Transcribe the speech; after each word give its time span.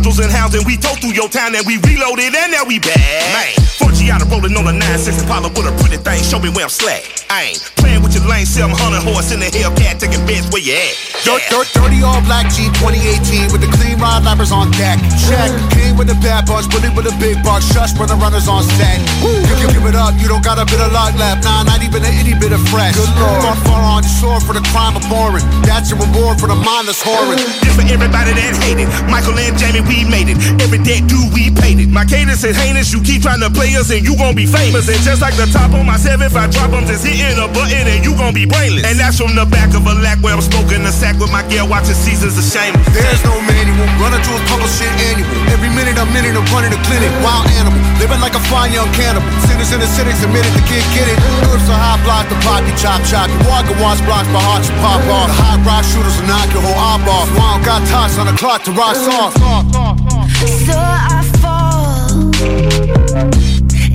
Scoundrels 0.00 0.24
and 0.24 0.32
hounds 0.32 0.54
and 0.56 0.64
we 0.64 0.80
tore 0.80 0.96
through 0.96 1.12
your 1.12 1.28
town 1.28 1.52
and 1.52 1.60
we 1.68 1.76
reloaded 1.84 2.32
and 2.32 2.48
now 2.48 2.64
we 2.64 2.80
back. 2.80 2.96
Man, 3.36 3.52
4G 3.76 4.08
out 4.08 4.24
of 4.24 4.32
rolling 4.32 4.56
on 4.56 4.64
a 4.64 4.72
9-6 4.72 5.20
Impala 5.20 5.52
with 5.52 5.68
a 5.68 5.76
pretty 5.76 6.00
thing. 6.00 6.24
Show 6.24 6.40
me 6.40 6.48
where 6.48 6.64
I'm 6.64 6.72
slack. 6.72 7.04
I 7.28 7.52
ain't 7.52 7.60
playing 7.76 8.00
with 8.00 8.16
your 8.16 8.24
lane 8.24 8.48
700 8.48 8.72
horse 9.04 9.28
in 9.28 9.44
the 9.44 9.52
Hellcat 9.52 10.00
taking 10.00 10.24
bets 10.24 10.48
where 10.48 10.64
you 10.64 10.72
at. 10.72 10.96
Dirt, 11.20 11.44
dirt, 11.52 11.68
dirty 11.76 12.00
all 12.00 12.24
black 12.24 12.48
G 12.48 12.72
2018 12.80 13.52
with 13.52 13.60
the 13.60 13.68
clean 13.76 14.00
rod 14.00 14.24
lappers 14.24 14.56
on 14.56 14.72
deck. 14.80 14.96
Check. 15.28 15.52
Came 15.76 16.00
with 16.00 16.08
a 16.08 16.16
bad 16.24 16.48
bunch, 16.48 16.64
bully 16.72 16.88
with 16.96 17.04
a 17.04 17.14
big 17.20 17.36
box. 17.44 17.68
Shush 17.68 17.92
when 18.00 18.08
the 18.08 18.16
runners 18.16 18.48
on 18.48 18.64
set. 18.80 19.04
You 19.20 19.52
can 19.60 19.68
give 19.68 19.84
it 19.84 19.92
up, 19.92 20.16
you 20.16 20.32
don't 20.32 20.40
got 20.40 20.56
a 20.56 20.64
bit 20.64 20.80
of 20.80 20.96
luck 20.96 21.12
left. 21.20 21.44
Nah, 21.44 21.68
not 21.68 21.84
even 21.84 22.00
an 22.00 22.12
itty 22.16 22.32
bit 22.40 22.56
of 22.56 22.64
fresh. 22.72 22.96
Good 22.96 23.12
lord. 23.20 23.44
Far, 23.44 23.56
far 23.68 23.82
on 23.84 24.00
shore 24.16 24.40
for 24.40 24.56
the 24.56 24.64
crime 24.72 24.96
of 24.96 25.04
boring. 25.12 25.44
That's 25.68 25.92
your 25.92 26.00
reward 26.00 26.40
for 26.40 26.48
the 26.48 26.56
mindless 26.56 27.04
whoring. 27.04 27.36
This 27.60 27.76
for 27.76 27.84
everybody 27.84 28.32
that 28.32 28.56
hated. 28.64 28.88
Michael 29.12 29.36
and 29.36 29.60
Jamie, 29.60 29.84
we 29.90 30.06
made 30.06 30.30
it. 30.30 30.38
Every 30.62 30.78
debt 30.78 31.10
due, 31.10 31.26
we 31.34 31.50
paid 31.50 31.82
it. 31.82 31.90
My 31.90 32.06
cadence 32.06 32.46
is 32.46 32.54
heinous. 32.54 32.94
You 32.94 33.02
keep 33.02 33.26
trying 33.26 33.42
to 33.42 33.50
play 33.50 33.74
us 33.74 33.90
and 33.90 34.06
you 34.06 34.14
gon' 34.14 34.38
be 34.38 34.46
famous. 34.46 34.86
And 34.86 35.02
just 35.02 35.18
like 35.18 35.34
the 35.34 35.50
top 35.50 35.74
on 35.74 35.82
my 35.82 35.98
7, 35.98 36.22
if 36.22 36.38
I 36.38 36.46
drop 36.46 36.70
them, 36.70 36.86
just 36.86 37.02
hitting 37.02 37.34
a 37.42 37.50
button 37.50 37.90
and 37.90 38.06
you 38.06 38.14
gon' 38.14 38.30
be 38.30 38.46
brainless. 38.46 38.86
And 38.86 38.94
that's 38.94 39.18
from 39.18 39.34
the 39.34 39.42
back 39.50 39.74
of 39.74 39.82
a 39.82 39.94
lack 39.98 40.22
where 40.22 40.30
I'm 40.30 40.40
smoking 40.40 40.86
a 40.86 40.94
sack 40.94 41.18
with 41.18 41.34
my 41.34 41.42
gear, 41.50 41.66
watching 41.66 41.98
seasons 41.98 42.38
of 42.38 42.46
shame. 42.46 42.72
There's 42.94 43.22
no 43.26 43.34
manual, 43.42 43.90
running 43.98 44.22
to 44.22 44.32
a 44.38 44.42
couple 44.46 44.70
shit 44.70 44.94
annual. 45.10 45.26
Every 45.50 45.68
minute 45.74 45.98
I'm 45.98 46.06
minute 46.14 46.38
I'm 46.38 46.46
running 46.54 46.70
a 46.70 46.80
clinic. 46.86 47.10
Wild 47.26 47.50
animal, 47.58 47.82
living 47.98 48.22
like 48.22 48.38
a 48.38 48.42
fine 48.46 48.70
young 48.70 48.88
cannibal. 48.94 49.26
Sinners 49.50 49.74
in 49.74 49.82
the 49.82 49.90
cynics 49.90 50.22
admitted 50.22 50.54
the 50.54 50.62
kid 50.70 50.86
get 50.94 51.10
it. 51.10 51.18
Good 51.42 51.58
for 51.66 51.74
high 51.74 51.98
block, 52.06 52.30
the 52.30 52.38
poppy 52.46 52.70
chop 52.78 53.02
chop. 53.10 53.26
You 53.26 53.40
walk 53.50 53.66
and 53.66 53.78
watch 53.82 53.98
blocks 54.06 54.30
by 54.30 54.38
hearts 54.38 54.70
you 54.70 54.76
pop 54.78 55.02
off. 55.10 55.26
The 55.26 55.34
hot 55.34 55.58
rock 55.66 55.82
shooters 55.82 56.14
will 56.14 56.30
knock 56.30 56.46
your 56.54 56.62
whole 56.62 56.78
eye 56.78 57.02
off. 57.10 57.26
Wild 57.34 57.64
got 57.66 57.82
toss 57.90 58.14
on 58.18 58.30
the 58.30 58.36
clock 58.38 58.62
to 58.68 58.72
rock 58.72 58.94
off. 59.10 59.34
So 59.80 60.76
I 60.76 61.22
fall 61.40 62.10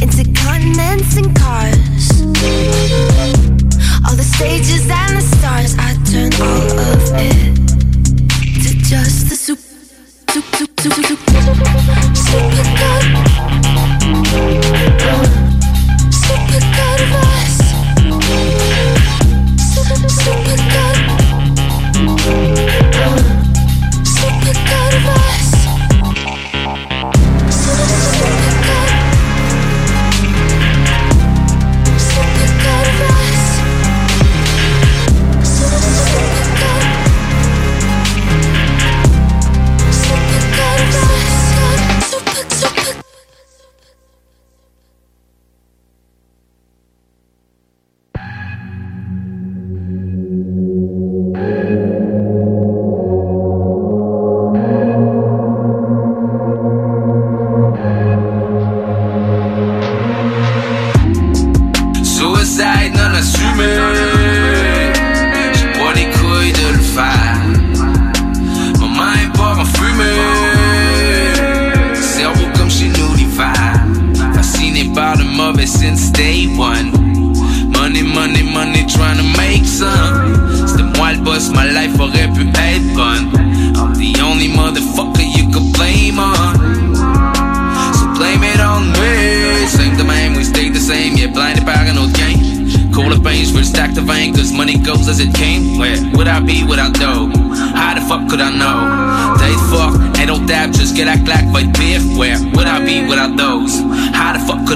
into 0.01 0.23
continents 0.33 1.15
and 1.15 1.35
cars. 1.37 2.21
All 4.03 4.15
the 4.15 4.23
stages 4.23 4.89
and 4.89 5.17
the 5.17 5.21
stars, 5.21 5.75
I 5.77 5.93
turn 6.09 6.33
all 6.41 6.79
of 6.79 7.13
it 7.21 7.55
to 8.63 8.71
just 8.89 9.29
the 9.29 9.35
soup, 9.35 9.59
soup, 9.59 10.45
soup, 10.55 10.79
soup, 10.79 10.93
soup, 11.05 11.19
super 12.15 12.65
good, 15.29 15.44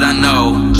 How 0.02 0.06
the 0.06 0.08
fuck 0.08 0.08
could 0.08 0.08
I 0.08 0.14
know? 0.14 0.79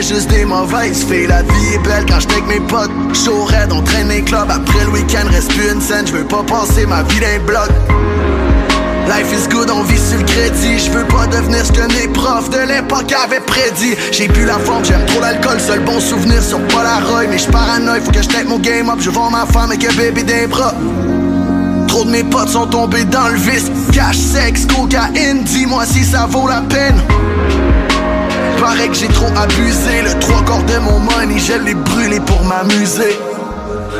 Connais 0.00 0.14
juste 0.14 0.30
des 0.30 0.44
mauvaises 0.44 1.04
filles. 1.04 1.26
La 1.26 1.42
vie 1.42 1.74
est 1.74 1.78
belle 1.78 2.04
quand 2.08 2.20
j'étais 2.20 2.34
avec 2.34 2.46
mes 2.46 2.60
potes. 2.60 2.90
On 3.72 3.82
traîne 3.82 4.08
les 4.08 4.22
clubs. 4.22 4.50
Après 4.50 4.84
le 4.84 4.90
week-end, 4.90 5.26
reste 5.30 5.52
plus 5.52 5.70
une 5.70 5.80
scène, 5.80 6.06
je 6.06 6.12
veux 6.12 6.24
pas 6.24 6.42
passer 6.42 6.86
ma 6.86 7.02
vie 7.02 7.20
d'un 7.20 7.38
bloc. 7.44 7.68
Life 9.08 9.32
is 9.32 9.48
good, 9.48 9.70
on 9.70 9.82
vit 9.82 9.98
sur 9.98 10.18
le 10.18 10.24
crédit. 10.24 10.78
Je 10.78 10.90
veux 10.90 11.04
pas 11.04 11.26
devenir 11.26 11.64
ce 11.64 11.72
que 11.72 11.86
mes 11.98 12.08
profs 12.08 12.50
de 12.50 12.58
l'époque 12.58 13.12
avaient 13.12 13.40
prédit. 13.40 13.94
J'ai 14.12 14.28
plus 14.28 14.44
la 14.44 14.58
forme, 14.58 14.84
j'aime 14.84 15.04
trop 15.06 15.20
l'alcool. 15.20 15.58
Seul 15.60 15.80
bon 15.80 15.98
souvenir 16.00 16.42
sur 16.42 16.60
Polaroid. 16.68 17.26
Mais 17.28 17.38
je 17.38 17.48
paranoïe, 17.48 18.00
faut 18.00 18.12
que 18.12 18.22
je 18.22 18.48
mon 18.48 18.58
game 18.58 18.88
up. 18.88 18.98
Je 19.00 19.10
vends 19.10 19.30
ma 19.30 19.46
femme 19.46 19.72
et 19.72 19.86
un 19.86 19.96
bébé 19.96 20.22
des 20.22 20.46
bras. 20.46 20.74
Trop 21.88 22.04
de 22.04 22.10
mes 22.10 22.24
potes 22.24 22.50
sont 22.50 22.66
tombés 22.66 23.04
dans 23.04 23.28
le 23.28 23.36
vice. 23.36 23.70
Cash, 23.92 24.16
sexe, 24.16 24.66
cocaïne, 24.66 25.42
dis-moi 25.42 25.84
si 25.84 26.04
ça 26.04 26.26
vaut 26.30 26.48
la 26.48 26.62
peine. 26.62 27.00
Paraît 28.70 28.86
que 28.86 28.94
j'ai 28.94 29.08
trop 29.08 29.26
abusé, 29.36 30.02
le 30.04 30.16
trois 30.20 30.44
quarts 30.44 30.62
de 30.62 30.78
mon 30.78 31.00
je 31.38 31.54
l'ai 31.64 31.74
brûlé 31.74 32.20
pour 32.20 32.40
m'amuser. 32.44 33.18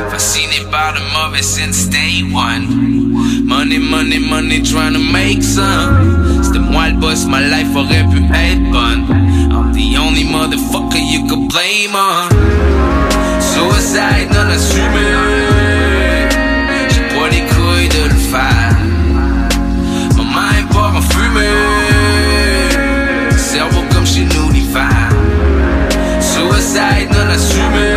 Fasciné 0.09 0.65
par 0.71 0.93
le 0.93 1.01
mauvais 1.13 1.41
since 1.41 1.89
day 1.89 2.23
one. 2.33 2.67
Money, 3.43 3.79
money, 3.79 4.19
money, 4.19 4.61
trying 4.61 4.93
to 4.93 4.99
make 4.99 5.43
some. 5.43 6.41
C'était 6.41 6.59
moi 6.59 6.87
le 6.87 6.93
boss, 7.01 7.25
my 7.25 7.41
life 7.49 7.75
aurait 7.75 8.05
pu 8.11 8.23
être 8.33 8.71
bonne. 8.71 9.03
I'm 9.51 9.73
the 9.73 9.97
only 9.97 10.23
motherfucker 10.23 11.01
you 11.01 11.27
could 11.27 11.49
blame 11.49 11.93
on. 11.93 12.29
Suicide 13.41 14.29
non 14.31 14.49
assumé. 14.55 15.09
J'ai 16.91 17.01
pas 17.13 17.27
les 17.29 17.43
couilles 17.51 17.89
de 17.89 18.03
le 18.07 18.19
faire. 18.31 18.60
Assumé. 26.73 27.91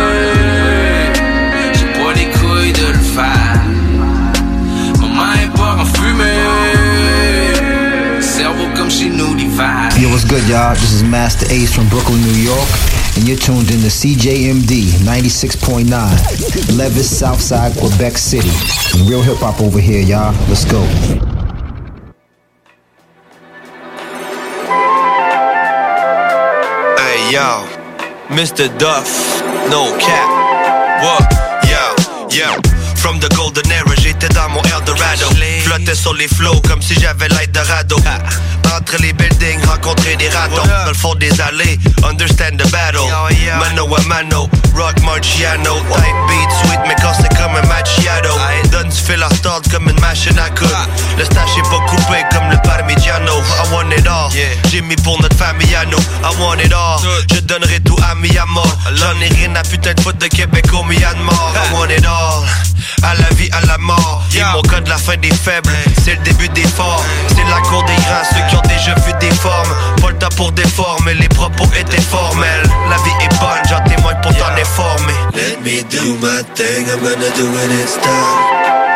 J'ai 1.73 1.85
pas 1.93 2.13
les 2.13 2.29
couilles 2.31 2.73
de 2.73 2.87
le 2.87 2.99
faire. 2.99 3.61
Main 4.99 5.47
part 5.55 5.79
en 5.79 5.85
fumée. 5.85 6.23
Cerveau 8.19 8.67
comme 8.75 8.91
chez 8.91 9.09
nous 9.09 9.33
l'hiver. 9.33 9.89
Yo, 9.97 10.09
what's 10.09 10.25
good, 10.25 10.43
y'all? 10.49 10.73
This 10.73 10.91
is 10.91 11.03
Master 11.03 11.47
Ace 11.51 11.73
from 11.73 11.87
Brooklyn, 11.87 12.21
New 12.21 12.43
York, 12.43 12.67
and 13.15 13.25
you're 13.25 13.37
tuned 13.37 13.71
in 13.71 13.79
to 13.79 13.87
CJMD 13.87 14.87
96.9, 15.05 16.77
Levis, 16.77 17.17
Southside, 17.17 17.77
Quebec 17.77 18.17
City. 18.17 18.51
Real 19.05 19.21
hip 19.21 19.37
hop 19.37 19.61
over 19.61 19.79
here, 19.79 20.01
y'all. 20.01 20.33
Let's 20.49 20.65
go. 20.65 21.34
Mr. 28.29 28.67
Duff, 28.79 29.07
no 29.69 29.95
cap. 29.99 30.27
What? 31.03 31.31
Yo, 31.69 31.85
yo. 32.29 32.49
From 32.95 33.19
the 33.19 33.29
golden 33.35 33.69
era, 33.71 33.95
j'étais 34.01 34.29
dans 34.29 34.49
mon 34.49 34.63
Eldorado. 34.63 35.27
Flottais 35.63 35.93
sur 35.93 36.15
les 36.15 36.27
flots 36.27 36.59
comme 36.67 36.81
si 36.81 36.99
j'avais 36.99 37.27
l'aide 37.27 37.51
de 37.51 37.59
radeau. 37.59 37.97
Entre 38.75 38.97
les 38.99 39.13
buildings, 39.13 39.63
rencontrer 39.65 40.15
des 40.15 40.29
ratons. 40.29 40.55
Dans 40.55 40.89
le 40.89 40.93
fond 40.95 41.13
des 41.15 41.39
allées, 41.39 41.79
understand 42.03 42.57
the 42.57 42.69
battle. 42.71 43.05
Mano 43.59 43.95
a 43.95 44.01
mano, 44.07 44.49
rock 44.75 44.99
marciano. 45.03 45.75
Tight 45.75 46.15
beat, 46.27 46.49
sweet, 46.63 46.79
mais 46.87 46.95
c'est 47.21 47.34
comme 47.45 47.55
un 47.57 47.67
macchiato. 47.67 48.29
Donne 48.71 48.89
du 48.89 48.97
fil 48.97 49.21
à 49.21 49.27
retordre 49.27 49.69
comme 49.69 49.87
une 49.89 49.99
machine 49.99 50.37
à 50.39 50.49
coudre. 50.49 50.87
Le 51.17 51.25
stash 51.25 51.57
est 51.57 51.69
pas 51.69 51.79
coupé 51.87 52.23
comme 52.31 52.49
le 52.49 52.57
parmigiano. 52.57 53.33
I 53.33 53.71
want 53.71 53.91
it 53.91 54.07
all. 54.07 54.29
J'ai 54.71 54.81
mis 54.81 54.95
pour 54.97 55.21
notre 55.21 55.37
famille 55.37 55.75
à 55.75 55.85
nous. 55.85 55.99
I 55.99 56.35
want 56.39 56.57
it 56.63 56.73
all. 56.73 56.99
Je 57.33 57.39
donnerai 57.41 57.79
tout 57.81 57.97
à 58.09 58.15
mi 58.15 58.29
mort. 58.47 58.77
J'en 58.95 59.19
ai 59.21 59.29
rien 59.29 59.55
à 59.55 59.63
putain 59.63 59.93
de 59.93 60.01
foutre 60.01 60.17
de 60.17 60.27
Québec 60.27 60.65
au 60.73 60.83
Myanmar. 60.83 61.53
I 61.55 61.73
want 61.73 61.89
it 61.89 62.05
all. 62.05 62.45
À 63.03 63.13
la 63.15 63.29
vie, 63.35 63.49
à 63.51 63.65
la 63.65 63.77
mort. 63.77 64.23
Et 64.35 64.43
mon 64.53 64.61
code, 64.63 64.87
la 64.87 64.97
fin 64.97 65.17
des 65.17 65.33
faibles. 65.33 65.69
C'est 66.03 66.15
le 66.15 66.23
début 66.23 66.49
des 66.49 66.63
forts. 66.63 67.03
C'est 67.29 67.43
la 67.49 67.61
cour 67.61 67.83
des 67.83 67.95
grands, 67.95 68.25
ceux 68.31 68.41
qui 68.49 68.55
ont 68.55 68.67
déjà 68.67 68.95
vu 68.95 69.13
des 69.19 69.33
formes. 69.35 69.69
Pas 70.01 70.09
le 70.09 70.17
temps 70.17 70.35
pour 70.35 70.51
déformer, 70.51 71.13
les 71.13 71.29
propos 71.29 71.67
étaient 71.77 72.01
formels. 72.01 72.63
La 72.89 72.97
vie 72.97 73.25
est 73.25 73.39
bonne, 73.39 73.61
j'en 73.69 73.81
témoigne 73.89 74.17
pour 74.21 74.35
t'en 74.35 74.51
informer. 74.59 75.13
Let 75.33 75.57
me 75.63 75.83
do 75.83 76.15
my 76.21 76.43
thing, 76.55 76.87
I'm 76.89 76.99
gonna 76.99 77.29
do 77.35 77.43
it 77.51 77.71
in 77.71 77.87
style. 77.87 78.39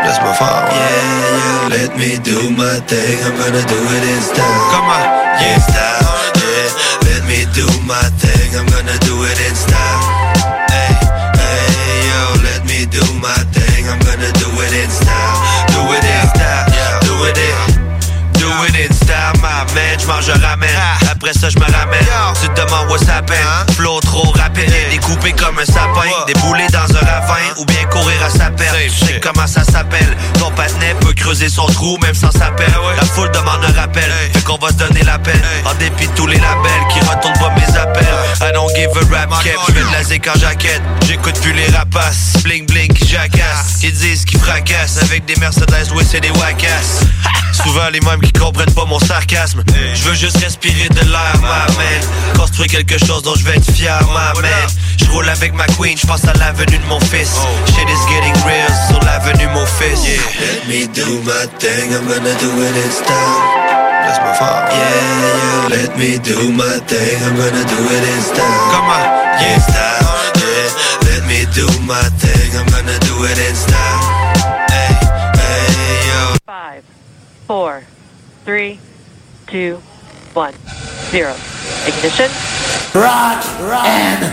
That's 0.07 0.19
my 0.23 0.31
fault. 0.31 0.71
Yeah, 0.71 0.79
yeah. 0.79 1.75
Let 1.75 1.91
me 1.99 2.15
do 2.23 2.49
my 2.55 2.79
thing, 2.87 3.19
I'm 3.27 3.35
gonna 3.35 3.63
do 3.67 3.79
it 3.95 4.03
in 4.15 4.21
style. 4.21 4.71
Come 4.71 4.87
on, 4.87 5.07
yeah, 5.43 5.59
style. 5.59 6.07
Yeah, 6.39 6.71
let 7.03 7.21
me 7.27 7.43
do 7.51 7.67
my 7.83 7.99
thing, 8.23 8.55
I'm 8.55 8.65
gonna 8.71 8.97
do 9.03 9.15
it 9.27 9.39
in 9.43 9.55
style. 9.55 10.03
Hey, 10.71 10.95
hey, 11.35 12.07
yo, 12.07 12.21
let 12.47 12.63
me 12.63 12.87
do 12.87 13.03
my 13.19 13.39
thing, 13.51 13.83
I'm 13.91 13.99
gonna 14.07 14.31
do 14.39 14.47
it 14.63 14.73
in 14.83 14.89
style. 14.89 15.38
My 19.99 20.13
man, 20.13 20.21
j'mange, 20.21 20.25
je 20.25 20.45
ramène. 20.45 20.69
Après 21.11 21.33
ça, 21.33 21.49
je 21.49 21.57
me 21.57 21.65
ramène. 21.65 22.05
Tu 22.41 22.47
te 22.49 22.61
demandes 22.61 22.89
où 22.91 22.97
ça 22.97 23.21
peine 23.21 23.37
Flow 23.75 23.99
trop 24.01 24.31
rapide, 24.31 24.71
découpé 24.89 25.33
comme 25.33 25.57
un 25.59 25.65
sapin. 25.65 26.09
Déboulé 26.27 26.67
dans 26.71 26.95
un 26.95 27.05
ravin. 27.05 27.35
Ou 27.57 27.65
bien 27.65 27.83
courir 27.85 28.23
à 28.23 28.29
sa 28.29 28.49
perte. 28.51 28.75
Tu 28.77 29.05
sais 29.05 29.19
comment 29.19 29.47
ça 29.47 29.63
s'appelle. 29.63 30.15
Ton 30.39 30.51
patinet 30.51 30.95
peut 31.01 31.13
creuser 31.13 31.49
son 31.49 31.65
trou 31.67 31.97
même 32.01 32.15
sans 32.15 32.31
sa 32.31 32.51
pelle. 32.51 32.73
La 32.95 33.05
foule 33.05 33.31
demande 33.31 33.63
un 33.63 33.79
rappel. 33.79 34.11
Fait 34.33 34.43
qu'on 34.43 34.57
va 34.57 34.69
se 34.69 34.75
donner 34.75 35.03
la 35.03 35.19
peine. 35.19 35.41
En 35.65 35.73
dépit 35.75 36.07
de 36.07 36.13
tous 36.13 36.27
les 36.27 36.37
labels 36.37 36.71
Qui 36.93 36.99
retournent 36.99 37.39
pas 37.39 37.53
mes 37.55 37.77
appels. 37.77 38.07
I 38.41 38.51
don't 38.53 38.69
give 38.75 38.89
a 38.95 39.15
rap 39.15 39.29
cap. 39.43 39.53
Je 39.67 39.73
fais 39.73 39.79
de 39.79 39.91
la 39.91 40.03
zik 40.03 40.27
en 40.27 40.39
jaquette 40.39 40.81
J'écoute 41.07 41.39
plus 41.41 41.53
les 41.53 41.67
rapaces. 41.69 42.33
Bling 42.43 42.65
bling 42.65 42.93
qui 42.93 43.07
jacassent 43.07 43.77
Qui 43.79 43.91
disent 43.91 44.25
qui 44.25 44.37
fracassent. 44.37 45.01
Avec 45.03 45.25
des 45.25 45.35
Mercedes, 45.37 45.91
oui 45.95 46.03
c'est 46.09 46.21
des 46.21 46.31
wacasses 46.31 47.01
Souvent 47.79 47.91
les 47.91 48.01
mêmes 48.01 48.19
qui 48.19 48.33
comprennent 48.33 48.73
pas 48.73 48.83
mon 48.83 48.99
sarcasme. 48.99 49.63
Je 49.93 50.03
veux 50.03 50.13
juste 50.13 50.37
respirer 50.43 50.89
de 50.89 50.99
l'air, 50.99 51.33
ma 51.41 51.65
man 51.77 52.35
Construire 52.35 52.67
quelque 52.67 52.97
chose 52.97 53.23
dont 53.23 53.35
je 53.35 53.45
vais 53.45 53.55
être 53.55 53.71
fier, 53.71 53.97
ma 54.11 54.33
man 54.41 54.51
Je 54.99 55.05
roule 55.11 55.29
avec 55.29 55.53
ma 55.53 55.65
queen, 55.65 55.97
je 55.97 56.05
pense 56.05 56.25
à 56.25 56.33
l'avenue 56.33 56.77
de 56.77 56.85
mon 56.87 56.99
fils. 56.99 57.37
Shit 57.67 57.87
is 57.87 58.13
getting 58.13 58.35
real 58.43 58.67
sur 58.89 58.99
l'avenue 59.05 59.47
mon 59.53 59.65
fils. 59.65 60.01
Let 60.03 60.67
me 60.67 60.87
do 60.87 61.05
my 61.23 61.47
thing, 61.59 61.93
I'm 61.93 62.05
gonna 62.05 62.35
do 62.41 62.51
it 62.63 62.75
in 62.75 62.91
style. 62.91 63.69
That's 64.03 64.19
my 64.19 64.33
fault 64.33 64.73
Yeah, 64.73 64.89
yeah, 65.23 65.77
let 65.77 65.97
me 65.97 66.17
do 66.19 66.51
my 66.51 66.79
thing, 66.85 67.23
I'm 67.23 67.37
gonna 67.37 67.63
do 67.63 67.79
it 67.79 68.03
in 68.03 68.21
style. 68.23 68.71
Come 68.73 68.89
on, 68.91 69.07
yeah, 69.39 69.59
style 69.59 70.19
Yeah, 70.35 71.07
let 71.07 71.25
me 71.27 71.45
do 71.55 71.65
my 71.87 72.03
thing, 72.19 72.59
I'm 72.59 72.67
gonna 72.67 72.99
do 73.07 73.23
it 73.23 73.39
in 73.39 73.55
style. 73.55 74.03
Hey, 74.67 74.99
hey, 75.39 76.09
yo. 76.09 76.35
Five, 76.45 76.83
four, 77.49 77.83
three, 78.45 78.79
two, 79.47 79.77
one, 80.33 80.53
zero. 81.09 81.33
Ignition. 81.87 82.29
Rock 82.93 83.43
and 83.87 84.23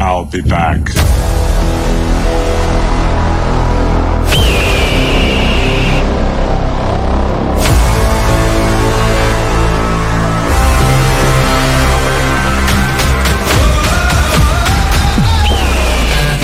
I'll 0.00 0.24
be 0.24 0.40
back. 0.40 1.35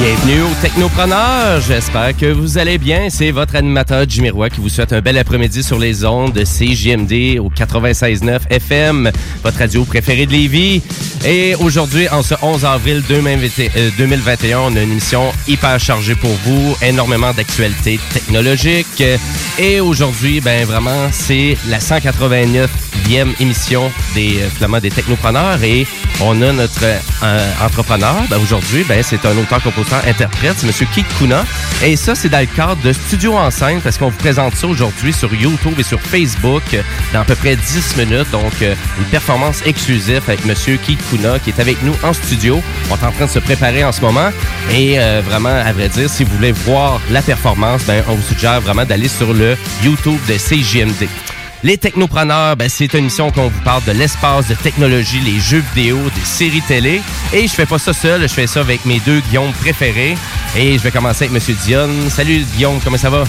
Bienvenue 0.00 0.42
aux 0.42 0.62
Technopreneurs. 0.62 1.60
J'espère 1.60 2.16
que 2.16 2.26
vous 2.26 2.56
allez 2.56 2.78
bien. 2.78 3.10
C'est 3.10 3.32
votre 3.32 3.56
animateur 3.56 4.04
Jimmy 4.08 4.30
Roy 4.30 4.48
qui 4.48 4.60
vous 4.60 4.68
souhaite 4.68 4.92
un 4.92 5.00
bel 5.00 5.18
après-midi 5.18 5.60
sur 5.60 5.76
les 5.76 6.04
ondes 6.04 6.32
de 6.32 6.44
CJMD 6.44 7.40
au 7.40 7.50
96.9 7.50 8.42
FM, 8.48 9.10
votre 9.42 9.58
radio 9.58 9.84
préférée 9.84 10.26
de 10.26 10.30
Lévis. 10.30 10.82
Et 11.26 11.56
aujourd'hui, 11.56 12.08
en 12.10 12.22
ce 12.22 12.34
11 12.40 12.64
avril 12.64 13.02
2021, 13.08 14.60
on 14.60 14.76
a 14.76 14.82
une 14.82 14.92
émission 14.92 15.32
hyper 15.48 15.80
chargée 15.80 16.14
pour 16.14 16.30
vous, 16.44 16.76
énormément 16.80 17.32
d'actualités 17.32 17.98
technologiques. 18.12 19.02
Et 19.58 19.80
aujourd'hui, 19.80 20.40
ben 20.40 20.64
vraiment, 20.64 21.08
c'est 21.10 21.56
la 21.68 21.80
189e 21.80 23.34
émission 23.40 23.90
des 24.14 24.42
euh, 24.42 24.48
Flamands 24.50 24.80
des 24.80 24.90
Technopreneurs 24.90 25.62
et 25.64 25.86
on 26.20 26.40
a 26.42 26.52
notre 26.52 26.84
euh, 26.84 27.52
entrepreneur. 27.64 28.14
Ben 28.28 28.38
aujourd'hui, 28.38 28.84
ben 28.88 29.02
c'est 29.02 29.24
un 29.24 29.36
auteur, 29.38 29.62
compositeur, 29.62 29.87
interprète, 29.96 30.54
c'est 30.58 30.66
Monsieur 30.66 30.86
Keith 30.94 31.06
Kuna. 31.18 31.44
Et 31.82 31.96
ça, 31.96 32.14
c'est 32.14 32.28
dans 32.28 32.40
le 32.40 32.46
cadre 32.46 32.80
de 32.82 32.92
Studio 32.92 33.36
Enceinte 33.36 33.82
parce 33.82 33.98
qu'on 33.98 34.08
vous 34.08 34.18
présente 34.18 34.54
ça 34.54 34.66
aujourd'hui 34.66 35.12
sur 35.12 35.32
YouTube 35.34 35.74
et 35.78 35.82
sur 35.82 36.00
Facebook 36.00 36.62
euh, 36.74 36.82
dans 37.12 37.20
à 37.20 37.24
peu 37.24 37.34
près 37.34 37.56
10 37.56 37.96
minutes. 37.96 38.30
Donc, 38.32 38.52
euh, 38.62 38.74
une 38.98 39.04
performance 39.06 39.62
exclusive 39.64 40.22
avec 40.26 40.44
Monsieur 40.44 40.76
Keith 40.76 41.00
Kuna 41.10 41.38
qui 41.38 41.50
est 41.50 41.60
avec 41.60 41.82
nous 41.82 41.94
en 42.02 42.12
studio. 42.12 42.62
On 42.90 42.94
est 42.96 43.04
en 43.04 43.12
train 43.12 43.26
de 43.26 43.30
se 43.30 43.38
préparer 43.38 43.84
en 43.84 43.92
ce 43.92 44.00
moment. 44.00 44.30
Et 44.72 44.98
euh, 44.98 45.22
vraiment, 45.24 45.48
à 45.48 45.72
vrai 45.72 45.88
dire, 45.88 46.10
si 46.10 46.24
vous 46.24 46.34
voulez 46.36 46.52
voir 46.52 47.00
la 47.10 47.22
performance, 47.22 47.84
ben, 47.84 48.02
on 48.08 48.14
vous 48.14 48.26
suggère 48.26 48.60
vraiment 48.60 48.84
d'aller 48.84 49.08
sur 49.08 49.32
le 49.32 49.56
YouTube 49.82 50.18
de 50.28 50.34
CJMD. 50.34 51.08
Les 51.64 51.76
Technopreneurs, 51.76 52.56
ben, 52.56 52.68
c'est 52.68 52.92
une 52.92 53.00
émission 53.00 53.32
qu'on 53.32 53.48
vous 53.48 53.60
parle 53.62 53.82
de 53.82 53.90
l'espace, 53.90 54.46
de 54.46 54.54
technologie, 54.54 55.18
les 55.20 55.40
jeux 55.40 55.64
vidéo, 55.74 55.98
des 56.14 56.24
séries 56.24 56.62
télé. 56.62 57.02
Et 57.32 57.48
je 57.48 57.52
fais 57.52 57.66
pas 57.66 57.78
ça 57.78 57.92
seul, 57.92 58.22
je 58.22 58.28
fais 58.28 58.46
ça 58.46 58.60
avec 58.60 58.84
mes 58.84 59.00
deux 59.00 59.18
Guillaume 59.20 59.52
préférés. 59.52 60.16
Et 60.56 60.78
je 60.78 60.82
vais 60.84 60.92
commencer 60.92 61.24
avec 61.24 61.32
Monsieur 61.34 61.56
Dion. 61.64 61.88
Salut 62.10 62.44
Guillaume, 62.54 62.78
comment 62.84 62.96
ça 62.96 63.10
va? 63.10 63.24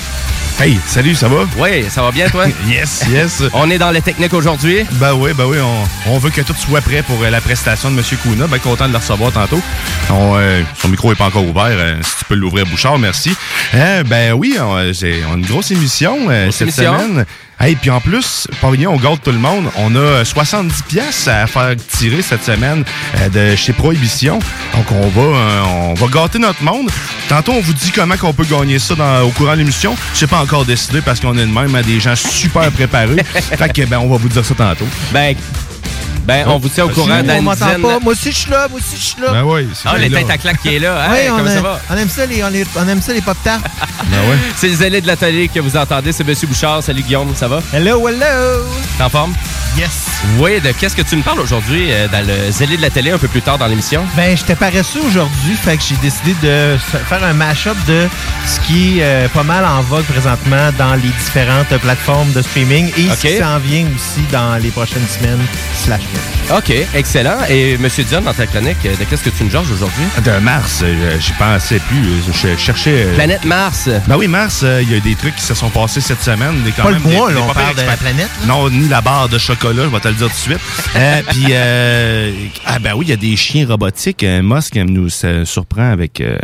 Hey, 0.59 0.77
salut, 0.86 1.15
ça 1.15 1.27
va? 1.27 1.48
Oui, 1.57 1.86
ça 1.89 2.03
va 2.03 2.12
bien 2.12 2.29
toi? 2.29 2.45
yes, 2.67 3.05
yes. 3.09 3.43
On 3.53 3.71
est 3.71 3.77
dans 3.79 3.91
les 3.91 4.01
techniques 4.01 4.33
aujourd'hui? 4.33 4.86
Ben 4.93 5.13
oui, 5.13 5.31
ben 5.33 5.45
oui, 5.45 5.57
on, 5.59 6.12
on, 6.12 6.19
veut 6.19 6.29
que 6.29 6.41
tout 6.41 6.53
soit 6.53 6.81
prêt 6.81 7.01
pour 7.01 7.24
euh, 7.24 7.29
la 7.29 7.41
prestation 7.41 7.89
de 7.89 7.98
M. 7.98 8.03
Kuna. 8.21 8.45
Ben 8.45 8.59
content 8.59 8.88
de 8.88 8.91
le 8.91 8.98
recevoir 8.98 9.31
tantôt. 9.31 9.62
On, 10.09 10.36
euh, 10.38 10.62
son 10.77 10.89
micro 10.89 11.13
est 11.13 11.15
pas 11.15 11.27
encore 11.27 11.48
ouvert. 11.48 11.63
Euh, 11.71 11.95
si 12.03 12.17
tu 12.19 12.25
peux 12.25 12.36
l'ouvrir, 12.36 12.65
Bouchard, 12.65 13.00
merci. 13.00 13.33
ben 13.74 14.33
oui, 14.33 14.57
on, 14.59 14.74
on, 14.74 14.75
a 14.75 15.36
une 15.36 15.45
grosse 15.45 15.71
émission 15.71 16.27
cette 16.51 16.62
émission. 16.62 17.00
semaine. 17.00 17.25
Hey, 17.61 17.75
puis 17.75 17.89
en 17.89 17.99
plus, 17.99 18.47
Pavillon, 18.61 18.93
on 18.93 18.97
garde 18.97 19.19
tout 19.21 19.31
le 19.31 19.37
monde. 19.37 19.65
On 19.75 19.93
a 19.95 20.23
70 20.23 20.81
pièces 20.83 21.27
à 21.27 21.45
faire 21.45 21.75
tirer 21.75 22.21
cette 22.21 22.43
semaine 22.43 22.85
de 23.33 23.55
chez 23.57 23.73
Prohibition. 23.73 24.39
Donc 24.73 24.91
on 24.91 25.07
va 25.09 25.65
on 25.65 25.93
va 25.93 26.07
gâter 26.07 26.39
notre 26.39 26.63
monde. 26.63 26.89
Tantôt, 27.27 27.51
on 27.51 27.59
vous 27.59 27.73
dit 27.73 27.91
comment 27.91 28.15
qu'on 28.15 28.33
peut 28.33 28.45
gagner 28.45 28.79
ça 28.79 28.95
dans, 28.95 29.23
au 29.23 29.31
courant 29.31 29.53
de 29.53 29.57
l'émission. 29.57 29.95
Je 30.13 30.19
sais 30.19 30.27
pas 30.27 30.39
encore 30.39 30.63
décidé 30.63 31.01
parce 31.01 31.19
qu'on 31.19 31.37
est 31.37 31.45
de 31.45 31.51
même 31.51 31.75
à 31.75 31.83
des 31.83 31.99
gens 31.99 32.15
super 32.15 32.71
préparés. 32.71 33.23
fait 33.33 33.73
que 33.73 33.85
ben 33.85 33.99
on 33.99 34.07
va 34.07 34.15
vous 34.15 34.29
dire 34.29 34.45
ça 34.45 34.55
tantôt. 34.55 34.87
Ben 35.11 35.35
ben, 36.29 36.45
on 36.48 36.59
vous 36.59 36.69
tient 36.69 36.86
au 36.86 36.89
courant 36.89 37.24
dans 37.24 37.41
Moi 37.41 38.13
aussi, 38.13 38.31
je 38.31 38.38
suis 38.38 38.51
là. 38.51 38.67
Moi 38.69 38.79
aussi, 38.79 38.95
je 38.95 39.01
suis 39.01 39.21
là. 39.21 39.31
Ben 39.31 39.43
oui. 39.43 39.67
Ah, 39.86 39.98
les 39.98 40.09
têtes 40.09 40.29
à 40.29 40.38
claque 40.38 40.62
qui 40.62 40.75
est 40.75 40.79
là. 40.79 41.09
Hein? 41.09 41.15
on, 41.31 41.48
ça 41.48 41.62
va? 41.62 41.79
on 41.89 41.98
aime 41.98 42.09
ça, 42.09 42.25
les, 42.25 42.43
on, 42.43 42.88
aime 42.88 43.01
ça, 43.01 43.13
les 43.13 43.21
pop-tarts. 43.21 43.62
ben 44.05 44.17
ouais. 44.29 44.38
C'est 44.55 44.67
les 44.67 44.75
zélés 44.75 45.01
de 45.01 45.07
la 45.07 45.15
télé 45.15 45.48
que 45.48 45.59
vous 45.59 45.75
entendez. 45.75 46.12
C'est 46.12 46.27
M. 46.27 46.36
Bouchard. 46.43 46.83
Salut, 46.83 47.01
Guillaume. 47.01 47.33
Ça 47.36 47.48
va? 47.48 47.62
Hello, 47.74 48.07
hello. 48.07 48.65
T'es 48.98 49.03
en 49.03 49.09
forme? 49.09 49.33
Yes. 49.77 50.07
Oui, 50.39 50.59
de 50.59 50.71
qu'est-ce 50.71 50.95
que 50.95 51.01
tu 51.01 51.15
me 51.15 51.21
parles 51.21 51.39
aujourd'hui 51.39 51.88
euh, 51.91 52.07
dans 52.07 52.25
le 52.25 52.51
zélé 52.51 52.77
de 52.77 52.81
la 52.81 52.89
télé 52.89 53.12
un 53.12 53.17
peu 53.17 53.27
plus 53.27 53.41
tard 53.41 53.57
dans 53.57 53.67
l'émission? 53.67 54.03
Ben, 54.15 54.36
j'étais 54.36 54.55
paresseux 54.55 55.01
aujourd'hui, 55.07 55.55
fait 55.55 55.77
que 55.77 55.83
j'ai 55.83 55.95
décidé 55.98 56.36
de 56.41 56.77
faire 57.07 57.24
un 57.24 57.33
mash-up 57.33 57.77
de 57.88 58.07
ce 58.45 58.59
qui 58.62 59.00
est 59.00 59.03
euh, 59.03 59.27
pas 59.29 59.43
mal 59.43 59.63
en 59.65 59.81
vogue 59.81 60.05
présentement 60.05 60.71
dans 60.77 60.95
les 60.95 61.09
différentes 61.09 61.75
plateformes 61.77 62.31
de 62.33 62.41
streaming 62.41 62.91
et 62.98 63.09
ce 63.09 63.27
qui 63.27 63.38
s'en 63.38 63.59
vient 63.59 63.86
aussi 63.95 64.21
dans 64.31 64.62
les 64.62 64.69
prochaines 64.69 65.07
semaines 65.07 65.45
slash 65.75 66.01
OK, 66.55 66.73
excellent. 66.95 67.38
Et 67.47 67.73
M. 67.73 67.88
Dion, 68.07 68.21
dans 68.21 68.33
ta 68.33 68.47
chronique, 68.47 68.81
de 68.81 69.03
qu'est-ce 69.05 69.23
que 69.23 69.29
tu 69.29 69.43
me 69.43 69.49
georges 69.51 69.71
aujourd'hui? 69.71 70.03
De 70.25 70.31
Mars. 70.39 70.81
Euh, 70.83 71.19
j'y 71.19 71.31
pensais 71.33 71.79
plus. 71.79 72.23
Je 72.33 72.57
cherchais... 72.57 73.05
Planète 73.15 73.45
Mars. 73.45 73.88
Ben 74.07 74.17
oui, 74.17 74.27
Mars, 74.27 74.65
il 74.81 74.91
y 74.91 74.95
a 74.95 74.99
des 74.99 75.15
trucs 75.15 75.35
qui 75.35 75.43
se 75.43 75.53
sont 75.53 75.69
passés 75.69 76.01
cette 76.01 76.23
semaine. 76.23 76.55
Quand 76.75 76.83
pas 76.83 76.91
même, 76.91 77.03
le 77.03 77.09
mois, 77.15 77.31
là, 77.31 77.41
on 77.47 77.53
parle 77.53 77.75
de 77.75 77.81
la 77.81 77.97
planète. 77.97 78.29
Non, 78.47 78.69
ni 78.69 78.88
la 78.88 79.01
barre 79.01 79.29
de 79.29 79.38
chocolat, 79.38 79.83
je 79.83 79.89
vais 79.89 79.99
te 79.99 80.07
le 80.07 80.13
dire 80.15 80.27
tout 80.27 80.33
de 80.33 80.38
suite. 80.38 80.59
euh, 80.95 81.21
Puis, 81.29 81.45
euh, 81.51 82.31
ah 82.65 82.79
ben 82.79 82.93
oui, 82.95 83.05
il 83.05 83.09
y 83.09 83.13
a 83.13 83.17
des 83.17 83.35
chiens 83.35 83.67
robotiques. 83.67 84.23
Musk 84.23 84.75
nous 84.75 85.09
surprend 85.09 85.91
avec... 85.91 86.19
Euh, 86.21 86.38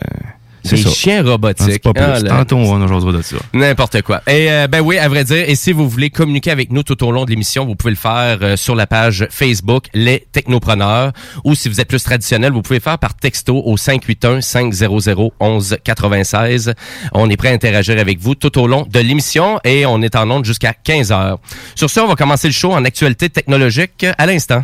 des 0.70 0.78
chiens 0.78 1.24
robotiques. 1.24 1.82
Pas 1.82 1.94
plus. 1.94 2.04
Ah, 2.04 2.22
Tantôt, 2.22 2.58
on 2.58 2.82
aujourd'hui 2.82 3.14
de 3.14 3.22
ça. 3.22 3.38
N'importe 3.54 4.02
quoi. 4.02 4.22
Et 4.28 4.52
euh, 4.52 4.68
ben 4.68 4.82
oui, 4.82 4.98
à 4.98 5.08
vrai 5.08 5.24
dire, 5.24 5.48
et 5.48 5.56
si 5.56 5.72
vous 5.72 5.88
voulez 5.88 6.10
communiquer 6.10 6.52
avec 6.52 6.72
nous 6.72 6.84
tout 6.84 7.04
au 7.04 7.12
long 7.12 7.26
de 7.26 7.30
l'émission, 7.30 7.66
vous 7.66 7.76
pouvez 7.76 7.92
le 7.92 7.98
faire 7.98 8.40
euh, 8.42 8.56
sur 8.56 8.76
la 8.76 8.88
page 8.88 9.28
Facebook 9.30 9.86
Les 9.94 10.28
Technopreneurs 10.32 11.12
ou 11.44 11.56
si 11.56 11.70
vous 11.70 11.80
êtes 11.80 11.88
plus 11.88 12.04
traditionnel, 12.04 12.52
vous 12.52 12.62
pouvez 12.62 12.80
le 12.80 12.84
faire 12.84 13.00
par 13.00 13.16
texto 13.16 13.62
au 13.66 13.78
581 13.78 14.42
500 14.42 15.32
11 15.40 15.78
96. 15.84 16.74
On 17.14 17.30
est 17.30 17.38
prêt 17.38 17.50
à 17.50 17.54
interagir 17.54 18.00
avec 18.00 18.20
vous 18.20 18.36
tout 18.36 18.58
au 18.60 18.68
long 18.68 18.86
de 18.90 19.00
l'émission 19.00 19.60
et 19.64 19.86
on 19.86 20.02
est 20.02 20.16
en 20.16 20.30
onde 20.30 20.46
jusqu'à 20.46 20.74
15 20.74 21.12
heures. 21.12 21.40
Sur 21.76 21.90
ce, 21.90 22.00
on 22.00 22.08
va 22.08 22.16
commencer 22.16 22.48
le 22.48 22.54
show 22.54 22.74
en 22.74 22.84
actualité 22.86 23.30
technologique 23.30 24.06
à 24.18 24.26
l'instant. 24.26 24.64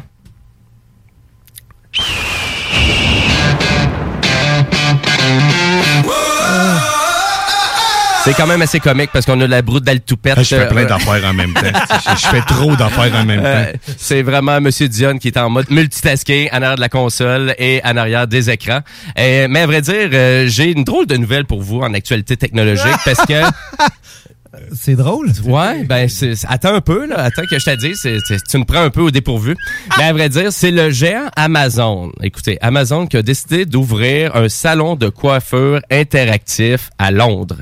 C'est 8.24 8.36
quand 8.36 8.46
même 8.46 8.62
assez 8.62 8.80
comique 8.80 9.10
parce 9.12 9.26
qu'on 9.26 9.42
a 9.42 9.48
la 9.48 9.64
broute 9.64 9.84
d'altoupette. 9.84 10.38
Je 10.38 10.56
fais 10.56 10.68
plein 10.68 10.86
d'affaires 10.86 11.26
en 11.26 11.34
même 11.34 11.54
temps. 11.54 11.62
Je 12.16 12.28
fais 12.28 12.42
trop 12.42 12.76
d'affaires 12.76 13.16
en 13.16 13.26
même 13.26 13.42
temps. 13.42 13.80
C'est 13.98 14.22
vraiment 14.22 14.58
M. 14.58 14.70
Dion 14.70 15.18
qui 15.18 15.30
est 15.30 15.38
en 15.38 15.50
mode 15.50 15.72
multitasking 15.72 16.50
en 16.52 16.58
arrière 16.58 16.76
de 16.76 16.82
la 16.82 16.90
console 16.90 17.56
et 17.58 17.82
en 17.84 17.98
arrière 17.98 18.28
des 18.28 18.52
écrans. 18.52 18.82
mais 19.18 19.62
à 19.62 19.66
vrai 19.66 19.82
dire, 19.82 20.10
euh, 20.14 20.46
j'ai 20.48 20.72
une 20.72 20.84
drôle 20.84 21.08
de 21.08 21.18
nouvelle 21.18 21.46
pour 21.46 21.64
vous 21.64 21.80
en 21.80 21.96
actualité 21.96 22.38
technologique 22.38 22.96
parce 23.06 23.26
que 23.26 23.34
c'est 24.74 24.96
drôle. 24.96 25.32
Ouais, 25.46 25.84
ben 25.86 26.10
c'est, 26.10 26.34
attends 26.48 26.74
un 26.74 26.82
peu 26.82 27.08
là, 27.08 27.20
attends 27.20 27.44
que 27.50 27.58
je 27.58 27.66
te 27.66 27.76
dise, 27.76 28.02
tu 28.50 28.58
me 28.58 28.66
prends 28.66 28.82
un 28.82 28.90
peu 28.90 29.02
au 29.02 29.12
dépourvu. 29.12 29.56
Mais 29.98 30.04
à 30.04 30.14
vrai 30.14 30.30
dire, 30.30 30.52
c'est 30.52 30.72
le 30.72 30.90
géant 30.90 31.30
Amazon. 31.36 32.12
Écoutez, 32.22 32.58
Amazon 32.62 33.08
qui 33.08 33.18
a 33.18 33.22
décidé 33.22 33.66
d'ouvrir 33.66 34.36
un 34.36 34.50
salon 34.50 34.96
de 34.96 35.10
coiffure 35.10 35.80
interactif 35.90 36.90
à 36.98 37.12
Londres. 37.12 37.62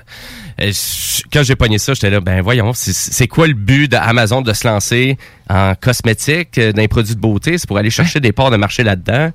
quand 1.31 1.43
j'ai 1.43 1.55
pogné 1.55 1.77
ça, 1.77 1.93
j'étais 1.93 2.10
là, 2.10 2.22
ben 2.22 2.41
voyons, 2.41 2.72
c'est 2.74 3.27
quoi 3.27 3.48
le 3.48 3.53
but 3.53 3.88
d'Amazon 3.88 4.41
de 4.41 4.53
se 4.53 4.67
lancer 4.67 5.17
en 5.50 5.74
cosmétique, 5.75 6.58
euh, 6.58 6.74
dans 6.74 6.81
les 6.81 6.88
produits 6.88 7.15
de 7.15 7.19
beauté? 7.19 7.58
C'est 7.58 7.67
pour 7.67 7.77
aller 7.77 7.89
chercher 7.89 8.19
des 8.19 8.31
parts 8.31 8.51
de 8.51 8.58
marché 8.58 8.84
là-dedans. 8.84 9.31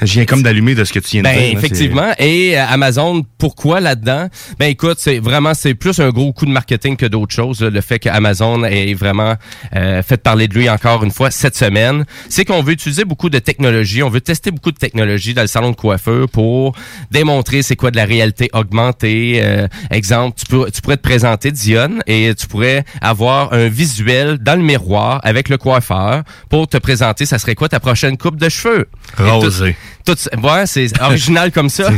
Je 0.00 0.12
viens 0.12 0.24
comme 0.24 0.42
d'allumer 0.42 0.74
de 0.74 0.84
ce 0.84 0.92
que 0.92 0.98
tu 0.98 1.10
viens 1.12 1.22
de 1.22 1.28
ben, 1.28 1.38
dire. 1.38 1.58
Effectivement. 1.58 2.12
Et 2.18 2.58
euh, 2.58 2.64
Amazon, 2.66 3.24
pourquoi 3.38 3.80
là-dedans? 3.80 4.28
Ben 4.58 4.66
écoute, 4.66 4.98
c'est 4.98 5.18
vraiment 5.18 5.54
c'est 5.54 5.74
plus 5.74 5.98
un 6.00 6.10
gros 6.10 6.32
coup 6.32 6.46
de 6.46 6.50
marketing 6.50 6.96
que 6.96 7.06
d'autres 7.06 7.34
choses. 7.34 7.60
le 7.60 7.80
fait 7.80 7.98
qu'Amazon 7.98 8.64
ait 8.64 8.94
vraiment 8.94 9.34
euh, 9.76 10.02
fait 10.02 10.16
parler 10.16 10.48
de 10.48 10.54
lui 10.54 10.68
encore 10.68 11.04
une 11.04 11.10
fois 11.10 11.30
cette 11.30 11.56
semaine, 11.56 12.04
c'est 12.28 12.44
qu'on 12.44 12.62
veut 12.62 12.72
utiliser 12.72 13.04
beaucoup 13.04 13.30
de 13.30 13.38
technologie, 13.38 14.02
on 14.02 14.10
veut 14.10 14.20
tester 14.20 14.50
beaucoup 14.50 14.72
de 14.72 14.78
technologie 14.78 15.34
dans 15.34 15.42
le 15.42 15.48
salon 15.48 15.70
de 15.70 15.76
coiffeur 15.76 16.28
pour 16.28 16.74
démontrer 17.10 17.62
c'est 17.62 17.76
quoi 17.76 17.90
de 17.90 17.96
la 17.96 18.04
réalité 18.04 18.50
augmentée. 18.52 19.40
Euh, 19.42 19.66
exemple, 19.90 20.38
tu, 20.38 20.46
peux, 20.46 20.70
tu 20.70 20.80
pourrais 20.80 20.96
te 20.96 21.02
présenter 21.02 21.50
Dion 21.50 21.98
et 22.06 22.34
tu 22.34 22.46
pourrais 22.46 22.84
avoir 23.00 23.52
un 23.52 23.68
visuel 23.68 24.38
dans 24.38 24.56
le 24.56 24.62
miroir 24.62 25.20
avec 25.22 25.48
le 25.48 25.58
coiffeur 25.58 26.22
pour 26.48 26.68
te 26.68 26.76
présenter 26.76 27.26
ça 27.26 27.38
serait 27.38 27.54
quoi 27.54 27.68
ta 27.68 27.80
prochaine 27.80 28.16
coupe 28.16 28.36
de 28.36 28.48
cheveux? 28.48 28.88
Rosé. 29.18 29.76
Tout, 30.04 30.16
ouais, 30.42 30.66
c'est 30.66 31.00
original 31.00 31.52
comme 31.52 31.68
ça. 31.68 31.90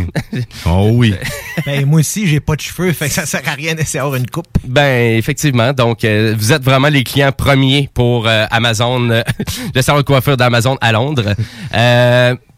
oh 0.66 0.90
oui. 0.92 1.14
ben, 1.66 1.86
moi 1.86 2.00
aussi, 2.00 2.26
j'ai 2.26 2.40
pas 2.40 2.56
de 2.56 2.60
cheveux, 2.60 2.92
fait 2.92 3.08
que 3.08 3.14
ça 3.14 3.26
sert 3.26 3.42
à 3.46 3.52
rien 3.52 3.74
d'essayer 3.74 4.00
d'avoir 4.00 4.16
une 4.16 4.28
coupe. 4.28 4.46
Ben, 4.64 5.16
effectivement. 5.16 5.72
Donc, 5.72 6.04
euh, 6.04 6.34
vous 6.36 6.52
êtes 6.52 6.62
vraiment 6.62 6.88
les 6.88 7.04
clients 7.04 7.32
premiers 7.32 7.88
pour 7.94 8.26
euh, 8.26 8.46
Amazon, 8.50 9.10
euh, 9.10 9.22
le 9.74 9.82
salon 9.82 9.98
de 9.98 10.04
coiffure 10.04 10.36
d'Amazon 10.36 10.76
à 10.80 10.92
Londres. 10.92 11.34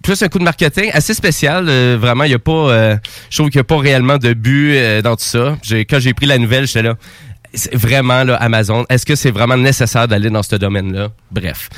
plus 0.02 0.22
un 0.22 0.28
coup 0.28 0.38
de 0.38 0.44
marketing 0.44 0.90
assez 0.92 1.14
spécial. 1.14 1.66
vraiment, 1.96 2.24
il 2.24 2.30
y 2.30 2.34
a 2.34 2.38
pas, 2.38 2.98
je 3.30 3.36
trouve 3.36 3.50
qu'il 3.50 3.58
n'y 3.58 3.62
a 3.62 3.64
pas 3.64 3.78
réellement 3.78 4.18
de 4.18 4.34
but 4.34 5.02
dans 5.02 5.16
tout 5.16 5.24
ça. 5.24 5.56
Quand 5.88 5.98
j'ai 5.98 6.14
pris 6.14 6.26
la 6.26 6.38
nouvelle, 6.38 6.66
j'étais 6.66 6.82
là. 6.82 6.94
Vraiment, 7.72 8.24
là, 8.24 8.34
Amazon, 8.34 8.84
est-ce 8.88 9.06
que 9.06 9.14
c'est 9.14 9.30
vraiment 9.30 9.56
nécessaire 9.56 10.08
d'aller 10.08 10.28
dans 10.28 10.42
ce 10.42 10.56
domaine-là? 10.56 11.08
Bref 11.30 11.70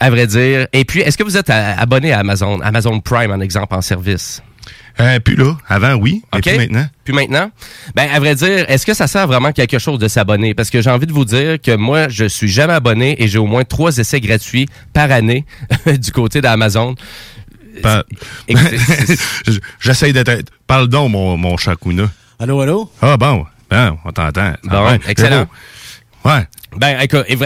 à 0.00 0.10
vrai 0.10 0.26
dire. 0.26 0.66
Et 0.72 0.84
puis, 0.84 1.00
est-ce 1.00 1.16
que 1.16 1.22
vous 1.22 1.36
êtes 1.36 1.50
abonné 1.50 2.12
à 2.12 2.20
Amazon, 2.20 2.60
Amazon 2.60 3.00
Prime, 3.00 3.30
en 3.30 3.40
exemple, 3.40 3.74
en 3.74 3.80
service? 3.80 4.42
Euh, 4.98 5.20
puis 5.20 5.36
là, 5.36 5.56
avant, 5.68 5.94
oui. 5.94 6.22
Et 6.34 6.40
puis 6.40 6.56
maintenant? 6.56 6.86
Puis 7.04 7.12
maintenant? 7.12 7.50
Ben, 7.94 8.08
à 8.10 8.18
vrai 8.18 8.34
dire, 8.34 8.64
est-ce 8.68 8.86
que 8.86 8.94
ça 8.94 9.06
sert 9.06 9.26
vraiment 9.26 9.52
quelque 9.52 9.78
chose 9.78 9.98
de 9.98 10.08
s'abonner? 10.08 10.54
Parce 10.54 10.70
que 10.70 10.80
j'ai 10.80 10.90
envie 10.90 11.06
de 11.06 11.12
vous 11.12 11.26
dire 11.26 11.60
que 11.60 11.76
moi, 11.76 12.08
je 12.08 12.24
suis 12.24 12.48
jamais 12.48 12.72
abonné 12.72 13.22
et 13.22 13.28
j'ai 13.28 13.38
au 13.38 13.46
moins 13.46 13.64
trois 13.64 13.98
essais 13.98 14.20
gratuits 14.20 14.66
par 14.94 15.10
année 15.10 15.44
du 15.86 16.12
côté 16.12 16.40
d'Amazon. 16.40 16.94
Ben, 17.82 18.02
J'essaye 19.80 20.14
d'être... 20.14 20.32
Parle 20.66 20.88
donc, 20.88 21.10
mon, 21.12 21.36
mon 21.36 21.58
Shakuna. 21.58 22.08
Allô, 22.38 22.60
allô? 22.62 22.90
Ah 23.02 23.18
bon, 23.18 23.44
ben, 23.68 23.98
on 24.04 24.12
t'entend. 24.12 24.54
Bon, 24.64 24.98
excellent. 25.06 25.46
Ouais. 26.24 26.46
Ben, 26.76 26.98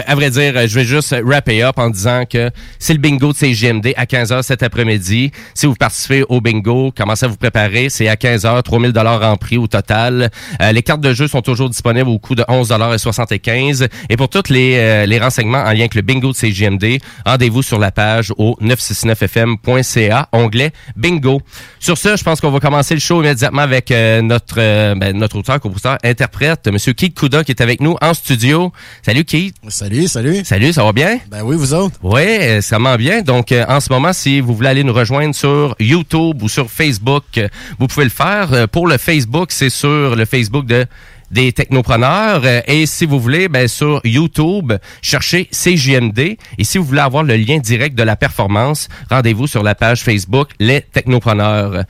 à 0.07 0.15
vrai 0.15 0.29
dire, 0.29 0.67
je 0.67 0.75
vais 0.75 0.83
juste 0.83 1.15
wrapper 1.23 1.63
up 1.63 1.77
en 1.77 1.89
disant 1.89 2.25
que 2.29 2.51
c'est 2.79 2.93
le 2.93 2.99
bingo 2.99 3.31
de 3.31 3.37
CGMD 3.37 3.93
à 3.95 4.03
15h 4.03 4.43
cet 4.43 4.61
après-midi. 4.61 5.31
Si 5.53 5.65
vous 5.65 5.75
participez 5.75 6.23
au 6.27 6.41
bingo, 6.41 6.91
commencez 6.95 7.25
à 7.25 7.29
vous 7.29 7.37
préparer. 7.37 7.89
C'est 7.89 8.09
à 8.09 8.15
15h, 8.15 8.61
3000 8.61 8.91
dollars 8.91 9.23
en 9.23 9.37
prix 9.37 9.57
au 9.57 9.67
total. 9.67 10.29
Euh, 10.61 10.71
les 10.73 10.83
cartes 10.83 10.99
de 10.99 11.13
jeu 11.13 11.29
sont 11.29 11.41
toujours 11.41 11.69
disponibles 11.69 12.09
au 12.09 12.19
coût 12.19 12.35
de 12.35 12.43
11 12.47 12.67
dollars 12.67 12.93
et 12.93 12.97
75. 12.97 13.87
Et 14.09 14.17
pour 14.17 14.27
tous 14.27 14.49
les, 14.49 14.75
euh, 14.75 15.05
les 15.05 15.17
renseignements 15.17 15.59
en 15.59 15.71
lien 15.71 15.81
avec 15.81 15.95
le 15.95 16.01
bingo 16.01 16.31
de 16.31 16.35
CGMD, 16.35 16.99
rendez-vous 17.25 17.63
sur 17.63 17.79
la 17.79 17.91
page 17.91 18.33
au 18.37 18.57
969fm.ca, 18.61 20.27
onglet 20.33 20.71
bingo. 20.97 21.41
Sur 21.79 21.97
ce, 21.97 22.17
je 22.17 22.23
pense 22.23 22.41
qu'on 22.41 22.51
va 22.51 22.59
commencer 22.59 22.95
le 22.95 22.99
show 22.99 23.21
immédiatement 23.21 23.61
avec 23.61 23.91
euh, 23.91 24.21
notre 24.21 24.55
ben, 24.55 25.17
notre 25.17 25.37
auteur, 25.37 25.59
compositeur, 25.61 25.97
interprète, 26.03 26.67
Monsieur 26.67 26.93
Keith 26.93 27.17
Kuda, 27.17 27.45
qui 27.45 27.51
est 27.51 27.61
avec 27.61 27.79
nous 27.79 27.95
en 28.01 28.13
studio. 28.13 28.73
Salut 29.03 29.20
Keith. 29.23 29.55
Salut, 29.69 30.07
salut. 30.07 30.43
Salut, 30.43 30.73
ça 30.73 30.83
va 30.83 30.91
bien? 30.93 31.19
Ben 31.29 31.41
oui, 31.43 31.55
vous 31.55 31.73
autres? 31.73 31.97
Oui, 32.03 32.61
ça 32.61 32.79
va 32.79 32.97
bien. 32.97 33.21
Donc, 33.21 33.51
en 33.51 33.79
ce 33.79 33.91
moment, 33.91 34.13
si 34.13 34.39
vous 34.39 34.55
voulez 34.55 34.69
aller 34.69 34.83
nous 34.83 34.93
rejoindre 34.93 35.35
sur 35.35 35.75
YouTube 35.79 36.41
ou 36.41 36.49
sur 36.49 36.69
Facebook, 36.69 37.39
vous 37.79 37.87
pouvez 37.87 38.05
le 38.05 38.11
faire. 38.11 38.67
Pour 38.69 38.87
le 38.87 38.97
Facebook, 38.97 39.51
c'est 39.51 39.69
sur 39.69 40.15
le 40.15 40.25
Facebook 40.25 40.65
de 40.65 40.85
des 41.31 41.51
technopreneurs. 41.53 42.43
Et 42.67 42.85
si 42.85 43.05
vous 43.05 43.19
voulez, 43.19 43.47
ben, 43.47 43.67
sur 43.67 44.01
YouTube, 44.03 44.73
cherchez 45.01 45.49
CJMD. 45.51 46.19
Et 46.57 46.63
si 46.63 46.77
vous 46.77 46.83
voulez 46.83 46.99
avoir 47.01 47.23
le 47.23 47.35
lien 47.35 47.57
direct 47.57 47.97
de 47.97 48.03
la 48.03 48.15
performance, 48.15 48.87
rendez-vous 49.09 49.47
sur 49.47 49.63
la 49.63 49.75
page 49.75 50.03
Facebook 50.03 50.49
Les 50.59 50.81
Technopreneurs. 50.81 51.83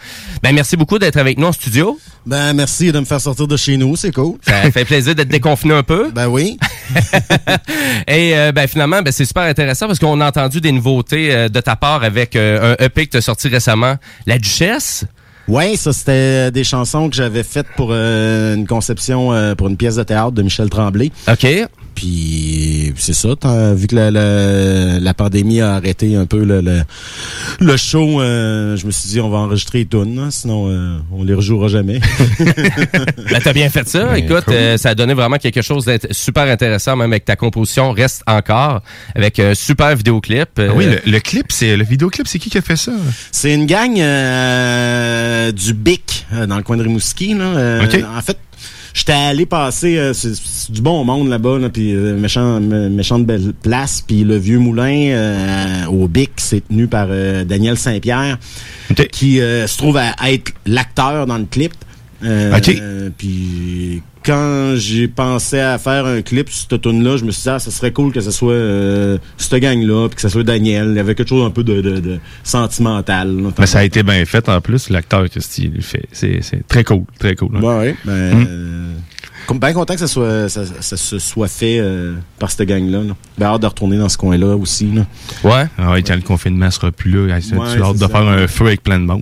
Ben, 0.44 0.54
merci 0.54 0.78
beaucoup 0.78 1.00
d'être 1.00 1.18
avec 1.18 1.38
nous 1.38 1.48
en 1.48 1.52
studio. 1.52 2.00
Ben, 2.26 2.54
merci 2.54 2.92
de 2.92 3.00
me 3.00 3.06
faire 3.06 3.20
sortir 3.20 3.48
de 3.48 3.58
chez 3.58 3.78
nous. 3.78 3.96
C'est 3.96 4.12
cool. 4.12 4.38
Ça 4.42 4.72
fait 4.72 4.86
plaisir 4.86 5.16
d'être 5.16 5.30
déconfiné 5.30 5.74
un 5.74 5.84
peu. 5.84 6.12
Ben 6.22 6.28
oui. 6.28 6.58
Et 8.08 8.36
euh, 8.36 8.52
ben 8.52 8.68
finalement, 8.68 9.02
ben, 9.02 9.12
c'est 9.12 9.26
super 9.26 9.44
intéressant 9.44 9.88
parce 9.88 9.98
qu'on 9.98 10.20
a 10.20 10.28
entendu 10.28 10.62
des 10.62 10.72
nouveautés 10.72 11.34
euh, 11.34 11.50
de 11.50 11.60
ta 11.62 11.76
part 11.76 12.04
avec 12.04 12.36
euh, 12.36 12.76
un 12.78 12.86
EP 12.86 13.06
que 13.06 13.12
tu 13.12 13.18
as 13.18 13.22
sorti 13.22 13.48
récemment, 13.48 13.96
La 14.26 14.38
Duchesse. 14.38 15.06
Oui, 15.52 15.76
ça 15.76 15.92
c'était 15.92 16.50
des 16.50 16.64
chansons 16.64 17.10
que 17.10 17.16
j'avais 17.18 17.44
faites 17.44 17.68
pour 17.76 17.90
euh, 17.92 18.56
une 18.56 18.66
conception 18.66 19.34
euh, 19.34 19.54
pour 19.54 19.68
une 19.68 19.76
pièce 19.76 19.98
de 19.98 20.04
théâtre 20.04 20.32
de 20.32 20.44
Michel 20.44 20.70
Tremblay. 20.70 21.12
OK. 21.28 21.46
Puis 21.96 22.94
c'est 22.98 23.14
ça, 23.14 23.30
vu 23.74 23.88
que 23.88 23.96
la, 23.96 24.12
la, 24.12 25.00
la, 25.00 25.14
pandémie 25.14 25.62
a 25.62 25.74
arrêté 25.74 26.16
un 26.16 26.26
peu 26.26 26.44
le, 26.44 26.62
le, 26.62 26.82
le 27.60 27.78
show, 27.78 28.22
euh, 28.22 28.78
je 28.78 28.86
me 28.86 28.92
suis 28.92 29.10
dit 29.10 29.20
on 29.20 29.30
va 29.30 29.40
enregistrer 29.40 29.80
les 29.80 29.86
tunes, 29.86 30.30
sinon 30.32 30.70
euh, 30.70 30.98
on 31.12 31.24
les 31.24 31.34
rejouera 31.34 31.68
jamais. 31.68 32.00
ben, 32.40 33.42
t'as 33.44 33.54
bien 33.54 33.70
fait 33.70 33.88
ça. 33.88 34.18
Écoute, 34.18 34.46
euh, 34.50 34.78
ça 34.78 34.90
a 34.90 34.96
donné 34.96 35.14
vraiment 35.14 35.38
quelque 35.38 35.62
chose 35.62 35.86
de 35.86 36.00
super 36.12 36.44
intéressant, 36.44 36.96
même 36.96 37.12
avec 37.12 37.26
ta 37.26 37.36
composition 37.36 37.92
Reste 37.92 38.24
encore, 38.26 38.82
avec 39.16 39.40
un 39.40 39.54
super 39.54 39.96
vidéoclip. 39.96 40.50
Ah 40.58 40.74
oui, 40.76 40.86
le, 41.06 41.20
clip, 41.20 41.52
c'est 41.52 41.76
le 41.76 41.84
vidéoclip, 41.84 42.28
c'est 42.28 42.40
qui 42.40 42.50
qui 42.50 42.58
a 42.58 42.62
fait 42.62 42.78
ça? 42.78 42.94
C'est 43.32 43.54
une 43.54 43.66
gang 43.66 43.96
du 45.54 45.74
BIC 45.74 46.26
dans 46.48 46.58
le 46.58 46.64
coin 46.64 46.78
de 46.78 46.84
Rimouski. 46.84 47.34
Là. 47.34 47.82
En 48.16 48.22
fait, 48.22 48.38
J'étais 48.94 49.14
allé 49.14 49.46
passer, 49.46 49.98
euh, 49.98 50.14
c'est 50.14 50.72
du 50.72 50.82
bon 50.82 51.04
monde 51.06 51.30
là-bas, 51.30 51.60
là, 51.60 51.70
puis 51.70 51.94
euh, 51.94 52.18
méchant, 52.18 52.60
méchante 52.60 53.26
belle 53.26 53.54
place. 53.54 54.04
Puis 54.06 54.24
le 54.24 54.38
vieux 54.38 54.60
moulin 54.60 55.12
euh, 55.12 55.86
au 55.86 56.08
Bic, 56.08 56.32
c'est 56.38 56.68
tenu 56.68 56.88
par 56.88 57.08
Daniel 57.46 57.78
Saint-Pierre, 57.78 58.38
qui 59.12 59.38
se 59.38 59.78
trouve 59.78 59.98
à, 59.98 60.14
être 60.30 60.52
l'acteur 60.66 61.26
dans 61.26 61.38
le 61.38 61.46
clip. 61.46 61.74
Puis 63.18 64.02
quand 64.24 64.74
j'ai 64.76 65.08
pensé 65.08 65.60
à 65.60 65.78
faire 65.78 66.06
un 66.06 66.22
clip 66.22 66.50
sur 66.50 66.68
cette 66.70 66.82
tune 66.82 67.04
là 67.04 67.18
je 67.18 67.26
me 67.26 67.32
suis 67.32 67.44
dit, 67.44 67.50
ah, 67.50 67.60
ça 67.60 67.72
serait 67.72 67.92
cool 67.92 68.12
que 68.12 68.22
ce 68.22 68.32
soit 68.32 68.54
euh, 68.54 69.18
cette 69.38 69.60
gang-là, 69.62 70.08
puis 70.08 70.16
que 70.16 70.22
ce 70.22 70.30
soit 70.30 70.44
Daniel. 70.44 70.90
Il 70.92 70.96
y 70.96 71.00
avait 71.00 71.16
quelque 71.16 71.30
chose 71.30 71.46
un 71.46 71.50
peu 71.50 71.64
de, 71.64 71.82
de, 71.82 72.20
sentimental. 72.44 73.36
Mais 73.58 73.66
ça 73.66 73.80
a 73.80 73.84
été 73.84 74.04
bien 74.04 74.24
fait 74.26 74.48
en 74.50 74.62
plus, 74.62 74.90
l'acteur 74.90 75.30
que 75.30 75.40
il 75.58 75.82
fait. 75.82 76.08
C'est 76.12 76.68
très 76.68 76.84
cool, 76.84 77.04
très 77.20 77.36
cool. 77.36 77.56
Hein. 77.56 77.62
Ouais, 77.62 77.96
ben, 78.06 78.34
hum. 78.34 78.96
Bien 79.50 79.74
content 79.74 79.94
que 79.94 80.00
ça 80.00 80.08
soit 80.08 80.50
ça, 80.50 80.66
se 80.82 81.20
soit 81.20 81.48
fait 81.48 81.80
euh, 81.80 82.16
par 82.40 82.52
cette 82.52 82.68
gang-là. 82.68 83.02
Ben, 83.38 83.48
hâte 83.48 83.62
de 83.62 83.68
retourner 83.68 83.98
dans 83.98 84.10
ce 84.10 84.18
coin-là 84.18 84.56
aussi. 84.56 84.90
Là. 84.92 85.06
Ouais. 85.44 85.66
Ah 85.78 85.92
ouais, 85.92 86.04
quand 86.04 86.16
le 86.16 86.22
confinement 86.22 86.70
sera 86.72 86.92
plus 86.92 87.12
là, 87.12 87.40
tu 87.42 87.56
as 87.56 87.86
hâte 87.86 87.98
de 87.98 88.08
faire 88.08 88.28
un 88.28 88.48
feu 88.48 88.68
avec 88.68 88.84
plein 88.84 89.00
de 89.00 89.06
monde. 89.06 89.22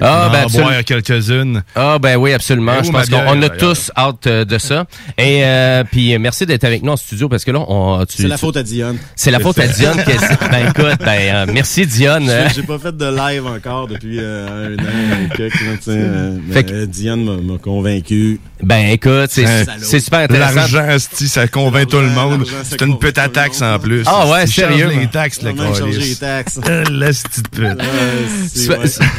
Ah, 0.00 0.30
ben, 0.32 0.46
boire 0.46 0.84
quelques-unes. 0.84 1.62
Ah, 1.74 1.98
ben 2.00 2.16
oui, 2.16 2.32
absolument. 2.32 2.82
Je 2.82 2.90
pense 2.90 3.08
qu'on 3.08 3.42
a 3.42 3.48
tous 3.48 3.90
hâte 3.96 4.26
euh, 4.26 4.44
de 4.44 4.58
ça. 4.58 4.86
Et 5.18 5.44
euh, 5.44 5.84
puis 5.84 6.18
merci 6.18 6.46
d'être 6.46 6.64
avec 6.64 6.82
nous 6.82 6.92
en 6.92 6.96
studio 6.96 7.28
parce 7.28 7.44
que 7.44 7.50
là, 7.50 7.64
on. 7.68 8.04
C'est 8.08 8.28
la 8.28 8.36
faute 8.36 8.56
à 8.56 8.62
Dionne. 8.62 8.98
C'est 9.16 9.30
la 9.30 9.40
faute 9.40 9.58
à 9.58 9.66
Dionne. 9.66 9.96
ben 10.50 10.68
écoute, 10.68 10.98
ben 11.04 11.50
merci 11.52 11.86
Dionne. 11.86 12.30
J'ai 12.54 12.62
pas 12.62 12.78
fait 12.78 12.96
de 12.96 13.06
live 13.06 13.46
encore 13.46 13.88
depuis 13.88 14.20
un 14.20 14.74
an 14.74 15.24
et 15.24 15.36
quelques. 15.36 16.88
Dionne 16.88 17.40
m'a 17.42 17.58
convaincu. 17.58 18.40
Ben 18.62 18.88
écoute, 18.90 19.30
c'est 19.34 19.66
c'est 19.82 20.00
super 20.00 20.20
intéressant. 20.20 20.54
L'argent, 20.54 20.96
ça 20.98 21.48
convainc 21.48 21.88
tout 21.88 22.00
le 22.00 22.10
monde. 22.10 22.46
C'est 22.64 22.82
une 22.82 22.98
petite 22.98 23.32
taxe 23.32 23.62
en 23.62 23.78
plus. 23.78 24.04
Ah 24.06 24.28
ouais, 24.28 24.46
sérieux? 24.46 24.88
les 24.88 25.06
taxes, 25.08 25.42
le 25.42 25.50
les 25.50 26.16
taxes. 26.16 26.60
La 26.90 27.08
petite 27.08 27.48
pute. 27.50 27.78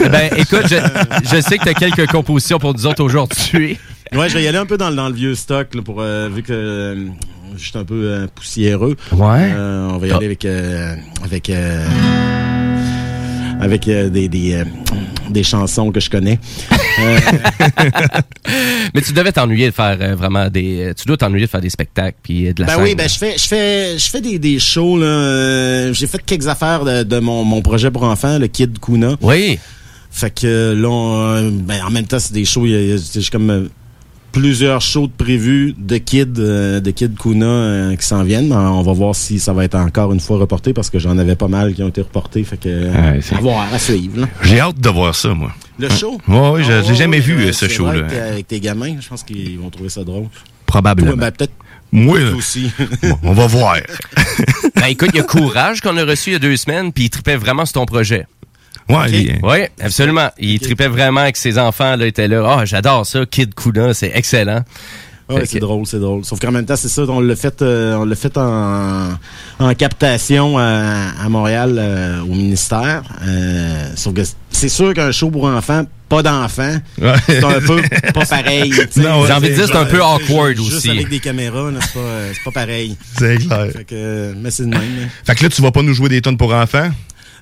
Ben 0.12 0.30
écoute, 0.38 0.68
je, 0.68 1.42
sais 1.42 1.58
que 1.58 1.64
tu 1.64 1.70
as 1.70 1.74
quelques 1.74 2.08
compositions 2.08 2.60
pour 2.60 2.74
nous 2.74 2.86
autres 2.86 3.04
aujourd'hui. 3.04 3.78
Ouais, 4.14 4.30
je 4.30 4.36
vais 4.36 4.44
y 4.44 4.48
aller 4.48 4.60
un 4.60 4.68
peu 4.68 4.78
dans, 4.78 4.92
dans 4.92 5.10
le 5.10 5.16
vieux 5.16 5.36
stock 5.36 5.74
là, 5.74 5.82
pour 5.82 6.00
euh, 6.00 6.30
vu 6.30 6.44
que 6.44 6.54
euh, 6.54 7.08
je 7.58 7.70
suis 7.70 7.78
un 7.78 7.84
peu 7.84 8.04
euh, 8.04 8.28
poussiéreux. 8.34 8.96
Ouais. 9.12 9.52
on 9.58 9.98
va 9.98 10.08
y 10.08 10.12
aller 10.12 10.26
avec 10.26 10.46
avec 11.24 11.52
avec 13.66 13.86
des 13.86 14.30
des, 14.30 14.64
des 15.30 15.44
chansons 15.44 15.92
que 15.92 16.00
je 16.00 16.10
connais. 16.10 16.40
Mais 18.94 19.02
tu 19.02 19.12
devais 19.14 19.32
t'ennuyer 19.32 19.68
de 19.70 19.74
faire 19.74 19.98
euh, 20.00 20.16
vraiment 20.16 20.50
des. 20.50 20.94
Tu 20.96 21.06
dois 21.06 21.18
t'ennuyer 21.18 21.46
de 21.46 21.52
faire 21.52 21.62
des 21.62 21.70
spectacles 21.70 22.18
puis 22.22 22.54
de 22.54 22.62
la 22.64 22.68
ben 22.68 22.84
oui, 22.84 22.96
ben 22.96 23.10
je 23.10 23.18
fais, 23.18 23.38
je 23.38 23.48
fais, 23.48 23.98
je 23.98 24.10
fais 24.10 24.22
des, 24.22 24.40
des 24.40 24.60
shows 24.60 24.98
là. 24.98 25.06
Euh, 25.06 25.94
j'ai 25.94 26.08
fait 26.08 26.24
quelques 26.26 26.48
affaires 26.48 26.86
de, 26.86 27.20
mon, 27.20 27.44
mon, 27.44 27.62
projet 27.62 27.92
pour 27.92 28.04
enfants, 28.04 28.38
le 28.40 28.48
Kid 28.48 28.80
Kuna. 28.80 29.16
Oui. 29.22 29.60
Fait 30.12 30.32
que 30.32 30.74
là, 30.74 31.42
ben, 31.52 31.84
en 31.86 31.90
même 31.92 32.06
temps, 32.06 32.20
c'est 32.20 32.34
des 32.34 32.46
shows. 32.46 32.66
J'ai 32.66 32.98
comme 33.32 33.70
plusieurs 34.36 34.82
shows 34.82 35.08
de 35.08 35.14
prévus 35.14 35.74
de 35.78 35.98
Kid, 35.98 36.38
euh, 36.40 36.82
de 36.82 36.92
Kid 36.92 37.18
Kuna 37.18 37.46
euh, 37.46 37.96
qui 37.96 38.06
s'en 38.06 38.22
viennent. 38.24 38.52
On 38.52 38.82
va 38.82 38.92
voir 38.92 39.16
si 39.16 39.40
ça 39.40 39.54
va 39.54 39.64
être 39.64 39.76
encore 39.76 40.12
une 40.12 40.20
fois 40.20 40.38
reporté 40.38 40.74
parce 40.74 40.90
que 40.90 41.00
j'en 41.00 41.18
avais 41.18 41.38
pas 41.38 41.48
mal 41.48 41.74
qui 41.74 41.82
ont 41.82 41.88
été 41.88 42.02
reportés. 42.02 42.44
Fait 42.44 42.58
que, 42.58 42.68
euh, 42.68 43.22
à 43.32 43.40
voir, 43.40 43.66
à 43.74 43.80
suivre. 43.80 44.28
J'ai 44.44 44.60
hâte 44.60 44.78
de 44.78 44.90
voir 44.90 45.16
ça, 45.16 45.34
moi. 45.34 45.54
Le 45.80 45.88
show? 45.90 46.20
Oui, 46.28 46.38
oui, 46.54 46.64
j'ai 46.66 46.82
oh, 46.92 46.94
jamais 46.94 47.22
vu 47.22 47.54
ce 47.54 47.70
show-là. 47.70 48.08
Avec, 48.32 48.50
tes 48.50 48.60
gamins, 48.60 48.98
je 49.00 49.08
pense 49.08 49.24
qu'ils 49.24 49.58
vont 49.58 49.70
trouver 49.70 49.90
ça 49.90 50.04
drôle. 50.04 50.26
Probablement. 50.66 51.16
Ben, 51.16 51.32
peut-être 51.32 51.54
moi, 51.94 52.20
aussi. 52.36 52.70
on 53.24 53.32
va 53.32 53.48
voir. 53.48 53.78
ben, 54.76 54.88
écoute, 54.90 55.12
il 55.14 55.18
y 55.18 55.22
a 55.22 55.24
Courage 55.24 55.80
qu'on 55.80 55.96
a 55.96 56.04
reçu 56.04 56.32
il 56.32 56.34
y 56.34 56.36
a 56.36 56.40
deux 56.40 56.58
semaines, 56.58 56.92
puis 56.92 57.06
il 57.06 57.10
tripait 57.10 57.38
vraiment 57.38 57.66
sur 57.66 57.76
ton 57.76 57.86
projet. 57.86 58.28
Ouais, 58.88 59.40
oui, 59.42 59.60
absolument. 59.82 60.30
Il 60.38 60.60
tripait 60.60 60.88
vraiment 60.88 61.22
avec 61.22 61.38
ses 61.38 61.58
enfants, 61.58 61.96
là, 61.96 62.06
il 62.06 62.10
était 62.10 62.28
là. 62.28 62.44
Ah, 62.46 62.58
oh, 62.60 62.66
j'adore 62.66 63.06
ça, 63.06 63.26
Kid 63.26 63.56
Kuna, 63.56 63.94
c'est 63.94 64.12
excellent. 64.14 64.64
Ouais, 65.28 65.44
c'est 65.48 65.58
drôle, 65.58 65.88
c'est 65.88 66.00
drôle. 66.00 66.24
Sauf 66.24 66.40
qu'en 66.40 66.52
même 66.52 66.68
temps, 66.68 66.76
c'est 66.76 66.88
ça, 66.88 67.02
on 67.08 67.20
l'a 67.20 67.36
fait, 67.36 67.64
euh, 67.64 67.96
on 67.96 68.06
l'a 68.06 68.16
fait 68.16 68.38
en, 68.38 69.10
en 69.58 69.74
captation 69.74 70.60
à, 70.60 71.14
à 71.20 71.30
Montréal 71.30 71.78
euh, 71.80 72.22
au 72.22 72.28
ministère. 72.36 73.02
Euh, 73.24 73.90
sauf 73.96 74.14
que 74.14 74.22
c'est 74.52 74.70
sûr 74.70 74.94
qu'un 74.94 75.12
show 75.12 75.32
pour 75.32 75.46
enfants, 75.46 75.84
pas 76.10 76.22
d'enfants, 76.22 76.78
c'est 77.26 77.44
un 77.44 77.60
peu 77.60 77.82
pas 78.14 78.24
pareil. 78.24 78.72
J'ai 78.96 79.08
envie 79.08 79.50
de 79.50 79.56
dire 79.56 79.66
c'est 79.66 79.76
un 79.76 79.86
peu 79.86 80.04
awkward 80.04 80.60
aussi. 80.60 80.70
Juste 80.70 80.90
avec 80.90 81.10
des 81.10 81.20
caméras, 81.20 81.72
c'est 81.82 81.94
pas, 81.94 82.20
c'est 82.32 82.44
pas 82.44 82.52
pareil. 82.52 82.96
C'est 83.18 83.38
clair. 83.38 83.68
Fait 83.76 83.84
que, 83.84 84.36
mais 84.40 84.52
c'est 84.52 84.66
de 84.66 84.70
même. 84.70 84.82
Hein. 84.82 85.08
Fait 85.26 85.34
que 85.34 85.42
là, 85.42 85.50
tu 85.50 85.60
vas 85.64 85.72
pas 85.72 85.82
nous 85.82 85.96
jouer 85.96 86.10
des 86.10 86.22
tonnes 86.22 86.38
pour 86.38 86.54
enfants? 86.54 86.92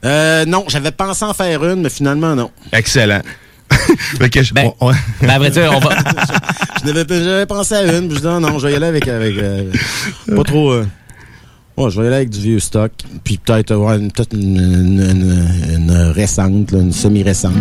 Euh, 0.06 0.46
non, 0.46 0.66
j'avais 0.68 0.92
pensé 0.92 1.24
en 1.24 1.34
faire 1.34 1.64
une, 1.64 1.82
mais 1.82 1.90
finalement, 1.90 2.36
non. 2.36 2.52
Excellent. 2.72 3.22
ben, 4.20 4.30
ben, 4.54 5.30
à 5.30 5.40
vrai 5.40 5.50
dire, 5.50 5.72
on 5.76 5.80
va... 5.80 5.96
J'avais 6.86 7.46
pensé 7.46 7.76
à 7.76 7.84
une, 7.84 8.08
puis 8.08 8.18
je 8.18 8.22
dis, 8.22 8.28
non, 8.28 8.40
non, 8.40 8.60
je 8.60 8.68
vais 8.68 8.74
y 8.74 8.76
aller 8.76 8.88
avec... 8.88 9.08
avec 9.08 9.38
euh, 9.38 9.72
pas 10.36 10.44
trop... 10.44 10.72
Euh, 10.72 10.86
je 11.78 12.00
vais 12.00 12.04
y 12.04 12.08
aller 12.08 12.16
avec 12.18 12.30
du 12.30 12.40
vieux 12.40 12.60
stock, 12.60 12.92
puis 13.24 13.38
peut-être 13.38 13.76
ouais, 13.76 13.98
peut-être 13.98 14.34
une, 14.34 14.60
une, 14.60 16.12
récente, 16.14 16.72
une 16.72 16.92
semi-récente. 16.92 17.54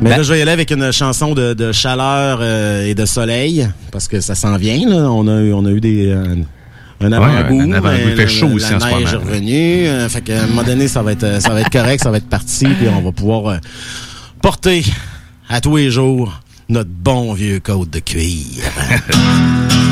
Mais 0.00 0.10
ben 0.10 0.16
là, 0.18 0.22
je 0.22 0.32
vais 0.32 0.38
y 0.38 0.42
aller 0.42 0.52
avec 0.52 0.70
une 0.70 0.92
chanson 0.92 1.34
de, 1.34 1.52
de 1.52 1.72
chaleur 1.72 2.38
euh, 2.40 2.86
et 2.86 2.94
de 2.94 3.04
soleil, 3.04 3.68
parce 3.90 4.06
que 4.06 4.20
ça 4.20 4.34
s'en 4.36 4.56
vient. 4.56 4.88
Là. 4.88 5.10
On 5.10 5.26
a 5.26 5.40
eu, 5.40 5.52
on 5.52 5.64
a 5.66 5.70
eu 5.70 5.80
des 5.80 6.14
un 7.04 7.12
avant-goût. 7.12 7.60
Un 7.60 7.72
avant 7.72 7.92
Il 7.92 8.16
fait 8.16 8.28
chaud 8.28 8.48
aussi 8.48 8.70
la 8.70 8.76
en 8.76 8.80
ce 8.80 8.86
moment. 8.86 9.24
revenu. 9.24 9.86
Euh, 9.86 10.08
un 10.28 10.46
moment 10.46 10.62
donné, 10.62 10.88
ça 10.88 11.02
va 11.02 11.12
être, 11.12 11.24
euh, 11.24 11.40
ça 11.40 11.50
va 11.50 11.60
être 11.60 11.70
correct, 11.70 12.02
ça 12.02 12.10
va 12.10 12.16
être 12.18 12.28
parti, 12.28 12.66
puis 12.66 12.88
on 12.88 13.00
va 13.00 13.12
pouvoir 13.12 13.46
euh, 13.48 13.56
porter 14.40 14.84
à 15.48 15.60
tous 15.60 15.76
les 15.76 15.90
jours 15.90 16.40
notre 16.68 16.90
bon 16.90 17.32
vieux 17.32 17.60
code 17.60 17.90
de 17.90 17.98
cuir. 17.98 18.62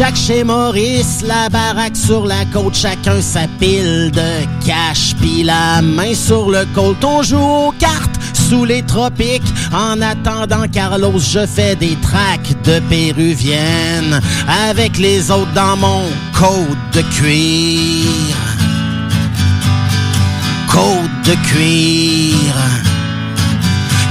Jacques 0.00 0.16
chez 0.16 0.44
Maurice, 0.44 1.20
la 1.26 1.50
baraque 1.50 1.94
sur 1.94 2.24
la 2.24 2.46
côte, 2.46 2.74
chacun 2.74 3.20
sa 3.20 3.46
pile 3.58 4.10
de 4.10 4.46
cash, 4.64 5.14
puis 5.20 5.42
la 5.42 5.82
main 5.82 6.14
sur 6.14 6.50
le 6.50 6.64
colt, 6.74 7.04
on 7.04 7.22
joue 7.22 7.36
aux 7.36 7.72
cartes 7.72 8.09
sous 8.50 8.64
les 8.64 8.82
tropiques. 8.82 9.54
En 9.72 10.02
attendant 10.02 10.66
Carlos, 10.72 11.18
je 11.18 11.46
fais 11.46 11.76
des 11.76 11.96
tracks 12.02 12.52
de 12.64 12.80
péruvienne 12.88 14.20
avec 14.68 14.98
les 14.98 15.30
autres 15.30 15.52
dans 15.54 15.76
mon 15.76 16.02
de 16.92 17.02
cuir. 17.02 18.36
Côte 20.68 21.26
de 21.26 21.34
cuir. 21.48 22.89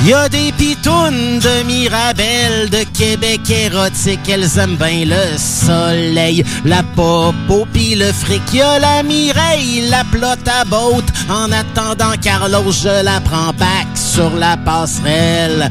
Y 0.06 0.14
a 0.14 0.30
des 0.30 0.54
pitounes 0.54 1.40
de 1.40 1.64
Mirabelle, 1.64 2.70
de 2.70 2.84
Québec 2.98 3.42
érotique, 3.50 4.30
elles 4.30 4.58
aiment 4.58 4.78
bien 4.78 5.06
le 5.06 5.38
soleil, 5.38 6.46
la 6.64 6.84
popo 6.84 7.68
pis 7.74 7.96
le 7.96 8.12
fric. 8.14 8.42
Y 8.54 8.62
a 8.62 8.80
la 8.80 9.04
Mireille, 9.04 9.90
la 9.90 10.06
plotte 10.06 10.48
à 10.48 10.64
botte. 10.64 11.12
En 11.30 11.52
attendant 11.52 12.14
Carlos, 12.22 12.72
je 12.72 13.04
la 13.04 13.20
prends 13.20 13.54
back 13.54 13.88
sur 13.96 14.34
la 14.36 14.56
passerelle, 14.56 15.70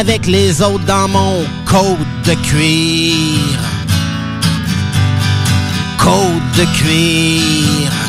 avec 0.00 0.26
les 0.26 0.60
autres 0.60 0.84
dans 0.84 1.08
mon 1.08 1.44
côte 1.64 1.98
de 2.24 2.34
cuir. 2.34 3.58
Côte 5.98 6.56
de 6.56 6.64
cuir. 6.76 8.07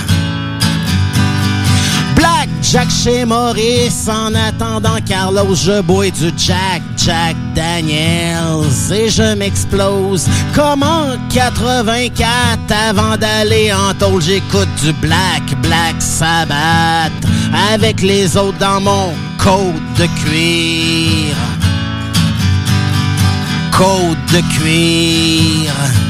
Jack 2.62 2.90
chez 2.90 3.26
Maurice 3.26 4.08
en 4.08 4.34
attendant 4.36 4.98
Carlos, 5.06 5.56
je 5.56 5.82
bois 5.82 6.10
du 6.10 6.32
Jack 6.38 6.82
Jack 6.98 7.36
Daniels 7.56 8.92
et 8.92 9.10
je 9.10 9.36
m'explose 9.36 10.28
comme 10.54 10.84
en 10.84 11.16
84 11.30 12.60
avant 12.90 13.18
d'aller 13.18 13.72
en 13.74 13.94
tôle, 13.94 14.22
j'écoute 14.22 14.70
du 14.84 14.92
Black 14.94 15.44
Black 15.62 15.96
Sabbath 16.00 17.12
avec 17.74 18.02
les 18.02 18.36
autres 18.38 18.58
dans 18.58 18.82
mon 18.82 19.14
côte 19.38 19.76
de 19.98 20.06
cuir. 20.24 21.36
Côte 23.72 24.34
de 24.34 24.42
cuir. 24.58 26.09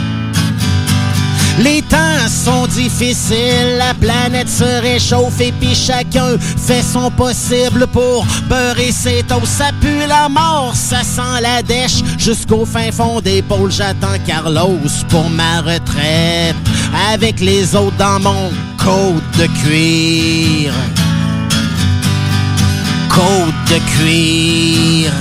Les 1.57 1.81
temps 1.81 2.27
sont 2.27 2.67
difficiles, 2.67 3.77
la 3.77 3.93
planète 3.93 4.47
se 4.47 4.81
réchauffe 4.81 5.41
et 5.41 5.51
puis 5.51 5.75
chacun 5.75 6.37
fait 6.39 6.81
son 6.81 7.11
possible 7.11 7.87
pour 7.87 8.25
beurrer 8.47 8.91
ses 8.91 9.23
toasts. 9.23 9.45
Ça 9.45 9.71
pue 9.81 10.07
la 10.07 10.29
mort, 10.29 10.71
ça 10.73 11.03
sent 11.03 11.41
la 11.41 11.61
dèche. 11.61 12.01
Jusqu'au 12.17 12.65
fin 12.65 12.91
fond 12.91 13.19
des 13.19 13.41
pôles, 13.41 13.71
j'attends 13.71 14.17
Carlos 14.25 14.79
pour 15.09 15.29
ma 15.29 15.61
retraite. 15.61 16.55
Avec 17.11 17.39
les 17.39 17.75
autres 17.75 17.97
dans 17.97 18.19
mon 18.19 18.51
côte 18.77 19.23
de 19.37 19.47
cuir. 19.61 20.73
Côte 23.09 23.53
de 23.67 23.79
cuir. 23.97 25.11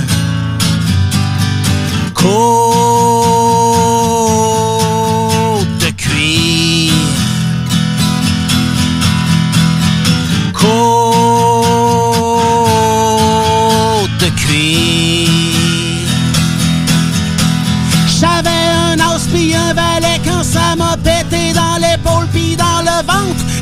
Côte 2.13 3.38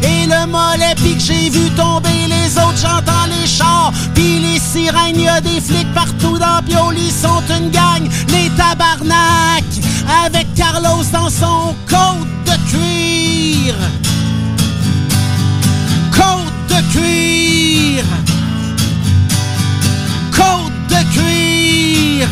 et 0.04 0.26
le 0.26 0.46
mollet 0.48 0.96
que 0.96 1.20
j'ai 1.20 1.50
vu 1.50 1.70
tomber 1.72 2.28
les 2.28 2.58
autres 2.58 2.78
j'entends 2.82 3.28
les 3.30 3.48
chars 3.48 3.92
pis 4.14 4.40
les 4.40 4.60
sirènes 4.60 5.20
y 5.20 5.28
a 5.28 5.42
des 5.42 5.62
flics 5.62 5.94
partout 5.94 6.38
dans 6.38 6.62
Pioli 6.66 7.12
sont 7.12 7.44
une 7.58 7.70
gang 7.72 8.04
les 8.30 8.50
tabarnak 8.52 9.64
avec 10.26 10.54
Carlos 10.56 11.04
dans 11.12 11.30
son 11.30 11.76
côte 11.90 12.28
de 12.46 12.56
cuir. 12.70 13.76
Côte 16.12 16.54
de 16.70 16.82
cuir. 16.92 18.04
Côte 20.32 20.72
de 20.90 21.02
cuir. 21.14 22.28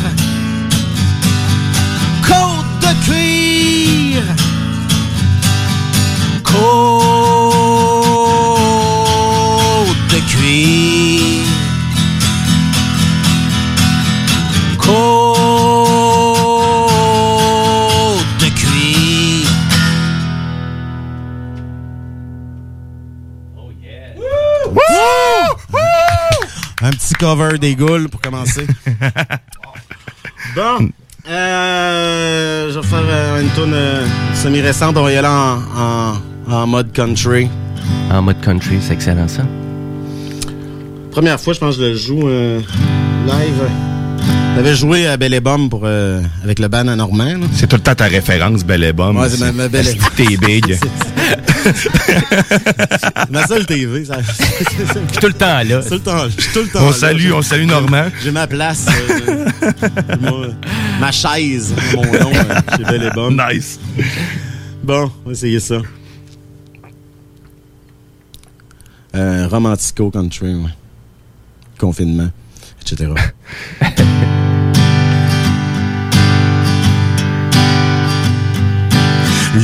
Côte 2.22 2.80
de 2.80 2.90
cuir. 3.04 4.22
De 6.42 6.54
cuir 6.54 7.15
de 18.40 18.48
cuir 18.50 19.48
Un 26.82 26.90
petit 26.90 27.14
cover 27.14 27.58
des 27.58 27.74
goules 27.74 28.08
pour 28.08 28.20
commencer. 28.20 28.66
bon. 30.54 30.90
Euh, 31.28 32.70
je 32.72 32.78
vais 32.78 32.86
faire 32.86 33.02
euh, 33.02 33.40
une 33.42 33.50
tune 33.50 33.72
euh, 33.74 34.06
semi-récente. 34.34 34.96
On 34.96 35.02
va 35.02 35.10
y 35.12 35.16
aller 35.16 35.26
en, 35.26 35.58
en- 35.76 36.52
en 36.52 36.66
mode 36.66 36.92
country. 36.92 37.48
En 38.10 38.22
mode 38.22 38.40
country, 38.42 38.78
c'est 38.80 38.92
excellent 38.92 39.26
ça. 39.26 39.42
Première 41.16 41.40
fois, 41.40 41.54
je 41.54 41.60
pense 41.60 41.78
que 41.78 41.82
je 41.82 41.88
le 41.88 41.96
joue 41.96 42.28
euh, 42.28 42.60
live. 43.26 43.62
J'avais 44.54 44.74
joué 44.74 45.06
à 45.06 45.16
Belle 45.16 45.40
pour, 45.70 45.80
euh, 45.84 46.20
avec 46.44 46.58
le 46.58 46.68
band 46.68 46.86
à 46.88 46.94
Normand. 46.94 47.40
C'est 47.54 47.66
tout 47.66 47.76
le 47.76 47.82
temps 47.82 47.94
ta 47.94 48.04
référence, 48.04 48.64
Belle 48.64 48.84
et 48.84 48.92
Bombe. 48.92 49.16
Ouais, 49.16 49.30
c'est 49.30 49.40
ma- 49.40 49.50
ma 49.50 49.66
Belle 49.68 49.86
T'es 50.14 50.36
big? 50.36 50.76
ma 53.30 53.46
seule 53.46 53.64
TV. 53.64 54.04
Ça... 54.04 54.16
tout 55.18 55.26
le 55.28 55.32
temps 55.32 55.62
là. 55.66 55.80
Tout 55.82 55.94
le 55.94 56.00
temps, 56.00 56.28
je 56.28 56.38
suis 56.42 56.52
tout 56.52 56.58
le 56.60 56.68
temps 56.68 56.80
On 56.82 56.86
là. 56.88 56.92
salue, 56.92 57.32
on 57.32 57.40
salue 57.40 57.64
Normand. 57.64 58.08
J'ai 58.22 58.30
ma 58.30 58.46
place. 58.46 58.84
euh, 59.26 59.46
moi, 60.20 60.48
ma 61.00 61.12
chaise, 61.12 61.72
mon 61.94 62.02
nom, 62.02 62.30
euh, 62.34 62.76
chez 62.76 62.84
Belle. 62.84 63.10
Nice. 63.54 63.80
Bon, 64.84 65.10
on 65.24 65.28
va 65.28 65.32
essayer 65.32 65.60
ça. 65.60 65.76
Euh, 69.14 69.48
romantico 69.48 70.10
country, 70.10 70.54
ouais. 70.56 70.68
Confinement, 71.78 72.30
etc. 72.80 73.12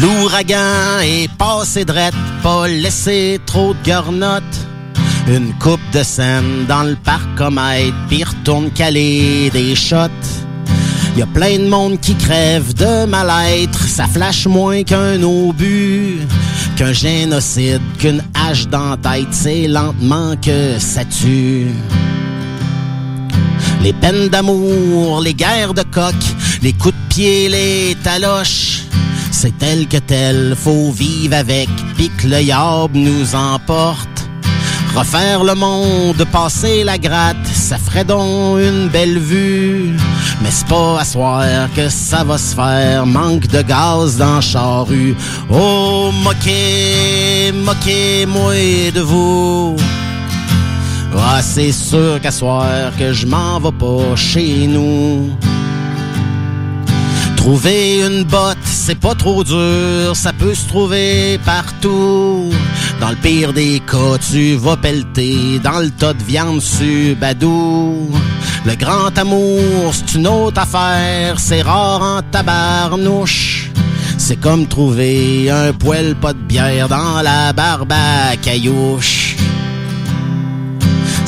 L'ouragan 0.01 1.01
est 1.03 1.31
passé 1.37 1.85
drette, 1.85 2.15
pas 2.43 2.67
laissé 2.67 3.39
trop 3.45 3.75
de 3.75 3.79
garnottes. 3.85 4.43
Une 5.29 5.53
coupe 5.59 5.81
de 5.93 6.03
scène 6.03 6.65
dans 6.67 6.83
le 6.83 6.97
parc 6.97 7.29
aide, 7.41 7.95
puis 8.09 8.25
retourne 8.25 8.71
caler 8.71 9.51
des 9.51 9.75
shots. 9.75 10.09
Y 11.17 11.23
a 11.23 11.27
plein 11.27 11.59
de 11.59 11.69
monde 11.69 12.01
qui 12.01 12.15
crève 12.15 12.73
de 12.73 13.05
mal-être, 13.05 13.83
ça 13.87 14.07
flash 14.07 14.47
moins 14.47 14.83
qu'un 14.83 15.23
obus, 15.23 16.21
qu'un 16.77 16.93
génocide, 16.93 17.81
qu'une 17.99 18.23
hache 18.35 18.67
dans 18.69 18.97
c'est 19.31 19.67
lentement 19.69 20.35
que 20.37 20.79
ça 20.79 21.05
tue. 21.05 21.69
Les 23.83 23.93
peines 23.93 24.29
d'amour, 24.29 25.21
les 25.21 25.35
guerres 25.35 25.75
de 25.75 25.83
coq, 25.83 26.15
les 26.63 26.73
coups 26.73 26.95
de 26.95 27.15
pied, 27.15 27.49
les 27.49 27.97
taloches. 28.03 28.83
C'est 29.31 29.57
tel 29.59 29.89
que 29.89 29.97
tel, 29.97 30.55
faut 30.57 30.93
vivre 30.93 31.35
avec, 31.35 31.69
pis 31.97 32.11
que 32.11 32.29
le 32.29 32.41
yab 32.41 32.95
nous 32.95 33.35
emporte. 33.35 34.09
Refaire 34.95 35.43
le 35.43 35.55
monde, 35.55 36.25
passer 36.31 36.85
la 36.85 36.99
gratte, 36.99 37.37
ça 37.73 37.79
ferait 37.79 38.05
donc 38.05 38.61
une 38.61 38.89
belle 38.89 39.19
vue. 39.19 39.97
Mais 40.43 40.51
c'est 40.51 40.67
pas 40.67 41.01
à 41.01 41.05
soir 41.07 41.43
que 41.75 41.89
ça 41.89 42.23
va 42.23 42.37
se 42.37 42.55
faire, 42.55 43.07
manque 43.07 43.47
de 43.47 43.63
gaz 43.63 44.19
dans 44.19 44.43
charrue. 44.43 45.17
Oh, 45.49 46.11
moquez, 46.23 47.51
moquez-moi 47.55 48.91
de 48.95 49.01
vous. 49.01 49.77
Ah, 51.17 51.41
c'est 51.41 51.73
sûr 51.73 52.21
qu'à 52.21 52.31
soir 52.31 52.93
que 52.99 53.15
je 53.15 53.27
m'en 53.27 53.59
vais 53.59 53.73
pas 53.73 54.17
chez 54.17 54.67
nous. 54.67 55.31
Trouver 57.43 58.07
une 58.07 58.23
botte, 58.23 58.57
c'est 58.63 58.95
pas 59.01 59.17
trop 59.17 59.43
dur, 59.43 60.15
ça 60.15 60.33
peut 60.33 60.55
se 60.55 60.69
trouver 60.69 61.41
partout. 61.45 62.53
Dans 63.01 63.11
le 63.11 63.17
pire 63.17 63.53
des 63.53 63.81
cas, 63.81 64.17
tu 64.31 64.55
vas 64.55 64.77
pelleter 64.77 65.59
dans 65.59 65.81
le 65.81 65.91
tas 65.91 66.13
de 66.13 66.23
viande 66.23 66.61
subadou. 66.61 68.09
Le 68.65 68.77
grand 68.77 69.19
amour, 69.19 69.93
c'est 69.93 70.15
une 70.19 70.29
autre 70.29 70.61
affaire, 70.61 71.41
c'est 71.41 71.63
rare 71.63 72.01
en 72.01 72.23
tabarnouche. 72.23 73.73
C'est 74.19 74.37
comme 74.37 74.69
trouver 74.69 75.51
un 75.51 75.73
poêle 75.73 76.15
pas 76.15 76.35
de 76.35 76.39
bière 76.39 76.89
dans 76.89 77.23
la 77.23 77.53
barbe 77.53 77.93
à 77.93 78.37
caillouche. 78.37 79.35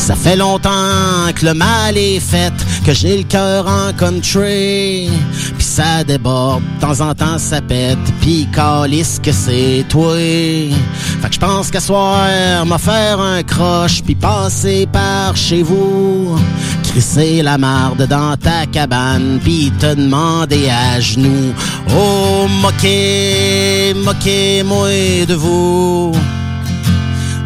Ça 0.05 0.15
fait 0.15 0.37
longtemps 0.37 1.33
que 1.35 1.47
le 1.47 1.55
mal 1.55 1.97
est 1.97 2.21
fait, 2.21 2.53
que 2.85 2.93
j'ai 2.93 3.17
le 3.17 3.23
cœur 3.25 3.67
en 3.67 3.91
country. 3.95 5.09
Puis 5.57 5.67
ça 5.67 6.05
déborde, 6.05 6.63
de 6.77 6.81
temps 6.83 7.01
en 7.01 7.15
temps 7.15 7.39
ça 7.39 7.63
pète, 7.63 7.97
puis 8.21 8.47
calisse 8.53 9.19
que 9.19 9.33
c'est 9.33 9.83
toi. 9.89 10.15
Fait 10.15 11.29
que 11.29 11.35
je 11.35 11.41
pense 11.41 11.71
qu'à 11.71 11.81
soir, 11.81 12.29
m'a 12.67 12.77
un 13.19 13.43
croche, 13.45 14.03
puis 14.03 14.15
passer 14.15 14.87
par 14.93 15.35
chez 15.39 15.63
vous. 15.63 16.39
Crisser 16.83 17.41
la 17.41 17.57
marde 17.57 18.07
dans 18.07 18.37
ta 18.37 18.67
cabane, 18.67 19.41
puis 19.43 19.73
te 19.81 19.95
demander 19.95 20.69
à 20.69 21.01
genoux. 21.01 21.55
Oh, 21.97 22.47
moquez, 22.61 23.95
moquez-moi 24.05 25.25
de 25.27 25.35
vous. 25.35 26.13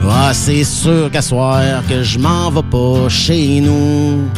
Ah, 0.06 0.32
c'est 0.32 0.64
sûr 0.64 1.10
qu'à 1.10 1.22
soir 1.22 1.82
que 1.88 2.02
je 2.02 2.18
m'en 2.18 2.50
vais 2.50 2.62
pas 2.62 3.08
chez 3.08 3.60
nous. 3.60 4.28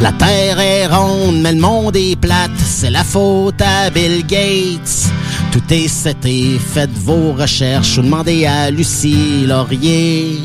La 0.00 0.12
terre 0.12 0.60
est 0.60 0.86
ronde, 0.86 1.40
mais 1.42 1.52
le 1.52 1.60
monde 1.60 1.96
est 1.96 2.14
plate. 2.14 2.50
C'est 2.56 2.90
la 2.90 3.02
faute 3.02 3.60
à 3.60 3.90
Bill 3.90 4.24
Gates. 4.26 5.10
Tout 5.50 5.62
est 5.70 5.88
seté, 5.88 6.58
faites 6.58 6.96
vos 6.98 7.32
recherches 7.32 7.98
ou 7.98 8.02
demandez 8.02 8.46
à 8.46 8.70
Lucie 8.70 9.44
Laurier. 9.46 10.38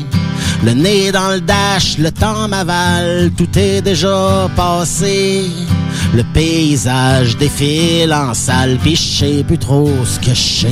Le 0.64 0.72
nez 0.72 1.12
dans 1.12 1.30
le 1.30 1.40
dash, 1.40 1.98
le 1.98 2.10
temps 2.10 2.48
m'avale, 2.48 3.30
tout 3.36 3.58
est 3.58 3.80
déjà 3.80 4.48
passé. 4.56 5.50
Le 6.14 6.22
paysage 6.32 7.36
défile 7.36 8.14
en 8.14 8.34
salle, 8.34 8.78
pis 8.78 9.42
plus 9.46 9.58
trop 9.58 9.90
ce 10.04 10.20
que 10.20 10.32
je. 10.32 10.68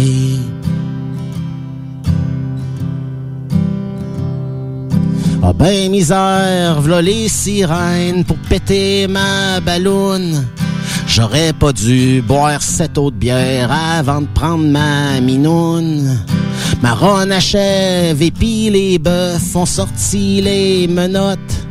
Ah 5.43 5.53
ben 5.53 5.91
misère, 5.91 6.81
v'là 6.81 7.03
les 7.03 7.29
sirènes 7.29 8.25
pour 8.25 8.37
péter 8.49 9.09
ma 9.09 9.59
balloune. 9.59 10.47
J'aurais 11.09 11.53
pas 11.53 11.73
dû 11.73 12.23
boire 12.23 12.63
cette 12.63 12.97
autre 12.97 13.17
bière 13.17 13.73
avant 13.73 14.21
de 14.21 14.29
prendre 14.33 14.65
ma 14.65 15.21
minoune. 15.21 16.21
Ma 16.81 16.95
ronne 16.95 17.33
achève 17.33 18.23
et 18.23 18.31
puis 18.31 18.71
les 18.71 19.01
bœufs 19.01 19.57
ont 19.57 19.67
sorti 19.67 20.41
les 20.41 20.87
menottes. 20.87 21.67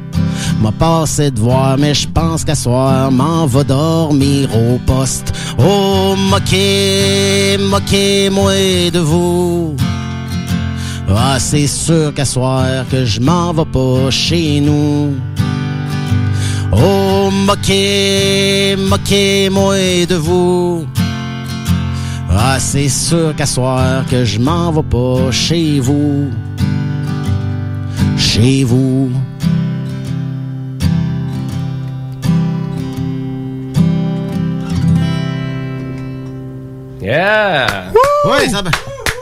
M'a 0.61 0.71
passé 0.71 1.31
de 1.31 1.39
voir, 1.39 1.75
mais 1.75 1.95
je 1.95 2.07
pense 2.07 2.45
qu'à 2.45 2.53
soir, 2.53 3.11
m'en 3.11 3.47
va 3.47 3.63
dormir 3.63 4.47
au 4.55 4.77
poste. 4.85 5.33
Oh, 5.57 6.13
moquez, 6.29 7.57
moquez-moi 7.57 8.91
de 8.93 8.99
vous. 8.99 9.75
Ah, 11.09 11.39
c'est 11.39 11.65
sûr 11.65 12.13
qu'à 12.13 12.25
soir 12.25 12.85
que 12.91 13.05
je 13.05 13.19
m'en 13.19 13.53
vais 13.53 13.65
pas 13.65 14.11
chez 14.11 14.61
nous. 14.61 15.15
Oh, 16.71 17.31
moquez, 17.31 18.75
moquez-moi 18.77 20.05
de 20.07 20.15
vous. 20.15 20.85
Ah, 22.29 22.59
c'est 22.59 22.89
sûr 22.89 23.35
qu'à 23.35 23.47
soir 23.47 24.05
que 24.05 24.23
je 24.25 24.39
m'en 24.39 24.71
vais 24.71 24.83
pas 24.83 25.31
chez 25.31 25.79
vous. 25.79 26.29
Chez 28.15 28.63
vous. 28.63 29.09
Yeah! 37.11 37.91
Oui, 38.23 38.49
ça 38.49 38.61
va. 38.61 38.71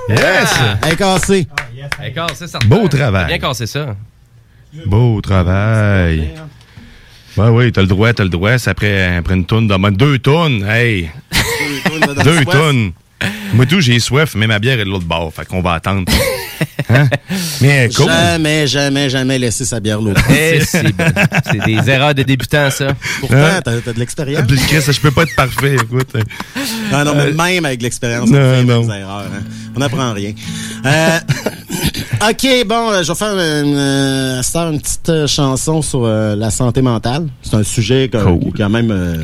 Yes! 0.09 0.59
Elle 0.83 0.93
est 0.93 0.95
cassée. 0.95 1.47
Elle 1.99 2.05
est 2.05 2.13
cassée, 2.13 2.45
ça 2.45 2.59
Beau 2.67 2.87
travail. 2.87 3.25
Bien 3.25 3.39
cassé 3.39 3.65
ça. 3.65 3.95
Beau 4.85 5.19
travail. 5.21 6.35
Ouais, 7.35 7.47
oui, 7.47 7.71
t'as 7.71 7.81
le 7.81 7.87
droit, 7.87 8.13
t'as 8.13 8.21
le 8.21 8.29
droit. 8.29 8.59
C'est 8.59 8.69
après, 8.69 9.17
après 9.17 9.33
une 9.33 9.45
tonne 9.45 9.67
de 9.67 9.89
Deux 9.89 10.19
tonnes, 10.19 10.63
hey! 10.69 11.09
Deux 12.23 12.45
tonnes. 12.45 12.91
Moi, 13.53 13.65
tout, 13.65 13.81
j'ai 13.81 13.99
soif, 13.99 14.35
mais 14.35 14.45
ma 14.45 14.59
bière 14.59 14.79
est 14.79 14.85
de 14.85 14.89
l'autre 14.91 15.07
bord. 15.07 15.33
Fait 15.33 15.45
qu'on 15.45 15.61
va 15.61 15.73
attendre. 15.73 16.05
Hein? 16.89 17.07
Mais 17.61 17.89
cool. 17.95 18.07
Jamais, 18.07 18.67
jamais, 18.67 19.09
jamais 19.09 19.37
laisser 19.39 19.65
sa 19.65 19.79
bière 19.79 20.01
l'autre. 20.01 20.21
Eh, 20.29 20.59
c'est 20.65 20.83
bon. 20.95 21.03
C'est 21.51 21.63
des 21.65 21.89
erreurs 21.89 22.15
de 22.15 22.23
débutants, 22.23 22.69
ça. 22.71 22.87
Pourtant, 23.19 23.35
Hein? 23.37 23.61
t'as 23.63 23.79
t'as 23.81 23.93
de 23.93 23.99
l'expérience. 23.99 24.43
Je 24.49 24.99
peux 24.99 25.11
pas 25.11 25.23
être 25.23 25.35
parfait, 25.35 25.75
écoute. 25.75 26.09
Non, 26.91 27.03
non, 27.05 27.13
mais 27.15 27.21
Euh, 27.27 27.33
même 27.33 27.65
avec 27.65 27.81
l'expérience, 27.81 28.29
on 28.29 28.33
fait 28.33 28.63
des 28.63 28.71
erreurs. 28.71 29.25
hein. 29.33 29.43
On 29.75 29.79
n'apprend 29.79 30.13
rien. 30.13 30.33
Euh, 30.85 31.19
OK, 32.29 32.47
bon, 32.67 32.91
euh, 32.91 33.03
je 33.03 33.11
vais 33.11 33.17
faire 33.17 33.33
une, 33.33 33.75
euh, 33.77 34.41
petite 34.79 35.09
euh, 35.09 35.27
chanson 35.27 35.81
sur 35.81 36.03
euh, 36.05 36.35
la 36.35 36.49
santé 36.49 36.81
mentale. 36.81 37.27
C'est 37.43 37.55
un 37.55 37.63
sujet 37.63 38.09
que- 38.11 38.17
qui 38.39 38.47
est 38.47 38.51
quand 38.57 38.69
même... 38.69 38.91
euh, 38.91 39.15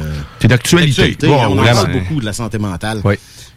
C'est 0.42 0.48
d'actualité. 0.48 1.16
on 1.28 1.58
en 1.60 1.64
parle 1.64 1.92
beaucoup 1.92 2.20
de 2.22 2.26
la 2.26 2.34
santé 2.34 2.58
mentale. 2.58 3.02
Oui. 3.04 3.16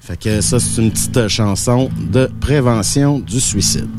Fait 0.08 0.16
que 0.16 0.40
ça, 0.40 0.58
c'est 0.58 0.80
une 0.80 0.90
petite 0.90 1.28
chanson 1.28 1.90
de 2.10 2.30
prévention 2.40 3.18
du 3.18 3.38
suicide. 3.38 3.90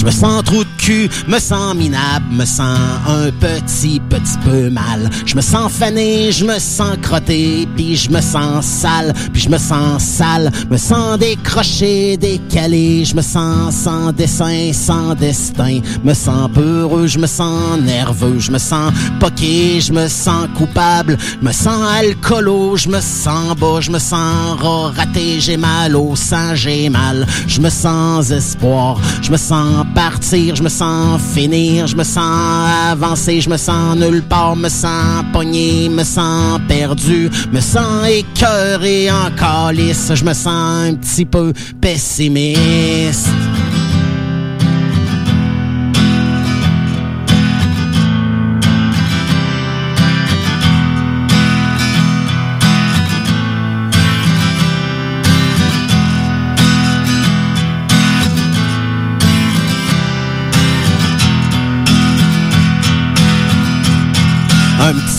Je 0.00 0.06
me 0.06 0.10
sens 0.10 0.42
trou 0.44 0.64
de 0.64 0.70
cul, 0.78 1.10
me 1.28 1.38
sens 1.38 1.74
minable, 1.74 2.24
me 2.32 2.46
sens 2.46 2.78
un 3.06 3.30
petit, 3.32 4.00
petit 4.08 4.38
peu 4.42 4.70
mal. 4.70 5.10
Je 5.26 5.36
me 5.36 5.42
sens 5.42 5.70
fané, 5.70 6.32
je 6.32 6.46
me 6.46 6.58
sens 6.58 6.96
crotté, 7.02 7.68
puis 7.76 7.96
je 7.96 8.10
me 8.10 8.22
sens 8.22 8.64
sale, 8.64 9.12
puis 9.30 9.42
je 9.42 9.50
me 9.50 9.58
sens 9.58 10.02
sale, 10.02 10.50
me 10.70 10.78
sens 10.78 11.18
décroché, 11.18 12.16
décalé, 12.16 13.04
je 13.04 13.14
me 13.14 13.20
sens 13.20 13.74
sans 13.74 14.10
dessin, 14.12 14.72
sans 14.72 15.14
destin, 15.14 15.80
me 16.02 16.14
sens 16.14 16.48
peureux, 16.54 17.06
je 17.06 17.18
me 17.18 17.26
sens 17.26 17.78
nerveux, 17.82 18.38
je 18.38 18.50
me 18.50 18.58
sens 18.58 18.94
poqué, 19.20 19.82
je 19.82 19.92
me 19.92 20.08
sens 20.08 20.48
coupable, 20.56 21.18
me 21.42 21.52
sens 21.52 21.84
alcoolo, 21.98 22.74
je 22.74 22.88
me 22.88 23.02
sens 23.02 23.54
bas, 23.60 23.82
je 23.82 23.90
me 23.90 23.98
sens 23.98 24.58
rat, 24.62 24.92
raté, 24.96 25.40
j'ai 25.40 25.58
mal 25.58 25.94
au 25.94 26.16
sang, 26.16 26.54
j'ai 26.54 26.88
mal, 26.88 27.26
je 27.46 27.60
me 27.60 27.68
sens 27.68 28.30
espoir, 28.30 28.98
je 29.20 29.30
me 29.30 29.36
sens 29.36 29.84
partir, 29.94 30.56
je 30.56 30.62
me 30.62 30.68
sens 30.68 31.20
finir, 31.34 31.86
je 31.86 31.96
me 31.96 32.04
sens 32.04 32.70
avancer, 32.90 33.40
je 33.40 33.48
me 33.48 33.56
sens 33.56 33.96
nulle 33.96 34.22
part, 34.22 34.56
me 34.56 34.68
sens 34.68 35.24
pogné, 35.32 35.88
me 35.88 36.04
sens 36.04 36.60
perdu, 36.68 37.30
me 37.52 37.60
sens 37.60 38.06
écœuré 38.08 39.10
en 39.10 39.30
calice, 39.36 40.12
je 40.14 40.24
me 40.24 40.34
sens 40.34 40.88
un 40.88 40.94
petit 40.94 41.24
peu 41.24 41.52
pessimiste. 41.80 43.28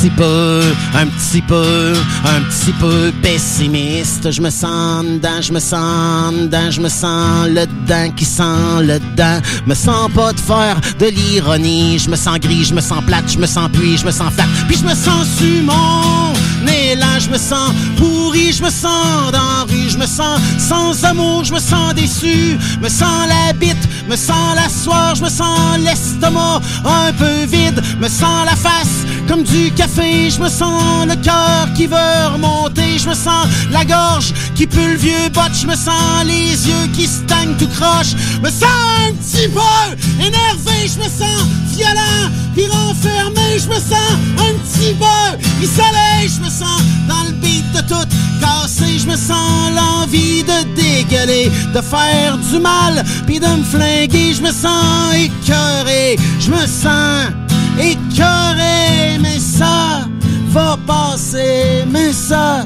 Petit 0.02 0.10
peu, 0.10 0.62
un 0.96 1.06
petit 1.06 1.42
peu, 1.44 1.94
un 2.26 2.42
petit 2.50 2.72
peu 2.80 3.12
pessimiste. 3.22 4.32
Je 4.32 4.42
me 4.42 4.50
sens 4.50 5.06
dedans, 5.06 5.42
je 5.42 5.54
me 5.54 5.60
sens 5.60 6.34
dedans, 6.34 6.72
je 6.72 6.82
me 6.82 6.90
sens 6.90 7.48
le 7.48 7.68
dedans 7.68 8.10
qui 8.16 8.26
sent 8.26 8.82
le 8.82 8.98
dedans. 9.00 9.40
Me 9.68 9.76
sens 9.76 10.10
pas 10.16 10.34
de 10.34 10.40
faire 10.40 10.82
de 10.98 11.06
l'ironie. 11.06 12.00
Je 12.00 12.10
me 12.10 12.16
sens 12.16 12.40
gris, 12.40 12.66
je 12.66 12.74
me 12.74 12.82
sens 12.82 13.04
plate, 13.06 13.32
je 13.32 13.38
me 13.38 13.46
sens 13.46 13.70
puis, 13.72 13.96
je 13.96 14.06
me 14.06 14.12
sens 14.12 14.34
flat. 14.34 14.48
Puis 14.68 14.78
je 14.78 14.86
me 14.86 14.96
sens 14.96 15.28
sur 15.38 15.64
mon 15.66 16.34
élan, 16.68 17.20
je 17.20 17.30
me 17.30 17.38
sens 17.38 17.72
pourri, 17.98 18.54
je 18.54 18.64
me 18.64 18.72
sens 18.72 19.32
dans 19.32 19.66
rue, 19.70 19.88
je 19.88 19.98
me 20.00 20.08
sens 20.08 20.40
sans 20.58 21.06
amour, 21.06 21.44
je 21.44 21.54
me 21.54 21.60
sens 21.60 21.94
déçu. 21.94 22.58
Me 22.82 22.90
sens 22.90 23.28
la 23.28 23.54
bite, 23.54 23.88
me 24.10 24.16
sens 24.16 24.56
la 24.56 24.68
soie, 24.68 25.14
je 25.16 25.22
me 25.22 25.30
sens 25.30 25.78
l'estomac 25.78 26.60
un 26.86 27.14
peu 27.14 27.46
vide. 27.46 27.80
Me 28.00 28.08
sens 28.08 28.46
la 28.46 28.56
face 28.56 29.06
comme 29.28 29.44
du 29.44 29.72
café, 29.72 30.30
je 30.30 30.40
me 30.40 30.50
sens 30.50 31.06
le 31.06 31.16
cœur 31.16 31.68
qui 31.76 31.88
veut 31.88 32.28
remonter, 32.34 32.98
je 32.98 33.10
me 33.10 33.14
sens 33.14 33.48
la 33.72 33.86
gorge 33.86 34.34
qui 34.56 34.68
pue 34.68 34.88
le 34.88 34.96
vieux 34.96 35.30
bot, 35.34 35.42
je 35.54 35.68
me 35.68 35.76
sens 35.76 36.24
les 36.26 36.68
yeux 36.68 36.88
qui 36.94 37.08
stagnent 37.08 37.56
tout 37.58 37.68
croche, 37.68 38.14
me 38.42 38.50
sens 38.50 38.70
un 39.08 39.14
petit 39.14 39.48
peu 39.48 39.98
énervé, 40.20 40.88
je 40.88 41.00
me 41.00 41.10
sens 41.10 41.48
violent, 41.76 42.30
puis 42.54 42.68
renfermé, 42.68 43.60
je 43.60 43.68
me 43.68 43.76
sens 43.76 44.12
un 44.38 44.54
petit 44.64 44.94
peu 44.94 45.64
isolé, 45.64 46.28
je 46.28 46.42
me 46.42 46.50
sens 46.50 46.82
dans 47.08 47.24
le 47.24 47.34
beat 47.42 47.66
de 47.74 47.82
tout 47.82 48.08
cassé, 48.40 49.00
je 49.00 49.08
me 49.08 49.16
sens 49.16 49.72
l'envie 49.76 50.44
de 50.44 50.76
dégueuler, 50.76 51.52
de 51.74 51.82
faire 51.82 52.38
du 52.38 52.60
mal, 52.60 53.04
puis 53.26 53.40
de 53.40 53.48
me 53.48 53.64
flinguer, 53.64 54.34
je 54.34 54.42
me 54.42 54.52
sens 54.52 55.14
écœuré, 55.16 56.18
je 56.40 56.50
me 56.50 56.66
sens 56.68 57.32
écœuré, 57.80 59.18
mais 59.22 59.40
ça 59.40 60.08
va 60.50 60.78
passer, 60.86 61.86
mais 61.92 62.12
ça 62.12 62.66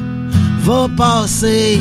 va 0.61 0.87
passer. 0.95 1.79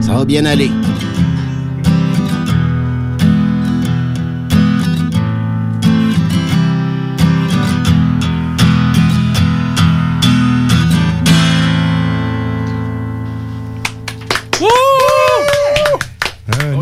Ça 0.00 0.14
va 0.14 0.24
bien 0.24 0.44
aller. 0.44 0.70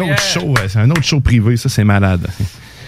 Un 0.08 0.12
autre 0.12 0.22
show, 0.22 0.40
ouais, 0.40 0.68
c'est 0.68 0.78
un 0.78 0.90
autre 0.90 1.02
show 1.04 1.20
privé, 1.20 1.56
ça 1.56 1.68
c'est 1.68 1.84
malade. 1.84 2.26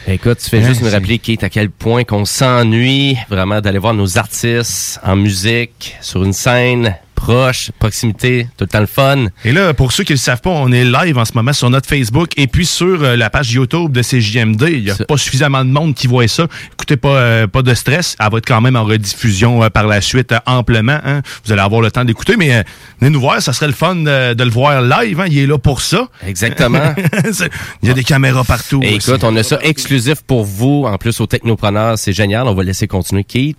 Écoute, 0.06 0.38
tu 0.42 0.48
fais 0.50 0.62
Hein, 0.62 0.66
juste 0.68 0.82
nous 0.82 0.90
rappeler, 0.90 1.18
Kate, 1.18 1.44
à 1.44 1.50
quel 1.50 1.70
point 1.70 2.04
qu'on 2.04 2.24
s'ennuie 2.24 3.16
vraiment 3.28 3.60
d'aller 3.60 3.78
voir 3.78 3.94
nos 3.94 4.18
artistes 4.18 4.98
en 5.04 5.14
musique, 5.16 5.96
sur 6.00 6.24
une 6.24 6.32
scène, 6.32 6.96
proche, 7.20 7.70
proximité, 7.78 8.48
tout 8.56 8.64
le 8.64 8.68
temps 8.68 8.80
le 8.80 8.86
fun. 8.86 9.26
Et 9.44 9.52
là, 9.52 9.74
pour 9.74 9.92
ceux 9.92 10.04
qui 10.04 10.12
ne 10.12 10.16
le 10.16 10.20
savent 10.20 10.40
pas, 10.40 10.48
on 10.50 10.72
est 10.72 10.84
live 10.84 11.18
en 11.18 11.26
ce 11.26 11.32
moment 11.34 11.52
sur 11.52 11.68
notre 11.68 11.86
Facebook 11.86 12.30
et 12.38 12.46
puis 12.46 12.64
sur 12.64 13.02
euh, 13.02 13.14
la 13.14 13.28
page 13.28 13.52
YouTube 13.52 13.92
de 13.92 14.00
CJMD. 14.02 14.62
Il 14.70 14.84
n'y 14.84 14.90
a 14.90 14.96
pas 14.96 15.18
suffisamment 15.18 15.62
de 15.64 15.70
monde 15.70 15.94
qui 15.94 16.06
voit 16.06 16.26
ça. 16.28 16.46
Écoutez, 16.72 16.96
pas, 16.96 17.08
euh, 17.16 17.46
pas 17.46 17.60
de 17.60 17.74
stress. 17.74 18.16
Elle 18.18 18.30
va 18.32 18.38
être 18.38 18.46
quand 18.46 18.62
même 18.62 18.74
en 18.74 18.84
rediffusion 18.84 19.62
euh, 19.62 19.68
par 19.68 19.86
la 19.86 20.00
suite 20.00 20.34
amplement. 20.46 20.98
hein. 21.04 21.20
Vous 21.44 21.52
allez 21.52 21.60
avoir 21.60 21.82
le 21.82 21.90
temps 21.90 22.04
d'écouter, 22.06 22.36
mais 22.38 22.64
venez 23.00 23.10
nous 23.10 23.20
voir. 23.20 23.42
Ça 23.42 23.52
serait 23.52 23.66
le 23.68 23.74
fun 23.74 23.96
de 23.96 24.42
le 24.42 24.50
voir 24.50 24.80
live. 24.80 25.20
hein. 25.20 25.26
Il 25.28 25.38
est 25.38 25.46
là 25.46 25.58
pour 25.58 25.82
ça. 25.82 26.08
Exactement. 26.26 26.94
Il 27.82 27.88
y 27.88 27.92
a 27.92 27.94
des 27.94 28.02
caméras 28.04 28.44
partout. 28.44 28.80
Et 28.82 28.94
écoute, 28.94 29.22
on 29.24 29.36
a 29.36 29.42
ça 29.42 29.58
exclusif 29.62 30.22
pour 30.26 30.44
vous, 30.44 30.84
en 30.86 30.96
plus 30.96 31.20
au 31.20 31.26
Technopreneur. 31.26 31.98
C'est 31.98 32.12
génial. 32.14 32.46
On 32.48 32.54
va 32.54 32.62
laisser 32.64 32.86
continuer, 32.88 33.24
Kate. 33.24 33.56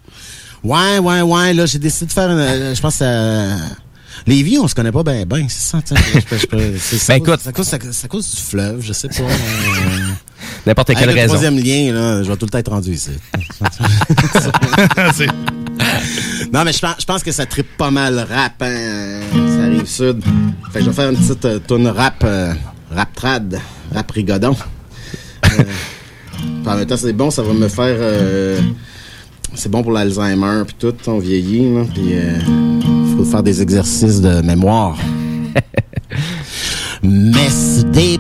Ouais, 0.63 0.99
ouais, 0.99 1.21
ouais. 1.21 1.53
Là, 1.53 1.65
j'ai 1.65 1.79
décidé 1.79 2.05
de 2.07 2.11
faire 2.11 2.29
une. 2.29 2.37
euh, 2.39 2.75
Je 2.75 2.81
pense 2.81 2.99
euh, 3.01 3.55
Les 4.27 4.43
vies, 4.43 4.59
on 4.59 4.67
se 4.67 4.75
connaît 4.75 4.91
pas 4.91 5.01
bien, 5.03 5.25
ben, 5.25 5.47
c'est 5.49 5.71
ça. 5.71 5.81
tu 5.81 5.95
sais, 5.95 6.01
je 6.13 6.19
peux- 6.27 6.37
je 6.37 6.45
peux- 6.45 6.77
c'est- 6.79 6.97
ça 6.99 7.13
Ben, 7.13 7.19
cause- 7.23 7.29
écoute. 7.33 7.41
ça 7.43 7.51
cause, 7.51 7.67
ça, 7.67 7.77
ça 7.91 8.07
cause 8.07 8.29
du 8.35 8.41
fleuve, 8.41 8.79
je 8.81 8.93
sais 8.93 9.07
pas. 9.07 9.23
euh, 9.23 9.27
N'importe 10.67 10.89
avec 10.91 10.99
quelle 10.99 11.09
le 11.09 11.15
raison. 11.15 11.33
troisième 11.35 11.57
lien, 11.57 11.91
là, 11.93 12.21
je 12.23 12.29
vais 12.29 12.37
tout 12.37 12.45
le 12.45 12.51
temps 12.51 12.57
être 12.59 12.71
rendu 12.71 12.91
ici. 12.93 13.09
non, 16.53 16.63
mais 16.63 16.73
je 16.73 16.79
pense, 16.79 16.95
je 16.99 17.05
pense 17.05 17.23
que 17.23 17.31
ça 17.31 17.45
tripe 17.47 17.75
pas 17.77 17.89
mal 17.91 18.19
rap, 18.19 18.61
hein. 18.61 19.21
Ça 19.33 19.63
arrive 19.63 19.85
sud. 19.87 20.21
Fait 20.71 20.79
que 20.79 20.85
je 20.85 20.89
vais 20.89 20.95
faire 20.95 21.09
une 21.09 21.17
petite 21.17 21.45
euh, 21.45 21.59
tune 21.67 21.87
rap, 21.87 22.23
euh, 22.23 22.53
rap 22.93 23.13
trad, 23.15 23.59
rap 23.93 24.11
rigodon. 24.11 24.55
Euh, 25.45 25.63
en 26.65 26.75
même 26.75 26.85
temps, 26.85 26.97
c'est 26.97 27.13
bon, 27.13 27.31
ça 27.31 27.41
va 27.43 27.53
me 27.53 27.67
faire. 27.67 27.97
Euh, 29.51 29.55
c'est 29.55 29.69
bon 29.69 29.83
pour 29.83 29.91
l'Alzheimer, 29.91 30.63
puis 30.65 30.75
tout, 30.79 30.95
on 31.07 31.19
vieillit, 31.19 31.73
là, 31.73 31.83
puis 31.93 32.13
il 32.13 33.17
faut 33.17 33.23
faire 33.23 33.43
des 33.43 33.61
exercices 33.61 34.21
de 34.21 34.41
mémoire. 34.41 34.97
Messe 37.03 37.83
des 37.85 38.19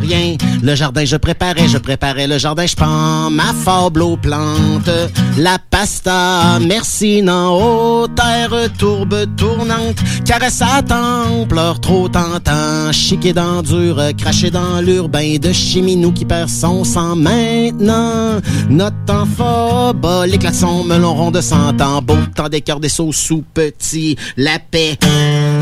rien. 0.00 0.36
Le 0.62 0.74
jardin, 0.74 1.04
je 1.04 1.16
préparais, 1.16 1.66
je 1.68 1.78
préparais 1.78 2.26
le 2.26 2.38
jardin, 2.38 2.66
je 2.66 2.76
prends 2.76 3.30
ma 3.30 3.52
fable 3.64 4.02
aux 4.02 4.16
plantes. 4.16 4.90
La 5.38 5.58
pasta, 5.58 6.58
merci, 6.60 7.22
non, 7.22 8.02
aux 8.02 8.08
terres 8.08 8.70
tourbes 8.78 9.26
tournantes. 9.36 9.96
Caresse 10.24 10.62
à 10.62 10.82
temps, 10.82 11.46
pleure 11.48 11.80
trop 11.80 12.08
tentant. 12.08 12.92
Chiqué 12.92 13.32
dans 13.32 13.62
dur, 13.62 14.00
craché 14.18 14.50
dans 14.50 14.80
l'urbain 14.80 15.36
de 15.40 15.52
chiminou 15.52 16.12
qui 16.12 16.24
perd 16.24 16.50
son 16.50 16.84
sang 16.84 17.16
maintenant. 17.16 18.40
Notre 18.68 18.96
enfant, 19.10 19.94
bas, 19.94 20.26
les 20.26 20.38
klaxons, 20.38 20.84
melon 20.84 21.14
rond 21.14 21.30
de 21.30 21.40
cent 21.40 21.80
ans. 21.80 22.02
Beau 22.02 22.16
temps 22.34 22.48
des 22.48 22.60
cœurs 22.60 22.80
des 22.80 22.88
sauts 22.90 23.12
sous 23.12 23.42
petits. 23.54 24.16
La 24.36 24.58
paix. 24.58 24.98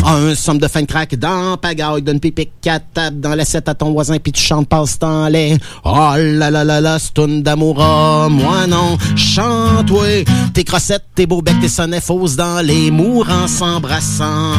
Un 0.05 0.35
somme 0.35 0.59
de 0.59 0.67
fin 0.67 0.83
de 0.83 0.87
crack 0.87 1.15
dans 1.15 1.57
pagaille, 1.57 2.03
donne 2.03 2.19
pipi 2.19 2.49
quatre 2.61 2.87
tape 2.93 3.21
dans 3.21 3.35
l'assiette 3.35 3.69
à 3.69 3.75
ton 3.75 3.93
voisin 3.93 4.19
puis 4.19 4.33
tu 4.33 4.43
chantes 4.43 4.69
passe 4.69 4.99
temps 4.99 5.29
lait. 5.29 5.57
Oh 5.85 6.13
là 6.17 6.51
là 6.51 6.65
là 6.65 6.81
là, 6.81 6.99
c'est 6.99 7.19
une 7.19 7.43
d'amour, 7.43 7.81
ah, 7.81 8.29
moi 8.29 8.67
non, 8.67 8.99
chante 9.17 9.91
ouais. 9.91 10.25
Tes 10.55 10.65
crossettes, 10.65 11.05
tes 11.15 11.27
beaux 11.27 11.41
becs, 11.41 11.61
tes 11.61 11.69
sonnets 11.69 12.01
fausses 12.01 12.37
dans 12.37 12.65
les 12.65 12.91
mourants 12.91 13.47
s'embrassant. 13.47 14.55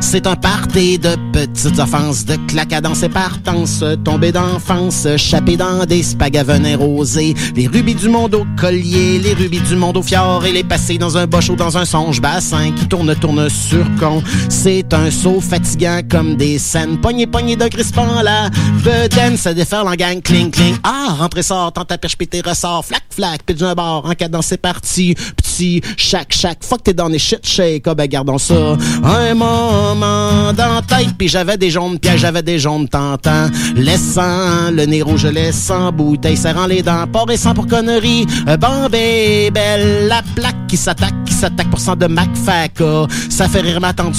C'est 0.00 0.26
un 0.26 0.36
party 0.36 0.98
de 0.98 1.16
petites 1.32 1.78
offenses, 1.78 2.24
de 2.24 2.36
clacadance 2.46 3.02
et 3.02 3.08
partance, 3.08 3.84
tombé 4.04 4.32
d'enfance, 4.32 5.06
chapé 5.16 5.56
dans 5.56 5.84
des 5.84 6.02
spags 6.02 6.36
à 6.36 6.44
venin 6.44 6.76
rosé, 6.76 7.34
les 7.56 7.66
rubis 7.66 7.94
du 7.94 8.08
monde 8.08 8.34
au 8.34 8.46
collier, 8.56 9.18
les 9.18 9.34
rubis 9.34 9.60
du 9.60 9.76
monde 9.76 9.96
au 9.96 10.02
fjord 10.02 10.44
et 10.44 10.52
les 10.52 10.64
passés 10.64 10.98
dans 10.98 11.16
un 11.16 11.26
bochot, 11.26 11.56
dans 11.56 11.76
un 11.76 11.84
songe 11.84 12.20
bassin 12.20 12.72
qui 12.72 12.86
tourne, 12.86 13.14
tourne 13.16 13.48
sur 13.48 13.84
con. 13.98 14.22
C'est 14.62 14.92
un 14.92 15.10
saut 15.10 15.40
fatigant 15.40 16.00
comme 16.06 16.36
des 16.36 16.58
scènes, 16.58 16.98
poigné, 17.00 17.26
poigné 17.26 17.56
de 17.56 17.66
crispant 17.68 18.20
la 18.22 18.50
bedaine, 18.84 19.38
se 19.38 19.48
déferle 19.48 19.88
en 19.88 19.94
gang, 19.94 20.20
cling, 20.20 20.50
cling. 20.50 20.76
Ah, 20.82 21.16
rentrez, 21.18 21.42
sort, 21.42 21.72
tente 21.72 21.90
à 21.90 21.96
perche, 21.96 22.18
tes 22.18 22.42
ressorts, 22.42 22.84
flac, 22.84 23.02
flac, 23.08 23.42
pitch 23.44 23.62
un 23.62 23.74
bord, 23.74 24.04
en 24.04 24.12
cadence, 24.12 24.48
c'est 24.48 24.58
parti, 24.58 25.14
petit, 25.34 25.80
chaque, 25.96 26.34
chaque 26.34 26.62
fois 26.62 26.76
que 26.76 26.82
t'es 26.82 26.92
dans 26.92 27.08
les 27.08 27.18
shit 27.18 27.40
shake, 27.46 27.84
ah 27.86 27.94
ben 27.94 28.06
gardons 28.06 28.36
ça. 28.36 28.76
Un 29.02 29.32
moment 29.32 30.52
dans 30.52 30.82
tête, 30.82 31.14
puis 31.16 31.28
j'avais 31.28 31.56
des 31.56 31.70
jaunes 31.70 31.98
pièges, 31.98 32.20
j'avais 32.20 32.42
des 32.42 32.58
jaunes 32.58 32.86
tentants, 32.86 33.46
laissant 33.74 34.70
le 34.70 34.84
nez 34.84 35.00
rouge, 35.00 35.24
laissant 35.24 35.90
bouteille, 35.90 36.36
serrant 36.36 36.66
les 36.66 36.82
dents, 36.82 37.06
pas 37.06 37.24
récent 37.24 37.54
pour 37.54 37.66
conneries, 37.66 38.26
Bambé, 38.60 39.50
belle, 39.54 40.06
la 40.08 40.20
plaque 40.34 40.66
qui 40.68 40.76
s'attaque, 40.76 41.24
qui 41.24 41.32
s'attaque 41.32 41.70
pour 41.70 41.80
cent 41.80 41.96
de 41.96 42.06
McFaca, 42.06 43.06
ça 43.30 43.48
fait 43.48 43.62
rire 43.62 43.80
ma 43.80 43.94
tante 43.94 44.16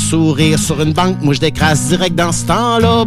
sur 0.58 0.82
une 0.82 0.94
banque, 0.94 1.18
moi 1.22 1.34
je 1.34 1.40
décrasse 1.40 1.88
direct 1.88 2.16
dans 2.16 2.32
ce 2.32 2.46
temps-là, 2.46 3.04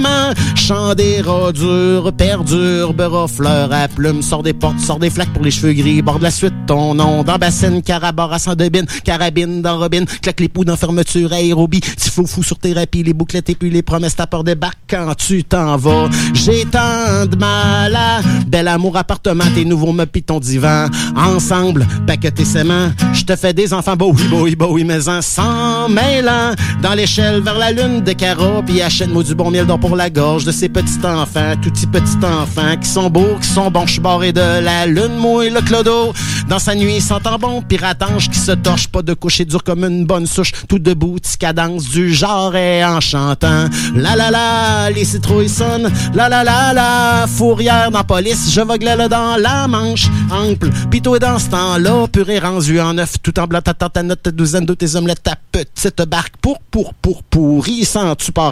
bohémin, 0.00 0.34
chant 0.54 0.94
des 0.94 1.20
rats 1.20 1.52
durs, 1.52 2.12
perdure, 2.12 2.94
beurre 2.94 3.28
fleur 3.28 3.72
à 3.72 3.88
plumes, 3.88 4.22
sort 4.22 4.42
des 4.42 4.52
portes, 4.52 4.80
sort 4.80 4.98
des 4.98 5.10
flaques 5.10 5.32
pour 5.32 5.42
les 5.42 5.50
cheveux 5.50 5.72
gris, 5.72 6.02
borde 6.02 6.22
la 6.22 6.30
suite 6.30 6.54
ton 6.66 6.94
nom, 6.94 7.22
dans 7.22 7.38
bassine, 7.38 7.82
carabara 7.82 8.38
sans 8.38 8.54
debine, 8.54 8.86
carabine 9.04 9.62
dans 9.62 9.78
robine, 9.78 10.06
claque 10.22 10.40
les 10.40 10.48
poux 10.48 10.64
dans 10.64 10.76
fermeture 10.76 11.32
aérobie, 11.32 11.80
petit 11.80 12.10
fou 12.10 12.26
fou 12.26 12.42
sur 12.42 12.58
thérapie, 12.58 13.02
les 13.02 13.12
bouclettes 13.12 13.50
et 13.50 13.54
puis 13.54 13.70
les 13.70 13.82
promesses, 13.82 14.16
ta 14.16 14.26
peur 14.26 14.44
débarque 14.44 14.78
quand 14.88 15.14
tu 15.14 15.44
t'en 15.44 15.76
vas, 15.76 16.08
j'ai 16.34 16.64
tant 16.64 17.26
de 17.26 17.36
mal 17.36 17.94
à, 17.94 18.20
bel 18.46 18.68
amour 18.68 18.96
appartement, 18.96 19.44
tes 19.54 19.64
nouveaux 19.64 19.92
meubles 19.92 20.10
pis 20.10 20.22
ton 20.22 20.40
divan, 20.40 20.86
ensemble, 21.16 21.86
paqueter 22.06 22.44
mains, 22.64 22.92
je 23.12 23.24
te 23.24 23.36
fais 23.36 23.52
des 23.52 23.72
enfants, 23.72 23.96
beau 23.96 24.12
oui, 24.12 24.28
beau 24.28 24.42
oui, 24.42 24.56
beau 24.56 24.68
oui, 24.72 24.84
mais 24.84 25.08
en 25.08 25.22
sans 25.22 25.88
mêlant, 25.88 26.52
dans 26.82 26.94
l'échelle 26.94 27.40
vers 27.42 27.58
la 27.58 27.72
lune 27.72 28.02
de 28.02 28.12
carreaux, 28.12 28.62
puis 28.64 28.82
achète-moi 28.82 29.22
du 29.22 29.34
bon 29.34 29.50
miel 29.50 29.66
d'or 29.66 29.78
pour 29.78 29.89
la 29.96 30.10
gorge 30.10 30.44
de 30.44 30.52
ces 30.52 30.68
petits 30.68 31.04
enfants, 31.04 31.54
tout 31.62 31.70
petits 31.70 31.86
petits 31.86 32.24
enfants, 32.24 32.76
qui 32.80 32.88
sont 32.88 33.10
beaux, 33.10 33.36
qui 33.40 33.48
sont 33.48 33.70
bons, 33.70 33.86
je 33.86 34.00
barré 34.00 34.32
de 34.32 34.60
la 34.60 34.86
lune, 34.86 35.18
et 35.42 35.50
le 35.50 35.60
clodo, 35.60 36.12
dans 36.48 36.58
sa 36.58 36.74
nuit, 36.74 36.96
il 36.96 37.02
s'entend 37.02 37.38
bon, 37.38 37.62
piratange 37.62 38.28
qui 38.28 38.38
se 38.38 38.52
torche, 38.52 38.88
pas 38.88 39.02
de 39.02 39.14
coucher 39.14 39.44
dur 39.44 39.64
comme 39.64 39.84
une 39.84 40.04
bonne 40.04 40.26
souche, 40.26 40.52
tout 40.68 40.78
debout, 40.78 41.16
petit 41.20 41.38
cadence 41.38 41.88
du 41.88 42.12
genre 42.12 42.54
et 42.54 42.84
en 42.84 43.00
chantant, 43.00 43.66
la 43.94 44.16
la 44.16 44.30
la, 44.30 44.90
les 44.90 45.04
citrouilles 45.04 45.48
sonnent, 45.48 45.90
la 46.14 46.28
la 46.28 46.44
la 46.44 46.72
la, 46.72 47.26
fourrière 47.26 47.90
dans 47.90 48.04
police, 48.04 48.52
je 48.52 48.60
voglais 48.60 48.96
là 48.96 49.08
dans 49.08 49.36
la 49.36 49.66
manche, 49.66 50.08
ample, 50.30 50.70
pis 50.90 51.00
toi 51.00 51.18
dans 51.18 51.38
ce 51.38 51.48
temps-là, 51.48 52.06
purée 52.08 52.38
rendu 52.38 52.80
en 52.80 52.94
neuf, 52.94 53.14
tout 53.22 53.38
en 53.38 53.46
blanc, 53.46 53.60
ta 53.62 53.74
ta 53.74 54.02
note, 54.02 54.22
ta 54.22 54.30
douzaine 54.30 54.66
de 54.66 54.74
tes 54.74 54.96
omelettes, 54.96 55.22
ta 55.22 55.36
petite 55.50 56.02
barque. 56.02 56.34
Pour, 56.40 56.58
pour, 56.70 56.94
pour, 56.94 57.22
pourri, 57.22 57.84
sans 57.84 58.14
tu 58.16 58.32
pars. 58.32 58.50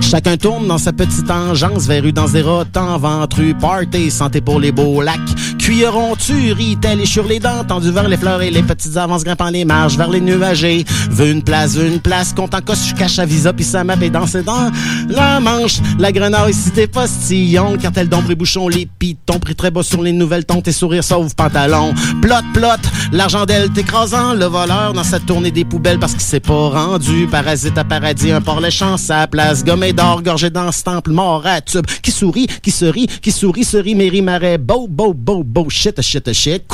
Chacun 0.00 0.36
tourne 0.36 0.66
dans 0.66 0.76
sa 0.78 0.92
petite 0.92 1.30
engeance, 1.30 1.86
verru 1.86 2.12
dans 2.12 2.28
des 2.28 2.42
rotants, 2.42 2.98
ventru, 2.98 3.54
party, 3.54 4.10
santé 4.10 4.42
pour 4.42 4.60
les 4.60 4.70
beaux 4.70 5.00
lacs. 5.00 5.18
Cuilleron, 5.62 6.16
tu 6.16 6.52
ris, 6.52 6.76
tel 6.76 7.06
sur 7.06 7.24
les 7.24 7.38
dents, 7.38 7.62
tendu 7.62 7.92
vers 7.92 8.08
les 8.08 8.16
fleurs 8.16 8.42
et 8.42 8.50
les 8.50 8.64
petites 8.64 8.96
avances 8.96 9.22
grimpant 9.22 9.48
les 9.48 9.64
marges 9.64 9.96
vers 9.96 10.10
les 10.10 10.20
nuagés. 10.20 10.84
Veux 11.08 11.30
une 11.30 11.42
place, 11.42 11.76
veux 11.76 11.86
une 11.86 12.00
place, 12.00 12.32
compte 12.32 12.52
en 12.52 12.60
cosse, 12.60 12.88
je 12.88 12.94
cache 12.96 13.20
à 13.20 13.24
visa, 13.24 13.52
puis 13.52 13.64
ça 13.64 13.84
m'a 13.84 13.94
dans 13.94 14.26
ses 14.26 14.42
dents. 14.42 14.72
La 15.08 15.38
manche, 15.38 15.78
la 16.00 16.10
grenouille, 16.10 16.52
si 16.52 16.72
t'es 16.72 16.88
postillon, 16.88 17.76
cartel 17.76 18.08
d'ombre 18.08 18.32
et 18.32 18.34
bouchon, 18.34 18.66
les 18.66 18.86
pitons, 18.98 19.38
pris 19.38 19.54
très 19.54 19.70
bas 19.70 19.84
sur 19.84 20.02
les 20.02 20.10
nouvelles 20.10 20.44
tons, 20.44 20.60
tes 20.62 20.72
sourires 20.72 21.04
sauvent 21.04 21.32
pantalon. 21.36 21.94
Plot, 22.20 22.34
plot, 22.52 22.88
l'argent 23.12 23.46
d'elle 23.46 23.70
t'écrasant, 23.70 24.34
le 24.34 24.46
voleur 24.46 24.94
dans 24.94 25.04
sa 25.04 25.20
tournée 25.20 25.52
des 25.52 25.64
poubelles 25.64 26.00
parce 26.00 26.12
qu'il 26.14 26.22
s'est 26.22 26.40
pas 26.40 26.70
rendu. 26.70 27.28
Parasite 27.30 27.78
à 27.78 27.84
paradis, 27.84 28.32
un 28.32 28.40
port 28.40 28.60
léchant, 28.60 28.96
sa 28.96 29.28
place, 29.28 29.64
gommé 29.64 29.92
d'or, 29.92 30.22
gorgé 30.24 30.50
dans 30.50 30.72
ce 30.72 30.82
temple, 30.82 31.12
mort 31.12 31.46
à 31.46 31.60
tube, 31.60 31.86
qui 32.02 32.10
sourit, 32.10 32.48
qui 32.62 32.72
se 32.72 32.84
rit, 32.84 33.06
qui 33.06 33.30
sourit, 33.30 33.64
se 33.64 33.76
rit, 33.76 33.94
méri, 33.94 34.22
marais, 34.22 34.58
beau, 34.58 34.88
beau, 34.88 35.14
beau, 35.14 35.44
beau, 35.52 35.68
shit, 35.68 36.00
shit, 36.00 36.32
shit. 36.32 36.64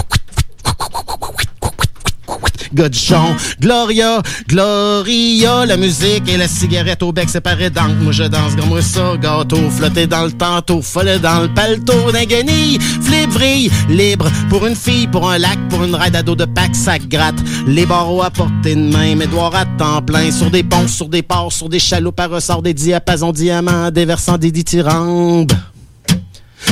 Godichon, 2.74 3.34
Gloria, 3.60 4.22
Gloria, 4.46 5.64
la 5.64 5.76
musique 5.78 6.28
et 6.28 6.36
la 6.36 6.46
cigarette 6.46 7.02
au 7.02 7.12
bec 7.12 7.28
séparés 7.30 7.70
donc 7.70 7.96
moi 8.02 8.12
je 8.12 8.24
danse 8.24 8.54
comme 8.54 8.68
moi 8.68 8.82
ça, 8.82 9.16
gâteau, 9.16 9.70
flotté 9.70 10.06
dans 10.06 10.26
le 10.26 10.32
tantôt, 10.32 10.82
folle 10.82 11.18
dans 11.20 11.40
le 11.40 11.48
paletot 11.54 12.12
d'un 12.12 12.24
guenille, 12.24 12.78
flip 13.00 13.30
vrille, 13.30 13.70
libre, 13.88 14.30
pour 14.50 14.66
une 14.66 14.76
fille, 14.76 15.06
pour 15.06 15.30
un 15.30 15.38
lac, 15.38 15.58
pour 15.70 15.82
une 15.82 15.94
ride 15.94 16.14
à 16.14 16.22
dos 16.22 16.36
de 16.36 16.44
pack, 16.44 16.76
ça 16.76 16.98
gratte, 16.98 17.42
les 17.66 17.86
barreaux 17.86 18.22
à 18.22 18.30
portée 18.30 18.74
de 18.74 18.92
main, 18.92 19.14
mes 19.14 19.26
doigts 19.26 19.56
à 19.56 19.64
temps 19.64 20.02
plein, 20.02 20.30
sur 20.30 20.50
des 20.50 20.62
ponts, 20.62 20.88
sur 20.88 21.08
des 21.08 21.22
ports, 21.22 21.52
sur 21.52 21.70
des 21.70 21.80
chalots 21.80 22.12
par 22.12 22.28
ressort, 22.28 22.60
des 22.60 22.74
diapasons 22.74 23.32
diamants, 23.32 23.90
déversant 23.90 24.36
des 24.36 24.52
dithyrambes, 24.52 25.52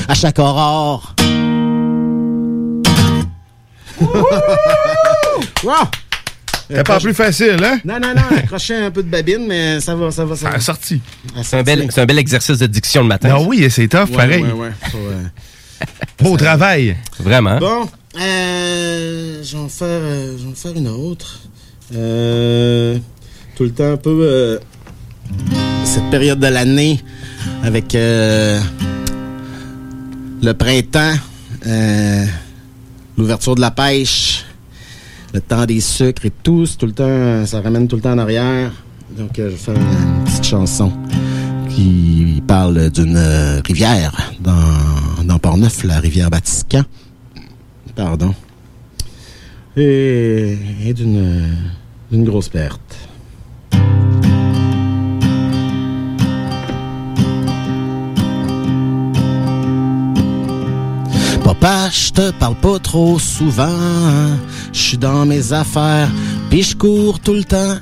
à 0.09 0.15
chaque 0.15 0.39
aurore. 0.39 1.16
Wow! 5.65 5.75
C'est 6.69 6.85
pas 6.87 6.99
plus 6.99 7.15
facile, 7.15 7.57
hein? 7.63 7.79
Non, 7.85 8.01
non, 8.01 8.13
non, 8.15 8.37
accrocher 8.37 8.75
un 8.75 8.91
peu 8.91 9.03
de 9.05 9.09
babine, 9.09 9.47
mais 9.47 9.81
ça 9.81 9.95
va, 9.95 10.11
ça 10.11 10.25
va, 10.25 10.35
ça 10.35 10.49
va. 10.51 10.57
Ah, 10.57 10.61
sorti. 10.61 11.01
C'est 11.43 11.59
un, 11.59 11.63
bel, 11.63 11.87
c'est 11.91 12.01
un 12.01 12.07
bel 12.07 12.19
exercice 12.19 12.59
de 12.59 12.67
diction 12.67 13.03
le 13.03 13.09
matin. 13.09 13.29
Ah 13.35 13.41
oui, 13.41 13.69
c'est 13.71 13.87
tough, 13.87 14.11
Ouais, 14.11 14.17
pareil. 14.17 14.43
ouais, 14.43 14.53
ouais. 14.53 14.71
Euh, 14.97 15.23
Beau 16.23 16.37
travail. 16.37 16.97
Vraiment. 17.21 17.59
Bon, 17.59 17.89
euh, 18.21 19.43
je 19.45 19.57
vais 19.57 19.63
en 19.63 19.69
faire, 19.69 19.87
euh, 19.87 20.37
je 20.39 20.43
vais 20.45 20.51
en 20.51 20.55
faire 20.55 20.73
une 20.75 20.89
autre. 20.89 21.39
Euh, 21.95 22.99
tout 23.55 23.63
le 23.63 23.71
temps 23.71 23.93
un 23.93 23.97
peu 23.97 24.19
euh, 24.23 24.59
cette 25.85 26.11
période 26.11 26.41
de 26.41 26.49
l'année 26.49 27.01
avec 27.63 27.95
euh, 27.95 28.59
le 30.43 30.53
printemps, 30.53 31.15
euh, 31.67 32.25
l'ouverture 33.17 33.55
de 33.55 33.61
la 33.61 33.71
pêche, 33.71 34.45
le 35.33 35.41
temps 35.41 35.67
des 35.67 35.81
sucres 35.81 36.27
et 36.27 36.33
tout, 36.43 36.67
tout 36.79 36.87
le 36.87 36.93
temps, 36.93 37.47
ça 37.47 37.61
ramène 37.61 37.89
tout 37.89 37.97
le 37.97 38.03
temps 38.03 38.13
en 38.13 38.19
arrière. 38.19 38.73
Donc, 39.17 39.39
euh, 39.39 39.51
je 39.51 39.51
vais 39.51 39.57
faire 39.57 39.75
une, 39.75 40.25
petite 40.25 40.45
chanson 40.45 40.93
qui 41.71 42.43
parle 42.47 42.91
d'une 42.91 43.19
rivière 43.65 44.33
dans, 44.41 45.25
dans 45.25 45.39
Port-Neuf, 45.39 45.85
la 45.85 46.01
rivière 46.01 46.31
Batiscan. 46.31 46.83
Pardon. 47.95 48.35
Et, 49.77 50.57
et 50.85 50.95
d'une 50.95 52.25
grosse 52.25 52.49
perte. 52.49 52.81
Papa, 61.47 61.91
je 61.93 62.11
te 62.11 62.33
parle 62.33 62.57
pas 62.57 62.81
trop 62.81 63.21
souvent. 63.21 64.35
Je 64.73 64.81
suis 64.81 64.99
dans 64.99 65.25
mes 65.25 65.53
affaires, 65.53 66.11
puis 66.51 66.65
je 66.65 66.75
cours 66.75 67.21
tout 67.21 67.35
le 67.35 67.45
temps. 67.45 67.77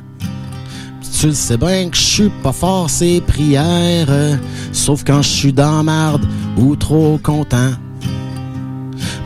Tu 1.19 1.29
le 1.29 1.33
sais 1.33 1.57
bien 1.57 1.89
que 1.89 1.97
je 1.97 2.03
suis 2.03 2.33
pas 2.43 2.53
fort 2.53 2.91
ces 2.91 3.23
prières, 3.23 4.39
sauf 4.71 5.03
quand 5.03 5.23
je 5.23 5.31
suis 5.31 5.53
dans 5.55 5.83
marde 5.83 6.27
ou 6.59 6.77
trop 6.77 7.19
content. 7.23 7.71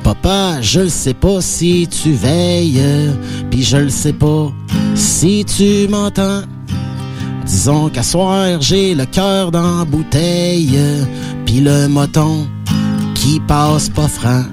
Papa, 0.04 0.62
je 0.62 0.82
le 0.82 0.88
sais 0.88 1.14
pas 1.14 1.40
si 1.40 1.88
tu 1.88 2.12
veilles, 2.12 2.78
euh, 2.78 3.12
puis 3.50 3.64
je 3.64 3.78
le 3.78 3.88
sais 3.88 4.12
pas 4.12 4.52
si 4.94 5.44
tu 5.46 5.88
m'entends. 5.88 6.42
Disons 7.44 7.88
qu'à 7.88 8.04
soir, 8.04 8.60
j'ai 8.60 8.94
le 8.94 9.04
cœur 9.06 9.50
dans 9.50 9.84
bouteille, 9.84 10.74
euh, 10.76 11.04
puis 11.44 11.60
le 11.60 11.88
moton 11.88 12.46
passe 13.46 13.88
pas 13.88 14.08
franc. 14.08 14.44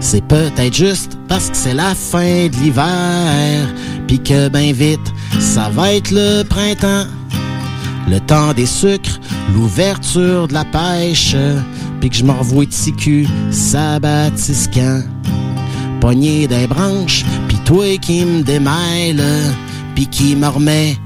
C'est 0.00 0.24
peut-être 0.24 0.74
juste 0.74 1.18
parce 1.28 1.50
que 1.50 1.56
c'est 1.56 1.74
la 1.74 1.94
fin 1.94 2.46
de 2.48 2.56
l'hiver, 2.62 3.68
puis 4.06 4.22
que 4.22 4.48
ben 4.48 4.72
vite, 4.72 5.12
ça 5.38 5.68
va 5.70 5.94
être 5.94 6.10
le 6.10 6.42
printemps. 6.44 7.06
Le 8.08 8.20
temps 8.20 8.52
des 8.54 8.66
sucres, 8.66 9.18
l'ouverture 9.54 10.48
de 10.48 10.54
la 10.54 10.64
pêche, 10.64 11.36
puis 12.00 12.10
que 12.10 12.16
je 12.16 12.24
m'en 12.24 12.38
revois 12.38 12.64
de 12.64 12.96
cul 12.96 13.26
sabatiscan. 13.50 15.02
Pogné 16.00 16.46
des 16.46 16.66
branches, 16.66 17.24
puis 17.48 17.58
toi 17.64 17.98
qui 17.98 18.24
me 18.24 18.42
démêle, 18.42 19.24
puis 19.94 20.06
qui 20.06 20.36
me 20.36 20.46
remet 20.46 20.96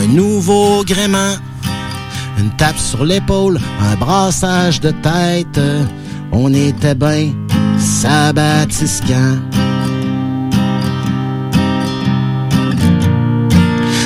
un 0.00 0.06
nouveau 0.06 0.84
gréement. 0.84 1.34
Une 2.38 2.50
tape 2.56 2.78
sur 2.78 3.04
l'épaule, 3.04 3.60
un 3.80 3.96
brassage 3.96 4.80
de 4.80 4.90
tête, 4.90 5.60
on 6.32 6.52
était 6.52 6.94
ben 6.94 7.32
sabatiscan. 7.78 9.38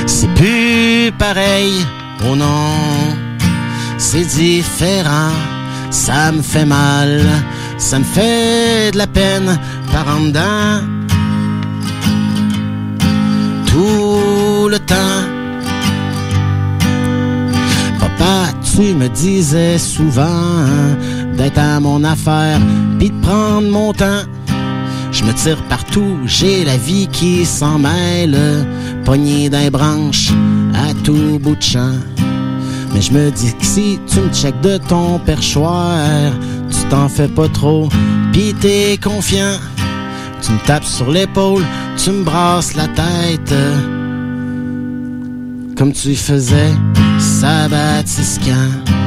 C'est 0.06 0.32
plus 0.34 1.12
pareil, 1.18 1.72
oh 2.30 2.36
non, 2.36 3.16
c'est 3.98 4.26
différent, 4.26 5.32
ça 5.90 6.32
me 6.32 6.42
fait 6.42 6.64
mal, 6.64 7.22
ça 7.78 7.98
me 7.98 8.04
fait 8.04 8.92
de 8.92 8.98
la 8.98 9.06
peine 9.06 9.58
par 9.92 10.06
en 10.16 10.20
dedans. 10.26 10.80
Tout 13.66 14.68
le 14.68 14.78
temps. 14.78 15.24
Papa, 17.98 18.52
tu 18.62 18.94
me 18.94 19.08
disais 19.08 19.78
souvent 19.78 20.66
à 21.56 21.80
mon 21.80 22.04
affaire, 22.04 22.60
puis 22.98 23.10
de 23.10 23.20
prendre 23.20 23.68
mon 23.68 23.92
temps. 23.92 24.22
Je 25.10 25.24
me 25.24 25.32
tire 25.32 25.62
partout, 25.68 26.18
j'ai 26.24 26.64
la 26.64 26.76
vie 26.76 27.08
qui 27.08 27.44
s'en 27.44 27.78
mêle, 27.78 28.38
pogné 29.04 29.50
d'un 29.50 29.70
branche 29.70 30.30
à 30.74 30.94
tout 31.04 31.38
bout 31.40 31.56
de 31.56 31.62
champ. 31.62 31.98
Mais 32.94 33.00
je 33.00 33.12
me 33.12 33.30
dis 33.30 33.54
que 33.54 33.64
si 33.64 33.98
tu 34.06 34.20
me 34.20 34.32
checkes 34.32 34.60
de 34.60 34.78
ton 34.78 35.18
perchoir, 35.18 36.32
tu 36.70 36.88
t'en 36.88 37.08
fais 37.08 37.28
pas 37.28 37.48
trop, 37.48 37.88
pis 38.32 38.54
t'es 38.54 38.98
confiant. 39.02 39.58
Tu 40.42 40.52
me 40.52 40.58
tapes 40.66 40.84
sur 40.84 41.10
l'épaule, 41.10 41.64
tu 42.02 42.10
me 42.10 42.24
brasses 42.24 42.74
la 42.74 42.88
tête, 42.88 43.54
comme 45.76 45.92
tu 45.92 46.14
faisais 46.14 46.72
sabatiscan. 47.18 49.01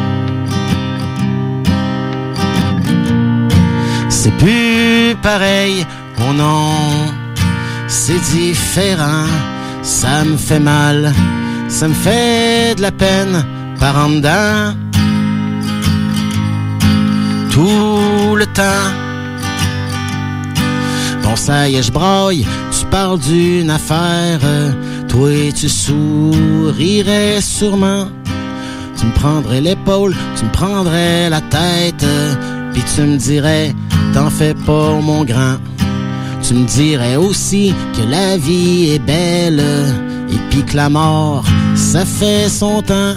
C'est 4.25 4.37
plus 4.37 5.15
pareil, 5.21 5.85
oh 6.17 6.33
non, 6.33 6.71
c'est 7.87 8.19
différent, 8.33 9.27
ça 9.83 10.23
me 10.23 10.35
fait 10.35 10.59
mal, 10.59 11.13
ça 11.67 11.87
me 11.87 11.93
fait 11.93 12.73
de 12.73 12.81
la 12.81 12.91
peine 12.91 13.45
par 13.79 13.95
en 14.03 14.09
dedans. 14.09 14.73
Tout 17.51 18.35
le 18.35 18.47
temps. 18.47 18.89
Bon, 21.21 21.35
ça 21.35 21.69
y 21.69 21.75
est, 21.75 21.83
je 21.83 21.91
braille, 21.91 22.47
tu 22.71 22.83
parles 22.87 23.19
d'une 23.19 23.69
affaire, 23.69 24.39
toi 25.07 25.51
tu 25.55 25.69
sourirais 25.69 27.41
sûrement. 27.41 28.07
Tu 28.97 29.05
me 29.05 29.13
prendrais 29.13 29.61
l'épaule, 29.61 30.15
tu 30.35 30.45
me 30.45 30.51
prendrais 30.51 31.29
la 31.29 31.41
tête, 31.41 32.03
puis 32.75 32.83
tu 32.93 33.01
me 33.03 33.15
dirais, 33.15 33.73
t'en 34.13 34.29
fais 34.29 34.53
pas 34.53 34.99
mon 34.99 35.23
grand. 35.23 35.55
Tu 36.45 36.53
me 36.55 36.65
dirais 36.65 37.15
aussi 37.15 37.73
que 37.95 38.01
la 38.01 38.35
vie 38.35 38.91
est 38.91 38.99
belle, 38.99 39.63
et 40.29 40.37
puis 40.49 40.61
que 40.63 40.75
la 40.75 40.89
mort, 40.89 41.45
ça 41.73 42.03
fait 42.03 42.49
son 42.49 42.81
temps. 42.81 43.15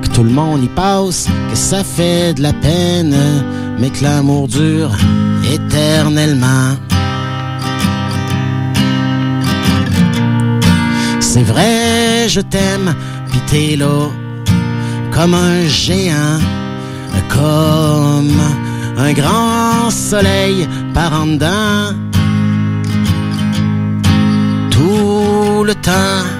Que 0.00 0.08
tout 0.14 0.22
le 0.22 0.30
monde 0.30 0.62
y 0.62 0.68
passe, 0.68 1.26
que 1.50 1.56
ça 1.56 1.82
fait 1.82 2.34
de 2.34 2.42
la 2.42 2.52
peine, 2.52 3.16
mais 3.80 3.90
que 3.90 4.04
l'amour 4.04 4.46
dure 4.46 4.92
éternellement. 5.52 6.76
C'est 11.18 11.42
vrai, 11.42 12.28
je 12.28 12.40
t'aime, 12.40 12.94
pis 13.32 13.40
t'es 13.48 13.76
là, 13.76 14.08
comme 15.12 15.34
un 15.34 15.66
géant, 15.66 16.38
comme 17.28 18.67
un 18.98 19.12
grand 19.12 19.90
soleil 19.90 20.68
par 20.92 21.12
en 21.12 21.26
dedans. 21.26 21.94
Tout 24.70 25.64
le 25.64 25.74
temps. 25.74 26.37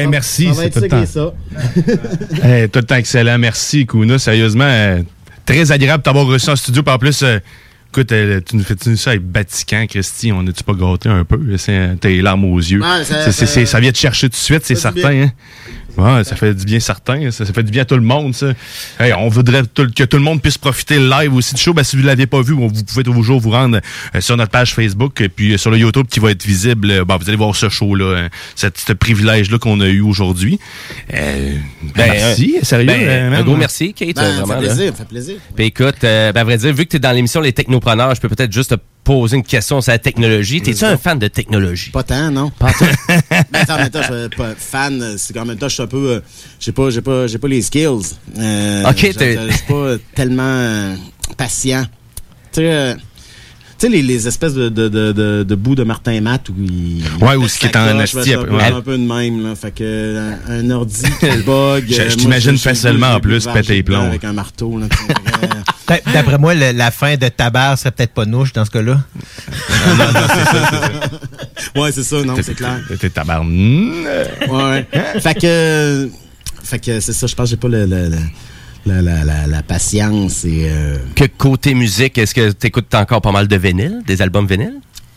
Hey, 0.00 0.06
merci. 0.06 0.48
C'est 0.54 0.70
tout 0.70 0.80
ça 0.80 0.86
le 0.86 0.88
temps. 0.88 1.06
ça. 1.06 1.32
Hey, 2.42 2.68
tout 2.68 2.78
le 2.78 2.84
temps 2.84 2.96
excellent. 2.96 3.38
Merci, 3.38 3.86
Kuna. 3.86 4.18
Sérieusement, 4.18 4.64
euh, 4.64 5.02
très 5.44 5.70
agréable 5.72 6.02
de 6.02 6.04
t'avoir 6.04 6.26
reçu 6.26 6.50
en 6.50 6.56
studio. 6.56 6.82
En 6.86 6.98
plus, 6.98 7.22
euh, 7.22 7.38
Écoute, 7.92 8.12
euh, 8.12 8.40
tu 8.48 8.54
nous 8.56 8.62
fais-tu 8.62 8.96
ça 8.96 9.10
avec 9.10 9.22
Vatican, 9.34 9.84
Christy? 9.88 10.30
On 10.30 10.44
n'est-tu 10.44 10.62
pas 10.62 10.74
gâté 10.74 11.08
un 11.08 11.24
peu? 11.24 11.40
T'as 12.00 12.08
les 12.08 12.22
larmes 12.22 12.44
aux 12.44 12.58
yeux. 12.58 12.80
Ouais, 12.80 13.04
ça- 13.04 13.80
vient 13.80 13.90
te 13.90 13.98
chercher 13.98 14.28
tout 14.28 14.32
de 14.32 14.36
suite, 14.36 14.62
c'est 14.64 14.76
certain. 14.76 15.22
Hein? 15.24 15.32
Ouais, 15.98 16.22
ça 16.22 16.36
fait 16.36 16.54
du 16.54 16.64
bien 16.64 16.78
certain. 16.78 17.32
Ça, 17.32 17.44
ça 17.44 17.52
fait 17.52 17.64
du 17.64 17.72
bien 17.72 17.82
à 17.82 17.84
tout 17.84 17.96
le 17.96 18.00
monde, 18.00 18.32
ça. 18.32 18.52
Hey, 19.00 19.12
on 19.12 19.28
voudrait 19.28 19.64
tout- 19.66 19.90
que 19.92 20.04
tout 20.04 20.16
le 20.18 20.22
monde 20.22 20.40
puisse 20.40 20.56
profiter 20.56 21.00
live 21.00 21.34
aussi 21.34 21.52
du 21.56 21.60
show. 21.60 21.74
Ben, 21.74 21.82
si 21.82 21.96
vous 21.96 22.02
ne 22.02 22.06
l'avez 22.06 22.26
pas 22.26 22.40
vu, 22.42 22.52
vous 22.54 22.70
pouvez 22.70 23.02
toujours 23.02 23.40
vous 23.40 23.50
rendre 23.50 23.80
euh, 24.14 24.20
sur 24.20 24.36
notre 24.36 24.52
page 24.52 24.72
Facebook 24.72 25.20
et 25.20 25.28
puis 25.28 25.54
euh, 25.54 25.58
sur 25.58 25.72
le 25.72 25.78
YouTube 25.78 26.06
qui 26.08 26.20
va 26.20 26.30
être 26.30 26.46
visible. 26.46 26.90
euh, 26.92 27.04
ben, 27.04 27.16
vous 27.16 27.28
allez 27.28 27.36
voir 27.36 27.56
ce 27.56 27.68
show-là, 27.68 28.04
euh, 28.04 28.28
cet- 28.54 28.78
ce 28.78 28.92
privilège-là 28.92 29.58
qu'on 29.58 29.80
a 29.80 29.88
eu 29.88 30.00
aujourd'hui. 30.00 30.60
Euh, 31.12 31.56
Ben, 31.96 32.12
merci, 32.12 32.54
euh, 32.62 32.64
sérieux. 32.64 32.86
ben, 32.86 33.00
euh, 33.02 33.38
un 33.40 33.42
gros 33.42 33.56
merci, 33.56 33.92
Kate. 33.92 34.14
Ben, 34.14 34.22
euh, 34.22 34.46
ça 34.46 34.54
fait 34.54 34.60
plaisir, 34.60 34.92
ça 34.92 34.98
fait 34.98 35.08
plaisir. 35.08 35.34
Puis 35.56 35.64
écoute, 35.66 36.04
euh, 36.04 36.32
ben, 36.32 36.40
à 36.40 36.44
vrai 36.44 36.56
dire, 36.56 36.72
vu 36.72 36.84
que 36.84 36.90
tu 36.90 36.96
es 36.96 37.00
dans 37.00 37.12
l'émission 37.12 37.40
Les 37.40 37.52
Je 38.14 38.20
peux 38.20 38.28
peut-être 38.28 38.52
juste 38.52 38.70
te 38.70 38.76
poser 39.04 39.36
une 39.36 39.42
question 39.42 39.80
sur 39.80 39.92
la 39.92 39.98
technologie. 39.98 40.60
T'es-tu 40.60 40.84
un 40.84 40.96
fan 40.96 41.18
de 41.18 41.28
technologie? 41.28 41.90
Pas 41.90 42.02
tant, 42.02 42.30
non. 42.30 42.50
Pas 42.50 42.72
tant. 42.72 42.86
ben, 43.50 43.64
en 43.68 43.76
même 43.76 43.90
temps, 43.90 44.00
je 44.08 44.20
suis 44.28 44.36
pas 44.36 44.54
fan. 44.56 45.14
C'est 45.16 45.32
qu'en 45.34 45.44
même 45.44 45.56
temps, 45.58 45.68
je 45.68 45.74
suis 45.74 45.82
un 45.82 45.86
peu. 45.86 46.10
euh, 46.10 46.20
J'ai 46.58 46.72
pas, 46.72 46.90
j'ai 46.90 47.00
pas, 47.00 47.26
j'ai 47.26 47.38
pas 47.38 47.48
les 47.48 47.62
skills. 47.62 48.14
Euh, 48.38 48.84
Ok, 48.88 48.98
je- 48.98 49.18
t'es- 49.18 49.36
Je 49.36 49.50
je 49.50 49.56
suis 49.56 49.66
pas 49.66 49.94
tellement 50.14 50.42
euh, 50.44 50.94
patient. 51.36 51.84
Tu 52.52 52.60
sais, 52.60 52.72
euh, 52.72 52.94
tu 52.94 53.86
sais, 53.86 53.88
les, 53.88 54.02
les 54.02 54.28
espèces 54.28 54.52
de, 54.54 54.68
de, 54.68 54.88
de, 54.88 55.12
de, 55.12 55.42
de 55.42 55.54
bouts 55.54 55.74
de 55.74 55.84
Martin 55.84 56.20
Matt 56.20 56.48
où 56.50 56.54
il. 56.58 57.02
Ouais, 57.22 57.36
où 57.36 57.44
il 57.44 57.48
ce 57.48 57.58
qui 57.58 57.66
est 57.66 57.76
en 57.76 58.06
suis 58.06 58.34
un, 58.34 58.40
ouais. 58.42 58.64
un 58.64 58.80
peu 58.82 58.98
de 58.98 59.02
même, 59.04 59.42
là. 59.42 59.54
Fait 59.54 59.70
que, 59.70 60.36
un, 60.48 60.52
un 60.58 60.70
ordi 60.70 61.02
qui 61.18 61.26
bug. 61.46 61.84
Je- 61.88 62.10
je 62.10 62.16
t'imagine 62.16 62.58
facilement, 62.58 63.14
en 63.14 63.20
plus, 63.20 63.46
péter 63.46 63.74
les 63.76 63.82
plombs. 63.82 64.02
Avec 64.08 64.24
un 64.24 64.34
marteau, 64.34 64.78
là. 64.78 64.86
D'après 66.12 66.38
moi, 66.38 66.54
le- 66.54 66.72
la 66.72 66.90
fin 66.90 67.16
de 67.16 67.28
Tabar 67.28 67.76
serait 67.78 67.90
peut-être 67.90 68.12
pas 68.14 68.24
nouche 68.26 68.52
dans 68.52 68.64
ce 68.64 68.70
cas-là. 68.70 69.00
ouais, 71.76 71.92
c'est 71.92 72.02
ça, 72.02 72.22
non, 72.22 72.34
c'est 72.42 72.54
clair. 72.54 72.78
T'es 72.98 73.10
tabarn. 73.10 73.48
Ouais. 74.48 74.86
fait 75.20 75.34
que. 75.40 76.10
Fait 76.62 76.78
que 76.78 77.00
c'est 77.00 77.12
ça, 77.12 77.26
je 77.26 77.34
pense 77.34 77.46
que 77.46 77.50
j'ai 77.50 77.56
pas 77.56 77.68
le, 77.68 77.86
le- 77.86 78.08
le- 78.08 78.18
la, 78.86 79.02
la, 79.02 79.24
la, 79.24 79.46
la 79.46 79.62
patience 79.62 80.44
et. 80.44 80.68
Euh, 80.70 80.96
Que 81.14 81.24
côté 81.24 81.74
musique, 81.74 82.16
est-ce 82.18 82.34
que 82.34 82.50
tu 82.52 82.66
écoutes 82.68 82.94
encore 82.94 83.20
pas 83.20 83.32
mal 83.32 83.48
de 83.48 83.56
vinyle, 83.56 84.00
des 84.06 84.22
albums 84.22 84.46
vinyle? 84.46 84.74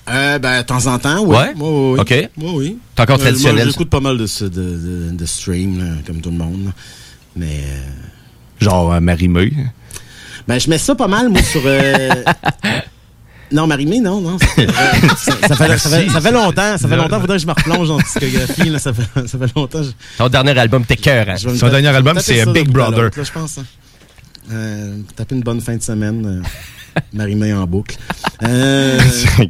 euh, 0.10 0.38
ben, 0.40 0.62
de 0.62 0.66
temps 0.66 0.86
en 0.88 1.00
temps, 1.00 1.22
oui. 1.24 1.36
Ouais? 1.38 1.54
Oui, 1.56 1.62
oui, 1.62 1.94
oui. 1.94 2.00
OK. 2.00 2.30
Oui, 2.38 2.52
oui. 2.56 2.78
T'es 2.96 3.02
encore 3.04 3.16
Euh, 3.16 3.20
moi, 3.20 3.28
traditionnel, 3.30 3.68
J'écoute 3.70 3.90
pas 3.90 4.00
mal 4.02 4.18
de, 4.18 4.26
de, 4.26 4.48
de, 4.50 5.10
de 5.16 5.26
stream, 5.26 5.80
là, 5.80 5.94
comme 6.06 6.20
tout 6.22 6.32
le 6.32 6.38
monde. 6.38 6.66
là. 6.66 6.72
Mais. 7.38 7.62
euh, 7.64 7.80
Genre 8.60 8.94
euh, 8.94 9.00
Marie-Meuille. 9.00 9.68
Ben, 10.48 10.60
je 10.60 10.70
mets 10.70 10.78
ça 10.78 10.96
pas 10.96 11.08
mal, 11.08 11.30
moi, 11.30 11.42
sur. 11.44 11.62
euh, 11.66 12.10
Non, 13.52 13.68
Marimé, 13.68 14.00
non, 14.00 14.20
non. 14.20 14.40
Ça, 14.40 14.48
fait- 14.48 14.68
ça, 15.18 15.48
ça 15.48 15.56
fait, 15.56 15.78
ça, 15.78 15.90
fait, 15.90 16.10
ça 16.10 16.22
fait 16.22 16.32
longtemps. 16.32 16.78
Ça 16.78 16.88
fait 16.88 16.96
longtemps. 16.96 17.20
Faudrait 17.20 17.38
que 17.38 17.42
je 17.44 17.48
me 17.48 17.52
replonge 17.52 17.90
en 17.92 17.98
discographie. 17.98 18.70
Là, 18.70 18.80
ça, 18.80 18.92
fait, 18.94 19.28
ça 19.28 19.38
fait 19.38 19.56
longtemps. 19.56 19.84
Je- 19.84 19.92
Ton 20.18 20.28
dernier 20.28 20.58
album, 20.58 20.84
t'es 20.86 20.96
cœur. 20.96 21.30
hein? 21.30 21.38
Son 21.38 21.52
taper- 21.54 21.70
dernier 21.72 21.90
album, 21.90 22.18
c'est 22.20 22.46
Big 22.52 22.70
Brother. 22.70 23.04
là, 23.16 23.24
je 23.24 23.32
pense. 23.32 23.60
hein. 23.60 23.66
Euh, 24.52 24.98
taper 25.16 25.36
une 25.36 25.42
bonne 25.44 25.62
fin 25.62 25.76
de 25.76 25.84
semaine. 25.84 26.42
Euh, 26.44 27.00
Marimé 27.14 27.54
en 27.54 27.66
boucle. 27.66 27.96
Euh, 28.44 29.00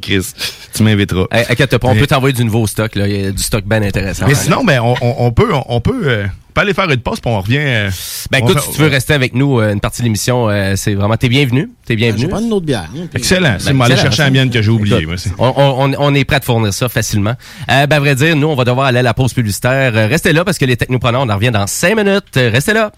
Chris, 0.01 0.27
tu 0.73 0.83
m'inviteras. 0.83 1.25
Hey, 1.31 1.45
inquiète 1.49 1.77
pas, 1.77 1.87
on 1.89 1.95
peut 1.95 2.07
t'envoyer 2.07 2.33
du 2.33 2.43
nouveau 2.45 2.67
stock. 2.67 2.95
Là. 2.95 3.07
Il 3.07 3.21
y 3.21 3.25
a 3.25 3.31
du 3.31 3.41
stock 3.43 3.65
bien 3.65 3.81
intéressant. 3.81 4.25
Mais 4.27 4.35
sinon, 4.35 4.63
ben, 4.63 4.79
on, 4.81 4.95
on- 5.01 5.15
on 5.27 5.31
peut, 5.31 5.53
on, 5.53 5.63
on 5.67 5.81
peut, 5.81 6.03
euh, 6.05 6.25
peut 6.53 6.61
aller 6.61 6.73
faire 6.73 6.89
une 6.89 7.01
pause, 7.01 7.19
puis 7.19 7.29
on 7.31 7.39
revient. 7.41 7.57
euh, 7.59 7.89
Ben 8.31 8.39
on 8.41 8.47
écoute, 8.47 8.61
si 8.63 8.71
tu 8.71 8.81
veux 8.81 8.87
rester 8.87 9.13
avec 9.13 9.33
nous 9.35 9.59
euh, 9.59 9.73
une 9.73 9.79
partie 9.79 10.01
de 10.01 10.05
l'émission, 10.05 10.49
euh, 10.49 10.73
c'est 10.77 10.93
vraiment 10.93 11.17
t'es 11.17 11.29
bienvenu. 11.29 11.69
T'es 11.85 11.95
bienvenu. 11.95 12.21
J'ai 12.21 12.27
pas 12.27 12.41
une 12.41 12.53
autre 12.53 12.65
bière. 12.65 12.87
hein, 12.95 13.07
puis- 13.11 13.19
Excellent. 13.19 13.57
C'est 13.59 13.67
Ben, 13.67 13.73
moi 13.75 13.85
aller 13.87 13.93
excellent, 13.95 14.11
chercher 14.11 14.23
la 14.23 14.29
mienne 14.31 14.49
que 14.49 14.61
j'ai 14.61 14.69
oubliée. 14.71 15.05
On, 15.37 15.93
on- 15.97 16.15
est 16.15 16.25
prêt 16.25 16.37
à 16.37 16.39
te 16.39 16.45
fournir 16.45 16.73
ça 16.73 16.89
facilement. 16.89 17.33
Euh, 17.71 17.87
ben, 17.87 17.97
à 17.97 17.99
vrai 17.99 18.15
dire, 18.15 18.35
nous, 18.35 18.47
on 18.47 18.55
va 18.55 18.63
devoir 18.65 18.87
aller 18.87 18.99
à 18.99 19.03
la 19.03 19.13
pause 19.13 19.33
publicitaire. 19.33 19.91
Euh, 19.95 20.07
restez 20.07 20.33
là 20.33 20.43
parce 20.45 20.57
que 20.57 20.65
les 20.65 20.77
technopreneurs, 20.77 21.21
on 21.21 21.29
en 21.29 21.35
revient 21.35 21.51
dans 21.51 21.67
5 21.67 21.95
minutes. 21.97 22.37
Euh, 22.37 22.49
restez 22.51 22.73
là. 22.73 22.91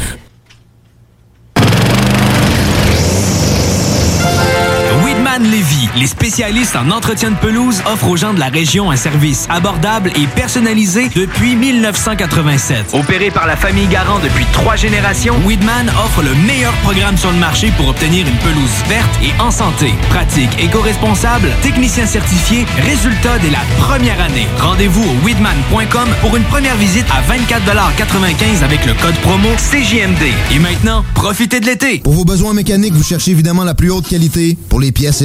Les 5.37 6.07
spécialistes 6.07 6.77
en 6.77 6.89
entretien 6.91 7.31
de 7.31 7.35
pelouse, 7.35 7.81
offrent 7.91 8.07
aux 8.07 8.15
gens 8.15 8.33
de 8.33 8.39
la 8.39 8.47
région 8.47 8.89
un 8.89 8.95
service 8.95 9.47
abordable 9.49 10.09
et 10.15 10.27
personnalisé 10.27 11.09
depuis 11.13 11.57
1987. 11.57 12.93
Opéré 12.93 13.31
par 13.31 13.45
la 13.45 13.57
famille 13.57 13.87
Garant 13.87 14.19
depuis 14.19 14.45
trois 14.53 14.77
générations, 14.77 15.35
Weedman 15.45 15.89
offre 16.05 16.23
le 16.23 16.33
meilleur 16.47 16.71
programme 16.83 17.17
sur 17.17 17.31
le 17.31 17.37
marché 17.37 17.73
pour 17.75 17.89
obtenir 17.89 18.25
une 18.25 18.37
pelouse 18.37 18.69
verte 18.87 19.11
et 19.21 19.41
en 19.41 19.51
santé. 19.51 19.93
Pratique 20.09 20.51
éco-responsable, 20.57 21.49
technicien 21.61 22.05
certifié, 22.05 22.65
résultat 22.85 23.37
dès 23.39 23.49
la 23.49 23.63
première 23.77 24.21
année. 24.21 24.47
Rendez-vous 24.59 25.03
au 25.03 25.25
weedman.com 25.25 26.07
pour 26.21 26.37
une 26.37 26.43
première 26.43 26.77
visite 26.77 27.07
à 27.11 27.21
24,95 27.29 28.63
avec 28.63 28.85
le 28.85 28.93
code 28.93 29.15
promo 29.15 29.49
CJMD. 29.57 30.31
Et 30.53 30.59
maintenant, 30.59 31.03
profitez 31.13 31.59
de 31.59 31.65
l'été. 31.65 31.99
Pour 31.99 32.13
vos 32.13 32.25
besoins 32.25 32.53
mécaniques, 32.53 32.93
vous 32.93 33.03
cherchez 33.03 33.31
évidemment 33.31 33.65
la 33.65 33.75
plus 33.75 33.91
haute 33.91 34.07
qualité 34.07 34.57
pour 34.69 34.79
les 34.79 34.93
pièces 34.93 35.24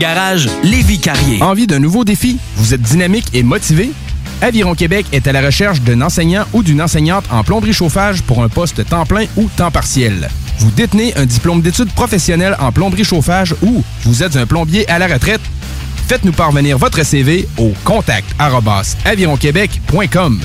Garage 0.01 0.49
Lévi 0.63 0.97
Carrier. 0.97 1.43
Envie 1.43 1.67
d'un 1.67 1.77
nouveau 1.77 2.03
défi? 2.03 2.39
Vous 2.55 2.73
êtes 2.73 2.81
dynamique 2.81 3.27
et 3.35 3.43
motivé? 3.43 3.91
Aviron 4.41 4.73
Québec 4.73 5.05
est 5.11 5.27
à 5.27 5.31
la 5.31 5.41
recherche 5.41 5.79
d'un 5.81 6.01
enseignant 6.01 6.43
ou 6.53 6.63
d'une 6.63 6.81
enseignante 6.81 7.23
en 7.29 7.43
plomberie 7.43 7.71
chauffage 7.71 8.23
pour 8.23 8.43
un 8.43 8.49
poste 8.49 8.83
temps 8.89 9.05
plein 9.05 9.25
ou 9.37 9.47
temps 9.55 9.69
partiel. 9.69 10.27
Vous 10.57 10.71
détenez 10.71 11.15
un 11.17 11.27
diplôme 11.27 11.61
d'études 11.61 11.91
professionnelles 11.91 12.57
en 12.59 12.71
plomberie 12.71 13.03
chauffage 13.03 13.53
ou 13.61 13.83
vous 14.03 14.23
êtes 14.23 14.37
un 14.37 14.47
plombier 14.47 14.89
à 14.89 14.97
la 14.97 15.05
retraite? 15.05 15.41
Faites-nous 16.07 16.33
parvenir 16.33 16.79
votre 16.79 17.05
CV 17.05 17.47
au 17.57 17.71
contact 17.83 18.25
avironquebec.com. 19.05 20.41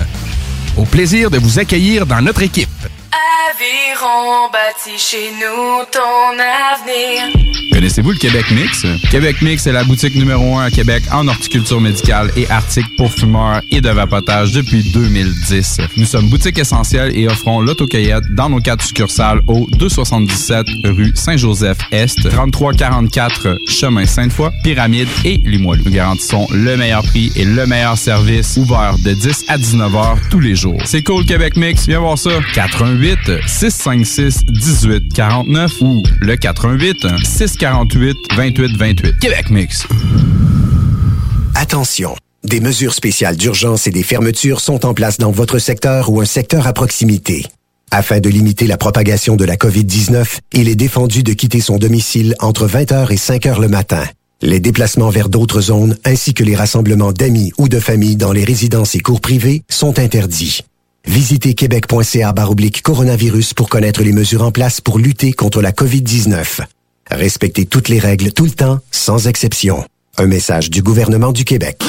Au 0.77 0.85
plaisir 0.85 1.31
de 1.31 1.39
vous 1.39 1.59
accueillir 1.59 2.05
dans 2.05 2.21
notre 2.21 2.43
équipe. 2.43 2.69
Aviron 3.17 4.51
bâti 4.53 4.99
chez 4.99 5.31
nous 5.41 5.85
ton 5.91 6.33
avenir. 6.39 7.47
Connaissez-vous 7.73 8.13
le 8.13 8.19
Québec 8.19 8.51
Mix? 8.53 8.87
Québec 9.11 9.43
Mix 9.43 9.67
est 9.67 9.73
la 9.73 9.85
boutique 9.85 10.15
numéro 10.15 10.57
1 10.57 10.65
à 10.65 10.71
Québec 10.71 11.03
en 11.13 11.29
horticulture 11.29 11.81
médicale 11.81 12.31
et 12.37 12.49
articles 12.51 12.89
pour 12.97 13.13
fumeurs 13.13 13.61
et 13.71 13.81
de 13.81 13.91
vapotage 13.91 14.53
depuis 14.53 14.83
2010. 14.93 15.79
Nous 15.97 16.07
sommes 16.07 16.29
boutique 16.31 16.59
essentielle 16.59 17.17
et 17.17 17.29
offrons 17.29 17.61
l'autocueillette 17.61 18.25
dans 18.35 18.49
nos 18.49 18.61
quatre 18.61 18.83
succursales 18.83 19.41
au 19.47 19.67
277 19.73 20.67
rue 20.85 21.13
Saint-Joseph-Est, 21.15 22.29
3344 22.31 23.59
chemin 23.67 24.07
Sainte-Foy, 24.07 24.51
Pyramide 24.63 25.09
et 25.25 25.37
Limoilou. 25.45 25.85
Nous 25.85 25.93
garantissons 25.93 26.47
le 26.53 26.77
meilleur 26.77 27.03
prix 27.03 27.31
et 27.37 27.45
le 27.45 27.67
meilleur 27.67 27.99
service 27.99 28.57
ouvert 28.57 28.97
de 29.05 29.13
10 29.13 29.45
à 29.49 29.59
19 29.59 29.95
heures 29.95 30.19
tous 30.31 30.41
les 30.41 30.55
jours. 30.55 30.81
C'est 30.85 31.03
cool 31.03 31.25
Québec 31.27 31.57
Mix, 31.57 31.87
viens 31.87 32.01
voir 32.01 32.17
ça. 32.17 32.31
88 32.55 33.06
656 33.07 34.47
18 34.47 35.13
49 35.15 35.73
ou 35.81 36.03
le 36.21 36.35
88 36.35 37.07
648 37.25 38.17
28 38.35 38.77
28. 38.77 39.19
Québec 39.21 39.51
Mix. 39.51 39.87
Attention, 41.55 42.17
des 42.43 42.59
mesures 42.59 42.95
spéciales 42.95 43.37
d'urgence 43.37 43.87
et 43.87 43.93
des 43.93 44.03
fermetures 44.03 44.61
sont 44.61 44.85
en 44.85 44.93
place 44.93 45.19
dans 45.19 45.31
votre 45.31 45.61
secteur 45.61 46.11
ou 46.11 46.21
un 46.21 46.25
secteur 46.25 46.67
à 46.67 46.73
proximité. 46.73 47.47
Afin 47.93 48.19
de 48.19 48.29
limiter 48.29 48.67
la 48.67 48.77
propagation 48.77 49.37
de 49.37 49.45
la 49.45 49.55
COVID-19, 49.55 50.39
il 50.55 50.69
est 50.69 50.75
défendu 50.75 51.23
de 51.23 51.33
quitter 51.33 51.61
son 51.61 51.79
domicile 51.79 52.35
entre 52.41 52.67
20h 52.67 53.13
et 53.13 53.17
5h 53.17 53.61
le 53.61 53.69
matin. 53.69 54.03
Les 54.43 54.59
déplacements 54.59 55.11
vers 55.11 55.29
d'autres 55.29 55.61
zones 55.61 55.97
ainsi 56.05 56.35
que 56.35 56.43
les 56.43 56.57
rassemblements 56.57 57.13
d'amis 57.13 57.53
ou 57.57 57.69
de 57.69 57.79
familles 57.79 58.17
dans 58.17 58.33
les 58.33 58.45
résidences 58.45 58.97
et 58.97 59.01
cours 59.01 59.21
privés 59.21 59.63
sont 59.69 60.01
interdits. 60.01 60.65
Visitez 61.07 61.55
québec.ca 61.55 62.33
baroblique 62.33 62.83
coronavirus 62.83 63.55
pour 63.55 63.69
connaître 63.69 64.03
les 64.03 64.13
mesures 64.13 64.43
en 64.43 64.51
place 64.51 64.81
pour 64.81 64.99
lutter 64.99 65.33
contre 65.33 65.63
la 65.63 65.73
COVID-19. 65.73 66.63
Respectez 67.11 67.65
toutes 67.65 67.89
les 67.89 67.99
règles 67.99 68.33
tout 68.33 68.45
le 68.45 68.51
temps, 68.51 68.81
sans 68.91 69.29
exception. 69.29 69.85
Un 70.19 70.27
message 70.27 70.71
du 70.71 70.83
gouvernement 70.83 71.33
du 71.33 71.45
Québec. 71.45 71.83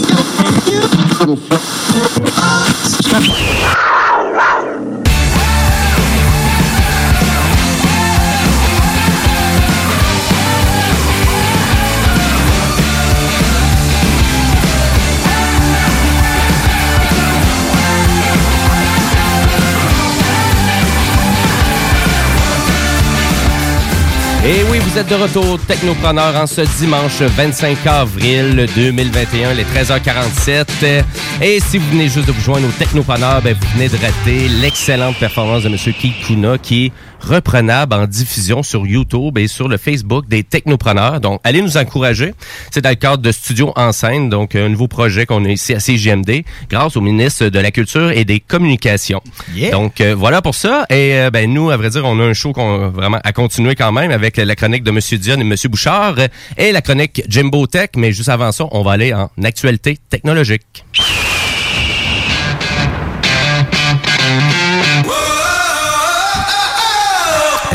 Et 24.49 24.63
oui, 24.71 24.79
vous 24.79 24.97
êtes 24.97 25.09
de 25.09 25.15
retour, 25.15 25.59
Technopreneur, 25.67 26.33
en 26.37 26.47
ce 26.47 26.61
dimanche 26.79 27.21
25 27.21 27.85
avril 27.85 28.65
2021, 28.73 29.53
les 29.53 29.65
13h47. 29.65 31.03
Et 31.41 31.59
si 31.59 31.77
vous 31.77 31.89
venez 31.89 32.07
juste 32.07 32.27
de 32.27 32.31
vous 32.31 32.39
joindre 32.39 32.65
au 32.65 32.71
Technopreneur, 32.71 33.41
ben, 33.41 33.53
vous 33.59 33.67
venez 33.73 33.89
de 33.89 33.97
rater 33.97 34.47
l'excellente 34.61 35.17
performance 35.17 35.63
de 35.63 35.67
M. 35.67 35.75
Keith 35.75 36.13
Kuna, 36.25 36.57
qui 36.57 36.93
reprenable 37.21 37.93
en 37.93 38.05
diffusion 38.05 38.63
sur 38.63 38.85
YouTube 38.85 39.37
et 39.37 39.47
sur 39.47 39.67
le 39.67 39.77
Facebook 39.77 40.27
des 40.27 40.43
Technopreneurs. 40.43 41.19
Donc, 41.19 41.39
allez 41.43 41.61
nous 41.61 41.77
encourager. 41.77 42.33
C'est 42.71 42.81
dans 42.81 42.89
le 42.89 42.95
cadre 42.95 43.21
de 43.21 43.31
Studio 43.31 43.73
en 43.75 43.91
scène, 43.91 44.29
donc 44.29 44.55
un 44.55 44.69
nouveau 44.69 44.87
projet 44.87 45.25
qu'on 45.25 45.43
a 45.45 45.49
ici 45.49 45.73
à 45.73 45.79
CGMD, 45.79 46.43
grâce 46.69 46.95
au 46.95 47.01
ministre 47.01 47.47
de 47.47 47.59
la 47.59 47.71
Culture 47.71 48.11
et 48.11 48.25
des 48.25 48.39
Communications. 48.39 49.21
Yeah. 49.55 49.71
Donc, 49.71 50.01
euh, 50.01 50.15
voilà 50.15 50.41
pour 50.41 50.55
ça. 50.55 50.85
Et 50.89 51.15
euh, 51.15 51.29
ben 51.31 51.51
nous, 51.51 51.69
à 51.69 51.77
vrai 51.77 51.89
dire, 51.89 52.03
on 52.05 52.19
a 52.19 52.23
un 52.23 52.33
show 52.33 52.53
qu'on 52.53 52.89
vraiment 52.89 53.19
à 53.23 53.31
continuer 53.31 53.75
quand 53.75 53.91
même 53.91 54.11
avec 54.11 54.37
la 54.37 54.55
chronique 54.55 54.83
de 54.83 54.91
M. 54.91 54.99
Dion 55.19 55.37
et 55.37 55.41
M. 55.41 55.55
Bouchard 55.69 56.15
euh, 56.17 56.27
et 56.57 56.71
la 56.71 56.81
chronique 56.81 57.23
Jimbo 57.27 57.67
Tech. 57.67 57.89
Mais 57.95 58.11
juste 58.11 58.29
avant 58.29 58.51
ça, 58.51 58.65
on 58.71 58.83
va 58.83 58.91
aller 58.91 59.13
en 59.13 59.29
actualité 59.43 59.97
technologique. 60.09 60.83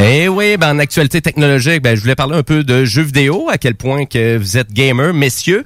Eh 0.04 0.26
oui, 0.28 0.56
ben 0.56 0.74
en 0.74 0.78
actualité 0.80 1.20
technologique, 1.20 1.80
ben 1.80 1.94
je 1.94 2.00
voulais 2.00 2.16
parler 2.16 2.36
un 2.36 2.42
peu 2.42 2.64
de 2.64 2.84
jeux 2.84 3.02
vidéo, 3.02 3.48
à 3.50 3.56
quel 3.56 3.76
point 3.76 4.04
que 4.04 4.36
vous 4.36 4.56
êtes 4.58 4.72
gamer, 4.72 5.14
messieurs, 5.14 5.64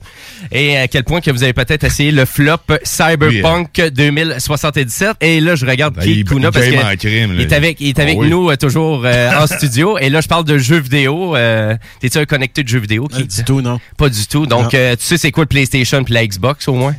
et 0.53 0.77
à 0.77 0.89
quel 0.89 1.05
point 1.05 1.23
que 1.23 1.31
vous 1.31 1.43
avez 1.43 1.55
peut-être 1.55 1.85
essayé 1.85 2.11
le 2.13 2.27
flop 2.27 2.59
Cyberpunk 2.83 3.81
2077. 3.95 5.13
Et 5.23 5.41
là, 5.41 5.55
je 5.57 5.65
regarde 5.65 5.95
Ben, 5.95 6.03
Keith 6.05 6.29
Kuna 6.29 6.49
il 6.49 6.53
parce 6.53 6.67
game 6.67 6.81
que 6.81 6.87
en 6.93 6.97
crime, 6.97 7.31
il 7.33 7.37
là. 7.39 7.43
est 7.45 7.53
avec, 7.55 7.81
il 7.81 7.89
est 7.89 7.99
Ah 7.99 8.03
avec 8.03 8.19
oui. 8.19 8.29
nous 8.29 8.51
euh, 8.51 8.57
toujours 8.57 9.03
euh, 9.07 9.31
en 9.41 9.47
studio. 9.47 9.97
Et 9.99 10.11
là, 10.11 10.21
je 10.21 10.29
parle 10.29 10.45
de 10.45 10.59
jeux 10.59 10.81
vidéo. 10.81 11.35
Euh, 11.35 11.75
T'es-tu 12.01 12.19
un 12.19 12.27
connecté 12.27 12.63
de 12.63 12.69
jeux 12.69 12.81
vidéo, 12.81 13.07
Keith? 13.09 13.35
du 13.39 13.45
tout, 13.45 13.63
non. 13.63 13.81
Pas 13.97 14.11
du 14.11 14.27
tout. 14.27 14.47
Donc, 14.47 14.75
euh, 14.75 14.97
tu 14.97 15.05
sais 15.07 15.17
c'est 15.17 15.31
quoi 15.33 15.45
le 15.45 15.49
PlayStation 15.49 16.05
puis 16.05 16.13
la 16.13 16.27
Xbox 16.27 16.69
au 16.69 16.75
moins? 16.75 16.95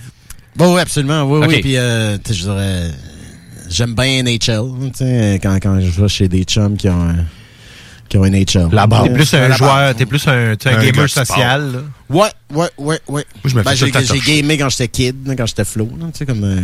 Bon, 0.55 0.73
oui, 0.73 0.81
absolument. 0.81 1.21
Oui, 1.23 1.45
oui. 1.47 1.61
Puis, 1.61 1.77
euh, 1.77 2.17
tu 2.17 2.33
sais, 2.33 2.39
je 2.39 2.43
dirais, 2.45 2.89
j'aime 3.77 3.93
bien 3.93 4.23
NHL. 4.23 5.39
Quand, 5.41 5.59
quand 5.61 5.79
je 5.79 6.01
vais 6.01 6.07
chez 6.07 6.27
des 6.27 6.43
chums 6.43 6.75
qui 6.75 6.89
ont 6.89 7.09
un, 7.09 7.15
qui 8.09 8.17
ont 8.17 8.23
un 8.23 8.29
NHL. 8.29 8.69
La 8.71 8.87
barre. 8.87 9.03
T'es 9.03 9.13
plus 9.13 9.33
un 9.33 9.51
joueur, 9.51 9.95
t'es 9.95 10.05
plus 10.05 10.27
un, 10.27 10.55
t'es 10.55 10.69
un 10.69 10.79
Un 10.79 10.83
gamer 10.83 11.09
social. 11.09 11.71
là. 11.71 11.79
Ouais, 12.09 12.29
ouais, 12.53 12.69
ouais, 12.77 12.99
ouais. 13.07 13.25
je 13.45 13.55
me 13.55 13.63
Ben, 13.63 13.75
j'ai, 13.75 13.91
gamé 13.91 14.57
quand 14.57 14.69
j'étais 14.69 14.87
kid, 14.87 15.35
quand 15.37 15.45
j'étais 15.45 15.65
flow, 15.65 15.89
là, 15.99 16.07
tu 16.11 16.19
sais, 16.19 16.25
comme, 16.25 16.43
euh, 16.43 16.59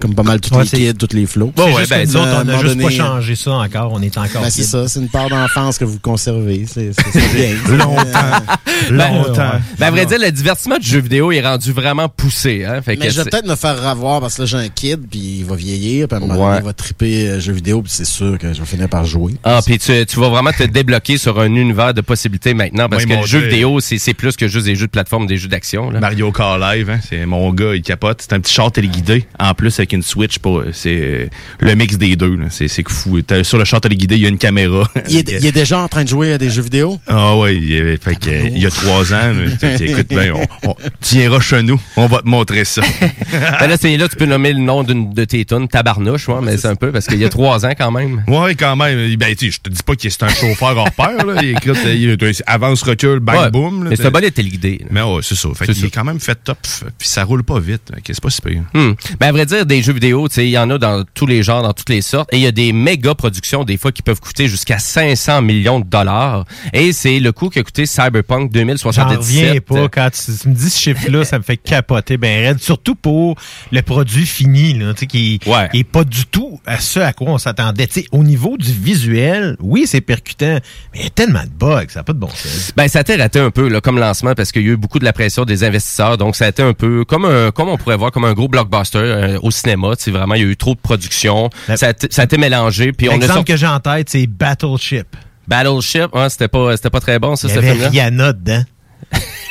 comme 0.00 0.14
pas 0.14 0.22
mal 0.22 0.40
tous 0.40 0.54
Ouais, 0.54 0.64
les 0.64 0.92
kids, 0.92 0.94
tous 0.94 1.14
les 1.14 1.26
flows. 1.26 1.52
Bon, 1.56 1.74
ouais, 1.74 1.86
ben, 1.88 2.06
nous 2.06 2.16
autres, 2.16 2.28
on 2.34 2.40
a 2.40 2.44
moment 2.44 2.60
juste 2.60 2.80
pas 2.80 2.90
changé 2.90 3.34
ça 3.36 3.52
encore. 3.52 3.92
On 3.92 4.02
est 4.02 4.16
encore 4.18 4.42
Ben, 4.42 4.50
c'est 4.50 4.62
ça, 4.62 4.88
c'est 4.88 5.00
une 5.00 5.08
part 5.08 5.28
d'enfance 5.28 5.78
que 5.78 5.84
vous 5.84 5.98
conservez. 5.98 6.66
C'est, 6.66 6.90
bien. 7.34 7.54
Ben, 7.68 9.14
Longtemps. 9.14 9.60
Ben, 9.78 9.86
à 9.86 9.90
vrai 9.90 10.06
dire, 10.06 10.18
le 10.18 10.30
divertissement 10.30 10.78
du 10.78 10.86
jeu 10.86 11.00
vidéo 11.00 11.32
est 11.32 11.40
rendu 11.40 11.72
vraiment 11.72 12.08
poussé. 12.08 12.64
Hein? 12.64 12.82
Fait 12.82 12.96
Mais 12.96 13.10
je 13.10 13.20
vais 13.22 13.30
peut-être 13.30 13.46
me 13.46 13.56
faire 13.56 13.76
revoir 13.90 14.20
parce 14.20 14.36
que 14.36 14.42
là, 14.42 14.46
j'ai 14.46 14.56
un 14.56 14.68
kid, 14.68 15.00
puis 15.10 15.38
il 15.38 15.44
va 15.44 15.56
vieillir, 15.56 16.08
puis 16.08 16.14
à 16.14 16.18
un 16.18 16.20
moment 16.20 16.34
Ouais. 16.34 16.46
donné, 16.46 16.58
il 16.60 16.64
va 16.64 16.72
triper 16.72 17.28
euh, 17.28 17.40
jeux 17.40 17.52
vidéo, 17.52 17.82
puis 17.82 17.92
c'est 17.94 18.04
sûr 18.04 18.38
que 18.38 18.52
je 18.52 18.60
vais 18.60 18.66
finir 18.66 18.88
par 18.88 19.04
jouer. 19.04 19.34
Ah, 19.44 19.60
puis 19.64 19.78
tu, 19.78 19.92
tu 20.06 20.20
vas 20.20 20.28
vraiment 20.28 20.50
te 20.52 20.64
débloquer 20.64 21.16
sur 21.18 21.38
un 21.40 21.46
univers 21.54 21.94
de 21.94 22.00
possibilités 22.00 22.54
maintenant 22.54 22.88
parce 22.88 23.06
que 23.06 23.12
le 23.14 23.26
jeu 23.26 23.40
vidéo, 23.40 23.80
c'est 23.80 24.14
plus 24.14 24.36
que 24.36 24.48
juste 24.48 24.66
des 24.66 24.76
jeux 24.76 24.86
de 24.86 24.90
plateforme, 24.90 25.26
des 25.26 25.36
jeux 25.36 25.48
d'action. 25.48 25.90
Mario 25.90 26.30
Kart 26.32 26.60
Live, 26.60 26.90
hein, 26.90 27.00
c'est 27.08 27.24
mon 27.26 27.52
gars, 27.52 27.74
il 27.74 27.82
capote. 27.82 28.20
C'est 28.22 28.32
un 28.32 28.40
petit 28.40 28.52
char 28.52 28.70
téléguidé, 28.72 29.26
en 29.38 29.54
plus 29.54 29.78
avec 29.84 29.92
une 29.92 30.02
Switch 30.02 30.38
pour, 30.38 30.62
c'est 30.72 31.28
le 31.60 31.74
mix 31.74 31.96
des 31.98 32.16
deux. 32.16 32.38
C'est 32.50 32.68
c'est 32.68 32.88
fou. 32.88 33.18
Sur 33.42 33.58
le 33.58 33.64
char 33.64 33.80
téléguidé, 33.80 34.16
il 34.16 34.22
y 34.22 34.26
a 34.26 34.28
une 34.28 34.38
caméra. 34.38 34.88
Il 35.08 35.16
est, 35.18 35.30
il 35.40 35.46
est 35.46 35.52
déjà 35.52 35.78
en 35.80 35.88
train 35.88 36.02
de 36.04 36.08
jouer 36.08 36.32
à 36.32 36.38
des 36.38 36.48
jeux 36.50 36.62
vidéo? 36.62 36.98
Ah 37.06 37.36
ouais, 37.36 37.56
il, 37.56 37.72
est- 37.72 38.02
fait 38.02 38.14
que, 38.18 38.46
il 38.48 38.58
y 38.58 38.66
a 38.66 38.70
trois 38.70 39.12
ans. 39.12 39.32
écoute 39.80 40.08
bien, 40.08 40.32
on, 40.34 40.70
on- 40.70 40.74
tu 41.02 41.16
iras 41.16 41.40
chez 41.40 41.62
nous, 41.62 41.78
on 41.96 42.06
va 42.06 42.22
te 42.22 42.28
montrer 42.28 42.64
ça. 42.64 42.82
Ben 43.60 43.66
là, 43.68 43.76
c'est 43.80 43.96
là, 43.96 44.08
tu 44.08 44.16
peux 44.16 44.26
nommer 44.26 44.52
le 44.52 44.60
nom 44.60 44.82
d'une 44.82 45.12
de 45.12 45.24
tes 45.24 45.44
tunes, 45.44 45.68
Tabarnouche, 45.68 46.28
ouais, 46.28 46.40
mais 46.42 46.56
c'est 46.56 46.68
un 46.68 46.74
peu 46.76 46.90
parce 46.92 47.06
qu'il 47.06 47.18
y 47.18 47.24
a 47.24 47.28
trois 47.28 47.64
ans 47.66 47.72
quand 47.76 47.90
même. 47.90 48.22
Ouais, 48.28 48.54
quand 48.54 48.76
même. 48.76 49.14
Ben, 49.16 49.34
tu 49.36 49.50
je 49.52 49.60
te 49.60 49.68
dis 49.70 49.82
pas 49.84 49.94
que 49.96 50.08
c'est 50.08 50.22
un 50.22 50.28
chauffeur 50.28 50.76
hors 50.76 50.90
pair, 50.92 51.24
là. 51.26 51.40
Il, 51.42 51.50
écoute, 51.50 51.76
il, 51.84 52.02
il 52.02 52.18
avance, 52.46 52.82
recule, 52.82 53.20
bang, 53.20 53.36
Ouais, 53.36 53.50
boom. 53.50 53.84
là. 53.84 53.90
mais 53.90 53.96
c'est 53.96 54.06
un 54.06 54.10
bon 54.10 54.20
téléguidé. 54.30 54.78
là. 54.80 54.86
Mais 54.90 55.02
ouais, 55.02 55.20
c'est 55.22 55.34
ça. 55.36 55.48
Fait 55.54 55.72
ça. 55.72 55.86
est 55.86 55.90
quand 55.90 56.04
même 56.04 56.20
fait 56.20 56.38
top, 56.42 56.58
puis 56.98 57.08
ça 57.08 57.24
roule 57.24 57.42
pas 57.44 57.60
vite. 57.60 57.92
C'est 58.06 58.20
pas 58.20 58.30
si 58.30 58.40
pire. 58.40 58.62
Hmm. 58.72 58.92
Ben, 59.20 59.28
à 59.28 59.32
vrai 59.32 59.46
dire, 59.46 59.66
des 59.76 59.82
jeux 59.82 59.92
vidéo, 59.92 60.28
tu 60.28 60.36
sais, 60.36 60.46
il 60.46 60.50
y 60.50 60.58
en 60.58 60.70
a 60.70 60.78
dans 60.78 61.04
tous 61.14 61.26
les 61.26 61.42
genres, 61.42 61.62
dans 61.62 61.72
toutes 61.72 61.88
les 61.88 62.00
sortes. 62.00 62.32
Et 62.32 62.36
il 62.36 62.42
y 62.42 62.46
a 62.46 62.52
des 62.52 62.72
méga 62.72 63.14
productions, 63.14 63.64
des 63.64 63.76
fois, 63.76 63.90
qui 63.90 64.02
peuvent 64.02 64.20
coûter 64.20 64.46
jusqu'à 64.46 64.78
500 64.78 65.42
millions 65.42 65.80
de 65.80 65.84
dollars. 65.84 66.44
Et 66.72 66.92
c'est 66.92 67.18
le 67.18 67.32
coût 67.32 67.48
qu'a 67.48 67.62
coûté 67.64 67.84
Cyberpunk 67.84 68.52
J'en 68.54 68.60
2077. 68.60 69.18
reviens 69.18 69.60
pas. 69.60 69.88
Quand 69.88 70.10
tu, 70.10 70.48
me 70.48 70.54
dis 70.54 70.70
ce 70.70 70.80
chiffre-là, 70.80 71.24
ça 71.24 71.38
me 71.38 71.42
fait 71.42 71.56
capoter 71.56 72.16
ben 72.16 72.46
raide. 72.46 72.60
Surtout 72.60 72.94
pour 72.94 73.36
le 73.72 73.82
produit 73.82 74.26
fini, 74.26 74.74
là, 74.74 74.94
tu 74.94 75.00
sais, 75.00 75.06
qui 75.06 75.40
qui 75.40 75.78
est 75.78 75.84
pas 75.84 76.04
du 76.04 76.26
tout 76.26 76.60
à 76.66 76.78
ce 76.78 77.00
à 77.00 77.12
quoi 77.12 77.30
on 77.30 77.38
s'attendait. 77.38 77.86
Tu 77.88 78.02
sais, 78.02 78.06
au 78.12 78.22
niveau 78.22 78.56
du 78.56 78.72
visuel, 78.72 79.56
oui, 79.60 79.86
c'est 79.86 80.00
percutant, 80.00 80.58
mais 80.92 81.00
il 81.00 81.02
y 81.02 81.06
a 81.06 81.10
tellement 81.10 81.42
de 81.42 81.48
bugs, 81.48 81.86
ça 81.88 82.00
n'a 82.00 82.04
pas 82.04 82.12
de 82.12 82.18
bon 82.18 82.28
sens. 82.28 82.72
Ben, 82.76 82.86
ça 82.86 82.98
a 82.98 83.02
été 83.02 83.16
raté 83.16 83.40
un 83.40 83.50
peu 83.50 83.68
là, 83.68 83.80
comme 83.80 83.98
lancement 83.98 84.34
parce 84.34 84.52
qu'il 84.52 84.62
y 84.62 84.68
a 84.68 84.72
eu 84.72 84.76
beaucoup 84.76 84.98
de 84.98 85.04
la 85.04 85.12
pression 85.12 85.44
des 85.44 85.64
investisseurs. 85.64 86.16
Donc, 86.16 86.36
ça 86.36 86.46
a 86.46 86.48
été 86.48 86.62
un 86.62 86.74
peu 86.74 87.04
comme 87.04 87.24
un, 87.24 87.50
comme 87.50 87.68
on 87.68 87.76
pourrait 87.76 87.96
voir 87.96 88.12
comme 88.12 88.24
un 88.24 88.34
gros 88.34 88.48
blockbuster 88.48 88.98
euh, 88.98 89.38
au 89.42 89.50
cinéma. 89.64 89.92
Sais, 89.98 90.10
vraiment, 90.10 90.34
il 90.34 90.42
y 90.42 90.44
a 90.44 90.48
eu 90.48 90.56
trop 90.56 90.74
de 90.74 90.80
production. 90.80 91.50
Ça 91.76 91.86
a, 91.86 91.90
été- 91.90 92.08
ça 92.10 92.22
a 92.22 92.24
été 92.26 92.38
mélangé. 92.38 92.92
Puis 92.92 93.08
on 93.08 93.12
L'exemple 93.18 93.44
que 93.44 93.56
j'ai 93.56 93.66
en 93.66 93.80
tête, 93.80 94.08
c'est 94.10 94.26
Battleship. 94.26 95.06
Battleship. 95.48 96.14
Ouais, 96.14 96.28
c'était 96.30 96.48
pas, 96.48 96.76
c'était 96.76 96.90
pas 96.90 97.00
très 97.00 97.18
bon 97.18 97.36
ça, 97.36 97.48
Il 97.48 97.50
y 97.50 97.54
ce 97.54 97.60
film-là. 97.60 97.88
Rihanna 97.88 98.32
dedans. 98.32 98.64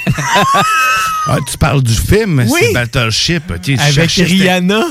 Ah, 1.26 1.38
tu 1.50 1.58
parles 1.58 1.82
du 1.82 1.94
film, 1.94 2.44
Oui. 2.50 2.60
c'est 2.62 2.74
Battleship. 2.74 3.44
Avec 3.50 4.12
Rihanna. 4.12 4.84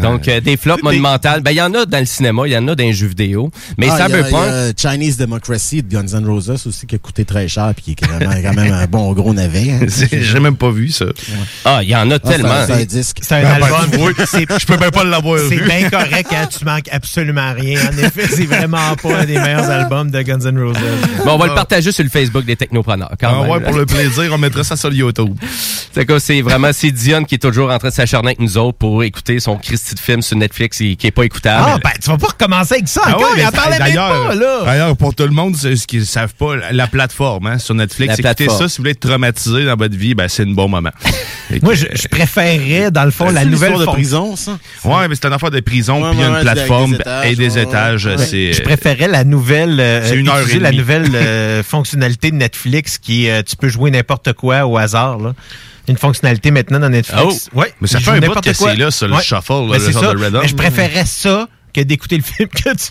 Donc, 0.00 0.26
euh, 0.28 0.40
des 0.40 0.56
flops 0.56 0.82
monumentales. 0.82 1.42
Ben, 1.42 1.50
il 1.50 1.56
y 1.56 1.60
en 1.60 1.74
a 1.74 1.84
dans 1.84 1.98
le 1.98 2.06
cinéma, 2.06 2.44
il 2.46 2.52
y 2.52 2.56
en 2.56 2.66
a 2.68 2.74
dans 2.74 2.82
les 2.84 2.94
jeux 2.94 3.08
vidéo. 3.08 3.50
Mais 3.76 3.88
Ah, 3.90 3.96
il 3.96 3.98
y 3.98 4.02
a- 4.02 4.06
Cyberpunk, 4.06 4.46
il 4.48 4.84
y 4.86 4.88
a 4.88 4.90
Chinese 4.92 5.16
Democracy 5.18 5.82
de 5.82 5.92
Guns 5.94 6.06
N' 6.18 6.24
Roses 6.24 6.50
aussi 6.66 6.86
qui 6.86 6.94
a 6.94 6.98
coûté 6.98 7.24
très 7.26 7.46
cher 7.48 7.72
puis 7.74 7.94
qui 7.94 8.04
est 8.04 8.06
vraiment, 8.08 8.32
quand 8.42 8.54
même 8.54 8.72
un 8.72 8.86
bon 8.86 9.12
gros 9.12 9.34
navet. 9.34 9.72
hein. 9.72 9.80
C'est- 9.88 10.22
J'ai 10.22 10.40
même 10.40 10.56
pas 10.56 10.70
vu 10.70 10.88
ça. 10.90 11.06
Ah, 11.66 11.80
il 11.82 11.90
y 11.90 11.96
en 11.96 12.10
a 12.10 12.14
c'est 12.14 12.20
tellement. 12.30 12.64
c'est 12.66 12.72
un 12.72 12.84
disque. 12.84 13.18
C'est 13.20 13.34
un 13.34 13.42
Ben, 13.42 13.58
ben, 13.60 13.64
album. 13.74 14.00
vois, 14.00 14.26
C'est- 14.26 14.60
je 14.60 14.66
peux 14.66 14.78
même 14.78 14.92
pas 14.92 15.04
l'avoir 15.04 15.40
C'est 15.40 15.56
vu. 15.56 15.64
bien 15.64 15.90
correct 15.90 16.26
quand 16.30 16.46
tu 16.58 16.64
manques 16.64 16.88
absolument 16.90 17.52
rien. 17.52 17.78
En 17.92 17.98
effet, 17.98 18.28
c'est 18.34 18.46
vraiment 18.46 18.94
pas 19.02 19.18
un 19.18 19.24
des 19.26 19.36
meilleurs 19.38 19.68
albums 19.68 20.10
de 20.10 20.22
Guns 20.22 20.38
N' 20.40 20.58
Roses. 20.58 20.76
Bon, 21.26 21.32
on 21.32 21.38
va 21.38 21.48
le 21.48 21.54
partager 21.54 21.92
sur 21.92 22.04
le 22.04 22.10
Facebook 22.10 22.44
des 22.46 22.56
technopreneurs. 22.56 23.12
Quand 23.20 23.28
Ah 23.30 23.42
même, 23.42 23.50
ouais, 23.50 23.60
là. 23.60 23.66
pour 23.68 23.76
le 23.76 23.84
plaisir, 23.84 24.30
on 24.32 24.38
mettra 24.38 24.51
ça 24.62 24.74
YouTube. 24.90 25.36
C'est 25.94 26.18
c'est 26.20 26.40
vraiment 26.40 26.70
c'est 26.72 26.90
Dion 26.90 27.24
qui 27.24 27.34
est 27.34 27.38
toujours 27.38 27.70
en 27.70 27.76
train 27.78 27.88
de 27.90 27.92
s'acharner 27.92 28.28
avec 28.28 28.40
nous 28.40 28.56
autres 28.56 28.78
pour 28.78 29.02
écouter 29.04 29.40
son 29.40 29.56
Christy 29.58 29.94
de 29.94 30.00
film 30.00 30.22
sur 30.22 30.38
Netflix 30.38 30.80
et 30.80 30.96
qui 30.96 31.06
est 31.08 31.10
pas 31.10 31.24
écoutable. 31.24 31.64
Ah, 31.68 31.78
ben, 31.84 31.90
tu 32.02 32.08
vas 32.08 32.16
pas 32.16 32.28
recommencer 32.28 32.74
avec 32.76 32.88
ça 32.88 33.02
Ah 33.04 33.10
encore. 33.16 33.30
ouais, 33.32 33.40
il 33.42 33.46
en 33.46 33.50
parlait 33.50 33.78
même 33.78 33.94
pas, 33.94 34.34
là. 34.34 34.60
D'ailleurs, 34.64 34.96
pour 34.96 35.14
tout 35.14 35.24
le 35.24 35.32
monde, 35.32 35.54
ce 35.54 35.86
qu'ils 35.86 36.00
ne 36.00 36.04
savent 36.06 36.32
pas, 36.34 36.56
la- 36.56 36.72
la 36.72 36.86
plateforme 36.86 37.46
hein, 37.46 37.58
sur 37.58 37.74
Netflix, 37.74 38.18
écoutez 38.18 38.48
ça 38.48 38.68
si 38.70 38.76
vous 38.78 38.82
voulez 38.84 38.92
être 38.92 39.00
traumatisé 39.00 39.66
dans 39.66 39.76
votre 39.76 39.94
vie, 39.94 40.14
ben, 40.14 40.28
c'est 40.28 40.44
un 40.44 40.52
bon 40.54 40.66
moment. 40.68 40.90
Moi, 41.62 41.74
je, 41.74 41.84
je 41.92 42.08
préférerais, 42.08 42.90
dans 42.90 43.04
le 43.04 43.10
fond, 43.10 43.28
la 43.30 43.44
nouvelle 43.44 43.76
de 43.76 43.84
prison, 43.84 44.34
ça? 44.36 44.58
Ouais, 44.84 45.08
mais 45.08 45.14
c'est 45.14 45.26
une 45.26 45.34
affaire 45.34 45.50
de 45.50 45.60
prison, 45.60 46.00
puis 46.10 46.18
il 46.18 46.20
y 46.20 46.24
a 46.24 46.28
une 46.38 46.40
plateforme 46.40 46.96
et 47.24 47.36
des 47.36 47.58
étages. 47.58 48.08
C'est 48.16 48.54
Je 48.54 48.62
préférais 48.62 49.08
la 49.08 49.24
nouvelle, 49.24 49.76
euh, 49.78 50.22
la 50.58 50.72
nouvelle 50.72 51.10
euh, 51.14 51.62
fonctionnalité 51.62 52.30
de 52.30 52.36
Netflix 52.36 52.96
qui, 52.98 53.28
euh, 53.28 53.42
tu 53.42 53.56
peux 53.56 53.68
jouer 53.68 53.90
n'importe 53.90 54.32
quoi 54.32 54.41
au 54.42 54.76
hasard, 54.76 55.18
là. 55.18 55.34
Une 55.88 55.96
fonctionnalité 55.98 56.50
maintenant 56.52 56.78
dans 56.78 56.88
Netflix. 56.88 57.48
Oh! 57.54 57.58
Ouais. 57.60 57.74
Mais 57.80 57.88
ça 57.88 57.98
fait 57.98 58.10
un 58.10 58.14
bout 58.14 58.20
n'importe 58.20 58.44
que 58.44 58.56
quoi. 58.56 58.70
c'est 58.70 58.76
là, 58.76 58.90
ça, 58.92 59.06
le 59.08 59.16
shuffle, 59.18 59.52
là, 59.52 59.66
Mais 59.72 59.78
le 59.78 59.84
c'est 59.84 59.92
genre 59.92 60.02
ça. 60.04 60.14
de 60.14 60.24
Red 60.24 60.32
Mais 60.42 60.48
je 60.48 60.54
préférerais 60.54 61.04
ça 61.06 61.48
que 61.74 61.80
d'écouter 61.80 62.18
le 62.18 62.22
film 62.22 62.48
que 62.48 62.70
tu. 62.76 62.88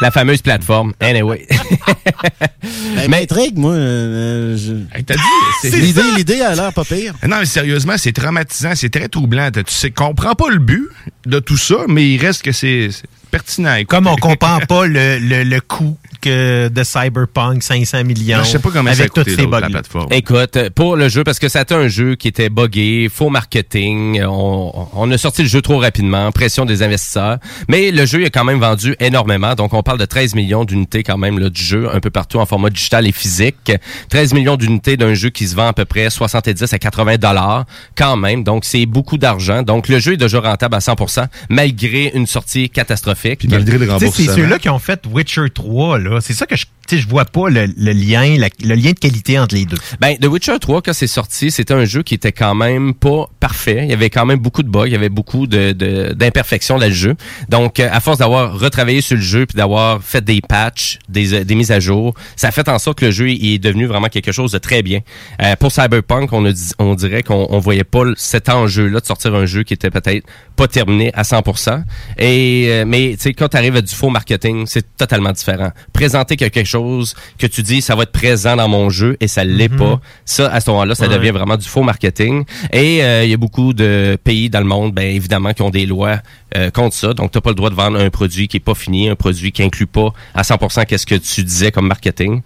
La 0.00 0.10
fameuse 0.10 0.40
plateforme. 0.40 0.94
Anyway. 1.00 1.46
Elle 2.98 3.10
m'intrigue, 3.10 3.58
moi. 3.58 3.72
euh, 3.72 4.56
je- 4.56 4.96
Hey, 4.96 5.04
T'as 5.04 5.14
dit, 5.14 5.20
c'est- 5.62 5.70
L'idée, 5.70 6.02
l'idée 6.16 6.40
a 6.40 6.54
l'air 6.54 6.72
pas 6.72 6.84
pire. 6.84 7.14
Non, 7.28 7.38
mais 7.40 7.44
sérieusement, 7.46 7.94
c'est 7.98 8.12
traumatisant, 8.12 8.72
c'est 8.74 8.90
très 8.90 9.08
troublant. 9.08 9.50
Tu 9.50 9.62
sais, 9.66 9.90
comprends 9.90 10.34
pas 10.34 10.48
le 10.50 10.58
but 10.58 10.88
de 11.26 11.38
tout 11.40 11.56
ça, 11.56 11.76
mais 11.88 12.08
il 12.08 12.18
reste 12.24 12.42
que 12.42 12.52
c'est 12.52 12.88
pertinent. 13.30 13.76
Comme 13.86 14.06
on 14.06 14.16
comprend 14.16 14.58
pas 14.68 14.86
le, 14.86 15.18
le, 15.18 15.42
le 15.44 15.60
coût 15.60 15.98
que 16.20 16.68
de 16.68 16.82
Cyberpunk, 16.84 17.62
500 17.62 18.04
millions. 18.04 18.38
Je 18.44 18.48
sais 18.50 18.58
pas 18.58 18.70
comment 18.72 18.90
ça 18.92 18.96
a 18.98 19.00
avec 19.00 19.12
toutes 19.12 19.30
ces 19.30 19.36
la 19.42 19.46
bugs. 19.46 19.68
plateforme. 19.70 20.12
Écoute, 20.12 20.58
pour 20.74 20.96
le 20.96 21.08
jeu, 21.08 21.24
parce 21.24 21.38
que 21.38 21.48
c'était 21.48 21.74
un 21.74 21.88
jeu 21.88 22.14
qui 22.16 22.28
était 22.28 22.48
buggé, 22.48 23.08
faux 23.12 23.30
marketing, 23.30 24.22
on, 24.24 24.88
on 24.94 25.10
a 25.10 25.18
sorti 25.18 25.42
le 25.42 25.48
jeu 25.48 25.60
trop 25.62 25.78
rapidement, 25.78 26.30
pression 26.32 26.64
des 26.64 26.82
investisseurs, 26.82 27.38
mais 27.68 27.90
le 27.90 28.06
jeu 28.06 28.24
est 28.24 28.30
quand 28.30 28.44
même 28.44 28.60
vendu 28.60 28.94
énormément, 29.00 29.54
donc 29.54 29.72
on 29.74 29.82
parle 29.82 29.98
de 29.98 30.04
13 30.04 30.34
millions 30.34 30.64
d'unités 30.64 31.02
quand 31.02 31.18
même 31.18 31.38
là, 31.38 31.48
du 31.50 31.62
jeu, 31.62 31.88
un 31.94 32.00
peu 32.00 32.10
partout 32.10 32.38
en 32.38 32.46
format 32.46 32.70
digital 32.70 33.06
et 33.06 33.12
physique. 33.12 33.72
13 34.10 34.34
millions 34.34 34.56
d'unités 34.56 34.96
d'un 34.96 35.14
jeu 35.14 35.30
qui 35.30 35.46
se 35.46 35.54
vend 35.54 35.68
à 35.68 35.72
peu 35.72 35.84
près 35.84 36.10
70 36.10 36.72
à 36.72 36.78
80 36.78 37.16
dollars 37.16 37.64
quand 37.96 38.16
même, 38.16 38.44
donc 38.44 38.64
c'est 38.64 38.86
beaucoup 38.86 39.18
d'argent. 39.18 39.62
Donc 39.62 39.88
le 39.88 39.98
jeu 39.98 40.14
est 40.14 40.16
déjà 40.16 40.40
rentable 40.40 40.74
à 40.74 40.78
100%, 40.78 41.26
malgré 41.48 42.10
une 42.14 42.26
sortie 42.26 42.68
catastrophique. 42.70 43.40
Puis 43.40 43.48
malgré 43.48 43.78
le 43.78 43.86
Tu 43.86 43.92
sais, 43.92 43.98
c'est 43.98 44.04
remboursement. 44.06 44.34
ceux-là 44.36 44.58
qui 44.58 44.68
ont 44.68 44.78
fait 44.78 45.00
Witcher 45.10 45.50
3, 45.52 45.98
là. 45.98 46.09
C'est 46.20 46.32
ça 46.32 46.46
que 46.46 46.56
je, 46.56 46.66
tu 46.90 46.98
je 46.98 47.08
vois 47.08 47.24
pas 47.24 47.48
le, 47.48 47.66
lien, 47.76 48.36
le 48.36 48.74
lien 48.74 48.90
de 48.90 48.98
qualité 48.98 49.38
entre 49.38 49.54
les 49.54 49.64
deux. 49.64 49.76
Ben, 50.00 50.16
The 50.16 50.26
Witcher 50.26 50.58
3, 50.60 50.82
quand 50.82 50.92
c'est 50.92 51.06
sorti, 51.06 51.52
c'était 51.52 51.74
un 51.74 51.84
jeu 51.84 52.02
qui 52.02 52.14
était 52.14 52.32
quand 52.32 52.56
même 52.56 52.94
pas 52.94 53.26
parfait. 53.38 53.80
Il 53.84 53.90
y 53.90 53.92
avait 53.92 54.10
quand 54.10 54.26
même 54.26 54.40
beaucoup 54.40 54.64
de 54.64 54.68
bugs, 54.68 54.86
il 54.86 54.92
y 54.92 54.96
avait 54.96 55.08
beaucoup 55.08 55.46
d'imperfections 55.46 56.78
dans 56.78 56.86
le 56.86 56.92
jeu. 56.92 57.14
Donc, 57.48 57.78
euh, 57.78 57.88
à 57.92 58.00
force 58.00 58.18
d'avoir 58.18 58.58
retravaillé 58.58 59.02
sur 59.02 59.16
le 59.16 59.22
jeu 59.22 59.46
puis 59.46 59.56
d'avoir 59.56 60.02
fait 60.02 60.24
des 60.24 60.40
patchs, 60.40 60.98
des, 61.08 61.34
euh, 61.34 61.54
mises 61.54 61.70
à 61.70 61.78
jour, 61.78 62.14
ça 62.34 62.48
a 62.48 62.50
fait 62.50 62.68
en 62.68 62.78
sorte 62.80 62.98
que 62.98 63.06
le 63.06 63.12
jeu 63.12 63.28
est 63.28 63.62
devenu 63.62 63.86
vraiment 63.86 64.08
quelque 64.08 64.32
chose 64.32 64.50
de 64.50 64.58
très 64.58 64.82
bien. 64.82 65.00
Euh, 65.42 65.54
pour 65.56 65.70
Cyberpunk, 65.70 66.32
on, 66.32 66.94
dirait 66.94 67.22
qu'on 67.22 67.46
on 67.50 67.58
voyait 67.60 67.84
pas 67.84 68.02
cet 68.16 68.48
enjeu-là 68.48 68.98
de 68.98 69.06
sortir 69.06 69.34
un 69.36 69.46
jeu 69.46 69.62
qui 69.62 69.74
était 69.74 69.90
peut-être 69.90 70.26
pas 70.56 70.66
terminé 70.66 71.12
à 71.14 71.22
100%. 71.22 71.84
Et, 72.18 72.84
mais, 72.84 73.12
tu 73.12 73.22
sais, 73.22 73.32
quand 73.32 73.48
tu 73.48 73.56
arrives 73.56 73.76
à 73.76 73.80
du 73.80 73.94
faux 73.94 74.10
marketing, 74.10 74.64
c'est 74.66 74.96
totalement 74.96 75.32
différent. 75.32 75.70
Présenter 75.92 76.36
quelque 76.36 76.64
chose 76.64 76.79
chose 76.80 77.14
que 77.38 77.46
tu 77.46 77.62
dis, 77.62 77.82
ça 77.82 77.94
va 77.94 78.02
être 78.04 78.12
présent 78.12 78.56
dans 78.56 78.68
mon 78.68 78.90
jeu 78.90 79.16
et 79.20 79.28
ça 79.28 79.44
l'est 79.44 79.68
Mhm. 79.70 79.78
pas. 79.78 80.00
Ça, 80.24 80.50
à 80.52 80.60
ce 80.60 80.70
moment-là, 80.70 80.94
ça 80.94 81.06
Ouais. 81.08 81.14
devient 81.16 81.30
vraiment 81.30 81.56
du 81.56 81.68
faux 81.68 81.82
marketing. 81.82 82.44
Et 82.72 83.02
euh, 83.02 83.24
il 83.24 83.30
y 83.30 83.34
a 83.34 83.36
beaucoup 83.36 83.72
de 83.72 84.16
pays 84.22 84.48
dans 84.50 84.60
le 84.60 84.66
monde, 84.66 84.92
ben 84.92 85.04
évidemment, 85.14 85.52
qui 85.52 85.62
ont 85.62 85.70
des 85.70 85.86
lois 85.86 86.18
euh, 86.56 86.70
contre 86.70 86.94
ça. 86.94 87.14
Donc, 87.14 87.30
t'as 87.30 87.40
pas 87.40 87.50
le 87.50 87.54
droit 87.54 87.70
de 87.70 87.74
vendre 87.74 87.98
un 87.98 88.10
produit 88.10 88.48
qui 88.48 88.58
est 88.58 88.60
pas 88.60 88.74
fini, 88.74 89.08
un 89.08 89.16
produit 89.16 89.52
qui 89.52 89.62
inclut 89.62 89.86
pas 89.86 90.12
à 90.34 90.42
100% 90.42 90.86
qu'est-ce 90.86 91.06
que 91.06 91.14
tu 91.14 91.44
disais 91.44 91.70
comme 91.70 91.86
marketing. 91.86 92.42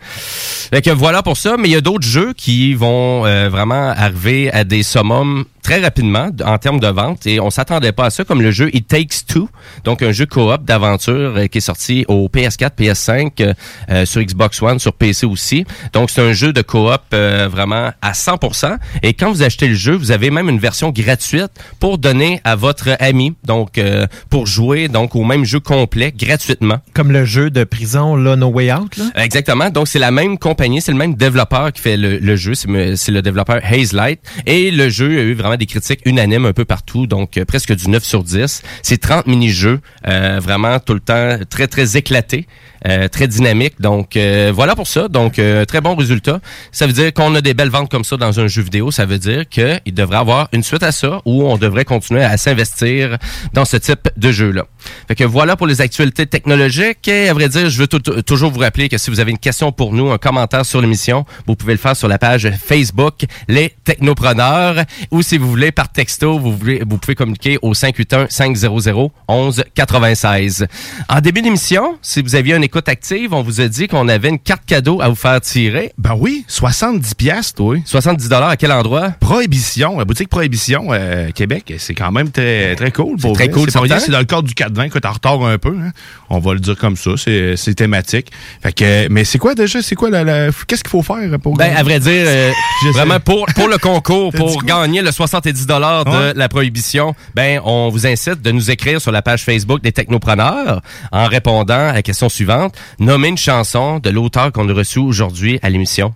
Fait 0.71 0.83
que 0.83 0.91
voilà 0.91 1.23
pour 1.23 1.37
ça. 1.37 1.57
Mais 1.59 1.69
il 1.69 1.73
y 1.73 1.77
a 1.77 1.81
d'autres 1.81 2.07
jeux 2.07 2.33
qui 2.35 2.75
vont 2.75 3.27
euh, 3.27 3.49
vraiment 3.49 3.91
arriver 3.91 4.53
à 4.53 4.65
des 4.65 4.83
summums 4.83 5.45
très 5.65 5.81
rapidement 5.81 6.29
en 6.45 6.59
termes 6.59 6.79
de 6.79 6.87
vente 6.87 7.27
et 7.27 7.41
on 7.41 7.49
s'attendait 7.49 7.93
pas 7.93 8.05
à 8.05 8.11
ça 8.11 8.25
comme 8.25 8.43
le 8.43 8.51
jeu 8.51 8.69
It 8.75 8.87
Takes 8.87 9.25
Two 9.27 9.49
donc 9.83 10.03
un 10.03 10.13
jeu 10.13 10.27
coop 10.27 10.63
d'aventure 10.63 11.39
euh, 11.39 11.47
qui 11.47 11.59
est 11.59 11.63
sorti 11.63 12.05
au 12.07 12.29
PS4 12.29 12.73
PS5 12.79 13.31
euh, 13.41 13.55
euh, 13.91 14.05
sur 14.05 14.21
Xbox 14.21 14.61
One 14.61 14.79
sur 14.79 14.93
PC 14.93 15.25
aussi 15.25 15.65
donc 15.95 16.11
c'est 16.11 16.21
un 16.21 16.35
jeu 16.35 16.53
de 16.53 16.61
coop 16.61 17.01
euh, 17.15 17.49
vraiment 17.51 17.93
à 18.03 18.13
100% 18.13 18.77
et 19.03 19.15
quand 19.15 19.33
vous 19.33 19.43
achetez 19.43 19.69
le 19.69 19.75
jeu 19.75 19.95
vous 19.95 20.13
avez 20.13 20.31
même 20.31 20.51
une 20.51 20.59
version 20.59 20.91
gratuite 20.91 21.51
pour 21.81 21.97
donner 21.97 22.43
à 22.45 22.57
votre 22.57 22.91
ami 23.01 23.35
donc 23.45 23.79
euh, 23.95 24.07
pour 24.31 24.47
jouer 24.47 24.89
donc 24.89 25.15
au 25.17 25.25
même 25.25 25.45
jeu 25.45 25.61
complet 25.61 26.13
gratuitement 26.17 26.79
Comme 26.93 27.13
le 27.13 27.25
jeu 27.25 27.51
de 27.51 27.65
prison, 27.65 28.17
là, 28.17 28.37
No 28.37 28.49
Way 28.49 28.73
Out, 28.73 28.97
là? 28.97 29.05
Exactement. 29.17 29.71
Donc, 29.71 29.89
c'est 29.89 29.99
la 29.99 30.11
même 30.11 30.39
compagnie, 30.39 30.81
c'est 30.81 30.93
le 30.93 30.99
même 30.99 31.15
développeur 31.15 31.73
qui 31.73 31.81
fait 31.81 31.97
le, 31.97 32.19
le 32.19 32.37
jeu. 32.37 32.55
C'est 32.55 32.69
me- 32.69 32.97
C'est 32.97 33.13
le 33.13 33.23
développeur 33.23 33.61
Hazelight. 33.65 34.21
Et 34.47 34.71
le 34.71 34.89
jeu 34.89 35.19
a 35.19 35.23
eu 35.23 35.35
vraiment 35.35 35.57
des 35.57 35.67
critiques 35.67 36.01
unanimes 36.05 36.47
un 36.47 36.53
peu 36.53 36.65
partout. 36.65 37.07
Donc, 37.07 37.37
euh, 37.39 37.45
presque 37.45 37.75
du 37.75 37.89
9 37.89 38.03
sur 38.05 38.23
10. 38.25 38.63
C'est 38.83 38.99
30 38.99 39.27
mini-jeux. 39.27 39.81
euh, 40.07 40.41
vraiment 40.43 40.79
tout 40.81 40.95
le 40.95 41.01
temps 41.01 41.39
très, 41.49 41.67
très 41.67 41.97
éclatés. 41.97 42.47
Euh, 42.87 43.09
très 43.09 43.29
dynamique. 43.29 43.81
Donc, 43.81 44.17
euh, 44.17 44.53
voilà 44.55 44.77
pour 44.77 44.87
ça. 44.87 45.09
Donc, 45.09 45.39
euh, 45.39 45.65
très 45.65 45.81
bon 45.81 45.95
résultat. 45.95 46.41
Ça 46.71 46.87
veut 46.87 46.93
dire 46.93 47.13
qu'on 47.15 47.35
a 47.35 47.41
des 47.41 47.55
belles 47.55 47.71
ventes 47.71 47.91
comme 47.91 48.05
ça 48.05 48.17
dans 48.17 48.41
un 48.41 48.47
jeu 48.47 48.63
vidéo. 48.63 48.91
Ça 48.91 49.07
veut 49.07 49.19
dire 49.19 49.49
qu'il 49.49 49.95
devrait 49.95 50.19
avoir 50.19 50.49
une 50.53 50.63
suite 50.63 50.83
à 50.83 50.93
ça 50.93 51.23
où 51.25 51.45
on 51.45 51.57
devrait 51.57 51.85
continuer 51.85 52.23
à 52.23 52.37
s'investir 52.37 53.17
dans 53.55 53.65
ce 53.65 53.79
type 53.79 54.11
de 54.17 54.31
jeu-là. 54.31 54.67
Fait 55.09 55.15
que 55.15 55.25
voilà 55.25 55.57
pour 55.57 55.67
les 55.67 55.81
actualités 55.81 56.27
technologiques. 56.27 57.09
Et 57.09 57.29
à 57.29 57.35
vrai 57.35 57.49
dire, 57.49 57.71
je 57.71 57.79
veux 57.79 57.87
toujours 57.87 58.51
vous 58.51 58.61
rappeler 58.61 58.89
que 58.89 58.99
si 58.99 59.11
vous 59.11 59.21
avez 59.21 59.31
une 59.31 59.39
question 59.39 59.73
pour 59.73 59.93
nous, 59.93 60.11
un 60.11 60.19
commentaire 60.19 60.67
sur 60.67 60.81
l'émission, 60.81 61.25
vous 61.47 61.57
pouvez 61.57 61.73
le 61.73 61.79
faire 61.79 61.97
sur 61.97 62.09
la 62.09 62.19
page 62.19 62.51
Facebook 62.63 63.25
Les 63.49 63.73
Technopreneurs 63.85 64.85
ou 65.11 65.23
si 65.23 65.39
vous 65.39 65.49
voulez 65.49 65.73
par 65.73 65.91
texto, 65.91 66.39
vous, 66.39 66.55
voulez, 66.55 66.83
vous 66.87 66.99
pouvez 66.99 67.15
communiquer 67.15 67.59
au 67.63 67.73
581 67.73 68.29
500 68.29 69.11
11 69.29 69.65
96. 69.75 70.67
En 71.09 71.21
début 71.21 71.43
d'émission, 71.43 71.99
si 72.03 72.21
vous 72.21 72.35
aviez 72.35 72.55
une 72.55 72.65
active, 72.89 73.33
on 73.35 73.43
vous 73.43 73.61
a 73.61 73.69
dit 73.69 73.89
qu'on 73.89 74.09
avait 74.09 74.29
une 74.29 74.39
carte 74.39 74.65
cadeau 74.67 75.01
à 75.01 75.09
vous 75.09 75.15
faire 75.15 75.41
tirer. 75.41 75.93
Ben 75.99 76.15
oui, 76.19 76.45
70 76.49 77.15
pièces, 77.15 77.55
oui. 77.59 77.83
70 77.85 78.29
dollars 78.29 78.49
à 78.51 78.57
quel 78.57 78.73
endroit? 78.73 79.11
Prohibition, 79.21 79.99
la 79.99 80.05
boutique 80.05 80.29
Prohibition 80.29 80.89
euh, 80.91 81.31
Québec, 81.31 81.73
c'est 81.79 81.95
quand 81.95 82.11
même 82.13 82.31
très 82.31 82.75
très 82.77 82.91
cool. 82.91 83.17
pour 83.19 83.35
très 83.35 83.49
cool, 83.51 83.71
C'est 83.71 84.11
dans 84.11 84.19
le 84.19 84.25
cadre 84.25 84.43
du 84.45 84.55
420 84.55 84.89
que 84.89 84.99
en 85.07 85.13
retard 85.13 85.45
un 85.45 85.59
peu. 85.59 85.77
hein. 85.79 85.91
On 86.31 86.39
va 86.39 86.55
le 86.55 86.61
dire 86.61 86.77
comme 86.77 86.97
ça, 86.97 87.11
c'est 87.17 87.57
c'est 87.57 87.75
thématique. 87.75 88.31
Fait 88.63 88.73
que, 88.73 89.09
mais 89.09 89.25
c'est 89.25 89.39
quoi 89.39 89.55
déjà, 89.55 89.83
c'est 89.83 89.95
quoi 89.95 90.11
la, 90.11 90.49
qu'est-ce 90.67 90.83
qu'il 90.83 90.91
faut 90.91 91.03
faire 91.03 91.17
pour 91.43 91.57
Ben, 91.57 91.75
à 91.77 91.83
vrai 91.83 92.01
dire, 92.01 92.25
euh, 92.27 92.51
sais. 92.83 92.91
vraiment 92.91 93.21
pour, 93.21 93.47
pour 93.55 93.69
le 93.69 93.79
concours, 93.89 94.33
pour 94.33 94.63
gagner 94.65 95.03
le 95.03 95.13
70 95.13 95.67
dollars 95.67 96.05
de 96.07 96.11
Ouais. 96.11 96.33
la 96.35 96.49
prohibition, 96.49 97.15
ben, 97.35 97.61
on 97.65 97.89
vous 97.91 98.07
incite 98.07 98.41
de 98.41 98.51
nous 98.53 98.71
écrire 98.71 99.01
sur 99.01 99.11
la 99.13 99.21
page 99.21 99.43
Facebook 99.45 99.83
des 99.83 99.93
Technopreneurs 99.93 100.81
en 101.13 101.27
répondant 101.27 101.89
à 101.89 101.93
la 101.93 102.03
question 102.03 102.29
suivante. 102.29 102.64
Nommez 102.99 103.29
une 103.29 103.39
chanson 103.39 103.99
de 103.99 104.11
l'auteur 104.11 104.53
qu'on 104.53 104.69
a 104.69 104.73
reçu 104.73 104.99
aujourd'hui 104.99 105.59
à 105.63 105.71
l'émission. 105.71 106.15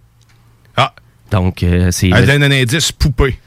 Ah. 0.77 0.95
Donc, 1.31 1.63
euh, 1.63 1.91
c'est... 1.91 2.11
Elle 2.11 2.27
donne 2.27 2.43
un 2.43 2.51
indice 2.51 2.93
poupée. 2.93 3.39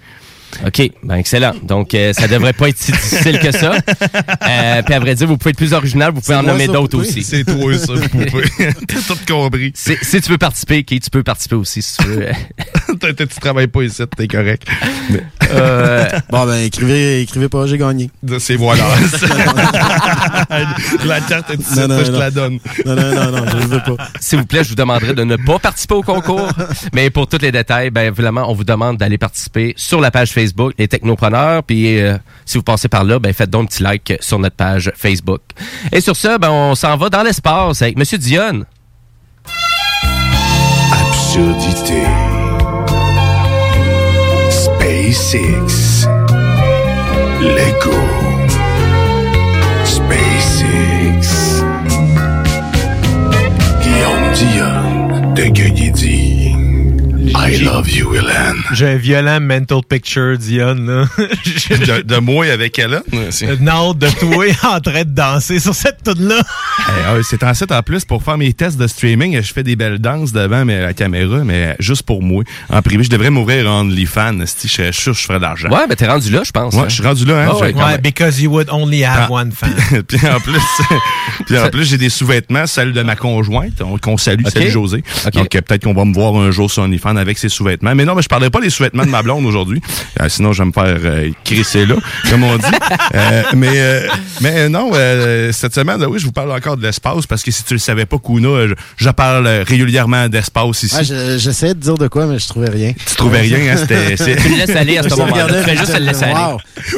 OK, 0.66 0.91
ben 1.04 1.16
excellent. 1.16 1.54
Donc, 1.64 1.93
euh, 1.93 2.14
ça 2.14 2.28
devrait 2.28 2.54
pas 2.54 2.70
être 2.70 2.78
si 2.78 2.91
difficile 2.91 3.39
que 3.39 3.52
ça. 3.52 3.74
Euh, 4.52 4.82
puis 4.82 4.93
à 4.93 4.99
vrai 4.99 5.16
dire, 5.16 5.28
vous 5.28 5.38
pouvez 5.38 5.52
être 5.52 5.58
plus 5.58 5.74
original, 5.74 6.12
vous 6.14 6.22
pouvez 6.22 6.36
en 6.36 6.43
nommer 6.43 6.68
d'autres 6.68 6.97
aussi. 6.97 7.24
C'est 7.24 7.43
toi, 7.43 7.78
ça, 7.78 7.93
poupée. 8.10 8.43
T'as 8.88 9.02
tout 9.08 9.18
compris. 9.28 9.72
Si, 9.76 9.95
si 10.02 10.20
tu 10.22 10.32
veux 10.32 10.38
participer, 10.38 10.84
Kate, 10.84 11.04
tu 11.04 11.10
peux 11.10 11.24
participer 11.24 11.56
aussi 11.56 11.82
si 11.82 11.97
tu 11.97 12.08
veux. 12.08 12.28
Tu 13.02 13.28
travailles 13.39 13.68
pas 13.68 13.84
ici, 13.84 14.04
t'es 14.18 14.28
correct. 14.28 14.68
Mais- 15.10 15.24
Euh, 15.54 16.08
Bon, 16.30 16.45
ben, 16.45 16.58
écrivez, 16.66 17.22
écrivez 17.22 17.49
pas, 17.49 17.66
j'ai 17.66 17.78
gagné. 17.78 18.10
C'est 18.39 18.56
voilà. 18.56 18.84
la 21.06 21.22
carte 21.22 21.49
est 21.52 21.56
ici, 21.62 21.80
Non, 21.80 21.88
non, 21.88 21.99
je 21.99 22.12
te 22.12 22.18
la 22.18 22.32
donne. 22.32 22.60
Non, 22.86 22.95
non, 22.95 23.16
non, 23.16 23.32
non, 23.32 23.45
je 23.52 23.58
le 23.58 23.66
veux 23.66 23.80
pas. 23.95 24.08
S'il 24.20 24.39
vous 24.39 24.45
plaît, 24.45 24.64
je 24.64 24.70
vous 24.70 24.76
demanderai 24.76 25.14
de 25.14 25.24
ne 25.24 25.36
pas 25.36 25.60
participer 25.60 25.95
au 25.95 26.02
concours. 26.04 26.47
Mais 26.93 27.10
pour 27.10 27.28
tous 27.28 27.39
les 27.41 27.52
détails, 27.52 27.89
ben 27.89 28.12
vraiment, 28.12 28.49
on 28.49 28.54
vous 28.54 28.64
demande 28.64 28.97
d'aller 28.97 29.18
participer 29.18 29.74
sur 29.78 29.99
la 30.02 30.12
page 30.12 30.32
Facebook 30.32 30.41
Les 30.78 30.88
Technopreneurs. 30.88 31.64
Puis 31.64 32.00
euh, 32.00 32.18
si 32.46 32.58
vous 32.58 32.64
passez 32.64 32.88
par 32.88 33.04
là, 33.04 33.20
ben 33.20 33.34
faites 33.34 33.50
donc 33.50 33.64
un 33.64 33.66
petit 33.66 33.84
like 33.84 34.18
sur 34.22 34.39
notre 34.39 34.56
page 34.56 34.92
Facebook. 34.96 35.42
Et 35.92 36.02
sur 36.02 36.16
ça, 36.16 36.38
ben 36.38 36.50
on 36.50 36.76
s'en 36.76 36.98
va 36.98 37.10
dans 37.10 37.24
l'espace 37.24 37.82
avec 37.82 37.98
Monsieur 37.98 38.18
Dionne. 38.18 38.66
Absurdité. 40.92 42.04
SpaceX. 44.50 46.08
Lego. 47.42 47.98
SpaceX. 49.86 51.64
Guillaume 53.82 54.32
Dion 54.34 55.34
de 55.34 56.31
I 57.44 57.58
love 57.64 57.89
you, 57.89 58.14
Hélène. 58.14 58.56
J'ai 58.74 58.88
un 58.88 58.96
violent 58.98 59.39
mental 59.42 59.80
picture, 59.88 60.38
Dion. 60.38 60.76
Là. 60.76 61.06
De, 61.70 62.02
de 62.02 62.18
moi 62.18 62.46
avec 62.52 62.78
Ellen. 62.78 63.02
Une 63.12 63.68
hâte 63.68 63.98
de 63.98 64.08
toi 64.20 64.46
en 64.76 64.80
train 64.80 65.04
de 65.04 65.10
danser 65.10 65.60
sur 65.60 65.74
cette 65.74 66.04
tune-là. 66.04 66.38
Eh, 66.39 66.82
ah, 67.08 67.16
c'est 67.28 67.44
en 67.44 67.54
site 67.54 67.72
en 67.72 67.82
plus 67.82 68.06
pour 68.06 68.22
faire 68.24 68.38
mes 68.38 68.54
tests 68.54 68.78
de 68.78 68.86
streaming. 68.88 69.42
Je 69.42 69.54
fais 69.54 69.64
des 69.64 69.76
belles 69.76 69.98
danses 70.00 70.32
devant 70.32 70.66
mais, 70.66 70.82
la 70.82 70.94
caméra, 70.94 71.38
mais 71.44 71.76
juste 71.80 72.04
pour 72.04 72.22
moi. 72.22 72.44
En 72.70 72.82
privé, 72.82 73.04
je 73.04 73.10
devrais 73.10 73.30
m'ouvrir 73.32 73.68
en 73.70 73.82
OnlyFans. 73.82 74.46
Si 74.46 74.68
je 74.68 74.74
serais 74.74 74.92
sûr 74.92 75.14
que 75.14 75.20
je 75.20 75.24
ferais 75.26 75.38
de 75.39 75.44
l'argent. 75.44 75.70
Ouais, 75.70 75.88
ben 75.88 75.96
t'es 75.96 76.08
rendu 76.08 76.30
là, 76.32 76.44
je 76.44 76.52
pense. 76.52 76.74
Ouais, 76.76 76.82
hein. 76.82 76.89
je 76.89 76.94
suis 76.96 77.04
rendu 77.04 77.26
là. 77.26 77.44
Hein, 77.46 77.50
Ah 77.52 77.58
ouais, 77.58 77.74
même- 77.74 78.02
because 78.02 78.39
you 78.42 78.52
would 78.52 78.70
only 78.72 79.04
have 79.04 79.28
Ah. 79.30 79.32
one 79.32 79.52
fan. 79.52 79.74
puis 80.08 80.20
en 80.28 80.39
plus, 80.39 80.62
puis 81.48 81.58
en 81.58 81.70
plus 81.70 81.86
j'ai 81.86 81.98
des 81.98 82.10
sous-vêtements, 82.10 82.68
celle 82.68 82.94
de 82.94 83.02
ma 83.02 83.16
conjointe, 83.16 83.82
on- 83.82 83.98
qu'on 83.98 84.18
salue, 84.18 84.46
Ok. 84.46 84.52
salut 84.52 84.70
José. 84.70 85.04
Donc 85.34 85.56
euh, 85.56 85.62
peut-être 85.62 85.84
qu'on 85.86 85.94
va 85.94 86.06
me 86.06 86.14
voir 86.14 86.36
un 86.36 86.52
jour 86.52 86.70
sur 86.70 86.84
OnlyFans 86.84 87.16
avec 87.16 87.31
ses 87.38 87.50
sous-vêtements. 87.50 87.94
Mais 87.96 88.06
non, 88.06 88.16
mais 88.16 88.22
je 88.22 88.28
parlerai 88.30 88.50
pas 88.50 88.62
des 88.62 88.70
sous-vêtements 88.70 89.06
de 89.06 89.10
ma 89.10 89.22
blonde 89.24 89.46
aujourd'hui. 89.46 89.82
Euh, 90.22 90.30
sinon, 90.30 90.54
je 90.54 90.62
vais 90.64 90.68
me 90.68 90.72
faire 90.72 90.86
euh, 91.04 91.30
crisser 91.44 91.86
là, 91.86 91.96
comme 92.30 92.44
on 92.44 92.58
dit. 92.58 92.64
Euh, 93.16 93.44
mais 93.56 93.70
euh, 93.74 94.08
mais 94.42 94.70
non, 94.70 94.92
euh, 94.94 95.52
cette 95.52 95.74
semaine, 95.76 96.04
oui, 96.06 96.20
je 96.20 96.26
vous 96.26 96.32
parle 96.32 96.52
encore 96.52 96.78
de 96.78 96.84
l'espace 96.84 97.26
parce 97.28 97.44
que 97.44 97.52
si 97.52 97.64
tu 97.64 97.74
le 97.74 97.80
savais 97.80 98.06
pas, 98.06 98.18
Kuna, 98.18 98.68
je, 98.68 98.74
je 98.98 99.10
parle 99.10 99.48
régulièrement 99.68 100.28
d'espace 100.30 100.84
ici. 100.84 100.96
Ouais, 100.96 101.04
je- 101.04 101.38
j'essayais 101.38 101.74
de 101.74 101.80
dire 101.80 101.98
de 101.98 102.08
quoi, 102.08 102.26
mais 102.26 102.40
je 102.40 102.48
trouvais 102.48 102.70
rien. 102.70 102.94
Tu 103.06 103.16
trouvais 103.16 103.42
rien, 103.42 103.74
hein, 103.74 103.78
c'était- 103.78 104.18
c'est- 104.18 104.36
Tu 104.36 104.50
le 104.50 104.58
laisses 104.58 104.76
aller 104.76 104.98
à 104.98 105.04
ce 105.04 105.16
moment-là. 105.16 105.48
Tu 105.48 105.70
fais 105.70 105.78
juste 105.78 105.98
le 105.98 106.06
laisser 106.06 106.24
aller. 106.26 106.34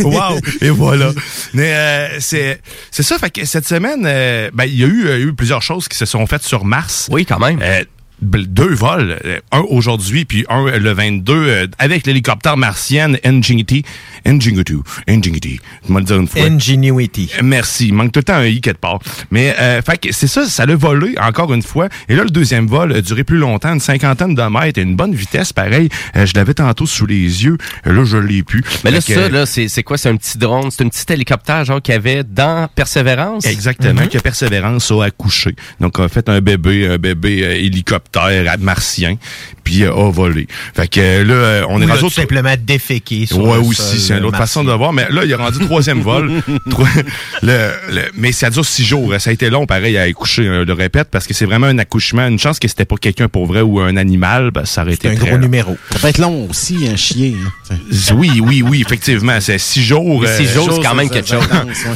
wow. 0.02 0.12
wow! 0.12 0.40
Et 0.62 0.70
voilà. 0.70 1.12
Mais 1.54 1.74
euh, 1.74 2.08
c'est 2.20 2.62
c'est 2.92 3.04
ça. 3.04 3.18
Fait 3.18 3.30
que 3.30 3.46
cette 3.46 3.68
semaine, 3.68 4.04
euh, 4.06 4.50
ben, 4.54 4.66
il 4.66 4.76
y 4.80 4.84
a 4.84 4.88
eu, 4.88 5.28
eu 5.28 5.34
plusieurs 5.34 5.62
choses 5.62 5.88
qui 5.88 5.98
se 5.98 6.06
sont 6.06 6.26
faites 6.28 6.44
sur 6.44 6.66
Mars. 6.66 7.08
Oui, 7.12 7.26
quand 7.26 7.40
même. 7.40 7.60
Deux 8.24 8.74
vols, 8.74 9.20
euh, 9.26 9.40
un 9.52 9.62
aujourd'hui 9.70 10.26
puis 10.26 10.46
un 10.50 10.66
euh, 10.68 10.80
le 10.80 10.92
22 10.94 11.34
euh, 11.34 11.68
avec 11.78 12.06
l'hélicoptère 12.08 12.58
martienne 12.58 13.18
Ingenuity. 13.24 13.84
Ingenuity. 14.26 14.76
Ingenuity. 15.08 15.60
Je 15.88 15.94
vais 15.94 16.00
le 16.00 16.06
dire 16.06 16.16
une 16.18 16.28
fois. 16.28 16.42
Ingenuity. 16.42 17.32
Merci. 17.44 17.88
Il 17.90 17.94
manque 17.94 18.12
tout 18.12 18.20
le 18.20 18.24
temps 18.24 18.36
un 18.36 18.46
i 18.46 18.62
quelque 18.62 18.80
part. 18.80 19.00
Mais 19.32 19.56
euh, 19.60 19.82
fait 19.82 19.98
que 19.98 20.12
c'est 20.12 20.28
ça, 20.28 20.46
ça 20.48 20.66
l'a 20.66 20.76
volé 20.76 21.16
encore 21.22 21.54
une 21.54 21.62
fois. 21.64 21.90
Et 22.10 22.16
là, 22.16 22.24
le 22.24 22.30
deuxième 22.30 22.68
vol 22.68 22.94
a 22.94 23.02
duré 23.02 23.24
plus 23.24 23.38
longtemps, 23.38 23.74
une 23.74 23.80
cinquantaine 23.80 24.36
de 24.36 24.42
mètres, 24.44 24.80
une 24.80 24.96
bonne 24.96 25.14
vitesse, 25.14 25.52
pareil. 25.54 25.90
Euh, 26.16 26.26
je 26.26 26.34
l'avais 26.36 26.54
tantôt 26.54 26.86
sous 26.86 27.06
les 27.06 27.44
yeux. 27.44 27.58
Là, 27.86 28.04
je 28.06 28.18
l'ai 28.18 28.44
plus. 28.44 28.64
Mais 28.84 28.92
là, 28.92 29.02
ça, 29.02 29.30
là, 29.30 29.46
c'est 29.46 29.68
c'est 29.68 29.84
quoi? 29.84 29.98
C'est 29.98 30.10
un 30.10 30.16
petit 30.16 30.38
drone, 30.38 30.72
c'est 30.72 30.84
un 30.84 30.90
petit 30.90 31.12
hélicoptère, 31.12 31.66
genre, 31.66 31.82
qu'il 31.82 31.94
y 31.94 31.98
avait 31.98 32.24
dans 32.24 32.68
Persévérance? 32.74 33.46
Exactement, 33.46 34.02
Mhm. 34.02 34.10
que 34.10 34.18
Persévérance 34.20 34.92
a 34.92 35.04
accouché. 35.04 35.56
Donc, 35.80 36.00
a 36.00 36.08
fait 36.08 36.30
un 36.30 36.40
bébé, 36.42 36.88
un 36.88 36.98
bébé 36.98 37.40
hélicoptère 37.64 38.13
euh, 38.18 38.46
martien, 38.60 39.18
puis 39.64 39.84
euh, 39.84 39.94
a 39.94 40.12
volé. 40.12 40.48
Fait 40.76 40.88
que 40.88 41.00
euh, 41.00 41.24
là, 41.24 41.34
euh, 41.34 41.66
on 41.70 41.80
Ou 41.80 41.84
est 41.84 41.86
rendu 41.88 42.00
tout 42.02 42.10
simplement 42.10 42.54
déféqué 42.60 43.26
sur 43.26 43.40
Ouais, 43.44 43.56
le 43.56 43.60
aussi, 43.62 44.00
c'est 44.00 44.18
une 44.18 44.26
autre 44.26 44.38
façon 44.38 44.64
de 44.64 44.70
le 44.70 44.76
voir. 44.76 44.94
Mais 44.94 45.08
là, 45.10 45.24
il 45.26 45.32
est 45.32 45.36
rendu 45.36 45.60
troisième 45.60 46.02
vol. 46.02 46.32
Trois- 46.70 46.88
le, 47.42 47.70
le- 47.90 48.12
mais 48.16 48.32
ça 48.32 48.50
dure 48.50 48.66
six 48.66 48.84
jours. 48.86 49.14
Ça 49.20 49.30
a 49.30 49.34
été 49.34 49.50
long, 49.50 49.66
pareil, 49.66 49.98
à 49.98 50.04
accoucher, 50.04 50.44
je 50.44 50.64
le 50.64 50.74
répète, 50.74 51.10
parce 51.12 51.28
que 51.28 51.34
c'est 51.34 51.46
vraiment 51.46 51.68
un 51.68 51.78
accouchement. 51.80 52.28
Une 52.28 52.40
chance 52.40 52.60
que 52.60 52.68
c'était 52.68 52.86
pas 52.86 52.96
quelqu'un 52.98 53.28
pour 53.30 53.46
vrai 53.46 53.62
ou 53.62 53.80
un 53.80 53.98
animal, 53.98 54.52
ben, 54.52 54.66
ça 54.66 54.82
aurait 54.84 54.94
été 54.94 55.10
un 55.10 55.16
très 55.16 55.26
gros 55.28 55.36
long. 55.38 55.42
numéro. 55.42 55.78
Ça 55.92 56.00
peut 56.00 56.08
être 56.08 56.18
long 56.20 56.48
aussi, 56.50 56.88
un 56.92 56.96
chien. 56.96 57.34
hein. 57.70 57.76
Oui, 58.16 58.40
oui, 58.44 58.62
oui, 58.62 58.82
effectivement. 58.86 59.40
C'est 59.42 59.58
six 59.58 59.84
jours. 59.84 60.24
Six 60.28 60.48
euh, 60.50 60.54
jours, 60.54 60.74
c'est 60.76 60.88
quand 60.88 60.96
même 60.96 61.10
quelque 61.10 61.28
chose. 61.30 61.40
ouais. 61.42 61.92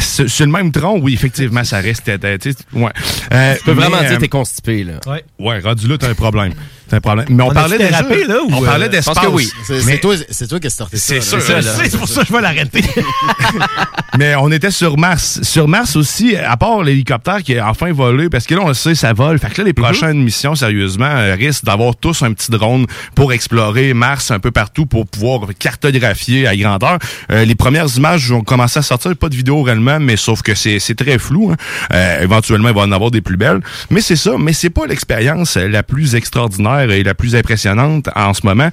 Sur, 0.00 0.28
sur 0.30 0.46
le 0.46 0.52
même 0.52 0.72
tronc, 0.72 0.98
oui, 1.00 1.14
effectivement, 1.14 1.64
ça 1.64 1.78
reste. 1.80 2.08
euh, 2.08 2.38
tu 2.38 2.52
sais, 2.52 2.58
ouais. 2.72 2.90
Euh, 3.32 3.54
Tu 3.58 3.64
peux 3.64 3.72
vraiment 3.72 3.98
dire 4.00 4.12
euh, 4.12 4.14
que 4.16 4.20
t'es 4.20 4.28
constipé, 4.28 4.84
là. 4.84 4.94
Ouais. 5.06 5.24
Ouais, 5.38 5.60
rendu 5.60 5.86
là, 5.88 5.98
t'as 5.98 6.08
un 6.10 6.14
problème. 6.14 6.52
T'as 6.90 6.96
un 6.96 7.00
problème. 7.00 7.26
Mais 7.30 7.42
on, 7.42 7.48
On 7.48 7.54
parlait 7.54 7.78
là, 7.78 8.02
ou, 8.42 8.48
on 8.52 8.62
euh, 8.62 8.66
parlait 8.66 8.86
je 8.86 8.90
d'espace. 8.90 9.14
pense 9.14 9.24
que 9.24 9.30
oui. 9.30 9.48
C'est 9.64 9.74
Mais- 9.74 9.80
c'est 9.92 9.98
toi, 10.00 10.14
c'est 10.28 10.48
toi 10.48 10.60
qui 10.60 10.66
as 10.66 10.70
starté 10.70 10.96
ça. 10.96 11.04
C'est 11.14 11.20
sûr, 11.20 11.40
C'est. 11.40 11.62
C'est 11.62 11.96
pour 11.96 12.08
ça 12.08 12.22
que 12.22 12.26
je 12.28 12.32
vais 12.32 12.40
l'arrêter. 12.40 12.82
Mais 14.18 14.34
on 14.34 14.50
était 14.50 14.70
sur 14.70 14.98
Mars. 14.98 15.40
Sur 15.42 15.68
Mars 15.68 15.94
aussi, 15.96 16.36
à 16.36 16.56
part 16.56 16.82
l'hélicoptère 16.82 17.42
qui 17.42 17.56
a 17.56 17.68
enfin 17.70 17.92
volé, 17.92 18.28
parce 18.28 18.44
que 18.46 18.54
là, 18.54 18.62
on 18.64 18.68
le 18.68 18.74
sait, 18.74 18.94
ça 18.94 19.12
vole. 19.12 19.38
Fait 19.38 19.48
que 19.50 19.60
là, 19.62 19.66
les 19.68 19.72
prochaines 19.72 20.22
missions, 20.22 20.54
sérieusement, 20.54 21.06
euh, 21.06 21.34
risquent 21.38 21.64
d'avoir 21.64 21.94
tous 21.96 22.22
un 22.22 22.32
petit 22.32 22.50
drone 22.50 22.86
pour 23.14 23.32
explorer 23.32 23.94
Mars 23.94 24.30
un 24.30 24.40
peu 24.40 24.50
partout, 24.50 24.84
pour 24.86 25.06
pouvoir 25.06 25.42
cartographier 25.58 26.46
à 26.46 26.56
grandeur. 26.56 26.98
Euh, 27.30 27.44
les 27.44 27.54
premières 27.54 27.86
images 27.96 28.30
ont 28.32 28.42
commencé 28.42 28.78
à 28.78 28.82
sortir, 28.82 29.14
pas 29.16 29.28
de 29.28 29.36
vidéo 29.36 29.62
réellement, 29.62 30.00
mais 30.00 30.16
sauf 30.16 30.42
que 30.42 30.54
c'est 30.54 30.78
c'est 30.80 30.94
très 30.96 31.18
flou. 31.18 31.52
hein. 31.52 31.56
Euh, 31.92 32.22
éventuellement, 32.22 32.68
il 32.70 32.74
va 32.74 32.82
en 32.82 32.92
avoir 32.92 33.10
des 33.10 33.20
plus 33.20 33.36
belles. 33.36 33.60
Mais 33.90 34.00
c'est 34.00 34.16
ça, 34.16 34.32
mais 34.38 34.52
c'est 34.52 34.70
pas 34.70 34.86
l'expérience 34.86 35.56
euh, 35.56 35.68
la 35.68 35.82
plus 35.82 36.14
extraordinaire 36.14 36.79
et 36.88 37.02
la 37.02 37.14
plus 37.14 37.36
impressionnante 37.36 38.08
en 38.14 38.34
ce 38.34 38.44
moment. 38.44 38.70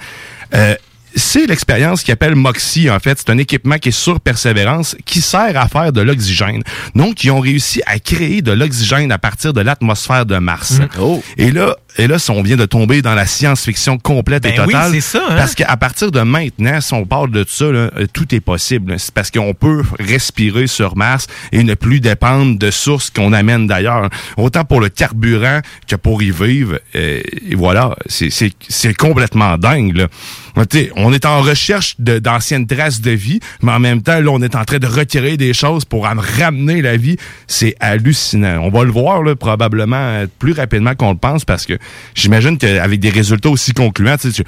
Euh, 0.54 0.76
c'est 1.16 1.48
l'expérience 1.48 2.04
qui 2.04 2.12
appelle 2.12 2.36
Moxie, 2.36 2.90
en 2.90 3.00
fait. 3.00 3.18
C'est 3.18 3.32
un 3.32 3.38
équipement 3.38 3.78
qui 3.78 3.90
est 3.90 3.92
sur 3.92 4.20
Persévérance 4.20 4.96
qui 5.06 5.22
sert 5.22 5.58
à 5.58 5.68
faire 5.68 5.92
de 5.92 6.02
l'oxygène. 6.02 6.62
Donc, 6.96 7.24
ils 7.24 7.32
ont 7.32 7.40
réussi 7.40 7.82
à 7.88 7.98
créer 7.98 8.42
de 8.42 8.52
l'oxygène 8.52 9.12
à 9.12 9.18
partir 9.18 9.52
de 9.54 9.62
l'atmosphère 9.62 10.26
de 10.26 10.38
Mars. 10.38 10.80
Et 11.38 11.52
là, 11.52 11.76
et 11.98 12.08
là, 12.08 12.20
si 12.20 12.32
on 12.32 12.42
vient 12.42 12.56
de 12.58 12.66
tomber 12.66 13.02
dans 13.02 13.16
la 13.16 13.26
science-fiction 13.26 13.98
complète 13.98 14.46
et 14.46 14.52
Ben 14.52 14.66
oui, 14.68 14.74
totale. 14.74 14.92
c'est 14.94 15.02
ça, 15.02 15.24
hein? 15.30 15.36
Parce 15.38 15.56
qu'à 15.56 15.76
partir 15.78 16.12
de 16.12 16.22
maintenant, 16.22 16.80
si 16.82 16.94
on 16.94 17.06
parle 17.06 17.32
de 17.32 17.46
ça, 17.48 17.66
là, 17.66 17.90
euh, 17.98 18.06
tout 18.14 18.34
est 18.36 18.40
possible. 18.40 18.96
C'est 19.00 19.14
parce 19.14 19.32
qu'on 19.32 19.54
peut 19.54 19.84
respirer 20.00 20.68
sur 20.68 20.96
Mars 20.96 21.28
et 21.52 21.64
ne 21.64 21.74
plus 21.74 22.00
dépendre 22.00 22.58
de 22.58 22.72
sources 22.72 23.10
qu'on 23.10 23.34
amène 23.34 23.68
d'ailleurs. 23.68 24.10
Autant 24.38 24.66
pour 24.66 24.80
le 24.82 24.90
carburant 24.90 25.62
que 25.88 25.96
pour 25.96 26.22
y 26.24 26.32
vivre. 26.32 26.80
Euh, 26.96 27.22
et 27.50 27.56
voilà, 27.56 27.96
c'est- 28.08 28.28
complètement 28.98 29.58
dingue. 29.58 29.96
Là. 29.98 30.08
On 30.96 31.14
est 31.14 31.26
en 31.26 31.42
recherche 31.42 31.96
d'anciennes 32.00 32.66
traces 32.66 33.02
de 33.02 33.12
vie, 33.12 33.40
mais 33.62 33.72
en 33.74 33.80
même 33.80 34.02
temps, 34.02 34.20
là, 34.20 34.30
on 34.32 34.42
est 34.42 34.56
en 34.56 34.66
train 34.66 34.80
de 34.80 34.88
retirer 34.88 35.38
des 35.38 35.54
choses 35.54 35.86
pour 35.86 36.06
en 36.08 36.16
ramener 36.40 36.82
la 36.82 36.98
vie. 36.98 37.18
C'est 37.48 37.76
hallucinant. 37.80 38.60
On 38.64 38.70
va 38.70 38.84
le 38.84 38.92
voir 38.92 39.22
là, 39.24 39.36
probablement 39.36 39.96
euh, 39.98 40.28
plus 40.40 40.54
rapidement 40.54 40.96
qu'on 40.96 41.12
le 41.12 41.18
pense 41.18 41.46
parce 41.46 41.66
que 41.66 41.74
j'imagine 42.16 42.58
qu'avec 42.58 43.00
des 43.00 43.10
résultats 43.10 43.50
aussi 43.50 43.74
concluants, 43.74 44.18
tu 44.18 44.32
sais, 44.32 44.44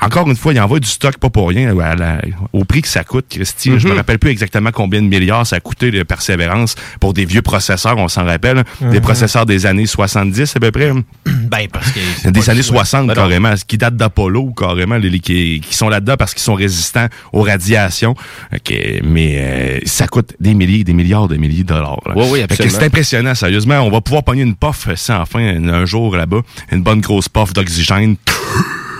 encore 0.00 0.28
une 0.28 0.36
fois, 0.36 0.52
il 0.52 0.60
envoie 0.60 0.80
du 0.80 0.88
stock 0.88 1.18
pas 1.18 1.30
pour 1.30 1.48
rien, 1.48 1.76
à 1.78 1.94
la- 1.94 2.20
au 2.52 2.64
prix 2.64 2.82
que 2.82 2.88
ça 2.88 3.04
coûte, 3.04 3.26
Christy. 3.28 3.72
Je 3.78 3.86
me 3.86 3.92
Mhm. 3.92 3.98
rappelle 3.98 4.18
plus 4.18 4.30
exactement 4.30 4.70
combien 4.72 5.00
de 5.02 5.06
milliards 5.06 5.46
ça 5.46 5.56
a 5.56 5.60
coûté 5.60 5.90
de 5.90 6.02
persévérance 6.02 6.74
pour 7.00 7.12
des 7.14 7.24
vieux 7.24 7.42
processeurs, 7.42 7.96
on 7.98 8.08
s'en 8.08 8.24
rappelle, 8.24 8.64
des 8.80 8.86
Mhm. 8.98 9.00
processeurs 9.00 9.46
des 9.46 9.66
années 9.66 9.86
70 9.86 10.56
à 10.56 10.60
peu 10.60 10.70
près. 10.70 10.92
ben, 11.26 11.66
parce 11.72 11.90
que. 11.92 12.28
Des 12.30 12.50
années 12.50 12.58
le 12.58 12.62
choix. 12.64 12.84
60 12.84 13.06
Ben 13.08 13.14
non. 13.14 13.22
carrément, 13.22 13.54
qui 13.66 13.78
datent 13.78 13.96
d'Apollo 13.96 14.52
carrément, 14.56 14.96
les, 14.96 15.18
qui, 15.20 15.60
qui 15.60 15.74
sont 15.74 15.88
là-dedans 15.88 16.16
parce 16.18 16.34
qu'ils 16.34 16.42
sont 16.42 16.54
résistants 16.54 17.06
aux 17.32 17.42
radiations. 17.42 18.14
Ok, 18.54 18.74
mais 19.04 19.34
euh, 19.38 19.78
ça 19.84 20.06
coûte 20.06 20.34
des 20.40 20.54
milliers, 20.54 20.84
des 20.84 20.92
milliards 20.92 21.28
de 21.28 21.36
milliers 21.36 21.62
de 21.62 21.68
dollars. 21.68 22.00
là. 22.06 22.12
Oui, 22.16 22.24
oui, 22.30 22.42
absolument. 22.42 22.76
C'est 22.78 22.84
impressionnant, 22.86 23.34
sérieusement. 23.34 23.80
On 23.80 23.90
va 23.90 24.00
pouvoir 24.00 24.22
pogner 24.24 24.42
une 24.42 24.54
puff 24.54 24.88
euh, 24.88 24.96
sans 24.96 25.24
fin 25.26 25.40
un, 25.40 25.68
un 25.68 25.84
jour 25.84 26.16
là-bas, 26.16 26.40
une 26.72 26.82
bonne 26.82 27.00
grosse 27.00 27.28
puff 27.28 27.52
d'oxygène. 27.52 28.16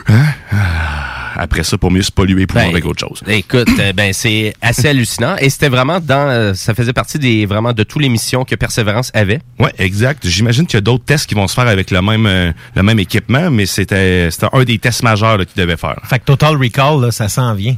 Hein? 0.08 0.24
Ah, 0.52 1.32
Après 1.36 1.64
ça, 1.64 1.76
pour 1.78 1.90
mieux 1.90 2.02
se 2.02 2.12
polluer 2.12 2.42
et 2.42 2.46
pouvoir 2.46 2.66
Ben, 2.66 2.70
avec 2.72 2.84
autre 2.86 3.00
chose. 3.00 3.22
Écoute, 3.26 3.68
euh, 3.78 3.92
ben 3.92 4.12
c'est 4.12 4.52
assez 4.62 4.88
hallucinant 4.88 5.36
et 5.38 5.50
c'était 5.50 5.68
vraiment 5.68 5.98
dans 6.00 6.28
euh, 6.28 6.54
ça 6.54 6.74
faisait 6.74 6.92
partie 6.92 7.18
des 7.18 7.44
vraiment 7.46 7.72
de 7.72 7.82
toutes 7.82 8.02
les 8.02 8.08
missions 8.08 8.44
que 8.44 8.54
Persévérance 8.54 9.10
avait. 9.14 9.40
Ouais, 9.58 9.72
exact. 9.78 10.26
J'imagine 10.28 10.66
qu'il 10.66 10.76
y 10.76 10.78
a 10.78 10.82
d'autres 10.82 11.04
tests 11.04 11.26
qui 11.28 11.34
vont 11.34 11.48
se 11.48 11.54
faire 11.54 11.66
avec 11.66 11.90
le 11.90 12.00
même 12.02 12.26
euh, 12.26 12.52
le 12.76 12.82
même 12.82 12.98
équipement, 13.00 13.50
mais 13.50 13.66
c'était 13.66 14.28
c'était 14.30 14.46
un 14.52 14.62
des 14.64 14.78
tests 14.78 15.02
majeurs 15.02 15.38
qu'ils 15.38 15.60
devaient 15.62 15.76
faire. 15.76 15.98
Fait 16.04 16.18
que 16.18 16.24
Total 16.24 16.56
Recall, 16.56 17.00
là, 17.00 17.10
ça 17.10 17.28
s'en 17.28 17.54
vient. 17.54 17.76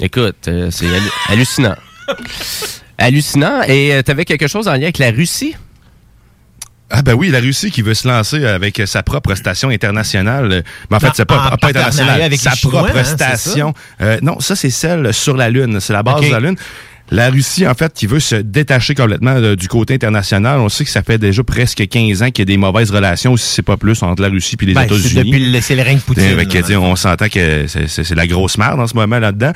Écoute, 0.00 0.48
euh, 0.48 0.70
c'est 0.70 0.86
hallu- 0.86 1.12
hallucinant. 1.28 1.76
hallucinant 2.98 3.62
et 3.68 4.00
tu 4.04 4.10
avais 4.10 4.24
quelque 4.24 4.48
chose 4.48 4.68
en 4.68 4.72
lien 4.72 4.82
avec 4.84 4.98
la 4.98 5.10
Russie? 5.10 5.54
Ah 6.94 7.00
ben 7.00 7.14
oui, 7.14 7.30
la 7.30 7.40
Russie 7.40 7.70
qui 7.70 7.80
veut 7.80 7.94
se 7.94 8.06
lancer 8.06 8.44
avec 8.44 8.82
sa 8.84 9.02
propre 9.02 9.34
station 9.34 9.70
internationale. 9.70 10.62
Mais 10.90 10.96
en 10.96 11.00
fait, 11.00 11.08
c'est 11.14 11.24
pas, 11.24 11.56
pas 11.58 11.68
internationale. 11.68 12.20
avec 12.20 12.38
Sa 12.38 12.50
Chinois, 12.50 12.82
propre 12.82 12.98
hein, 12.98 13.04
station. 13.04 13.72
Euh, 14.02 14.18
non, 14.20 14.40
ça 14.40 14.54
c'est 14.56 14.68
celle 14.70 15.14
sur 15.14 15.34
la 15.34 15.48
Lune. 15.48 15.80
C'est 15.80 15.94
la 15.94 16.02
base 16.02 16.16
Ok. 16.20 16.26
de 16.26 16.32
la 16.32 16.40
Lune. 16.40 16.56
La 17.14 17.28
Russie, 17.30 17.66
en 17.66 17.74
fait, 17.74 17.92
qui 17.92 18.06
veut 18.06 18.20
se 18.20 18.36
détacher 18.36 18.94
complètement 18.94 19.34
euh, 19.36 19.54
du 19.54 19.68
côté 19.68 19.92
international. 19.94 20.58
On 20.60 20.68
sait 20.70 20.84
que 20.84 20.90
ça 20.90 21.02
fait 21.02 21.18
déjà 21.18 21.44
presque 21.44 21.86
15 21.86 22.22
ans 22.22 22.30
qu'il 22.30 22.38
y 22.40 22.42
a 22.42 22.44
des 22.46 22.56
mauvaises 22.56 22.90
relations, 22.90 23.36
si 23.36 23.46
c'est 23.46 23.62
pas 23.62 23.76
plus, 23.76 24.02
entre 24.02 24.22
la 24.22 24.28
Russie 24.28 24.56
et 24.60 24.64
les 24.64 24.72
Ben, 24.74 24.82
États-Unis. 24.84 25.14
depuis 25.30 25.52
le, 25.52 25.60
c'est 25.60 25.76
le 25.76 25.82
règne 25.82 25.98
Poutine. 25.98 26.36
On 26.78 26.96
s'entend 26.96 27.28
que 27.28 27.66
c'est- 27.66 28.14
la 28.14 28.26
grosse 28.26 28.56
merde 28.56 28.80
en 28.80 28.86
ce 28.86 28.94
moment 28.94 29.18
là-dedans. 29.18 29.52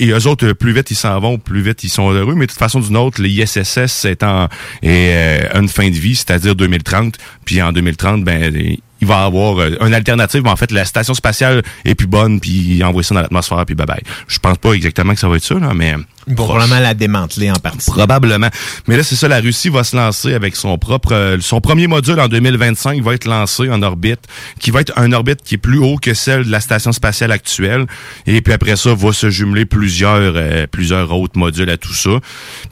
Et 0.00 0.08
eux 0.08 0.26
autres, 0.26 0.52
plus 0.54 0.72
vite 0.72 0.90
ils 0.90 0.96
s'en 0.96 1.18
vont, 1.20 1.38
plus 1.38 1.62
vite 1.62 1.84
ils 1.84 1.88
sont 1.88 2.10
heureux. 2.10 2.34
Mais 2.34 2.46
de 2.46 2.50
toute 2.50 2.58
façon, 2.58 2.80
d'une 2.80 2.96
autre, 2.96 3.22
l'ISSS 3.22 4.04
est 4.04 4.22
en 4.24 4.48
est, 4.82 5.44
euh, 5.52 5.60
une 5.60 5.68
fin 5.68 5.88
de 5.88 5.94
vie, 5.94 6.16
c'est-à-dire 6.16 6.56
2030. 6.56 7.14
Puis 7.44 7.62
en 7.62 7.70
2030, 7.72 8.24
ben 8.24 8.52
il 9.00 9.06
va 9.06 9.22
y 9.22 9.26
avoir 9.26 9.58
euh, 9.60 9.76
une 9.86 9.94
alternative. 9.94 10.44
En 10.46 10.56
fait, 10.56 10.72
la 10.72 10.84
station 10.84 11.14
spatiale 11.14 11.62
est 11.84 11.94
plus 11.94 12.08
bonne, 12.08 12.40
puis 12.40 12.50
ils 12.50 12.82
envoient 12.84 13.04
ça 13.04 13.14
dans 13.14 13.20
l'atmosphère, 13.22 13.64
puis 13.64 13.76
bye 13.76 13.86
bye. 13.86 14.02
Je 14.26 14.38
pense 14.40 14.58
pas 14.58 14.72
exactement 14.72 15.14
que 15.14 15.20
ça 15.20 15.28
va 15.28 15.36
être 15.36 15.44
ça, 15.44 15.54
là, 15.54 15.72
mais 15.74 15.94
Probablement 16.34 16.80
la 16.80 16.94
démanteler 16.94 17.50
en 17.50 17.54
partie. 17.56 17.90
Probablement. 17.90 18.48
Mais 18.86 18.96
là, 18.96 19.02
c'est 19.02 19.16
ça, 19.16 19.28
la 19.28 19.40
Russie 19.40 19.68
va 19.68 19.84
se 19.84 19.96
lancer 19.96 20.34
avec 20.34 20.56
son 20.56 20.76
propre, 20.78 21.12
euh, 21.12 21.36
son 21.40 21.60
premier 21.60 21.86
module 21.86 22.18
en 22.20 22.28
2025 22.28 23.02
va 23.02 23.14
être 23.14 23.26
lancé 23.26 23.68
en 23.70 23.82
orbite, 23.82 24.20
qui 24.60 24.70
va 24.70 24.80
être 24.80 24.92
un 24.96 25.12
orbite 25.12 25.42
qui 25.42 25.54
est 25.56 25.58
plus 25.58 25.78
haut 25.78 25.96
que 25.96 26.14
celle 26.14 26.44
de 26.44 26.50
la 26.50 26.60
station 26.60 26.92
spatiale 26.92 27.32
actuelle. 27.32 27.86
Et 28.26 28.40
puis 28.42 28.52
après 28.52 28.76
ça, 28.76 28.94
va 28.94 29.12
se 29.12 29.30
jumeler 29.30 29.64
plusieurs, 29.66 30.32
euh, 30.36 30.66
plusieurs 30.66 31.12
autres 31.12 31.38
modules 31.38 31.70
à 31.70 31.76
tout 31.76 31.94
ça. 31.94 32.10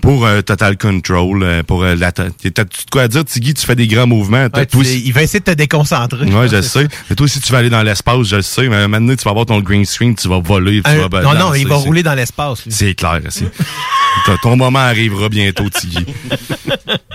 Pour 0.01 0.27
euh, 0.27 0.43
Total 0.43 0.77
Control, 0.77 1.43
euh, 1.43 1.63
pour 1.63 1.83
euh, 1.85 1.95
la, 1.95 2.13
t'as 2.13 2.29
de 2.29 2.67
quoi 2.91 3.03
à 3.03 3.09
dire, 3.09 3.25
Tiggy, 3.25 3.55
tu 3.55 3.65
fais 3.67 3.77
des 3.77 3.87
grands 3.87 4.07
mouvements. 4.07 4.45
Ouais, 4.45 4.51
Toi 4.51 4.67
tu- 4.67 4.77
aussi- 4.79 5.03
il 5.05 5.13
va 5.13 5.23
essayer 5.23 5.41
de 5.41 5.45
te 5.45 5.51
déconcentrer. 5.53 6.27
Ouais, 6.27 6.49
je 6.49 6.61
sais. 6.63 6.87
Mais 7.11 7.17
toi 7.17 7.25
aussi, 7.25 7.41
tu 7.41 7.53
vas 7.53 7.59
aller 7.59 7.71
dans 7.71 7.83
l'espace, 7.83 8.27
je 8.27 8.37
le 8.37 8.43
sais. 8.43 8.69
Mais 8.69 8.87
maintenant, 8.89 9.15
tu 9.17 9.25
vas 9.25 9.31
avoir 9.31 9.47
ton 9.47 9.61
green 9.61 9.85
screen, 9.85 10.15
tu 10.15 10.29
vas 10.29 10.39
voler, 10.41 10.83
tu 10.83 10.91
vas 10.91 11.23
non, 11.23 11.35
non, 11.35 11.55
il 11.55 11.67
va 11.67 11.77
rouler 11.77 12.03
dans 12.03 12.15
l'espace. 12.15 12.63
c'est 12.69 12.95
clair. 12.95 13.21
c'est- 13.31 13.46
Ton- 14.43 14.57
moment 14.57 14.79
arrivera 14.81 15.29
bientôt, 15.29 15.69
Tiggy. 15.69 16.05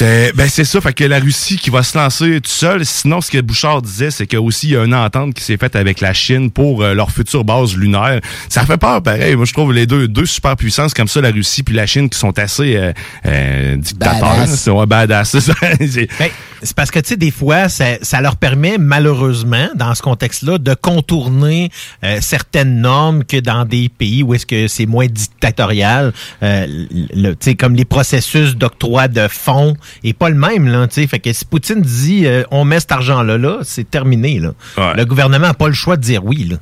Ben 0.00 0.48
c'est 0.48 0.64
ça, 0.64 0.80
fait 0.80 0.92
que 0.92 1.04
la 1.04 1.18
Russie 1.18 1.56
qui 1.56 1.70
va 1.70 1.82
se 1.82 1.96
lancer 1.96 2.40
tout 2.40 2.50
seul. 2.50 2.84
Sinon, 2.84 3.20
ce 3.20 3.30
que 3.30 3.40
Bouchard 3.40 3.82
disait, 3.82 4.10
c'est 4.10 4.26
qu'il 4.26 4.38
y 4.38 4.42
a 4.42 4.42
aussi 4.42 4.74
une 4.74 4.94
entente 4.94 5.34
qui 5.34 5.42
s'est 5.42 5.56
faite 5.56 5.74
avec 5.76 6.00
la 6.00 6.12
Chine 6.12 6.50
pour 6.50 6.82
euh, 6.82 6.94
leur 6.94 7.10
future 7.10 7.44
base 7.44 7.76
lunaire. 7.76 8.20
Ça 8.48 8.64
fait 8.66 8.76
peur, 8.76 9.02
pareil. 9.02 9.36
Moi, 9.36 9.44
je 9.46 9.52
trouve 9.52 9.72
les 9.72 9.86
deux 9.86 10.06
deux 10.08 10.26
superpuissances 10.26 10.92
comme 10.94 11.08
ça, 11.08 11.20
la 11.20 11.30
Russie 11.30 11.62
puis 11.62 11.74
la 11.74 11.86
Chine, 11.86 12.08
qui 12.10 12.18
sont 12.18 12.38
assez 12.38 12.76
euh, 12.76 12.92
euh, 13.26 13.76
dictateurs. 13.76 14.46
C'est- 14.48 14.70
ouais, 14.70 14.86
badass, 14.86 15.36
Ben, 16.18 16.28
c'est 16.62 16.74
parce 16.76 16.90
que, 16.90 16.98
tu 17.00 17.08
sais, 17.10 17.16
des 17.16 17.30
fois, 17.30 17.68
ça, 17.68 17.84
ça 18.02 18.20
leur 18.20 18.36
permet, 18.36 18.76
malheureusement, 18.78 19.68
dans 19.76 19.94
ce 19.94 20.02
contexte-là, 20.02 20.58
de 20.58 20.74
contourner 20.74 21.70
euh, 22.04 22.18
certaines 22.20 22.80
normes 22.80 23.24
que 23.24 23.38
dans 23.38 23.64
des 23.64 23.88
pays 23.88 24.22
où 24.22 24.34
est-ce 24.34 24.46
que 24.46 24.68
c'est 24.68 24.86
moins 24.86 25.06
dictatorial. 25.06 26.12
Euh, 26.42 26.66
le- 27.14 27.32
tu 27.32 27.36
sais, 27.40 27.54
comme 27.54 27.74
les 27.74 27.84
processus 27.84 28.56
d'octroi 28.56 29.08
de 29.08 29.26
fonds 29.28 29.55
est 30.04 30.12
pas 30.12 30.28
le 30.28 30.36
même, 30.36 30.66
là, 30.68 30.86
tu 30.86 30.94
sais. 31.00 31.06
Fait 31.06 31.18
que 31.18 31.32
si 31.32 31.44
Poutine 31.44 31.80
dit, 31.82 32.26
euh, 32.26 32.42
on 32.50 32.64
met 32.64 32.80
cet 32.80 32.92
argent-là, 32.92 33.38
là, 33.38 33.58
c'est 33.62 33.90
terminé, 33.90 34.38
là. 34.40 34.52
Le 34.96 35.04
gouvernement 35.04 35.46
n'a 35.48 35.54
pas 35.54 35.68
le 35.68 35.74
choix 35.74 35.96
de 35.96 36.02
dire 36.02 36.24
oui, 36.24 36.44
là. 36.50 36.56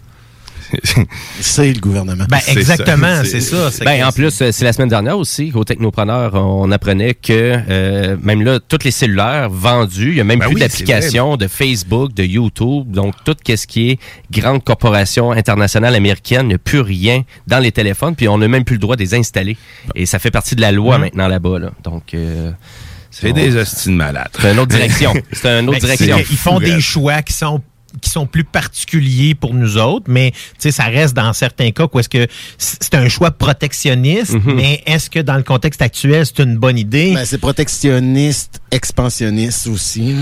C'est 1.41 1.73
le 1.73 1.79
gouvernement. 1.79 2.25
Ben, 2.29 2.41
exactement, 2.49 3.23
c'est 3.25 3.41
ça. 3.41 3.69
Ben, 3.85 4.05
en 4.05 4.11
plus, 4.11 4.31
c'est 4.31 4.63
la 4.63 4.73
semaine 4.73 4.89
dernière 4.89 5.17
aussi 5.17 5.51
qu'au 5.51 5.63
Technopreneur, 5.63 6.35
on 6.35 6.71
apprenait 6.73 7.15
que 7.15 7.59
euh, 7.69 8.17
même 8.23 8.43
là, 8.43 8.59
tous 8.67 8.79
les 8.83 8.91
cellulaires 8.91 9.51
vendus, 9.51 10.09
il 10.13 10.17
y 10.17 10.21
a 10.21 10.25
même 10.25 10.39
Ben 10.41 10.47
plus 10.47 10.55
oui, 10.55 10.61
d'applications 10.61 11.37
de 11.37 11.47
Facebook, 11.47 12.15
de 12.15 12.25
YouTube, 12.25 12.91
donc 12.91 13.15
tout 13.25 13.37
ce 13.47 13.67
qui 13.67 13.91
est 13.91 13.99
grande 14.33 14.65
corporation 14.65 15.31
internationale 15.33 15.95
américaine, 15.95 16.47
il 16.47 16.49
n'y 16.49 16.55
a 16.55 16.59
plus 16.59 16.81
rien 16.81 17.23
dans 17.47 17.59
les 17.59 17.71
téléphones, 17.71 18.17
puis 18.17 18.27
on 18.27 18.39
n'a 18.39 18.49
même 18.49 18.65
plus 18.65 18.75
le 18.77 18.81
droit 18.81 18.97
de 18.97 19.03
les 19.03 19.15
installer. 19.15 19.57
Et 19.95 20.07
ça 20.07 20.19
fait 20.19 20.31
partie 20.33 20.57
de 20.57 20.61
la 20.61 20.73
loi 20.73 20.97
Mhm. 20.97 21.05
maintenant 21.05 21.29
là-bas. 21.29 21.59
Là. 21.59 21.71
Donc, 21.85 22.15
euh, 22.15 22.51
C'est 23.21 23.33
des 23.33 23.57
hosties 23.57 23.89
de 23.91 23.95
malades. 23.95 24.29
C'est 24.41 24.53
une 24.53 24.59
autre 24.59 24.71
direction. 24.71 25.15
C'est 25.33 25.47
une 25.49 25.69
autre 25.69 25.79
Ben, 25.81 25.95
direction. 25.97 26.23
qu'ils 26.23 26.37
font 26.37 26.59
des 26.61 26.81
choix 26.81 27.23
qui 27.23 27.33
sont 27.33 27.63
qui 28.01 28.11
sont 28.11 28.27
plus 28.27 28.45
particuliers 28.45 29.35
pour 29.35 29.55
nous 29.55 29.79
autres, 29.79 30.07
mais 30.09 30.31
tu 30.33 30.39
sais, 30.59 30.71
ça 30.73 30.85
reste 30.85 31.15
dans 31.15 31.33
certains 31.33 31.71
cas 31.71 31.87
où 31.93 31.99
est-ce 31.99 32.09
que 32.09 32.27
c'est 32.59 32.95
un 32.95 33.09
choix 33.09 33.31
protectionniste, 33.31 34.35
Mhm. 34.35 34.55
mais 34.55 34.83
est-ce 34.87 35.09
que 35.11 35.19
dans 35.21 35.37
le 35.37 35.43
contexte 35.43 35.81
actuel, 35.83 36.25
c'est 36.27 36.43
une 36.43 36.57
bonne 36.57 36.79
idée? 36.79 37.13
Ben, 37.15 37.25
c'est 37.25 37.39
protectionniste, 37.39 38.61
expansionniste 38.71 39.67
aussi. 39.67 40.15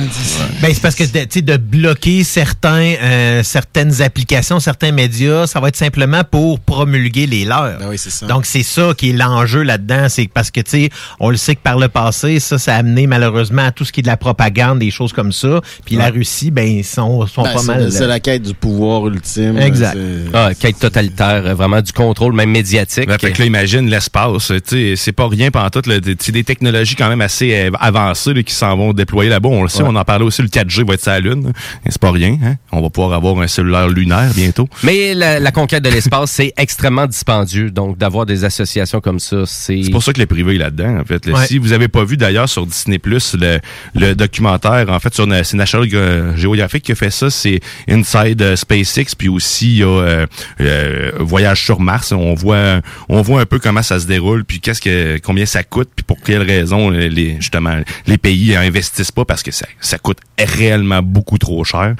Ben, 0.60 0.72
c'est 0.72 0.80
parce 0.80 0.94
que 0.94 1.04
de, 1.04 1.20
tu 1.24 1.26
sais, 1.30 1.42
de 1.42 1.56
bloquer 1.56 2.24
certains, 2.24 2.94
euh, 3.02 3.42
certaines 3.42 4.00
applications, 4.02 4.60
certains 4.60 4.92
médias, 4.92 5.46
ça 5.46 5.60
va 5.60 5.68
être 5.68 5.76
simplement 5.76 6.22
pour 6.24 6.60
promulguer 6.60 7.26
les 7.26 7.44
leurs. 7.44 7.78
Ben 7.78 7.88
oui, 7.90 7.98
c'est 7.98 8.10
ça. 8.10 8.26
Donc, 8.26 8.46
c'est 8.46 8.62
ça 8.62 8.92
qui 8.96 9.10
est 9.10 9.12
l'enjeu 9.12 9.62
là-dedans. 9.62 10.08
C'est 10.08 10.28
parce 10.32 10.50
que, 10.50 10.60
tu 10.60 10.70
sais, 10.70 10.90
on 11.20 11.30
le 11.30 11.36
sait 11.36 11.56
que 11.56 11.62
par 11.62 11.78
le 11.78 11.88
passé, 11.88 12.38
ça, 12.40 12.58
ça 12.58 12.74
a 12.74 12.78
amené 12.78 13.06
malheureusement 13.06 13.62
à 13.66 13.72
tout 13.72 13.84
ce 13.84 13.92
qui 13.92 14.00
est 14.00 14.02
de 14.02 14.08
la 14.08 14.16
propagande, 14.16 14.78
des 14.78 14.90
choses 14.90 15.12
comme 15.12 15.32
ça. 15.32 15.60
Puis 15.84 15.96
la. 15.96 16.12
Russie, 16.12 16.50
ben, 16.50 16.68
ils 16.68 16.84
sont, 16.84 17.26
sont 17.26 17.42
Ben, 17.42 17.54
pas 17.54 17.61
c'est- 17.62 17.66
mal... 17.66 17.92
C'est 17.92 18.06
la 18.06 18.20
quête 18.20 18.42
du 18.42 18.54
pouvoir 18.54 19.06
ultime. 19.06 19.58
Exact. 19.58 19.96
Ah, 20.34 20.50
quête 20.58 20.78
totalitaire, 20.78 21.42
euh, 21.46 21.54
vraiment 21.54 21.80
du 21.80 21.92
contrôle, 21.92 22.32
même 22.34 22.50
médiatique. 22.50 23.06
Ben, 23.06 23.18
fait 23.18 23.32
que 23.32 23.38
là, 23.40 23.46
imagine 23.46 23.88
l'espace. 23.88 24.48
tu 24.48 24.60
sais, 24.64 24.94
C'est 24.96 25.12
pas 25.12 25.28
rien 25.28 25.50
pendant 25.50 25.70
tout. 25.70 25.82
là, 25.88 26.00
des- 26.00 26.16
C'est 26.18 26.32
des 26.32 26.44
technologies 26.44 26.94
quand 26.96 27.08
même 27.08 27.20
assez 27.20 27.52
euh, 27.54 27.70
avancées 27.80 28.34
là, 28.34 28.42
qui 28.42 28.54
s'en 28.54 28.76
vont 28.76 28.92
déployer 28.92 29.30
là-bas. 29.30 29.48
On 29.48 29.62
le 29.62 29.68
sait, 29.68 29.82
Ouais. 29.82 29.88
on 29.90 29.96
en 29.96 30.04
parlait 30.04 30.24
aussi, 30.24 30.42
le 30.42 30.48
4G 30.48 30.84
va 30.86 30.94
être 30.94 31.02
sur 31.02 31.10
la 31.12 31.20
Lune. 31.20 31.46
hein. 31.48 31.80
C'est 31.88 32.00
pas 32.00 32.10
rien. 32.12 32.38
Hein? 32.44 32.56
On 32.72 32.80
va 32.80 32.90
pouvoir 32.90 33.12
avoir 33.14 33.38
un 33.40 33.46
cellulaire 33.46 33.88
lunaire 33.88 34.30
bientôt. 34.34 34.68
Mais 34.82 35.14
la, 35.14 35.38
la 35.40 35.50
conquête 35.50 35.82
de 35.82 35.90
l'espace, 35.90 36.30
c'est 36.30 36.52
extrêmement 36.56 37.06
dispendieux. 37.06 37.70
Donc, 37.70 37.98
d'avoir 37.98 38.26
des 38.26 38.44
associations 38.44 39.00
comme 39.00 39.20
ça, 39.20 39.44
c'est... 39.46 39.82
C'est 39.82 39.90
pour 39.90 40.02
ça 40.02 40.12
que 40.12 40.20
le 40.20 40.26
privé 40.26 40.54
est 40.54 40.58
là-dedans, 40.58 40.98
en 41.00 41.04
fait. 41.04 41.26
là. 41.26 41.34
Ouais. 41.34 41.46
Si 41.46 41.58
vous 41.58 41.72
avez 41.72 41.88
pas 41.88 42.04
vu 42.04 42.16
d'ailleurs 42.16 42.48
sur 42.48 42.66
Disney 42.66 42.98
Plus 42.98 43.34
le, 43.38 43.58
le 43.94 44.14
documentaire, 44.14 44.86
en 44.88 44.98
fait, 45.00 45.14
sur 45.14 45.26
c'est 45.44 45.56
National 45.56 45.86
Ge- 45.88 46.36
Geographic 46.36 46.82
qui 46.84 46.92
a 46.92 46.94
fait 46.94 47.10
ça, 47.10 47.30
c'est 47.30 47.51
Inside 47.88 48.40
euh, 48.42 48.56
SpaceX, 48.56 49.14
puis 49.16 49.28
aussi 49.28 49.72
il 49.72 49.78
y 49.78 49.82
a 49.82 49.86
euh, 49.86 50.26
euh, 50.60 51.10
Voyage 51.20 51.62
sur 51.64 51.80
Mars. 51.80 52.12
On 52.12 52.34
voit, 52.34 52.80
on 53.08 53.22
voit 53.22 53.40
un 53.40 53.46
peu 53.46 53.58
comment 53.58 53.82
ça 53.82 53.98
se 54.00 54.06
déroule, 54.06 54.44
puis 54.44 54.60
qu'est-ce 54.60 54.80
que, 54.80 55.18
combien 55.18 55.46
ça 55.46 55.62
coûte, 55.62 55.90
puis 55.94 56.04
pour 56.04 56.20
quelles 56.20 56.42
raisons 56.42 56.90
les, 56.90 57.36
justement 57.36 57.80
les 58.06 58.18
pays 58.18 58.54
investissent 58.56 59.12
pas 59.12 59.24
parce 59.24 59.42
que 59.42 59.50
ça, 59.50 59.66
ça 59.80 59.98
coûte 59.98 60.18
réellement 60.38 61.02
beaucoup 61.02 61.38
trop 61.38 61.64
cher. 61.64 61.94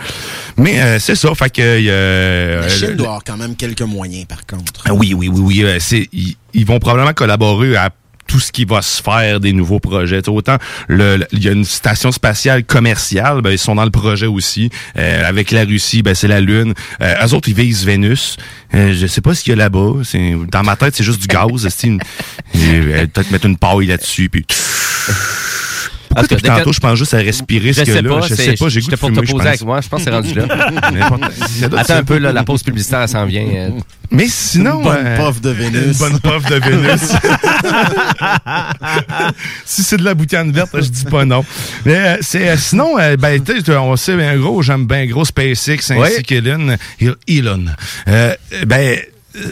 Mais 0.56 0.80
euh, 0.80 0.98
c'est 0.98 1.14
ça, 1.14 1.34
fait 1.34 1.50
que 1.50 1.62
La 1.62 2.68
Chine 2.68 2.88
euh, 2.90 2.94
doit 2.94 3.06
avoir 3.06 3.24
quand 3.24 3.36
même 3.36 3.56
quelques 3.56 3.82
moyens, 3.82 4.26
par 4.26 4.46
contre. 4.46 4.82
ah 4.84 4.94
Oui, 4.94 5.14
oui, 5.14 5.28
oui, 5.28 5.64
oui. 5.64 5.76
c'est, 5.80 6.08
ils, 6.12 6.36
ils 6.54 6.66
vont 6.66 6.78
probablement 6.78 7.12
collaborer 7.12 7.76
à 7.76 7.90
tout 8.26 8.40
ce 8.40 8.50
qui 8.52 8.64
va 8.64 8.80
se 8.82 9.02
faire 9.02 9.40
des 9.40 9.52
nouveaux 9.52 9.80
projets. 9.80 10.26
Autant 10.28 10.56
le, 10.88 11.24
il 11.32 11.44
y 11.44 11.48
a 11.48 11.52
une 11.52 11.64
station 11.64 12.12
spatiale 12.12 12.64
commerciale, 12.64 13.42
ben, 13.42 13.50
ils 13.50 13.58
sont 13.58 13.74
dans 13.74 13.84
le 13.84 13.90
projet 13.90 14.26
aussi. 14.26 14.70
Euh, 14.96 15.28
avec 15.28 15.50
la 15.50 15.64
Russie, 15.64 16.02
ben, 16.02 16.14
c'est 16.14 16.28
la 16.28 16.40
Lune. 16.40 16.74
Euh, 17.00 17.14
eux 17.26 17.34
autres, 17.34 17.48
ils 17.48 17.54
visent 17.54 17.84
Vénus. 17.84 18.36
Euh, 18.74 18.94
je 18.94 19.06
sais 19.06 19.20
pas 19.20 19.34
ce 19.34 19.42
qu'il 19.42 19.50
y 19.50 19.54
a 19.54 19.56
là-bas. 19.56 19.92
Dans 20.50 20.62
ma 20.62 20.76
tête, 20.76 20.94
c'est 20.96 21.04
juste 21.04 21.20
du 21.20 21.26
gaz. 21.26 21.68
une- 21.84 22.00
euh, 22.56 23.06
peut-être 23.06 23.30
mettre 23.30 23.46
une 23.46 23.58
paille 23.58 23.86
là-dessus. 23.86 24.28
Puis... 24.28 24.46
Pourquoi 26.14 26.36
depuis 26.36 26.48
tantôt, 26.48 26.72
je 26.72 26.80
pense 26.80 26.98
juste 26.98 27.14
à 27.14 27.18
respirer 27.18 27.72
Je 27.72 27.80
ce 27.80 27.84
que 27.84 27.92
sais 27.92 28.02
là? 28.02 28.08
pas, 28.08 28.20
je 28.26 28.34
sais 28.34 28.54
pas, 28.54 28.68
j'ai 28.68 28.80
goût 28.80 28.90
j'étais 28.90 28.96
de 28.96 29.00
pour 29.00 29.08
te 29.10 29.14
fumer, 29.14 29.26
je 29.26 29.32
poser 29.32 29.44
pense. 29.44 29.48
avec 29.48 29.64
moi, 29.64 29.80
je 29.80 29.88
pense 29.88 29.98
que 29.98 30.04
c'est 30.04 30.10
rendu 30.10 30.34
là. 30.34 30.44
Attends 31.78 31.94
un 31.94 32.04
peu, 32.04 32.18
là, 32.18 32.32
la 32.32 32.44
pause 32.44 32.62
publicitaire, 32.62 33.02
elle 33.02 33.08
s'en 33.08 33.26
vient. 33.26 33.46
euh. 33.46 33.70
Mais 34.10 34.26
sinon... 34.28 34.78
Une 34.78 34.82
bonne 34.84 35.06
euh, 35.06 35.16
puff 35.26 35.40
de 35.40 35.50
Vénus. 35.50 35.86
Une 35.86 35.92
bonne 35.94 36.20
puff 36.20 36.44
de 36.50 36.56
Vénus. 36.56 37.00
si 39.64 39.82
c'est 39.82 39.96
de 39.96 40.04
la 40.04 40.14
boucane 40.14 40.52
verte, 40.52 40.70
je 40.74 40.88
dis 40.88 41.04
pas 41.04 41.24
non. 41.24 41.44
Mais 41.84 41.96
euh, 41.96 42.16
c'est 42.20 42.56
sinon, 42.58 42.96
ben, 43.18 43.42
tu 43.42 43.60
sais, 43.62 43.76
on 43.76 43.96
sait 43.96 44.16
bien 44.16 44.36
gros, 44.36 44.62
j'aime 44.62 44.86
bien 44.86 45.06
gros 45.06 45.24
SpaceX 45.24 45.90
ainsi 45.90 46.22
qu'Elon. 46.22 46.76
Elon. 47.26 47.64
Euh, 48.08 48.34
ben, 48.66 48.98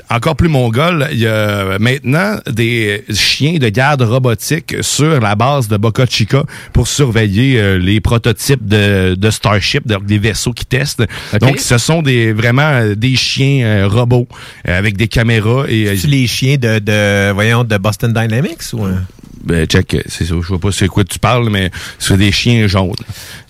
encore 0.08 0.36
plus 0.36 0.48
mongol, 0.48 1.08
il 1.12 1.18
y 1.18 1.26
a 1.26 1.78
maintenant 1.78 2.36
des 2.50 3.04
chiens 3.12 3.58
de 3.58 3.68
garde 3.68 4.02
robotique 4.02 4.76
sur 4.82 5.20
la 5.20 5.34
base 5.34 5.68
de 5.68 5.76
Boca 5.76 6.06
Chica 6.06 6.44
pour 6.72 6.86
surveiller 6.88 7.60
euh, 7.60 7.78
les 7.78 8.00
prototypes 8.00 8.66
de, 8.66 9.14
de 9.14 9.30
Starship, 9.30 9.86
donc 9.86 10.04
des 10.06 10.18
vaisseaux 10.18 10.52
qui 10.52 10.66
testent. 10.66 11.02
Donc, 11.40 11.58
ce 11.58 11.78
sont 11.78 12.02
des 12.02 12.32
vraiment 12.32 12.62
euh, 12.62 12.94
des 12.94 13.16
chiens 13.16 13.64
euh, 13.64 13.88
robots 13.88 14.28
euh, 14.68 14.78
avec 14.78 14.96
des 14.96 15.08
caméras 15.08 15.64
et 15.68 15.96
C'est 15.96 16.08
les 16.08 16.26
chiens 16.26 16.56
de, 16.56 16.78
de, 16.78 17.32
voyons, 17.32 17.64
de 17.64 17.76
Boston 17.76 18.12
Dynamics 18.12 18.72
ou... 18.72 18.86
euh? 19.42 19.44
ben, 19.44 19.66
check, 19.66 19.96
c'est 20.08 20.24
ça, 20.24 20.34
je 20.40 20.46
sais 20.54 20.58
pas 20.58 20.72
c'est 20.72 20.88
quoi 20.88 21.04
tu 21.04 21.18
parles, 21.18 21.48
mais 21.50 21.70
c'est 21.98 22.16
des 22.16 22.32
chiens 22.32 22.66
jaunes. 22.66 22.92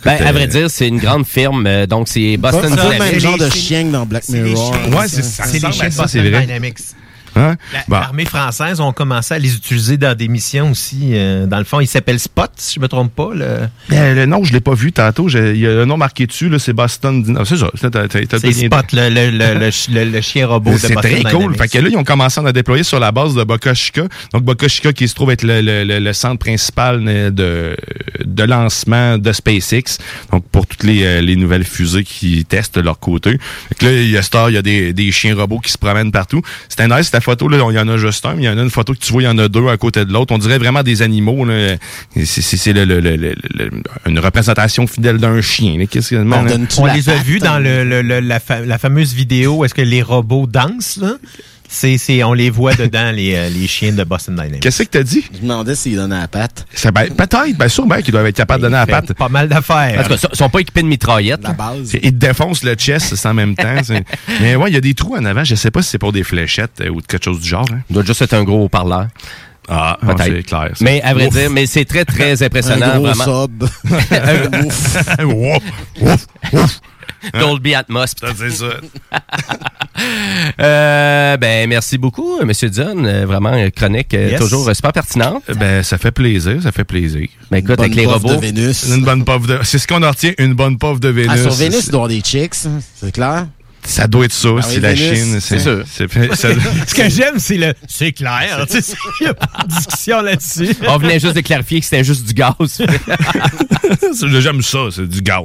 Ben, 0.04 0.14
Écoute, 0.14 0.26
à 0.26 0.28
euh, 0.30 0.32
vrai 0.32 0.46
dire, 0.46 0.70
c'est 0.70 0.88
une 0.88 0.98
grande 0.98 1.26
firme. 1.26 1.66
euh, 1.66 1.86
donc, 1.86 2.08
c'est 2.08 2.36
Boston 2.36 2.70
Pas- 2.70 2.76
pas 2.76 2.84
le 2.84 2.90
Dynamics. 2.92 3.12
même 3.12 3.20
genre 3.20 3.38
de 3.38 3.50
chien 3.50 3.84
que 3.84 3.90
dans 3.92 4.06
Black 4.06 4.28
Mirror. 4.28 4.72
Ouais, 4.90 5.08
c'est 5.08 5.22
ça. 5.24 5.44
C'est 5.44 5.54
les 5.62 5.72
chiens 5.72 5.90
c'est 5.90 5.96
Boston 6.02 6.28
vrai. 6.30 6.40
Dynamics. 6.42 6.78
Hein? 7.36 7.56
Bon. 7.88 7.96
L'armée 8.00 8.24
française 8.24 8.80
ont 8.80 8.92
commencé 8.92 9.34
à 9.34 9.38
les 9.38 9.54
utiliser 9.54 9.96
dans 9.96 10.16
des 10.16 10.28
missions 10.28 10.70
aussi. 10.72 11.10
euh, 11.12 11.46
dans 11.46 11.58
le 11.58 11.64
fond, 11.64 11.80
ils 11.80 11.86
s'appellent 11.86 12.18
Spot, 12.20 12.50
si 12.56 12.74
je 12.74 12.80
me 12.80 12.88
trompe 12.88 13.14
pas. 13.14 13.30
Le... 13.34 13.58
Ben, 13.88 14.14
le 14.14 14.26
nom, 14.26 14.42
je 14.44 14.52
l'ai 14.52 14.60
pas 14.60 14.74
vu 14.74 14.92
tantôt. 14.92 15.28
Il 15.28 15.56
y 15.58 15.66
a 15.66 15.80
un 15.80 15.86
nom 15.86 15.96
marqué 15.96 16.26
dessus, 16.26 16.50
c'est 16.58 16.72
Boston. 16.72 17.22
Dynamics. 17.22 17.48
C'est 17.48 17.56
ça. 17.56 17.70
C'est 18.38 18.52
Spot, 18.66 18.92
le, 18.92 19.08
le, 19.08 19.30
le, 19.30 19.54
le, 19.54 19.70
ch- 19.70 19.88
le- 19.92 20.04
le 20.10 20.20
chien 20.20 20.46
robot 20.46 20.72
de 20.72 20.78
C'est 20.78 20.94
Boston 20.94 21.22
très 21.22 21.32
cool. 21.32 21.54
Fait 21.56 21.68
que 21.68 21.78
là, 21.78 21.88
ils 21.88 21.96
ont 21.96 22.04
commencé 22.04 22.40
à 22.40 22.42
en 22.44 22.52
déployer 22.52 22.82
sur 22.82 23.00
la 23.00 23.12
base 23.12 23.34
de 23.34 23.44
Boca 23.44 23.74
Chica. 23.74 24.02
Donc, 24.32 24.42
Boca 24.44 24.68
Chica 24.68 24.92
qui 24.92 25.06
se 25.08 25.14
trouve 25.14 25.30
être 25.30 25.42
le, 25.44 25.60
le- 25.60 25.84
le- 25.84 25.98
le 25.98 26.12
centre 26.12 26.38
principal 26.38 27.04
de, 27.04 27.76
de 28.24 28.42
lancement 28.44 29.18
de 29.18 29.32
SpaceX. 29.32 29.98
Donc, 30.32 30.44
pour 30.50 30.66
toutes 30.66 30.84
les, 30.84 31.04
euh, 31.04 31.20
les 31.20 31.36
nouvelles 31.36 31.64
fusées 31.64 32.04
qui 32.04 32.44
testent 32.44 32.76
de 32.76 32.80
leur 32.80 32.98
côté. 32.98 33.38
Fait 33.68 33.74
que 33.76 33.86
là, 33.86 33.92
il 33.92 34.10
y 34.10 34.16
a 34.16 34.22
Star, 34.22 34.50
il 34.50 34.54
y 34.54 34.58
a 34.58 34.62
des, 34.62 34.92
des 34.92 35.12
chiens 35.12 35.34
robots 35.36 35.58
qui 35.60 35.70
se 35.72 35.78
promènent 35.78 36.12
partout. 36.12 36.42
C'était 36.68 36.88
nice, 36.88 37.10
photo, 37.20 37.48
là, 37.48 37.58
il 37.70 37.74
y 37.74 37.78
en 37.78 37.88
a 37.88 37.96
juste 37.96 38.24
un, 38.26 38.34
mais 38.34 38.42
il 38.42 38.46
y 38.46 38.48
en 38.48 38.58
a 38.58 38.62
une 38.62 38.70
photo 38.70 38.92
que 38.92 38.98
tu 38.98 39.12
vois, 39.12 39.22
il 39.22 39.26
y 39.26 39.28
en 39.28 39.38
a 39.38 39.48
deux 39.48 39.66
à 39.68 39.76
côté 39.76 40.04
de 40.04 40.12
l'autre. 40.12 40.34
On 40.34 40.38
dirait 40.38 40.58
vraiment 40.58 40.82
des 40.82 41.02
animaux, 41.02 41.44
là. 41.44 41.76
C'est, 42.14 42.24
c'est, 42.42 42.56
c'est 42.56 42.72
le, 42.72 42.84
le- 42.84 43.00
le- 43.00 43.16
le- 43.16 43.34
le- 43.54 43.70
une 44.06 44.18
représentation 44.18 44.86
fidèle 44.86 45.18
d'un 45.18 45.40
chien, 45.40 45.76
là. 45.78 45.86
On 46.82 46.86
les 46.94 47.08
a 47.08 47.14
vus 47.22 47.38
dans 47.38 47.58
le, 47.58 47.84
le- 47.84 48.02
le- 48.02 48.20
la, 48.20 48.40
fa- 48.40 48.60
la 48.60 48.78
fameuse 48.78 49.12
vidéo 49.14 49.56
où 49.58 49.64
est-ce 49.64 49.74
que 49.74 49.82
les 49.82 50.02
robots 50.02 50.46
dansent, 50.46 50.98
là? 51.00 51.14
C'est, 51.72 51.98
c'est, 51.98 52.24
on 52.24 52.32
les 52.32 52.50
voit 52.50 52.74
dedans, 52.74 53.12
les, 53.12 53.36
euh, 53.36 53.48
les 53.48 53.68
chiens 53.68 53.92
de 53.92 54.02
Boston 54.02 54.34
Dynamics. 54.34 54.60
Qu'est-ce 54.60 54.82
que 54.82 54.88
t'as 54.88 55.04
dit? 55.04 55.24
Je 55.32 55.36
me 55.36 55.42
demandais 55.42 55.76
s'il 55.76 55.94
donnait 55.94 56.18
la 56.18 56.26
patte. 56.26 56.66
Ça, 56.74 56.90
ben, 56.90 57.08
peut-être, 57.14 57.56
bien 57.56 57.68
sûr, 57.68 57.86
ben, 57.86 58.02
qu'ils 58.02 58.10
doivent 58.10 58.26
être 58.26 58.34
capables 58.36 58.60
de 58.62 58.66
donner 58.66 58.78
la 58.78 58.86
patte. 58.88 59.12
Pas 59.14 59.28
mal 59.28 59.48
d'affaires. 59.48 60.00
En 60.00 60.02
tout 60.02 60.08
cas, 60.16 60.28
ils 60.32 60.36
sont 60.36 60.48
pas 60.50 60.58
équipés 60.58 60.82
de 60.82 60.88
mitraillettes. 60.88 61.44
La 61.44 61.52
base. 61.52 61.92
Ils 61.94 62.00
te 62.00 62.08
défoncent 62.16 62.64
le 62.64 62.74
chest 62.74 63.14
c'est 63.14 63.28
en 63.28 63.34
même 63.34 63.54
temps. 63.54 63.76
c'est- 63.84 64.02
Mais 64.40 64.56
ouais, 64.56 64.68
il 64.70 64.74
y 64.74 64.76
a 64.76 64.80
des 64.80 64.94
trous 64.94 65.14
en 65.16 65.24
avant. 65.24 65.44
Je 65.44 65.54
sais 65.54 65.70
pas 65.70 65.80
si 65.82 65.90
c'est 65.90 65.98
pour 65.98 66.12
des 66.12 66.24
fléchettes 66.24 66.80
euh, 66.80 66.88
ou 66.88 67.00
de 67.00 67.06
quelque 67.06 67.24
chose 67.24 67.38
du 67.40 67.48
genre. 67.48 67.66
hein. 67.72 67.80
Il 67.88 67.94
doit 67.94 68.04
juste 68.04 68.20
être 68.22 68.34
un 68.34 68.42
gros 68.42 68.64
haut-parleur. 68.64 69.06
Ah, 69.68 69.96
Peut-être. 70.00 70.18
ouais, 70.18 70.24
c'est 70.38 70.42
clair. 70.42 70.70
ça. 70.74 70.84
Mais 70.84 71.00
à 71.02 71.14
vrai 71.14 71.28
Ouf. 71.28 71.34
dire, 71.34 71.50
mais 71.50 71.66
c'est 71.66 71.84
très, 71.84 72.04
très 72.04 72.42
impressionnant. 72.42 72.86
Un 72.94 72.98
gros 72.98 73.12
vraiment. 73.12 73.44
sub. 73.46 73.62
Ouf, 75.24 75.60
ouf, 76.00 76.26
ouf. 76.52 76.80
Dolby 77.38 77.74
Atmos. 77.74 78.12
Ça, 78.20 78.28
c'est 78.36 78.50
ça. 78.50 78.66
Euh, 80.60 81.36
ben, 81.36 81.68
merci 81.68 81.98
beaucoup, 81.98 82.42
Monsieur 82.44 82.70
John. 82.72 83.04
Euh, 83.04 83.26
Vraiment, 83.26 83.52
euh, 83.52 83.68
chronique 83.70 84.14
euh, 84.14 84.30
Yes. 84.30 84.40
toujours 84.40 84.66
euh, 84.68 84.72
super 84.74 84.92
pertinente. 84.92 85.42
Ben, 85.56 85.82
ça 85.82 85.98
fait 85.98 86.10
plaisir, 86.10 86.62
ça 86.62 86.72
fait 86.72 86.84
plaisir. 86.84 87.28
Ben, 87.50 87.58
écoute, 87.58 87.76
Bonne 87.76 87.80
avec 87.80 87.94
les 87.94 88.06
robots. 88.06 88.34
de 88.36 88.40
Vénus. 88.40 88.86
Une 88.88 89.04
bonne 89.04 89.24
puff 89.24 89.46
de. 89.46 89.58
C'est 89.62 89.78
ce 89.78 89.86
qu'on 89.86 90.02
en 90.02 90.10
retient, 90.10 90.32
une 90.38 90.54
bonne 90.54 90.78
puff 90.78 91.00
de 91.00 91.08
Vénus. 91.08 91.30
Ah, 91.34 91.36
sur 91.36 91.52
Vénus, 91.52 91.86
il 91.86 91.90
doit 91.90 92.00
y 92.00 92.04
avoir 92.04 92.08
des 92.08 92.20
chicks, 92.20 92.54
c'est 92.94 93.12
clair? 93.12 93.46
Ça 93.90 94.06
doit 94.06 94.24
être 94.24 94.32
ça, 94.32 94.48
Ah 94.50 94.54
oui, 94.56 94.62
c'est 94.66 94.80
la 94.80 94.94
Chine. 94.96 95.38
c'est 95.40 95.58
ça- 95.58 95.70
Ce 96.86 96.94
que 96.94 97.08
j'aime, 97.10 97.38
c'est 97.38 97.56
le. 97.56 97.74
C'est 97.88 98.12
clair. 98.12 98.66
Il 99.20 99.24
n'y 99.24 99.26
a 99.28 99.34
pas 99.34 99.64
de 99.64 99.68
discussion 99.74 100.20
là-dessus. 100.22 100.68
On 100.88 100.96
venait 100.98 101.18
juste 101.20 101.34
de 101.34 101.40
clarifier 101.40 101.80
que 101.80 101.84
c'était 101.86 102.04
juste 102.04 102.24
du 102.26 102.32
gaz. 102.34 102.54
J'aime 104.40 104.62
ça, 104.62 104.78
c'est 104.90 105.08
du 105.08 105.20
gaz. 105.22 105.42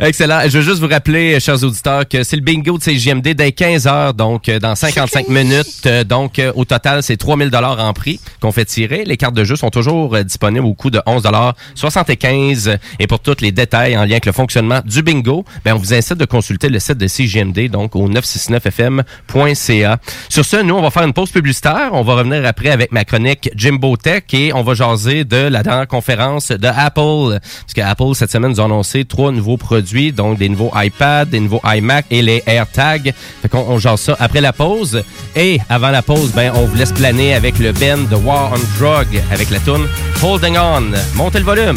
Excellent. 0.00 0.40
Je 0.48 0.58
veux 0.58 0.64
juste 0.64 0.80
vous 0.80 0.88
rappeler, 0.88 1.38
chers 1.40 1.62
auditeurs, 1.62 2.06
que 2.08 2.22
c'est 2.22 2.36
le 2.36 2.42
bingo 2.42 2.76
de 2.78 2.82
CGMD 2.82 3.28
dès 3.34 3.52
15 3.52 3.86
heures, 3.86 4.14
donc 4.14 4.48
euh, 4.48 4.58
dans 4.58 4.74
55 4.74 5.28
minutes. 5.28 5.66
Euh, 5.86 6.04
Donc, 6.04 6.38
euh, 6.38 6.52
au 6.56 6.64
total, 6.64 7.02
c'est 7.02 7.16
3000 7.16 7.50
dollars 7.50 7.78
en 7.78 7.92
prix 7.92 8.20
qu'on 8.40 8.52
fait 8.52 8.64
tirer. 8.64 9.04
Les 9.04 9.16
cartes 9.16 9.34
de 9.34 9.44
jeu 9.44 9.56
sont 9.56 9.70
toujours 9.70 10.18
disponibles 10.24 10.66
au 10.66 10.74
coût 10.74 10.90
de 10.90 11.00
11 11.06 11.22
dollars 11.22 11.54
75. 11.74 12.76
Et 12.98 13.06
pour 13.06 13.20
tous 13.20 13.36
les 13.40 13.52
détails 13.52 13.96
en 13.96 14.00
lien 14.04 14.12
avec 14.12 14.26
le 14.26 14.32
fonctionnement 14.32 14.80
du 14.84 15.02
bingo, 15.02 15.44
ben, 15.64 15.74
on 15.74 15.78
vous 15.78 15.94
incite 15.94 16.18
de 16.18 16.24
consulter 16.24 16.68
le 16.68 16.78
site 16.80 16.98
de 16.98 17.06
CGMD, 17.06 17.43
donc 17.52 17.94
au 17.96 18.08
969fm.ca. 18.08 19.98
Sur 20.28 20.44
ce, 20.44 20.56
nous, 20.62 20.74
on 20.74 20.82
va 20.82 20.90
faire 20.90 21.04
une 21.04 21.12
pause 21.12 21.30
publicitaire. 21.30 21.90
On 21.92 22.02
va 22.02 22.14
revenir 22.16 22.44
après 22.46 22.70
avec 22.70 22.92
ma 22.92 23.04
chronique 23.04 23.50
Jimbo 23.54 23.96
Tech 23.96 24.24
et 24.32 24.52
on 24.54 24.62
va 24.62 24.74
jaser 24.74 25.24
de 25.24 25.48
la 25.48 25.62
dernière 25.62 25.88
conférence 25.88 26.48
de 26.48 26.66
Apple. 26.66 27.38
Parce 27.40 27.74
que 27.74 27.80
Apple, 27.80 28.14
cette 28.14 28.30
semaine, 28.30 28.52
nous 28.52 28.60
a 28.60 28.64
annoncé 28.64 29.04
trois 29.04 29.32
nouveaux 29.32 29.56
produits, 29.56 30.12
donc 30.12 30.38
des 30.38 30.48
nouveaux 30.48 30.72
iPad, 30.74 31.28
des 31.28 31.40
nouveaux 31.40 31.62
iMac 31.64 32.06
et 32.10 32.22
les 32.22 32.42
AirTags. 32.46 33.12
Fait 33.42 33.48
qu'on 33.48 33.64
on 33.68 33.78
jase 33.78 34.00
ça 34.00 34.16
après 34.18 34.40
la 34.40 34.52
pause. 34.52 35.02
Et 35.36 35.60
avant 35.68 35.90
la 35.90 36.02
pause, 36.02 36.32
ben, 36.34 36.52
on 36.54 36.66
vous 36.66 36.76
laisse 36.76 36.92
planer 36.92 37.34
avec 37.34 37.58
le 37.58 37.72
Ben 37.72 38.06
de 38.08 38.16
War 38.16 38.52
on 38.52 38.60
Drug 38.78 39.06
avec 39.30 39.50
la 39.50 39.58
tune 39.60 39.86
Holding 40.22 40.56
On. 40.58 40.92
Montez 41.14 41.38
le 41.38 41.44
volume. 41.44 41.76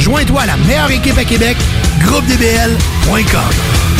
Joins-toi 0.00 0.42
à 0.42 0.46
la 0.46 0.56
meilleure 0.56 0.90
équipe 0.90 1.18
à 1.18 1.24
Québec, 1.24 1.56
groupedbl.com. 2.00 3.99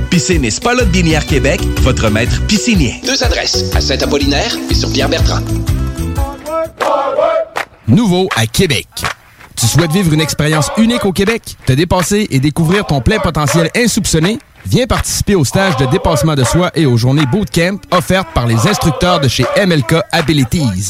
Piscine 0.11 0.43
et 0.43 0.51
Spa 0.51 0.73
Lot 0.73 0.89
Binière 0.89 1.25
Québec, 1.25 1.61
votre 1.83 2.09
maître 2.09 2.45
piscinier. 2.45 3.01
Deux 3.05 3.23
adresses, 3.23 3.73
à 3.73 3.79
Saint-Apollinaire 3.79 4.53
et 4.69 4.73
sur 4.73 4.91
Pierre-Bertrand. 4.91 5.39
Nouveau 7.87 8.27
à 8.35 8.45
Québec. 8.45 8.87
Tu 9.55 9.67
souhaites 9.67 9.93
vivre 9.93 10.11
une 10.11 10.19
expérience 10.19 10.69
unique 10.77 11.05
au 11.05 11.13
Québec, 11.13 11.55
te 11.65 11.71
dépasser 11.71 12.27
et 12.29 12.39
découvrir 12.39 12.85
ton 12.85 12.99
plein 12.99 13.19
potentiel 13.19 13.69
insoupçonné? 13.73 14.39
Viens 14.65 14.85
participer 14.85 15.35
au 15.35 15.45
stage 15.45 15.77
de 15.77 15.85
dépassement 15.85 16.35
de 16.35 16.43
soi 16.43 16.71
et 16.75 16.85
aux 16.85 16.97
journées 16.97 17.25
bootcamp 17.25 17.77
offertes 17.91 18.27
par 18.33 18.47
les 18.47 18.67
instructeurs 18.67 19.21
de 19.21 19.29
chez 19.29 19.45
MLK 19.65 19.95
Abilities. 20.11 20.89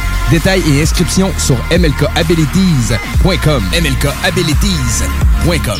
Détails 0.31 0.63
et 0.65 0.81
inscriptions 0.81 1.31
sur 1.37 1.57
mlkabilities.com. 1.71 3.63
mlkabilities.com. 3.73 5.79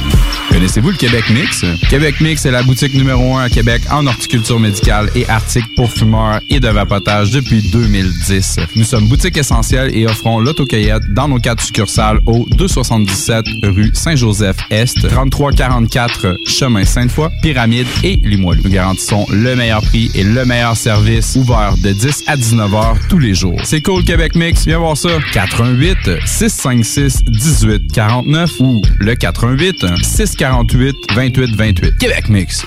Connaissez-vous 0.50 0.90
le 0.90 0.98
Québec 0.98 1.24
Mix? 1.30 1.64
Québec 1.90 2.20
Mix 2.20 2.46
est 2.46 2.52
la 2.52 2.64
boutique 2.64 2.94
numéro 2.94 3.38
1 3.38 3.44
à 3.44 3.50
Québec 3.50 3.84
en 3.90 4.06
horticulture 4.08 4.60
médicale 4.60 5.10
et 5.16 5.28
articles 5.30 5.70
pour 5.76 5.90
fumeurs 5.90 6.42
et 6.50 6.60
de 6.60 6.68
vapotage 6.68 7.32
depuis 7.32 7.62
2010. 7.72 8.58
Nous 8.76 8.84
sommes 8.84 9.08
boutique 9.08 9.38
essentielle 9.38 9.96
et 9.96 10.06
offrons 10.08 10.40
l'autocueillette 10.40 11.04
dans 11.14 11.30
nos 11.30 11.40
quatre 11.40 11.64
succursales 11.64 12.20
au 12.26 12.46
277 12.58 13.46
rue 13.64 13.92
Saint-Joseph-Est, 13.94 15.08
3344 15.08 16.38
chemin 16.46 16.84
Sainte-Foy, 16.84 17.30
Pyramide 17.42 17.88
et 18.04 18.18
Limoilou. 18.18 18.64
Nous 18.64 18.72
garantissons 18.72 19.26
le 19.32 19.56
meilleur 19.56 19.82
prix 19.82 20.12
et 20.16 20.24
le 20.24 20.44
meilleur 20.44 20.76
service 20.76 21.36
ouvert 21.36 21.76
de 21.78 21.92
10 21.92 22.24
à 22.28 22.36
19 22.36 22.74
heures 22.74 22.98
tous 23.10 23.20
les 23.20 23.34
jours. 23.34 23.60
C'est 23.64 23.82
cool 23.82 24.04
Québec 24.04 24.36
Mix, 24.36 24.41
viens 24.50 24.80
voir 24.80 24.98
ça. 24.98 25.10
88 25.34 25.98
656 26.26 27.24
18 27.26 27.92
49 27.94 28.50
ou 28.60 28.82
le 29.00 29.14
88 29.14 29.86
648 30.02 30.96
28 31.14 31.56
28. 31.56 31.98
Québec 32.00 32.28
Mix. 32.30 32.66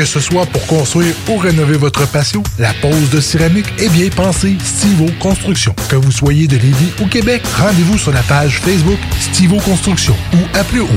Que 0.00 0.06
ce 0.06 0.18
soit 0.18 0.46
pour 0.46 0.64
construire 0.66 1.14
ou 1.28 1.36
rénover 1.36 1.76
votre 1.76 2.08
patio, 2.10 2.42
la 2.58 2.72
pose 2.72 3.10
de 3.10 3.20
céramique 3.20 3.66
est 3.78 3.90
bien 3.90 4.08
pensée 4.08 4.56
Stivo 4.64 5.04
Construction. 5.18 5.74
Que 5.90 5.96
vous 5.96 6.10
soyez 6.10 6.46
de 6.46 6.56
Lévis 6.56 6.94
ou 7.02 7.06
Québec, 7.06 7.42
rendez-vous 7.58 7.98
sur 7.98 8.10
la 8.10 8.22
page 8.22 8.60
Facebook 8.60 8.98
Stivo 9.20 9.58
Construction 9.58 10.16
ou 10.32 10.38
appelez 10.56 10.80
au 10.80 10.88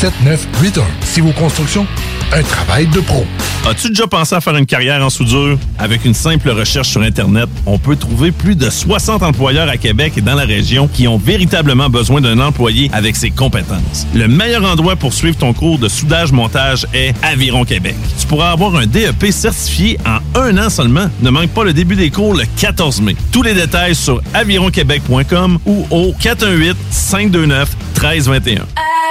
819-621-7981. 0.00 0.82
Stivo 1.04 1.30
Construction, 1.30 1.86
un 2.32 2.42
travail 2.42 2.88
de 2.88 2.98
pro. 2.98 3.24
As-tu 3.66 3.88
déjà 3.88 4.06
pensé 4.06 4.34
à 4.34 4.42
faire 4.42 4.56
une 4.56 4.66
carrière 4.66 5.02
en 5.02 5.08
soudure? 5.08 5.58
Avec 5.78 6.04
une 6.04 6.12
simple 6.12 6.50
recherche 6.50 6.88
sur 6.88 7.00
Internet, 7.00 7.48
on 7.64 7.78
peut 7.78 7.96
trouver 7.96 8.30
plus 8.30 8.56
de 8.56 8.68
60 8.68 9.22
employeurs 9.22 9.70
à 9.70 9.78
Québec 9.78 10.14
et 10.16 10.20
dans 10.20 10.34
la 10.34 10.44
région 10.44 10.86
qui 10.86 11.08
ont 11.08 11.16
véritablement 11.16 11.88
besoin 11.88 12.20
d'un 12.20 12.40
employé 12.40 12.90
avec 12.92 13.16
ses 13.16 13.30
compétences. 13.30 14.06
Le 14.14 14.28
meilleur 14.28 14.64
endroit 14.64 14.96
pour 14.96 15.14
suivre 15.14 15.38
ton 15.38 15.54
cours 15.54 15.78
de 15.78 15.88
soudage-montage 15.88 16.86
est 16.92 17.03
Aviron 17.22 17.64
Québec. 17.64 17.94
Tu 18.18 18.26
pourras 18.26 18.50
avoir 18.50 18.74
un 18.76 18.86
DEP 18.86 19.30
certifié 19.30 19.98
en 20.06 20.18
un 20.40 20.58
an 20.58 20.70
seulement. 20.70 21.08
Ne 21.20 21.30
manque 21.30 21.50
pas 21.50 21.64
le 21.64 21.72
début 21.72 21.96
des 21.96 22.10
cours 22.10 22.34
le 22.34 22.44
14 22.60 23.00
mai. 23.02 23.16
Tous 23.32 23.42
les 23.42 23.54
détails 23.54 23.94
sur 23.94 24.22
avironquebec.com 24.32 25.58
ou 25.66 25.86
au 25.90 26.12
418-529-1321. 26.12 28.62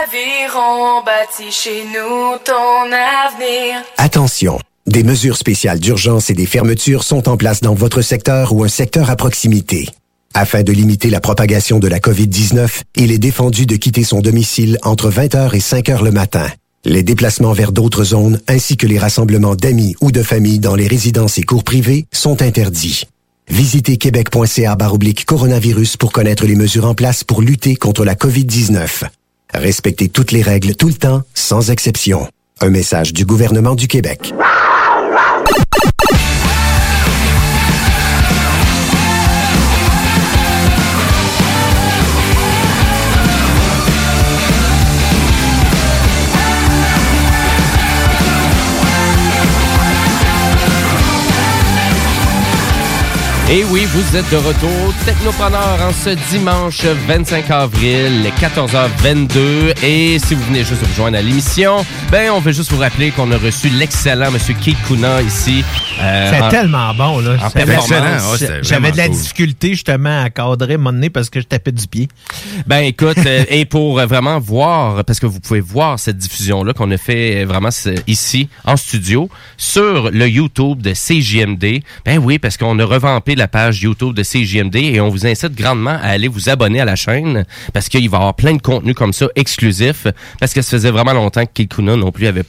Aviron 0.03 1.03
bâti 1.05 1.51
chez 1.51 1.83
nous 1.85 2.37
ton 2.43 2.91
avenir. 2.91 3.83
Attention, 3.97 4.59
des 4.85 5.03
mesures 5.03 5.37
spéciales 5.37 5.79
d'urgence 5.79 6.29
et 6.29 6.33
des 6.33 6.45
fermetures 6.45 7.03
sont 7.03 7.29
en 7.29 7.37
place 7.37 7.61
dans 7.61 7.73
votre 7.73 8.01
secteur 8.01 8.53
ou 8.53 8.63
un 8.63 8.67
secteur 8.67 9.09
à 9.09 9.15
proximité. 9.15 9.87
Afin 10.35 10.63
de 10.63 10.71
limiter 10.71 11.09
la 11.09 11.21
propagation 11.21 11.79
de 11.79 11.87
la 11.87 11.99
COVID-19, 11.99 12.81
il 12.95 13.11
est 13.11 13.19
défendu 13.19 13.67
de 13.67 13.75
quitter 13.75 14.03
son 14.03 14.19
domicile 14.19 14.79
entre 14.81 15.11
20h 15.11 15.55
et 15.55 15.59
5h 15.59 16.03
le 16.03 16.11
matin. 16.11 16.47
Les 16.85 17.01
déplacements 17.01 17.53
vers 17.53 17.71
d'autres 17.71 18.03
zones 18.03 18.41
ainsi 18.49 18.75
que 18.75 18.85
les 18.85 18.99
rassemblements 18.99 19.55
d'amis 19.55 19.95
ou 20.01 20.11
de 20.11 20.21
familles 20.21 20.59
dans 20.59 20.75
les 20.75 20.87
résidences 20.87 21.37
et 21.37 21.43
cours 21.43 21.63
privés 21.63 22.07
sont 22.11 22.41
interdits. 22.41 23.05
Visitez 23.47 23.95
québec.ca 23.95 24.75
baroblique 24.75 25.25
coronavirus 25.25 25.95
pour 25.95 26.11
connaître 26.11 26.45
les 26.45 26.55
mesures 26.55 26.85
en 26.85 26.93
place 26.93 27.23
pour 27.23 27.41
lutter 27.41 27.75
contre 27.77 28.03
la 28.03 28.15
COVID-19. 28.15 29.05
Respectez 29.53 30.09
toutes 30.09 30.31
les 30.31 30.41
règles 30.41 30.75
tout 30.75 30.87
le 30.87 30.93
temps, 30.93 31.21
sans 31.33 31.71
exception. 31.71 32.27
Un 32.59 32.69
message 32.69 33.13
du 33.13 33.25
gouvernement 33.25 33.75
du 33.75 33.87
Québec. 33.87 34.33
Et 53.51 53.63
oui, 53.65 53.85
vous 53.85 54.15
êtes 54.15 54.29
de 54.31 54.37
retour, 54.37 54.93
Technopreneur, 55.05 55.77
en 55.87 55.91
ce 55.91 56.11
dimanche 56.31 56.85
25 56.85 57.51
avril, 57.51 58.31
14h22. 58.39 59.73
Et 59.83 60.17
si 60.17 60.33
vous 60.33 60.43
venez 60.45 60.63
juste 60.63 60.81
de 60.81 60.87
rejoindre 60.87 61.17
à 61.17 61.21
l'émission, 61.21 61.85
ben, 62.09 62.31
on 62.31 62.39
veut 62.39 62.53
juste 62.53 62.71
vous 62.71 62.79
rappeler 62.79 63.11
qu'on 63.11 63.29
a 63.31 63.37
reçu 63.37 63.67
l'excellent 63.69 64.31
Monsieur 64.31 64.55
Keith 64.59 64.77
Kuna 64.87 65.21
ici. 65.21 65.63
euh, 66.01 66.31
C'est 66.31 66.41
en- 66.41 66.49
tellement 66.49 66.93
bon, 66.95 67.19
là. 67.19 67.35
en 67.45 67.49
J'avais- 68.63 68.91
de 68.91 68.97
la 68.97 69.07
difficulté, 69.09 69.69
justement, 69.71 70.23
à 70.23 70.29
cadrer 70.29 70.77
mon 70.77 70.93
nez 70.93 71.09
parce 71.11 71.29
que 71.29 71.39
je 71.41 71.45
tapais 71.45 71.73
du 71.73 71.85
pied. 71.85 72.07
Ben 72.65 72.79
écoute, 72.79 73.17
euh, 73.25 73.43
et 73.49 73.65
pour 73.65 73.99
euh, 73.99 74.05
vraiment 74.07 74.39
voir, 74.39 75.03
parce 75.03 75.19
que 75.19 75.25
vous 75.27 75.41
pouvez 75.41 75.59
voir 75.59 75.99
cette 75.99 76.17
diffusion-là 76.17 76.73
qu'on 76.73 76.89
a 76.91 76.97
fait 76.97 77.43
vraiment 77.43 77.69
ici, 78.07 78.47
en 78.65 78.77
studio, 78.77 79.29
sur 79.57 80.09
le 80.11 80.27
YouTube 80.27 80.81
de 80.81 80.93
CJMD. 80.93 81.83
Ben 82.05 82.17
oui, 82.19 82.39
parce 82.39 82.55
qu'on 82.57 82.79
a 82.79 82.85
revampé 82.85 83.32
la 83.35 83.47
page 83.47 83.81
YouTube 83.81 84.13
de 84.15 84.23
CJMD 84.23 84.75
et 84.75 85.01
on 85.01 85.09
vous 85.09 85.25
incite 85.25 85.53
grandement 85.55 85.91
à 86.01 86.07
aller 86.09 86.27
vous 86.27 86.49
abonner 86.49 86.79
à 86.81 86.85
la 86.85 86.95
chaîne 86.95 87.45
parce 87.73 87.89
qu'il 87.89 88.09
va 88.09 88.17
y 88.17 88.19
avoir 88.19 88.35
plein 88.35 88.53
de 88.53 88.61
contenus 88.61 88.95
comme 88.95 89.13
ça 89.13 89.27
exclusifs 89.35 90.07
parce 90.39 90.53
que 90.53 90.61
ça 90.61 90.71
faisait 90.71 90.91
vraiment 90.91 91.13
longtemps 91.13 91.45
que 91.45 91.51
Kikuna 91.53 91.95
non 91.95 92.11
plus 92.11 92.27
avait 92.27 92.43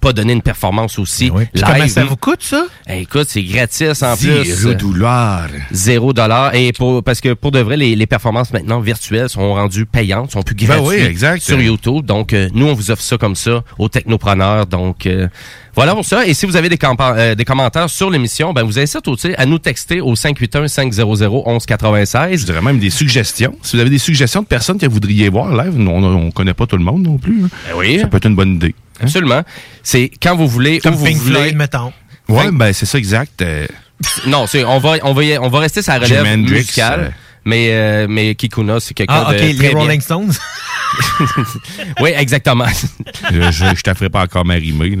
pas 0.00 0.12
donné 0.12 0.34
une 0.34 0.42
performance 0.42 0.98
aussi 0.98 1.24
live. 1.24 1.48
comment 1.64 1.88
ça 1.88 2.04
vous 2.04 2.16
coûte, 2.16 2.42
ça? 2.42 2.66
Eh, 2.86 3.00
écoute, 3.00 3.26
c'est 3.28 3.42
gratis 3.42 4.02
en 4.02 4.14
Zéro 4.14 4.42
plus. 4.42 4.74
dollars. 4.76 5.48
Zéro 5.72 6.12
dollar. 6.12 6.54
Et 6.54 6.72
pour, 6.72 7.02
parce 7.02 7.20
que 7.20 7.32
pour 7.32 7.50
de 7.50 7.60
vrai, 7.60 7.76
les, 7.78 7.96
les 7.96 8.06
performances 8.06 8.52
maintenant 8.52 8.78
virtuelles 8.80 9.30
sont 9.30 9.54
rendues 9.54 9.86
payantes, 9.86 10.30
sont 10.32 10.42
plus 10.42 10.54
Ben 10.54 10.66
gratuites 10.66 10.86
oui, 10.88 10.96
exact. 11.06 11.42
sur 11.42 11.60
YouTube. 11.60 12.04
Donc, 12.04 12.34
euh, 12.34 12.48
nous, 12.52 12.66
on 12.66 12.74
vous 12.74 12.90
offre 12.90 13.02
ça 13.02 13.16
comme 13.16 13.34
ça 13.36 13.64
aux 13.78 13.88
technopreneurs. 13.88 14.66
Donc, 14.66 15.06
euh, 15.06 15.28
voilà 15.76 15.94
pour 15.94 16.04
ça. 16.04 16.26
Et 16.26 16.34
si 16.34 16.46
vous 16.46 16.56
avez 16.56 16.68
des, 16.68 16.78
euh, 16.82 17.34
des 17.34 17.44
commentaires 17.44 17.88
sur 17.90 18.10
l'émission, 18.10 18.52
ben, 18.52 18.62
vous 18.64 18.78
incite 18.78 19.06
aussi 19.08 19.32
à 19.36 19.46
nous 19.46 19.58
texter 19.58 20.00
au 20.00 20.14
581-500-1196. 20.14 22.38
Je 22.40 22.44
dirais 22.46 22.62
même 22.62 22.78
des 22.78 22.90
suggestions. 22.90 23.54
Si 23.62 23.76
vous 23.76 23.80
avez 23.80 23.90
des 23.90 23.98
suggestions 23.98 24.42
de 24.42 24.46
personnes 24.46 24.78
que 24.78 24.86
vous 24.86 24.94
voudriez 24.94 25.28
voir 25.28 25.54
live, 25.54 25.74
on, 25.78 26.02
on 26.02 26.30
connaît 26.30 26.54
pas 26.54 26.66
tout 26.66 26.76
le 26.76 26.84
monde 26.84 27.02
non 27.02 27.18
plus. 27.18 27.44
hein. 27.44 27.48
oui. 27.76 27.98
Ça 28.00 28.06
peut 28.08 28.16
être 28.16 28.26
une 28.26 28.36
bonne 28.36 28.54
idée. 28.56 28.74
Absolument. 29.00 29.42
C'est 29.82 30.10
quand 30.22 30.36
vous 30.36 30.48
voulez, 30.48 30.80
Comme 30.80 30.94
où 30.94 30.98
vous 30.98 31.04
Pink 31.04 31.18
voulez. 31.18 31.34
Floyd, 31.40 31.56
mettons. 31.56 31.92
Ouais, 32.28 32.50
ben 32.50 32.72
c'est 32.72 32.86
ça 32.86 32.98
exact. 32.98 33.42
Euh, 33.42 33.66
Non, 34.26 34.46
c'est 34.46 34.64
on 34.64 34.78
va 34.78 34.94
on 35.04 35.12
va 35.12 35.24
y- 35.24 35.38
on 35.38 35.48
va 35.48 35.60
rester 35.60 35.82
sur 35.82 35.92
la 35.92 35.98
relève 36.00 36.36
musicale. 36.38 37.00
euh, 37.00 37.10
Mais 37.46 37.68
euh, 37.70 38.06
mais 38.10 38.34
Kikuna 38.34 38.80
c'est 38.80 38.92
quelqu'un 38.92 39.22
Ah, 39.24 39.30
OK, 39.30 39.36
de 39.36 39.42
les 39.42 39.54
bien. 39.54 39.70
Rolling 39.70 40.00
Stones? 40.00 40.32
oui, 42.00 42.10
exactement. 42.16 42.66
je 43.32 43.50
je, 43.52 43.82
t'en 43.82 43.94
pas 44.10 44.22
encore 44.24 44.44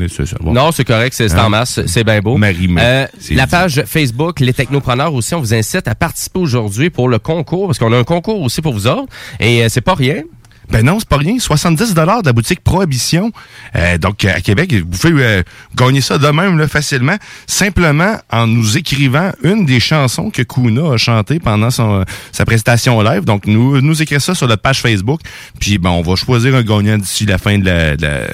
c'est 0.08 0.26
ça. 0.26 0.36
Bon. 0.40 0.52
Non, 0.52 0.70
c'est 0.72 0.84
correct, 0.84 1.12
c'est 1.14 1.28
Hein? 1.42 1.46
en 1.46 1.50
masse, 1.50 1.80
c'est 1.86 2.04
bien 2.04 2.20
beau. 2.20 2.36
Marimé. 2.36 2.80
Euh, 2.82 3.06
la 3.30 3.44
dit. 3.46 3.50
page 3.50 3.82
Facebook, 3.86 4.40
les 4.40 4.52
technopreneurs 4.52 5.12
aussi, 5.12 5.34
on 5.34 5.40
vous 5.40 5.54
incite 5.54 5.88
à 5.88 5.94
participer 5.96 6.38
aujourd'hui 6.38 6.88
pour 6.90 7.08
le 7.08 7.18
concours, 7.18 7.66
parce 7.66 7.78
qu'on 7.78 7.92
a 7.92 7.98
un 7.98 8.04
concours 8.04 8.40
aussi 8.40 8.62
pour 8.62 8.72
vous 8.72 8.86
autres, 8.86 9.12
et 9.40 9.64
euh, 9.64 9.68
c'est 9.68 9.80
pas 9.80 9.94
rien. 9.94 10.22
Ben 10.70 10.84
non, 10.84 10.98
c'est 10.98 11.08
pas 11.08 11.16
rien. 11.18 11.38
70 11.38 11.94
de 11.94 12.00
la 12.00 12.32
boutique 12.32 12.62
Prohibition. 12.62 13.30
Euh, 13.76 13.98
donc, 13.98 14.24
à 14.24 14.40
Québec, 14.40 14.72
vous 14.74 14.98
pouvez 14.98 15.12
euh, 15.24 15.42
gagner 15.76 16.00
ça 16.00 16.18
de 16.18 16.26
même 16.28 16.58
là, 16.58 16.66
facilement, 16.68 17.16
simplement 17.46 18.16
en 18.32 18.46
nous 18.46 18.76
écrivant 18.76 19.30
une 19.42 19.64
des 19.64 19.80
chansons 19.80 20.30
que 20.30 20.42
Kuna 20.42 20.92
a 20.92 20.96
chantées 20.96 21.38
pendant 21.38 21.70
son, 21.70 22.04
sa 22.32 22.44
prestation 22.44 23.00
live. 23.02 23.24
Donc, 23.24 23.46
nous, 23.46 23.80
nous 23.80 24.02
écrire 24.02 24.20
ça 24.20 24.34
sur 24.34 24.48
notre 24.48 24.62
page 24.62 24.80
Facebook. 24.80 25.20
Puis, 25.60 25.78
ben, 25.78 25.90
on 25.90 26.02
va 26.02 26.16
choisir 26.16 26.54
un 26.54 26.62
gagnant 26.62 26.98
d'ici 26.98 27.26
la 27.26 27.38
fin 27.38 27.58
de 27.58 27.64
la- 27.64 27.96
de 27.96 28.02
la- 28.02 28.26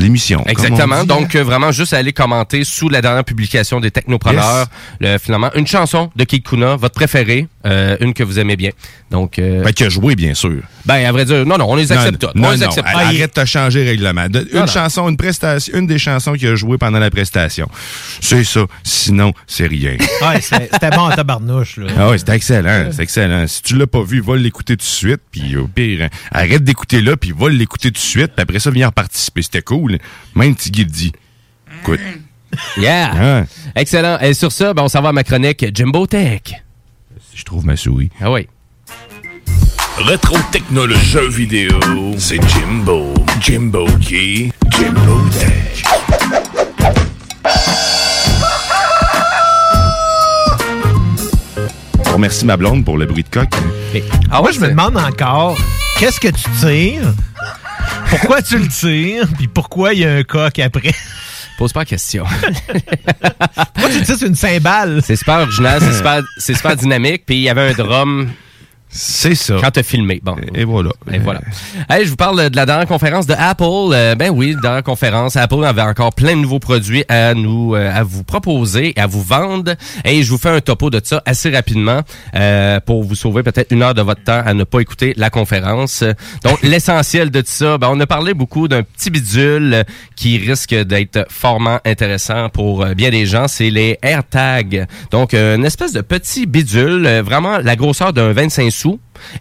l'émission. 0.00 0.44
Exactement. 0.46 1.04
Donc, 1.04 1.34
euh, 1.34 1.42
vraiment, 1.44 1.72
juste 1.72 1.92
aller 1.92 2.12
commenter 2.12 2.64
sous 2.64 2.88
la 2.88 3.00
dernière 3.02 3.24
publication 3.24 3.80
des 3.80 3.90
technopreneurs, 3.90 4.66
le, 5.00 5.18
finalement, 5.18 5.50
une 5.54 5.66
chanson 5.66 6.10
de 6.16 6.24
Kikuna, 6.24 6.76
votre 6.76 6.94
préférée, 6.94 7.48
euh, 7.66 7.96
une 8.00 8.14
que 8.14 8.22
vous 8.22 8.38
aimez 8.38 8.56
bien. 8.56 8.70
Donc, 9.10 9.38
euh, 9.38 9.62
Ben, 9.62 9.72
qui 9.72 9.84
a 9.84 9.88
joué, 9.88 10.14
bien 10.16 10.34
sûr. 10.34 10.60
ben, 10.84 11.04
à 11.04 11.12
vrai 11.12 11.24
dire, 11.24 11.46
non, 11.46 11.58
non, 11.58 11.66
on 11.70 11.76
les 11.76 11.92
accepte 11.92 12.22
Non, 12.22 12.28
toutes. 12.28 12.36
non, 12.36 12.48
on 12.48 12.52
les 12.52 12.58
non, 12.58 12.66
accepte. 12.66 12.86
arrête- 12.88 13.06
Arrête 13.06 13.36
de 13.36 13.44
changer 13.44 13.84
le 13.84 13.90
règlement. 13.90 14.28
De- 14.28 14.48
une 14.52 14.60
non. 14.60 14.66
chanson, 14.66 15.08
une 15.08 15.16
prestation, 15.16 15.78
une 15.78 15.86
des 15.86 15.98
chansons 15.98 16.32
qu'il 16.34 16.48
a 16.48 16.54
joué 16.56 16.76
pendant 16.78 16.98
la 16.98 17.10
prestation. 17.10 17.68
C'est 18.20 18.44
ça. 18.44 18.62
Sinon, 18.82 19.32
c'est 19.46 19.66
rien. 19.66 19.96
Ouais, 20.22 20.40
c'est- 20.40 20.68
c'était 20.72 20.90
bon 20.90 21.02
en 21.02 21.10
tabarnouche, 21.10 21.76
là. 21.76 21.86
Ah 21.98 22.10
oui, 22.10 22.16
c'est 22.18 22.28
excellent, 22.34 22.88
c'est 22.90 23.02
excellent. 23.02 23.46
Si 23.46 23.62
tu 23.62 23.76
l'as 23.76 23.86
pas 23.86 24.02
vu, 24.02 24.20
va 24.20 24.36
l'écouter 24.36 24.74
tout 24.76 24.78
de 24.78 24.82
suite, 24.82 25.20
puis 25.30 25.56
au 25.56 25.68
pire, 25.68 26.02
hein, 26.04 26.08
arrête 26.32 26.64
d'écouter 26.64 27.00
là, 27.00 27.16
puis 27.16 27.32
va 27.36 27.48
l'écouter 27.48 27.88
tout 27.88 27.94
de 27.94 27.98
suite, 27.98 28.32
puis 28.34 28.42
après 28.42 28.58
ça, 28.58 28.70
viens 28.70 28.90
participer. 28.90 29.42
C'était 29.42 29.62
cool. 29.62 29.85
Même 30.34 30.54
Tiggy 30.54 30.84
le 30.84 30.90
dit. 30.90 31.12
Écoute. 31.80 32.00
Yeah! 32.76 33.12
Hein? 33.14 33.46
Excellent. 33.74 34.18
Et 34.20 34.34
sur 34.34 34.52
ça, 34.52 34.72
ben, 34.74 34.82
on 34.84 34.88
s'en 34.88 35.02
va 35.02 35.10
à 35.10 35.12
ma 35.12 35.24
chronique 35.24 35.66
Jimbo 35.74 36.06
Tech. 36.06 36.42
Je 37.34 37.44
trouve 37.44 37.66
ma 37.66 37.76
souris. 37.76 38.10
Ah 38.20 38.30
oui. 38.30 38.48
Rétro 39.98 40.36
technologie 40.52 41.04
jeux 41.06 41.28
vidéo, 41.28 41.78
c'est 42.18 42.40
Jimbo. 42.48 43.14
Jimbo 43.40 43.86
qui? 44.00 44.52
Jimbo 44.70 45.20
Tech. 45.30 45.82
Je 52.04 52.10
remercie 52.12 52.44
ma 52.46 52.56
blonde 52.56 52.84
pour 52.84 52.98
le 52.98 53.06
bruit 53.06 53.22
de 53.24 53.28
coq. 53.28 53.48
Ah 54.30 54.40
Moi, 54.40 54.50
je 54.50 54.60
me 54.60 54.68
demande 54.68 54.96
encore, 54.96 55.58
qu'est-ce 55.98 56.20
que 56.20 56.28
tu 56.28 56.50
tires? 56.60 57.12
Pourquoi 58.10 58.42
tu 58.42 58.58
le 58.58 58.68
tires? 58.68 59.28
Puis 59.36 59.48
pourquoi 59.48 59.94
il 59.94 60.00
y 60.00 60.04
a 60.04 60.14
un 60.14 60.22
coq 60.22 60.58
après? 60.58 60.94
Pose 61.58 61.72
pas 61.72 61.80
la 61.80 61.86
question. 61.86 62.24
Pourquoi 63.74 63.90
tu 63.90 64.02
tires 64.02 64.26
une 64.26 64.34
cymbale? 64.34 65.00
C'est 65.02 65.16
super 65.16 65.40
original, 65.40 65.80
c'est 65.80 65.94
super, 65.94 66.22
super 66.38 66.76
dynamique, 66.76 67.24
puis 67.24 67.36
il 67.36 67.42
y 67.42 67.48
avait 67.48 67.70
un 67.70 67.72
drum. 67.72 68.30
C'est 68.96 69.34
ça. 69.34 69.56
Quand 69.60 69.70
t'as 69.70 69.82
filmé. 69.82 70.20
Bon. 70.22 70.36
Et 70.54 70.64
voilà. 70.64 70.90
Et 71.12 71.18
voilà. 71.18 71.40
Hey, 71.88 72.04
je 72.04 72.10
vous 72.10 72.16
parle 72.16 72.50
de 72.50 72.56
la 72.56 72.66
dernière 72.66 72.86
conférence 72.86 73.26
de 73.26 73.34
Apple. 73.34 73.64
Euh, 73.92 74.14
ben 74.14 74.30
oui, 74.30 74.56
dernière 74.60 74.82
conférence. 74.82 75.36
Apple 75.36 75.64
avait 75.64 75.82
encore 75.82 76.14
plein 76.14 76.34
de 76.34 76.40
nouveaux 76.40 76.58
produits 76.58 77.04
à 77.08 77.34
nous, 77.34 77.74
euh, 77.74 77.90
à 77.94 78.02
vous 78.02 78.24
proposer, 78.24 78.92
à 78.96 79.06
vous 79.06 79.22
vendre. 79.22 79.74
Et 80.04 80.22
je 80.22 80.30
vous 80.30 80.38
fais 80.38 80.50
un 80.50 80.60
topo 80.60 80.90
de 80.90 81.00
ça 81.02 81.22
assez 81.26 81.50
rapidement 81.50 82.00
euh, 82.34 82.80
pour 82.80 83.02
vous 83.02 83.14
sauver 83.14 83.42
peut-être 83.42 83.72
une 83.72 83.82
heure 83.82 83.94
de 83.94 84.02
votre 84.02 84.24
temps 84.24 84.42
à 84.44 84.54
ne 84.54 84.64
pas 84.64 84.80
écouter 84.80 85.14
la 85.16 85.30
conférence. 85.30 86.02
Donc, 86.42 86.60
l'essentiel 86.62 87.30
de 87.30 87.40
tout 87.40 87.46
ça, 87.48 87.78
ben, 87.78 87.88
on 87.90 88.00
a 88.00 88.06
parlé 88.06 88.34
beaucoup 88.34 88.68
d'un 88.68 88.82
petit 88.82 89.10
bidule 89.10 89.84
qui 90.14 90.38
risque 90.38 90.74
d'être 90.74 91.26
fortement 91.30 91.78
intéressant 91.84 92.48
pour 92.48 92.82
euh, 92.82 92.94
bien 92.94 93.10
des 93.10 93.26
gens. 93.26 93.48
C'est 93.48 93.70
les 93.70 93.98
AirTags. 94.02 94.86
Donc, 95.10 95.34
euh, 95.34 95.56
une 95.56 95.64
espèce 95.64 95.92
de 95.92 96.00
petit 96.00 96.46
bidule, 96.46 97.06
euh, 97.06 97.22
vraiment 97.22 97.58
la 97.58 97.76
grosseur 97.76 98.12
d'un 98.12 98.32
25 98.32 98.70
sous. 98.70 98.85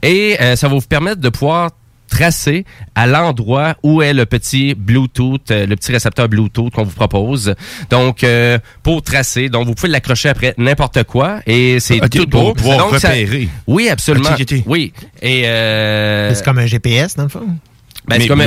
Et 0.01 0.38
euh, 0.41 0.55
ça 0.55 0.67
va 0.67 0.76
vous 0.76 0.81
permettre 0.81 1.22
de 1.22 1.30
pouvoir 1.30 1.72
tracer 2.07 2.65
à 2.93 3.07
l'endroit 3.07 3.76
où 3.84 4.01
est 4.01 4.13
le 4.13 4.26
petit 4.26 4.76
Bluetooth, 4.76 5.49
euh, 5.51 5.65
le 5.65 5.76
petit 5.76 5.91
récepteur 5.91 6.30
Bluetooth 6.30 6.72
qu'on 6.72 6.84
vous 6.84 6.95
propose. 6.95 7.55
Donc, 7.89 8.23
euh, 8.23 8.59
pour 8.84 9.01
tracer, 9.01 9.49
donc 9.49 9.65
vous 9.67 9.73
pouvez 9.73 9.89
l'accrocher 9.89 10.30
après 10.30 10.53
n'importe 10.57 11.03
quoi 11.03 11.39
et 11.47 11.80
c'est 11.80 11.99
Ok, 12.01 12.09
tout 12.11 12.27
pour 12.27 12.43
beau. 12.43 12.53
pouvoir 12.53 12.77
Donc, 12.77 12.99
ça- 12.99 13.09
repérer. 13.09 13.49
Oui, 13.67 13.89
absolument. 13.89 14.30
Oui. 14.67 14.93
Et 15.22 15.47
euh, 15.47 16.34
C'est 16.35 16.45
comme 16.45 16.59
un 16.59 16.67
GPS, 16.67 17.15
dans 17.15 17.23
le 17.23 17.30
fond. 17.30 17.47
Ben, 18.07 18.19
c'est 18.22 18.27
comme, 18.27 18.41
un- 18.41 18.45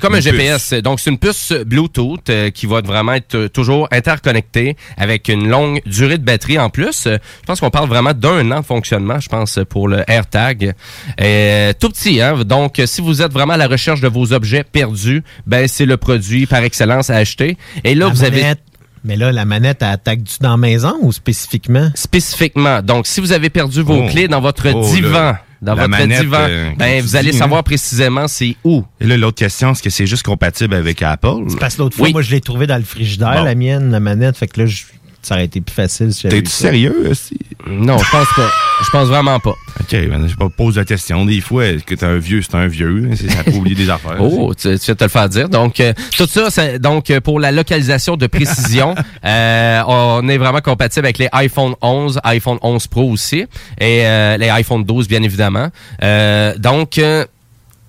comme 0.00 0.20
GPS. 0.20 0.72
Donc, 0.74 1.00
c'est 1.00 1.10
une 1.10 1.18
puce 1.18 1.52
Bluetooth 1.66 2.28
euh, 2.30 2.50
qui 2.50 2.66
va 2.66 2.80
vraiment 2.80 3.12
être 3.14 3.34
euh, 3.34 3.48
toujours 3.48 3.88
interconnectée 3.92 4.76
avec 4.96 5.28
une 5.28 5.48
longue 5.48 5.80
durée 5.86 6.18
de 6.18 6.24
batterie 6.24 6.58
en 6.58 6.70
plus. 6.70 7.06
Euh, 7.06 7.16
je 7.42 7.46
pense 7.46 7.60
qu'on 7.60 7.70
parle 7.70 7.88
vraiment 7.88 8.12
d'un 8.12 8.50
an 8.50 8.60
de 8.60 8.64
fonctionnement, 8.66 9.20
je 9.20 9.28
pense, 9.28 9.58
pour 9.68 9.88
le 9.88 10.02
AirTag. 10.08 10.74
Euh, 11.20 11.72
tout 11.78 11.88
petit, 11.90 12.20
hein? 12.20 12.42
Donc, 12.44 12.78
euh, 12.78 12.86
si 12.86 13.00
vous 13.00 13.22
êtes 13.22 13.32
vraiment 13.32 13.54
à 13.54 13.56
la 13.58 13.68
recherche 13.68 14.00
de 14.00 14.08
vos 14.08 14.32
objets 14.32 14.64
perdus, 14.64 15.22
ben, 15.46 15.68
c'est 15.68 15.86
le 15.86 15.96
produit 15.96 16.46
par 16.46 16.62
excellence 16.62 17.10
à 17.10 17.16
acheter. 17.16 17.56
Et 17.84 17.94
là, 17.94 18.06
La 18.06 18.12
vous 18.12 18.24
avez... 18.24 18.42
manette- 18.42 18.60
Mais 19.04 19.16
là, 19.16 19.30
la 19.30 19.44
manette, 19.44 19.82
attaque-tu 19.82 20.38
dans 20.40 20.50
la 20.50 20.56
maison 20.56 20.94
ou 21.00 21.12
spécifiquement? 21.12 21.90
Spécifiquement. 21.94 22.82
Donc, 22.82 23.06
si 23.06 23.20
vous 23.20 23.32
avez 23.32 23.50
perdu 23.50 23.82
vos 23.82 24.02
Oh. 24.04 24.08
clés 24.08 24.26
dans 24.28 24.40
votre 24.40 24.66
Oh, 24.74 24.84
divan, 24.92 25.10
là. 25.12 25.40
Dans 25.62 25.74
La 25.74 25.82
votre 25.86 25.90
manette, 25.90 26.20
divan, 26.20 26.38
euh, 26.48 26.70
ben, 26.76 27.02
vous 27.02 27.16
allez 27.16 27.30
dis, 27.30 27.38
savoir 27.38 27.60
hein. 27.60 27.62
précisément 27.62 28.28
c'est 28.28 28.56
où. 28.64 28.84
Et 29.00 29.06
là, 29.06 29.16
l'autre 29.16 29.38
question, 29.38 29.72
est-ce 29.72 29.82
que 29.82 29.90
c'est 29.90 30.06
juste 30.06 30.22
compatible 30.24 30.74
avec 30.74 31.00
Apple? 31.02 31.46
Parce 31.58 31.76
que 31.76 31.82
l'autre 31.82 31.96
fois, 31.96 32.06
Oui. 32.06 32.12
moi, 32.12 32.22
je 32.22 32.30
l'ai 32.30 32.40
trouvé 32.40 32.66
dans 32.66 32.76
le 32.76 32.84
frigidaire, 32.84 33.32
Bon. 33.38 33.42
la 33.44 33.54
mienne, 33.54 33.90
la 33.90 34.00
manette. 34.00 34.36
Fait 34.36 34.46
que 34.48 34.60
là, 34.60 34.66
je- 34.66 34.82
ça 35.26 35.34
aurait 35.34 35.44
été 35.46 35.60
plus 35.60 35.74
facile 35.74 36.12
si 36.14 36.28
T'es-tu 36.28 36.50
sérieux, 36.50 37.08
aussi? 37.10 37.36
Non, 37.66 37.98
je 37.98 38.10
pense 38.10 38.28
pas. 38.36 38.48
Je 38.84 38.90
pense 38.90 39.08
vraiment 39.08 39.40
pas. 39.40 39.54
OK, 39.80 39.90
ben, 39.90 40.28
je 40.28 40.34
pose 40.48 40.76
la 40.76 40.84
question. 40.84 41.24
Des 41.24 41.40
fois, 41.40 41.66
est-ce 41.66 41.82
que 41.84 41.94
t'es 41.94 42.06
un 42.06 42.18
vieux, 42.18 42.42
c'est 42.42 42.54
un 42.54 42.66
vieux. 42.68 43.08
hein, 43.10 43.14
c'est- 43.16 43.28
Ça 43.30 43.42
peut 43.42 43.52
oublier 43.52 43.74
des 43.74 43.90
affaires. 43.90 44.16
Oh, 44.20 44.52
tu, 44.54 44.78
tu 44.78 44.86
vas 44.90 44.94
te 44.94 45.04
le 45.04 45.10
faire 45.10 45.28
dire. 45.28 45.48
Donc, 45.48 45.80
euh, 45.80 45.92
tout 46.16 46.26
ça, 46.26 46.50
c'est- 46.50 46.78
donc 46.78 47.10
euh, 47.10 47.20
pour 47.20 47.40
la 47.40 47.50
localisation 47.52 48.16
de 48.16 48.26
précision, 48.26 48.94
euh, 49.24 49.82
on 49.86 50.28
est 50.28 50.38
vraiment 50.38 50.60
compatible 50.60 51.06
avec 51.06 51.18
les 51.18 51.28
iPhone 51.32 51.74
11, 51.82 52.20
iPhone 52.24 52.58
11 52.62 52.86
Pro 52.86 53.10
aussi, 53.10 53.46
et 53.80 54.06
euh, 54.06 54.36
les 54.36 54.48
iPhone 54.50 54.84
12, 54.84 55.08
bien 55.08 55.22
évidemment. 55.22 55.68
Euh, 56.02 56.54
donc, 56.58 56.98
euh, 56.98 57.24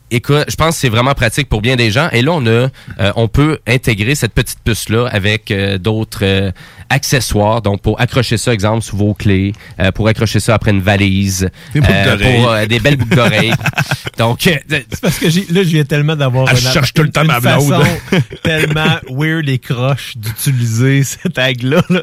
Écoute, 0.09 0.45
je 0.47 0.55
pense 0.55 0.75
que 0.75 0.81
c'est 0.81 0.89
vraiment 0.89 1.13
pratique 1.13 1.49
pour 1.49 1.61
bien 1.61 1.75
des 1.75 1.91
gens. 1.91 2.07
Et 2.13 2.21
là, 2.21 2.31
on 2.31 2.45
a, 2.45 2.49
euh, 2.49 2.69
on 3.17 3.27
peut 3.27 3.59
intégrer 3.67 4.15
cette 4.15 4.33
petite 4.33 4.59
puce 4.63 4.87
là 4.87 5.05
avec 5.11 5.51
euh, 5.51 5.77
d'autres 5.77 6.19
euh, 6.23 6.51
accessoires. 6.89 7.61
Donc, 7.61 7.81
pour 7.81 7.99
accrocher 7.99 8.37
ça, 8.37 8.53
exemple, 8.53 8.83
sous 8.83 8.95
vos 8.95 9.13
clés, 9.13 9.51
euh, 9.81 9.91
pour 9.91 10.07
accrocher 10.07 10.39
ça 10.39 10.53
après 10.55 10.71
une 10.71 10.79
valise, 10.81 11.49
Des 11.73 11.81
boucles 11.81 11.91
euh, 11.93 12.15
d'oreilles. 12.15 12.41
pour 12.41 12.51
euh, 12.51 12.65
des 12.65 12.79
belles 12.79 12.95
boucles 12.95 13.15
d'oreilles. 13.15 13.53
Donc, 14.17 14.47
euh, 14.47 14.55
C'est 14.69 14.99
parce 15.01 15.19
que 15.19 15.29
j'ai- 15.29 15.45
là, 15.51 15.63
je 15.63 15.69
viens 15.69 15.83
tellement 15.83 16.15
d'avoir 16.15 16.49
Elle 16.49 16.55
une- 16.57 16.61
cherche 16.71 16.93
tout 16.93 17.03
le 17.03 17.09
temps 17.09 17.21
une 17.23 17.27
ma 17.27 17.39
blonde. 17.41 17.69
façon 17.69 18.21
tellement 18.43 18.97
weird 19.09 19.49
et 19.49 19.59
croche 19.59 20.15
d'utiliser 20.15 21.03
cette 21.03 21.33
tag-là. 21.33 21.81
là. 21.89 22.01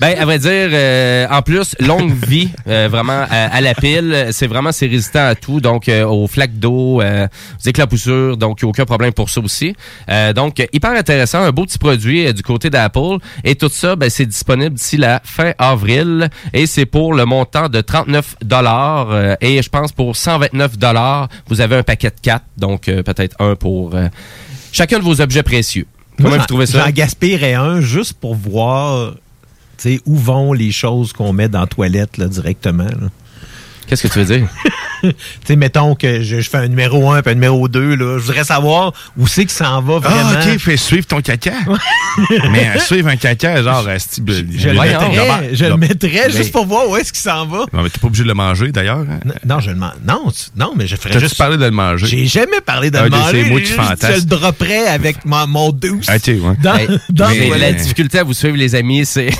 Ben, 0.00 0.14
à 0.16 0.24
vrai 0.24 0.38
dire, 0.38 0.68
euh, 0.72 1.26
en 1.28 1.42
plus, 1.42 1.74
longue 1.80 2.12
vie, 2.24 2.50
euh, 2.68 2.88
vraiment 2.90 3.26
à, 3.28 3.46
à 3.52 3.60
la 3.60 3.74
pile. 3.74 4.28
C'est 4.30 4.46
vraiment, 4.46 4.70
c'est 4.70 4.86
résistant 4.86 5.26
à 5.26 5.34
tout, 5.34 5.60
donc 5.60 5.88
euh, 5.88 6.06
aux 6.06 6.28
flaques 6.28 6.58
d'eau, 6.58 7.02
euh, 7.02 7.26
aux 7.58 7.68
éclaboussures, 7.68 8.36
donc 8.36 8.60
il 8.60 8.64
n'y 8.64 8.68
a 8.68 8.70
aucun 8.70 8.84
problème 8.84 9.12
pour 9.12 9.30
ça 9.30 9.40
aussi. 9.40 9.74
Euh, 10.08 10.32
donc, 10.32 10.66
hyper 10.72 10.92
intéressant, 10.92 11.42
un 11.42 11.50
beau 11.50 11.64
petit 11.64 11.78
produit 11.78 12.26
euh, 12.26 12.32
du 12.32 12.42
côté 12.42 12.70
d'Apple. 12.70 13.18
Et 13.44 13.54
tout 13.54 13.68
ça, 13.70 13.96
ben, 13.96 14.10
c'est 14.10 14.26
disponible 14.26 14.74
d'ici 14.76 14.96
la 14.96 15.20
fin 15.24 15.52
avril. 15.58 16.28
Et 16.52 16.66
c'est 16.66 16.86
pour 16.86 17.14
le 17.14 17.24
montant 17.24 17.68
de 17.68 17.80
39 17.80 18.36
dollars. 18.42 19.10
euh, 19.10 19.34
et 19.40 19.62
je 19.62 19.68
pense 19.68 19.92
pour 19.92 20.16
129 20.16 20.78
dollars, 20.78 21.28
vous 21.48 21.60
avez 21.60 21.76
un 21.76 21.82
paquet 21.82 22.10
de 22.10 22.20
4, 22.20 22.44
donc 22.56 22.82
peut-être 22.82 23.36
un 23.40 23.54
pour 23.56 23.94
chacun 24.72 24.98
de 24.98 25.04
vos 25.04 25.20
objets 25.20 25.42
précieux. 25.42 25.86
Comment 26.16 26.30
Moi, 26.30 26.38
vous 26.38 26.46
trouvez 26.46 26.66
ça? 26.66 26.84
J'en 26.84 26.90
gaspillerais 26.90 27.54
un 27.54 27.80
juste 27.80 28.14
pour 28.14 28.34
voir 28.34 29.14
où 30.06 30.16
vont 30.16 30.52
les 30.52 30.72
choses 30.72 31.12
qu'on 31.12 31.32
met 31.32 31.48
dans 31.48 31.60
la 31.60 31.66
toilette 31.66 32.18
là, 32.18 32.26
directement. 32.26 32.84
là. 32.84 33.08
Qu'est-ce 33.86 34.06
que 34.06 34.12
tu 34.12 34.18
veux 34.20 34.24
dire? 34.38 34.48
tu 35.02 35.10
sais, 35.44 35.56
mettons 35.56 35.94
que 35.94 36.22
je, 36.22 36.40
je 36.40 36.48
fais 36.48 36.58
un 36.58 36.68
numéro 36.68 37.10
1 37.10 37.22
puis 37.22 37.32
un 37.32 37.34
numéro 37.34 37.68
2, 37.68 37.96
là, 37.96 38.18
je 38.18 38.22
voudrais 38.24 38.44
savoir 38.44 38.92
où 39.18 39.26
c'est 39.26 39.44
que 39.44 39.50
ça 39.50 39.72
en 39.72 39.82
va 39.82 39.98
vraiment. 39.98 40.30
Ah, 40.36 40.44
OK, 40.52 40.58
fais 40.58 40.76
suivre 40.76 41.06
ton 41.06 41.20
caca. 41.20 41.52
Mais 42.50 42.68
euh, 42.76 42.78
suivre 42.78 43.08
un 43.08 43.16
caca, 43.16 43.62
genre, 43.62 43.84
euh, 43.88 43.98
Je 44.56 44.68
le 44.68 44.74
Voyons. 44.74 45.00
mettrais, 45.00 45.54
je 45.54 45.64
le 45.64 45.76
mettrais 45.76 46.10
Mais- 46.28 46.30
juste 46.30 46.52
pour 46.52 46.66
voir 46.66 46.88
où 46.88 46.96
est-ce 46.96 47.12
qu'il 47.12 47.22
s'en 47.22 47.46
va. 47.46 47.64
Non, 47.72 47.82
mais 47.82 47.90
t'es 47.90 47.98
pas 47.98 48.06
obligé 48.06 48.22
de 48.22 48.28
le 48.28 48.34
manger, 48.34 48.70
d'ailleurs. 48.70 48.98
hein? 49.00 49.18
Non, 49.44 49.60
je 49.60 49.70
le 49.70 49.76
man- 49.76 49.94
non, 50.06 50.30
tu- 50.30 50.50
non, 50.56 50.72
mais 50.76 50.86
je 50.86 50.96
ferais 50.96 51.18
juste. 51.18 51.36
parlé 51.36 51.56
de 51.56 51.64
le 51.64 51.70
manger? 51.70 52.06
J'ai 52.06 52.26
jamais 52.26 52.60
parlé 52.64 52.90
de 52.90 52.98
Ah, 52.98 53.04
le 53.04 53.10
manger. 53.10 53.42
c'est 53.44 53.50
moi 53.50 53.60
qui 53.60 53.72
fantasme. 53.72 54.06
Je 54.14 54.20
le 54.20 54.26
dropperais 54.26 54.86
avec 54.86 55.24
mon, 55.24 55.46
mon 55.46 55.70
douce. 55.72 56.06
Ok, 56.08 56.26
ouais. 56.28 56.38
Dans, 57.10 57.28
mais 57.30 57.58
la 57.58 57.72
difficulté 57.72 58.18
à 58.20 58.24
vous 58.24 58.34
suivre, 58.34 58.56
les 58.56 58.74
amis, 58.74 59.04
c'est. 59.04 59.30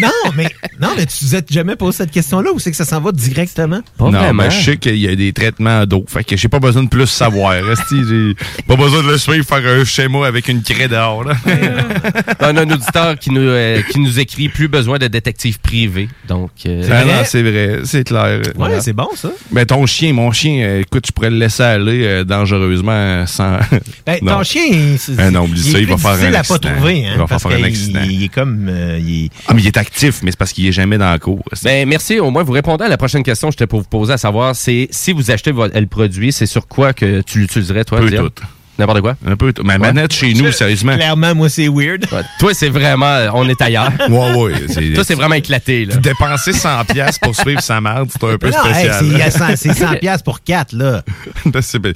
Non, 0.00 0.08
mais 0.36 0.48
non, 0.80 0.90
mais 0.96 1.04
tu 1.06 1.24
vous 1.24 1.34
êtes 1.34 1.52
jamais 1.52 1.76
posé 1.76 1.98
cette 1.98 2.10
question-là 2.10 2.50
ou 2.54 2.58
c'est 2.58 2.70
que 2.70 2.76
ça 2.76 2.84
s'en 2.84 3.00
va 3.00 3.12
directement? 3.12 3.80
Pas 3.98 4.04
non, 4.06 4.10
vraiment. 4.12 4.44
mais 4.44 4.50
je 4.50 4.60
sais 4.64 4.76
qu'il 4.76 4.96
y 4.96 5.08
a 5.08 5.14
des 5.14 5.32
traitements 5.32 5.84
d'eau. 5.84 6.04
Fait 6.08 6.24
que 6.24 6.36
j'ai 6.36 6.48
pas 6.48 6.58
besoin 6.58 6.82
de 6.84 6.88
plus 6.88 7.06
savoir. 7.06 7.52
J'ai 7.90 8.34
pas 8.66 8.76
besoin 8.76 9.02
de 9.02 9.08
le 9.08 9.18
suivre, 9.18 9.44
faire 9.44 9.66
un 9.66 9.84
schéma 9.84 10.26
avec 10.26 10.48
une 10.48 10.62
craie 10.62 10.88
dehors. 10.88 11.24
Là. 11.24 11.34
On 12.40 12.56
a 12.56 12.62
un 12.62 12.70
auditeur 12.70 13.18
qui 13.18 13.30
nous, 13.30 13.40
euh, 13.42 13.82
qui 13.90 13.98
nous 14.00 14.18
écrit 14.20 14.48
plus 14.48 14.68
besoin 14.68 14.98
de 14.98 15.06
détective 15.08 15.58
privé. 15.60 16.08
Donc, 16.28 16.50
euh, 16.66 16.82
c'est 17.24 17.42
vrai, 17.42 17.80
c'est 17.84 18.04
clair. 18.04 18.40
Ouais, 18.56 18.80
c'est 18.80 18.92
bon, 18.92 19.08
ça. 19.16 19.30
Mais 19.52 19.66
ton 19.66 19.84
chien, 19.86 20.12
mon 20.12 20.30
chien, 20.32 20.62
euh, 20.64 20.80
écoute, 20.80 21.04
tu 21.04 21.12
pourrais 21.12 21.30
le 21.30 21.36
laisser 21.36 21.62
aller 21.62 22.04
euh, 22.04 22.24
dangereusement 22.24 23.26
sans. 23.26 23.58
Ben, 24.06 24.18
Non. 24.22 24.38
ton 24.38 24.42
chien, 24.42 24.96
c'est- 24.98 25.12
Ah 25.18 25.30
non, 25.30 25.44
oublie 25.44 25.60
il 25.64 25.72
ça, 25.72 25.78
il 25.78 25.86
va 25.86 25.96
faire 25.96 26.28
un 26.28 26.32
pas 26.32 26.38
accident. 26.38 26.58
trouver, 26.74 27.06
hein, 27.06 27.10
Il 27.14 27.18
va 27.18 27.26
parce 27.26 27.42
faire 27.42 27.52
un 27.52 27.62
accident. 27.64 28.00
Il 28.08 28.24
est 28.24 28.28
comme, 28.28 28.66
euh, 28.68 28.98
il 29.00 29.24
est- 29.26 29.30
Ah, 29.46 29.54
mais 29.54 29.60
il 29.62 29.66
est 29.66 29.76
actif, 29.76 30.20
mais 30.22 30.30
c'est 30.30 30.36
parce 30.38 30.52
qu'il 30.52 30.66
est 30.66 30.72
jamais 30.72 30.98
dans 30.98 31.10
la 31.10 31.18
cour. 31.18 31.42
ben, 31.62 31.88
merci. 31.88 32.18
Au 32.18 32.30
moins, 32.30 32.42
vous 32.42 32.52
répondez 32.52 32.84
à 32.84 32.88
la 32.88 32.96
prochaine 32.96 33.22
question 33.22 33.48
que 33.48 33.52
j'étais 33.52 33.66
vous 33.80 33.88
poser, 33.88 34.12
à 34.12 34.18
savoir, 34.18 34.54
c'est 34.56 34.88
si 34.90 35.12
vous 35.12 35.30
achetez 35.30 35.52
votre, 35.52 35.78
le 35.78 35.86
produit, 35.86 36.32
c'est 36.32 36.46
sur 36.46 36.66
quoi 36.66 36.92
que 36.92 37.20
tu 37.22 37.40
l'utiliserais, 37.40 37.84
toi? 37.84 38.00
Peu 38.00 38.10
tout. 38.10 38.44
N'importe 38.80 39.00
quoi? 39.02 39.14
Un 39.26 39.36
peu. 39.36 39.52
Ma 39.62 39.78
manette 39.78 40.12
chez 40.12 40.32
nous, 40.34 40.50
sérieusement. 40.52 40.94
Clairement, 40.96 41.34
moi, 41.34 41.48
c'est 41.48 41.68
weird. 41.68 42.06
Ouais, 42.10 42.22
toi, 42.38 42.52
c'est 42.54 42.68
vraiment, 42.70 43.18
on 43.34 43.48
est 43.48 43.60
ailleurs. 43.60 43.92
Ouais, 44.10 44.34
ouais. 44.34 44.52
c'est- 44.68 44.92
toi, 44.94 45.04
c'est 45.04 45.14
vraiment 45.14 45.34
éclaté, 45.36 45.84
là. 45.84 45.96
Dépenser 45.96 46.52
100$ 46.52 46.84
piastres 46.86 47.20
pour 47.20 47.36
suivre 47.36 47.60
sa 47.60 47.80
merde, 47.80 48.08
c'est 48.10 48.24
un 48.26 48.36
peu 48.38 48.50
Non, 48.50 48.56
hey, 48.64 48.72
spécial. 48.74 48.96
c'est 48.98 49.06
il 49.06 49.18
y 49.18 49.22
a 49.22 49.30
100 49.30 49.44
c'est 49.56 49.72
100 49.74 49.94
piastres 50.00 50.24
pour 50.24 50.42
4, 50.42 50.72
là. 50.72 51.02
Ben, 51.46 51.62
c'est- 51.62 51.78
ben, 51.78 51.92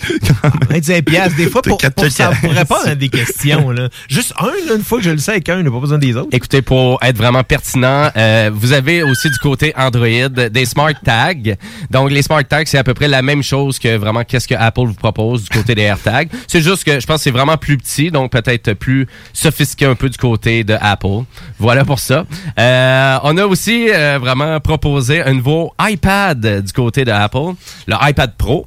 25 0.70 1.04
piastres, 1.04 1.36
des 1.36 1.48
fois, 1.48 1.62
pour, 1.62 1.80
ça, 2.10 2.30
pour 2.40 2.52
répondre 2.52 2.86
à 2.86 2.94
des 2.94 3.08
questions, 3.08 3.70
là. 3.70 3.88
Juste 4.08 4.34
un, 4.38 4.46
là, 4.68 4.76
une 4.76 4.82
fois 4.84 4.98
que 4.98 5.04
je 5.04 5.10
le 5.10 5.18
sais 5.18 5.32
avec 5.32 5.48
un, 5.48 5.58
il 5.58 5.64
n'a 5.64 5.70
pas 5.70 5.80
besoin 5.80 5.98
des 5.98 6.14
autres. 6.16 6.28
Écoutez, 6.32 6.62
pour 6.62 6.98
être 7.02 7.16
vraiment 7.16 7.42
pertinent, 7.42 8.10
euh, 8.16 8.50
vous 8.52 8.72
avez 8.72 9.02
aussi 9.02 9.30
du 9.30 9.38
côté 9.38 9.72
Android 9.76 10.28
des 10.28 10.64
Smart 10.66 10.92
Tags. 11.04 11.54
Donc, 11.90 12.10
les 12.10 12.22
Smart 12.22 12.44
Tags, 12.44 12.62
c'est 12.66 12.78
à 12.78 12.84
peu 12.84 12.94
près 12.94 13.08
la 13.08 13.22
même 13.22 13.42
chose 13.42 13.78
que 13.78 13.96
vraiment 13.96 14.24
qu'est-ce 14.24 14.48
que 14.48 14.54
Apple 14.54 14.86
vous 14.86 14.94
propose 14.94 15.44
du 15.44 15.48
côté 15.58 15.74
des 15.74 15.82
AirTags. 15.82 16.28
C'est 16.46 16.60
juste 16.60 16.73
que 16.82 16.98
je 16.98 17.06
pense 17.06 17.18
que 17.18 17.24
c'est 17.24 17.30
vraiment 17.30 17.56
plus 17.56 17.76
petit, 17.76 18.10
donc 18.10 18.32
peut-être 18.32 18.72
plus 18.72 19.06
sophistiqué 19.32 19.86
un 19.86 19.94
peu 19.94 20.08
du 20.08 20.18
côté 20.18 20.64
de 20.64 20.76
Apple. 20.80 21.24
Voilà 21.58 21.84
pour 21.84 21.98
ça. 21.98 22.24
Euh, 22.58 23.18
on 23.22 23.36
a 23.36 23.46
aussi 23.46 23.88
euh, 23.90 24.18
vraiment 24.20 24.58
proposé 24.60 25.22
un 25.22 25.34
nouveau 25.34 25.72
iPad 25.80 26.64
du 26.64 26.72
côté 26.72 27.04
de 27.04 27.12
Apple, 27.12 27.54
le 27.86 27.94
iPad 28.00 28.32
Pro. 28.36 28.66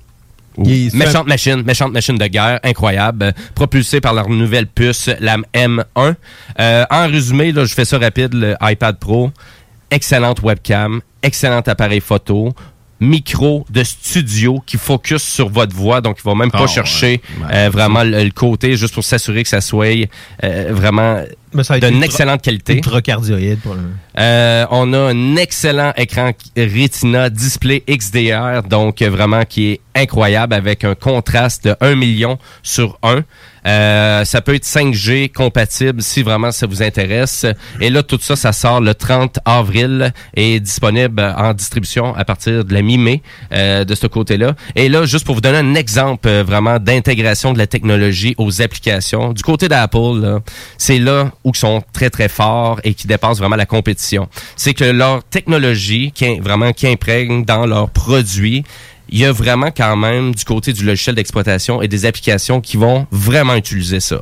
Méchante 0.58 1.28
machine, 1.28 1.62
méchante 1.64 1.94
machine 1.94 2.18
de 2.18 2.26
guerre, 2.26 2.60
incroyable, 2.64 3.26
euh, 3.26 3.32
propulsée 3.54 4.02
par 4.02 4.14
leur 4.14 4.28
nouvelle 4.28 4.66
puce, 4.68 5.10
la 5.20 5.38
M1. 5.54 6.16
Euh, 6.60 6.86
en 6.90 7.08
résumé, 7.08 7.52
là, 7.52 7.66
je 7.66 7.74
fais 7.74 7.86
ça 7.86 8.00
rapide, 8.00 8.34
le 8.34 8.56
iPad 8.62 8.98
Pro, 8.98 9.32
excellente 9.92 10.42
webcam, 10.42 11.02
excellent 11.22 11.62
appareil 11.62 12.00
photo, 12.00 12.54
micro 13.00 13.66
de 13.70 13.84
studio 13.84 14.62
qui 14.66 14.78
focus 14.78 15.22
sur 15.24 15.50
votre 15.50 15.76
voix, 15.76 16.02
donc 16.02 16.18
il 16.20 16.28
va 16.28 16.36
même 16.36 16.52
pas 16.52 16.64
Ah, 16.64 16.68
chercher 16.68 17.22
ouais. 17.40 17.46
euh, 17.54 17.70
vraiment 17.72 18.04
le, 18.04 18.24
le 18.24 18.32
côté, 18.32 18.76
juste 18.76 18.94
pour 18.94 19.04
s'assurer 19.04 19.44
que 19.44 19.50
ça 19.50 19.62
soit 19.62 20.08
euh, 20.44 20.70
vraiment 20.72 21.22
d'une 21.92 22.04
excellente 22.04 22.42
qualité. 22.42 22.76
Pour 23.58 23.76
le. 23.76 23.82
Euh, 24.20 24.66
on 24.72 24.92
a 24.94 24.98
un 24.98 25.36
excellent 25.38 25.94
écran 25.96 26.32
Retina 26.58 27.30
Display 27.30 27.84
XDR, 27.90 28.64
donc 28.64 29.02
euh, 29.02 29.10
vraiment 29.10 29.44
qui 29.46 29.72
est 29.74 29.82
incroyable 29.96 30.54
avec 30.54 30.84
un 30.84 30.96
contraste 30.96 31.66
de 31.66 31.76
1 31.82 31.96
million 31.96 32.38
sur 32.64 32.98
1. 33.04 33.22
Euh, 33.68 34.24
ça 34.24 34.42
peut 34.42 34.56
être 34.56 34.66
5G 34.66 35.32
compatible 35.32 36.02
si 36.02 36.24
vraiment 36.24 36.52
ça 36.52 36.68
vous 36.68 36.82
intéresse. 36.82 37.46
Et 37.82 37.90
là, 37.90 38.04
tout 38.04 38.20
ça, 38.22 38.36
ça 38.36 38.54
sort 38.54 38.82
le 38.82 38.94
30 38.94 39.40
avril 39.46 40.14
et 40.36 40.56
est 40.56 40.60
disponible 40.60 41.22
en 41.38 41.54
distribution 41.54 42.16
à 42.16 42.24
partir 42.24 42.64
de 42.64 42.74
la 42.74 42.82
mi-mai 42.82 43.22
euh, 43.52 43.84
de 43.84 43.96
ce 43.96 44.08
côté-là. 44.08 44.56
Et 44.76 44.90
là, 44.90 45.06
juste 45.06 45.26
pour 45.26 45.36
vous 45.36 45.42
donner 45.42 45.58
un 45.58 45.76
exemple 45.76 46.28
euh, 46.28 46.44
vraiment 46.44 46.80
d'intégration 46.80 47.54
de 47.54 47.58
la 47.58 47.68
technologie 47.68 48.36
aux 48.38 48.62
applications, 48.62 49.34
du 49.34 49.44
côté 49.44 49.68
d'Apple, 49.68 50.42
c'est 50.78 51.00
là 51.00 51.32
où 51.44 51.52
ils 51.54 51.58
sont 51.58 51.84
très, 51.94 52.10
très 52.10 52.30
forts 52.30 52.80
et 52.84 52.94
qui 52.94 53.08
dépassent 53.08 53.40
vraiment 53.40 53.56
la 53.56 53.66
compétition. 53.66 54.30
C'est 54.56 54.74
que 54.74 54.86
leur 54.86 55.24
technologie, 55.24 56.12
qui 56.12 56.40
vraiment 56.40 56.72
qui 56.72 56.88
imprègne 56.88 57.44
dans 57.44 57.66
leurs 57.66 57.90
produits, 57.90 58.64
il 59.10 59.20
y 59.20 59.26
a 59.26 59.32
vraiment 59.32 59.72
quand 59.72 59.96
même 59.96 60.36
du 60.36 60.44
côté 60.44 60.74
du 60.74 60.84
logiciel 60.84 61.16
d'exploitation 61.16 61.82
et 61.82 61.88
des 61.88 62.06
applications 62.06 62.62
qui 62.62 62.78
vont 62.78 63.08
vraiment 63.12 63.56
utiliser 63.56 64.00
ça. 64.00 64.22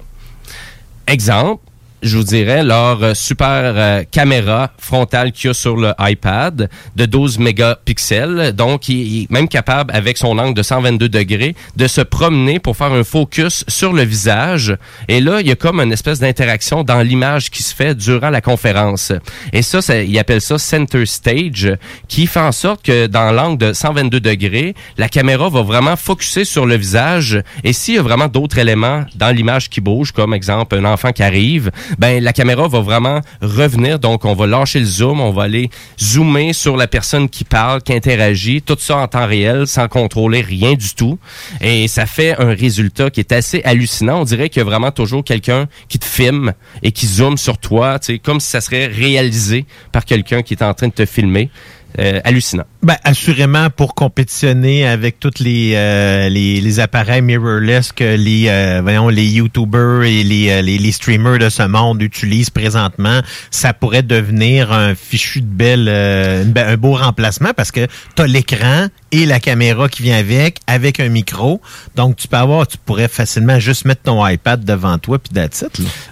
Exemple, 1.08 1.64
je 2.06 2.18
vous 2.18 2.24
dirais, 2.24 2.64
leur 2.64 3.04
euh, 3.04 3.14
super 3.16 3.74
euh, 3.76 4.04
caméra 4.10 4.70
frontale 4.78 5.32
qu'il 5.32 5.48
y 5.48 5.52
a 5.52 5.54
sur 5.54 5.76
le 5.76 5.94
iPad 6.00 6.70
de 6.96 7.06
12 7.06 7.40
mégapixels. 7.40 8.54
Donc, 8.54 8.90
il 8.90 9.24
est 9.24 9.32
même 9.32 9.48
capable, 9.48 9.92
avec 9.94 10.18
son 10.18 10.38
angle 10.38 10.54
de 10.54 10.62
122 10.62 11.10
degrés, 11.10 11.56
de 11.76 11.88
se 11.88 12.02
promener 12.02 12.60
pour 12.60 12.78
faire 12.78 12.94
un 12.94 13.04
focus 13.04 13.66
sur 13.68 13.92
le 13.92 14.04
visage. 14.04 14.78
Et 15.08 15.20
là, 15.20 15.42
il 15.42 15.48
y 15.48 15.52
a 15.52 15.56
comme 15.56 15.80
une 15.80 15.92
espèce 15.92 16.20
d'interaction 16.20 16.84
dans 16.84 17.02
l'image 17.02 17.50
qui 17.50 17.64
se 17.64 17.74
fait 17.74 17.96
durant 17.96 18.30
la 18.30 18.42
conférence. 18.42 19.12
Et 19.52 19.64
ça, 19.64 19.82
ça, 19.82 20.02
il 20.02 20.18
appelle 20.20 20.42
ça 20.42 20.60
Center 20.60 21.06
Stage, 21.06 21.76
qui 22.08 22.28
fait 22.28 22.40
en 22.40 22.52
sorte 22.52 22.84
que 22.84 23.08
dans 23.08 23.32
l'angle 23.32 23.58
de 23.58 23.74
122 23.74 24.20
degrés, 24.20 24.76
la 24.98 25.10
caméra 25.10 25.50
va 25.50 25.64
vraiment 25.64 25.96
focuser 25.96 26.46
sur 26.46 26.68
le 26.68 26.76
visage. 26.76 27.42
Et 27.64 27.74
s'il 27.74 27.96
y 27.96 27.98
a 27.98 28.04
vraiment 28.04 28.28
d'autres 28.28 28.60
éléments 28.60 29.06
dans 29.16 29.36
l'image 29.36 29.70
qui 29.70 29.82
bougent, 29.82 30.12
comme 30.12 30.34
exemple 30.36 30.76
un 30.76 30.86
enfant 30.86 31.12
qui 31.12 31.24
arrive, 31.24 31.72
ben 31.98 32.24
la 32.24 32.34
caméra 32.34 32.68
va 32.68 32.80
vraiment 32.80 33.22
revenir. 33.42 34.00
Donc, 34.00 34.26
on 34.26 34.34
va 34.34 34.48
lâcher 34.48 34.80
le 34.80 34.86
zoom, 34.86 35.20
on 35.22 35.32
va 35.32 35.44
aller 35.44 35.70
zoomer 36.00 36.54
sur 36.54 36.78
la 36.78 36.88
personne 36.88 37.30
qui 37.30 37.44
parle, 37.44 37.82
qui 37.82 37.94
interagit, 37.94 38.62
tout 38.62 38.78
ça 38.80 38.98
en 38.98 39.08
temps 39.08 39.28
réel, 39.28 39.68
sans 39.68 39.88
contrôler 39.88 40.42
rien 40.42 40.74
du 40.74 40.94
tout. 40.94 41.18
Et 41.62 41.88
ça 41.88 42.06
fait 42.06 42.40
un 42.40 42.54
résultat 42.54 43.10
qui 43.10 43.20
est 43.20 43.32
assez 43.32 43.62
hallucinant. 43.64 44.22
On 44.22 44.26
dirait 44.26 44.50
qu'il 44.50 44.60
y 44.60 44.62
a 44.62 44.66
vraiment 44.66 44.92
toujours 44.92 45.24
quelqu'un 45.24 45.68
qui 45.88 46.00
te 46.00 46.06
filme 46.06 46.54
et 46.84 46.92
qui 46.92 47.08
zoome 47.08 47.38
sur 47.38 47.58
toi, 47.58 48.00
comme 48.24 48.40
si 48.40 48.50
ça 48.50 48.62
serait 48.62 48.88
réalisé 48.88 49.66
par 49.92 50.06
quelqu'un 50.06 50.42
qui 50.42 50.54
est 50.54 50.64
en 50.64 50.74
train 50.74 50.88
de 50.88 50.94
te 50.94 51.06
filmer. 51.06 51.50
Euh, 51.98 52.20
hallucinant. 52.24 52.66
Ben, 52.84 52.98
assurément 53.04 53.70
pour 53.70 53.96
compétitionner 53.96 54.86
avec 54.88 55.20
tous 55.20 55.40
les, 55.40 55.74
euh, 55.76 56.28
les, 56.30 56.60
les 56.60 56.80
appareils 56.80 57.22
mirrorless 57.22 57.92
que 57.92 58.16
les 58.16 58.46
euh, 58.50 58.82
voyons 58.84 59.08
les 59.10 59.26
YouTubers 59.26 60.04
et 60.04 60.24
les, 60.24 60.50
euh, 60.50 60.62
les, 60.62 60.78
les 60.78 60.92
streamers 60.92 61.40
de 61.40 61.50
ce 61.50 61.64
monde 61.64 62.02
utilisent 62.02 62.50
présentement, 62.50 63.22
ça 63.52 63.74
pourrait 63.74 64.04
devenir 64.04 64.72
un 64.72 64.94
fichu 64.96 65.42
de 65.42 65.46
belle 65.48 65.86
euh, 65.88 66.44
un 66.56 66.78
beau 66.78 66.94
remplacement 66.96 67.52
parce 67.56 67.72
que 67.72 67.88
tu 68.16 68.22
as 68.22 68.28
l'écran 68.28 68.88
et 69.12 69.26
la 69.26 69.40
caméra 69.40 69.88
qui 69.88 70.04
vient 70.04 70.18
avec 70.18 70.60
avec 70.68 71.00
un 71.00 71.08
micro. 71.10 71.62
Donc 71.96 72.18
tu 72.18 72.28
peux 72.28 72.38
avoir 72.38 72.68
tu 72.68 72.78
pourrais 72.78 73.08
facilement 73.08 73.60
juste 73.60 73.86
mettre 73.86 74.02
ton 74.04 74.26
iPad 74.28 74.64
devant 74.66 74.98
toi 74.98 75.18
puis 75.20 75.34
là. 75.34 75.48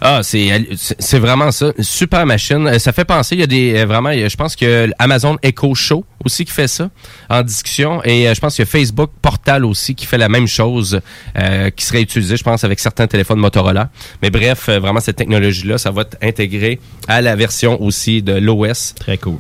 Ah, 0.01 0.21
c'est 0.23 0.67
c'est- 0.77 1.19
vraiment 1.19 1.51
ça, 1.51 1.71
super 1.79 2.25
machine. 2.25 2.67
Euh, 2.67 2.79
Ça 2.79 2.91
fait 2.91 3.05
penser, 3.05 3.35
il 3.35 3.39
y 3.39 3.43
a 3.43 3.47
des 3.47 3.85
vraiment, 3.85 4.11
je 4.13 4.35
pense 4.35 4.55
que 4.55 4.89
Amazon 4.99 5.37
Echo 5.43 5.72
Show 5.75 6.05
aussi 6.25 6.45
qui 6.45 6.51
fait 6.51 6.67
ça 6.67 6.89
en 7.29 7.41
discussion 7.41 8.01
et 8.03 8.27
euh, 8.27 8.33
je 8.33 8.39
pense 8.39 8.55
qu'il 8.55 8.65
y 8.65 8.67
a 8.67 8.71
Facebook 8.71 9.11
Portal 9.21 9.65
aussi 9.65 9.95
qui 9.95 10.05
fait 10.05 10.17
la 10.17 10.29
même 10.29 10.47
chose, 10.47 11.01
euh, 11.37 11.69
qui 11.69 11.85
serait 11.85 12.01
utilisé, 12.01 12.37
je 12.37 12.43
pense, 12.43 12.63
avec 12.63 12.79
certains 12.79 13.07
téléphones 13.07 13.39
Motorola. 13.39 13.89
Mais 14.21 14.29
bref, 14.29 14.69
euh, 14.69 14.79
vraiment 14.79 14.99
cette 14.99 15.17
technologie-là, 15.17 15.77
ça 15.77 15.91
va 15.91 16.01
être 16.03 16.17
intégré 16.21 16.79
à 17.07 17.21
la 17.21 17.35
version 17.35 17.81
aussi 17.81 18.21
de 18.21 18.33
l'OS. 18.33 18.95
Très 18.95 19.17
cool. 19.17 19.37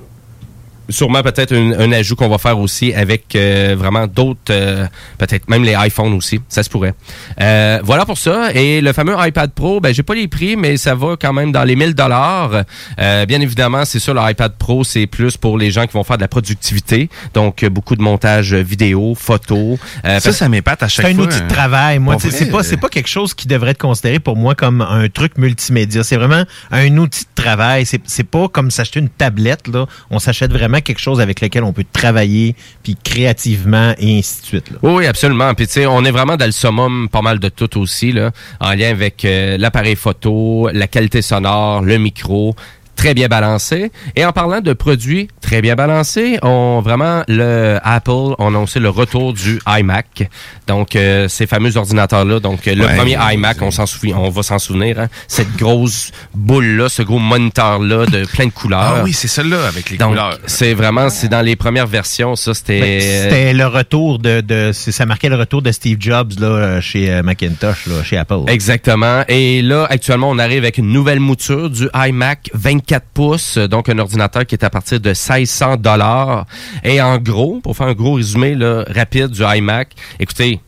Sûrement 0.89 1.21
peut-être 1.23 1.53
un, 1.55 1.79
un 1.79 1.91
ajout 1.93 2.15
qu'on 2.15 2.27
va 2.29 2.37
faire 2.37 2.59
aussi 2.59 2.93
avec 2.93 3.35
euh, 3.35 3.75
vraiment 3.77 4.05
d'autres, 4.07 4.39
euh, 4.51 4.85
peut-être 5.17 5.49
même 5.49 5.63
les 5.63 5.75
iPhones 5.77 6.13
aussi, 6.13 6.41
ça 6.49 6.61
se 6.63 6.69
pourrait. 6.69 6.93
Euh, 7.41 7.79
voilà 7.83 8.05
pour 8.05 8.17
ça. 8.17 8.51
Et 8.53 8.81
le 8.81 8.91
fameux 8.93 9.15
iPad 9.17 9.51
Pro, 9.51 9.79
ben 9.79 9.93
j'ai 9.93 10.03
pas 10.03 10.13
les 10.15 10.27
prix, 10.27 10.55
mais 10.57 10.75
ça 10.77 10.93
va 10.95 11.15
quand 11.19 11.31
même 11.33 11.51
dans 11.51 11.63
les 11.63 11.75
1000 11.75 11.93
dollars. 11.95 12.63
Euh, 12.99 13.25
bien 13.25 13.39
évidemment, 13.41 13.85
c'est 13.85 13.99
sûr, 13.99 14.13
le 14.13 14.21
iPad 14.29 14.53
Pro, 14.57 14.83
c'est 14.83 15.07
plus 15.07 15.37
pour 15.37 15.57
les 15.57 15.71
gens 15.71 15.85
qui 15.87 15.93
vont 15.93 16.03
faire 16.03 16.17
de 16.17 16.21
la 16.23 16.27
productivité, 16.27 17.09
donc 17.33 17.63
beaucoup 17.65 17.95
de 17.95 18.01
montage 18.01 18.53
vidéo, 18.53 19.15
photo. 19.17 19.79
Euh, 20.05 20.19
Ça, 20.19 20.29
parce- 20.29 20.37
ça 20.37 20.49
m'épate 20.49 20.83
à 20.83 20.89
C'est 20.89 21.05
un 21.05 21.17
outil 21.19 21.41
de 21.41 21.47
travail. 21.47 21.99
Moi, 21.99 22.15
tu 22.17 22.29
sais, 22.29 22.37
c'est 22.37 22.51
pas, 22.51 22.63
c'est 22.63 22.77
pas 22.77 22.89
quelque 22.89 23.09
chose 23.09 23.33
qui 23.33 23.47
devrait 23.47 23.71
être 23.71 23.77
considéré 23.81 24.19
pour 24.19 24.35
moi 24.35 24.53
comme 24.55 24.81
un 24.81 25.07
truc 25.09 25.37
multimédia. 25.37 26.03
C'est 26.03 26.17
vraiment 26.17 26.43
un 26.71 26.97
outil 26.97 27.23
de 27.23 27.41
travail. 27.41 27.85
C'est, 27.85 28.01
c'est 28.05 28.23
pas 28.27 28.47
comme 28.49 28.69
s'acheter 28.71 28.99
une 28.99 29.09
tablette, 29.09 29.67
là. 29.67 29.85
On 30.09 30.19
s'achète 30.19 30.51
vraiment 30.51 30.72
quelque 30.81 30.99
chose 30.99 31.21
avec 31.21 31.41
lequel 31.41 31.63
on 31.63 31.73
peut 31.73 31.85
travailler, 31.91 32.55
puis 32.83 32.95
créativement, 33.01 33.93
et 33.97 34.19
ainsi 34.19 34.41
de 34.41 34.45
suite, 34.45 34.65
oui, 34.81 35.05
absolument. 35.05 35.53
Puis 35.53 35.67
tu 35.67 35.73
sais, 35.73 35.85
on 35.85 36.03
est 36.03 36.11
vraiment 36.11 36.37
dans 36.37 36.45
le 36.45 36.51
summum 36.51 37.09
pas 37.09 37.21
mal 37.21 37.39
de 37.39 37.49
tout 37.49 37.79
aussi, 37.79 38.11
là, 38.11 38.31
en 38.59 38.73
lien 38.73 38.89
avec 38.89 39.25
euh, 39.25 39.57
l'appareil 39.57 39.95
photo, 39.95 40.69
la 40.71 40.87
qualité 40.87 41.21
sonore, 41.21 41.81
le 41.81 41.97
micro 41.97 42.55
très 42.95 43.13
bien 43.13 43.27
balancé. 43.27 43.91
Et 44.15 44.25
en 44.25 44.31
parlant 44.31 44.61
de 44.61 44.73
produits 44.73 45.27
très 45.41 45.61
bien 45.61 45.75
balancés, 45.75 46.37
on 46.41 46.81
vraiment 46.83 47.23
le 47.27 47.77
Apple 47.83 48.11
on 48.11 48.45
a 48.45 48.47
annoncé 48.47 48.79
le 48.79 48.89
retour 48.89 49.33
du 49.33 49.59
iMac. 49.67 50.29
Donc 50.67 50.95
euh, 50.95 51.27
ces 51.27 51.47
fameux 51.47 51.75
ordinateurs 51.77 52.25
là, 52.25 52.39
donc 52.39 52.67
euh, 52.67 52.75
le 52.75 52.83
Ouais. 52.85 52.95
premier 52.95 53.17
iMac, 53.33 53.61
on 53.61 53.71
s'en 53.71 53.85
souvient, 53.85 54.17
on 54.17 54.29
va 54.29 54.43
s'en 54.43 54.59
souvenir 54.59 54.99
hein, 54.99 55.07
cette 55.27 55.55
grosse 55.55 56.11
boule 56.33 56.65
là, 56.77 56.89
ce 56.89 57.01
gros 57.01 57.19
moniteur 57.19 57.79
là 57.79 58.05
de 58.05 58.25
plein 58.25 58.45
de 58.47 58.51
couleurs. 58.51 58.95
Ah 58.99 59.01
oui, 59.03 59.13
c'est 59.13 59.27
celle-là 59.27 59.65
avec 59.67 59.89
les 59.89 59.97
Donc, 59.97 60.09
couleurs. 60.09 60.37
c'est 60.45 60.73
vraiment, 60.73 61.09
c'est 61.09 61.29
dans 61.29 61.41
les 61.41 61.55
premières 61.55 61.87
versions, 61.87 62.35
ça, 62.35 62.53
c'était... 62.53 62.79
Ben, 62.79 63.01
C'était 63.01 63.53
le 63.53 63.65
retour 63.67 64.19
de, 64.19 64.41
de 64.41 64.71
ça 64.73 65.05
marquait 65.05 65.29
le 65.29 65.35
retour 65.35 65.61
de 65.61 65.71
Steve 65.71 65.97
Jobs 65.99 66.33
là 66.39 66.79
chez 66.81 67.09
euh, 67.11 67.23
Macintosh 67.23 67.87
là, 67.87 68.03
chez 68.03 68.17
Apple. 68.17 68.41
Exactement. 68.47 69.23
Et 69.27 69.61
là, 69.61 69.87
actuellement, 69.89 70.29
on 70.29 70.37
arrive 70.39 70.59
avec 70.59 70.77
une 70.77 70.89
nouvelle 70.91 71.19
mouture 71.19 71.69
du 71.69 71.87
iMac 71.95 72.49
24 72.53 72.92
pouces, 72.99 73.57
euh, 73.57 73.67
donc 73.67 73.89
un 73.89 73.97
ordinateur 73.99 74.45
qui 74.45 74.55
est 74.55 74.63
à 74.63 74.69
partir 74.69 74.99
de 74.99 75.09
1600 75.09 75.77
dollars. 75.77 76.45
Et 76.83 77.01
en 77.01 77.17
gros, 77.17 77.59
pour 77.61 77.75
faire 77.77 77.87
un 77.87 77.93
gros 77.93 78.13
résumé 78.13 78.55
là, 78.55 78.83
rapide 78.87 79.27
du 79.27 79.43
iMac, 79.43 79.89
écoutez, 80.19 80.59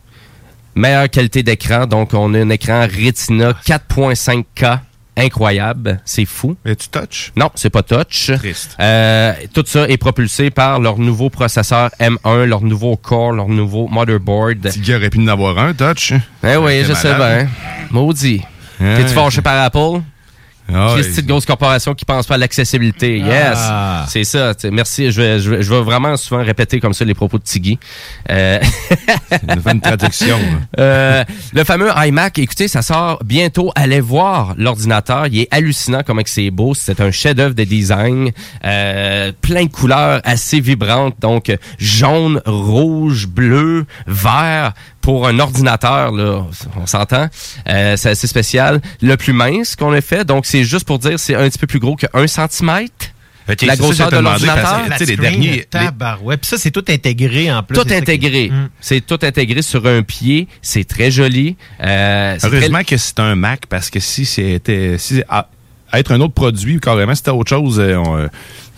meilleure 0.76 1.10
qualité 1.10 1.44
d'écran, 1.44 1.86
donc 1.86 2.14
on 2.14 2.34
a 2.34 2.40
un 2.40 2.50
écran 2.50 2.82
Retina 2.82 3.54
4.5K. 3.66 4.80
Incroyable, 5.18 6.02
c'est 6.04 6.26
fou. 6.26 6.58
Et 6.66 6.76
tu 6.76 6.90
touch? 6.90 7.32
Non, 7.38 7.50
c'est 7.56 7.70
pas 7.70 7.84
touch. 7.84 8.32
Triste. 8.36 8.76
Euh, 8.82 9.32
tout 9.54 9.64
ça 9.66 9.88
est 9.88 9.96
propulsé 9.96 10.50
par 10.50 10.82
leur 10.82 10.98
nouveau 10.98 11.30
processeur 11.30 11.90
M1, 12.02 12.44
leur 12.44 12.62
nouveau 12.62 12.98
core, 12.98 13.32
leur 13.32 13.48
nouveau 13.48 13.88
motherboard. 13.88 14.74
Gars 14.86 14.98
aurait 14.98 15.10
pu 15.10 15.20
en 15.20 15.28
avoir 15.28 15.58
un, 15.58 15.74
touch. 15.74 16.12
Eh 16.44 16.58
oui, 16.58 16.84
je 16.84 16.92
sais 16.92 17.16
bien. 17.16 17.48
Maudit. 17.92 18.42
T'es-tu 18.78 19.14
fâché 19.14 19.42
par 19.42 19.64
Apple? 19.64 20.02
Ah, 20.74 20.96
Christy 20.96 21.22
de 21.22 21.28
grosse 21.28 21.46
corporation 21.46 21.94
qui 21.94 22.06
pense 22.06 22.26
pas 22.26 22.36
à 22.36 22.38
l'accessibilité. 22.38 23.20
Yes! 23.20 23.58
Ah. 23.58 24.06
C'est 24.10 24.24
ça. 24.24 24.54
Merci. 24.72 25.12
Je 25.12 25.22
vais, 25.22 25.40
je, 25.40 25.50
vais, 25.50 25.64
je 25.64 25.74
vais 25.74 25.82
vraiment 25.82 26.18
souvent 26.18 26.44
répéter 26.44 26.80
comme 26.80 26.94
ça 26.94 27.06
les 27.06 27.14
propos 27.14 27.38
de 27.38 27.44
Tiggy. 27.44 27.78
Euh... 28.32 28.60
une 29.50 29.62
bonne 29.62 29.82
traduction. 29.82 30.38
Euh, 30.78 31.24
le 31.54 31.64
fameux 31.64 31.90
iMac, 31.96 32.38
écoutez, 32.40 32.68
ça 32.68 32.82
sort 32.82 33.20
bientôt. 33.24 33.72
Allez 33.76 34.02
voir 34.02 34.56
l'ordinateur. 34.58 35.28
Il 35.28 35.42
est 35.42 35.48
hallucinant 35.52 36.02
comment 36.06 36.22
c'est 36.26 36.50
beau. 36.52 36.74
C'est 36.74 37.00
un 37.00 37.12
chef-d'œuvre 37.12 37.56
de 37.56 37.64
design. 37.64 38.32
Euh, 38.64 39.32
plein 39.42 39.66
de 39.66 39.72
couleurs 39.72 40.22
assez 40.24 40.60
vibrantes. 40.60 41.16
Donc, 41.22 41.56
jaune, 41.78 42.42
rouge, 42.46 43.28
bleu, 43.28 43.86
vert. 44.08 44.74
Pour 45.06 45.27
un 45.27 45.38
ordinateur, 45.38 46.11
là, 46.11 46.44
on 46.76 46.86
s'entend. 46.88 47.30
Euh, 47.69 47.95
c'est 47.95 48.10
assez 48.10 48.26
spécial. 48.26 48.82
Le 49.03 49.15
plus 49.18 49.34
mince 49.34 49.76
qu'on 49.76 49.94
a 49.94 50.02
fait, 50.02 50.26
donc 50.26 50.48
c'est 50.48 50.64
juste 50.64 50.86
pour 50.86 50.98
dire, 50.98 51.19
c'est 51.19 51.36
un 51.36 51.48
petit 51.48 51.60
peu 51.60 51.68
plus 51.68 51.77
gros 51.80 51.95
que 51.95 52.07
1 52.14 52.26
cm. 52.26 52.88
La 53.68 53.76
grosseur 53.76 54.10
de 54.10 54.18
l'ordinateur. 54.18 54.82
les 55.06 55.15
derniers- 55.18 55.52
les- 55.57 55.64
Tabarouette. 55.65 56.41
Puis 56.41 56.49
ça, 56.49 56.57
c'est 56.57 56.72
tout 56.72 56.84
intégré 56.90 57.52
en 57.53 57.61
plus. 57.61 57.76
Tout 57.76 57.86
intégré. 57.94 58.49
Mm. 58.49 58.69
C'est 58.82 59.06
tout 59.06 59.19
intégré 59.22 59.61
sur 59.61 59.86
un 59.86 60.02
pied. 60.02 60.48
C'est 60.64 60.84
très 60.88 61.11
joli. 61.11 61.56
Euh, 61.84 62.38
Heureusement 62.44 62.77
très- 62.77 62.86
que 62.86 62.98
c'est 62.98 63.19
un 63.19 63.36
Mac 63.36 63.68
parce 63.68 63.91
que 63.91 63.99
si 63.99 64.26
c'était 64.26 64.95
si 64.98 65.22
à- 65.30 65.48
être 66.00 66.12
un 66.12 66.20
autre 66.22 66.34
produit 66.34 66.80
carrément 66.80 67.16
c'était 67.16 67.32
autre 67.32 67.50
chose 67.50 67.80
euh, 67.80 67.96
on, 67.96 68.18
euh, 68.18 68.28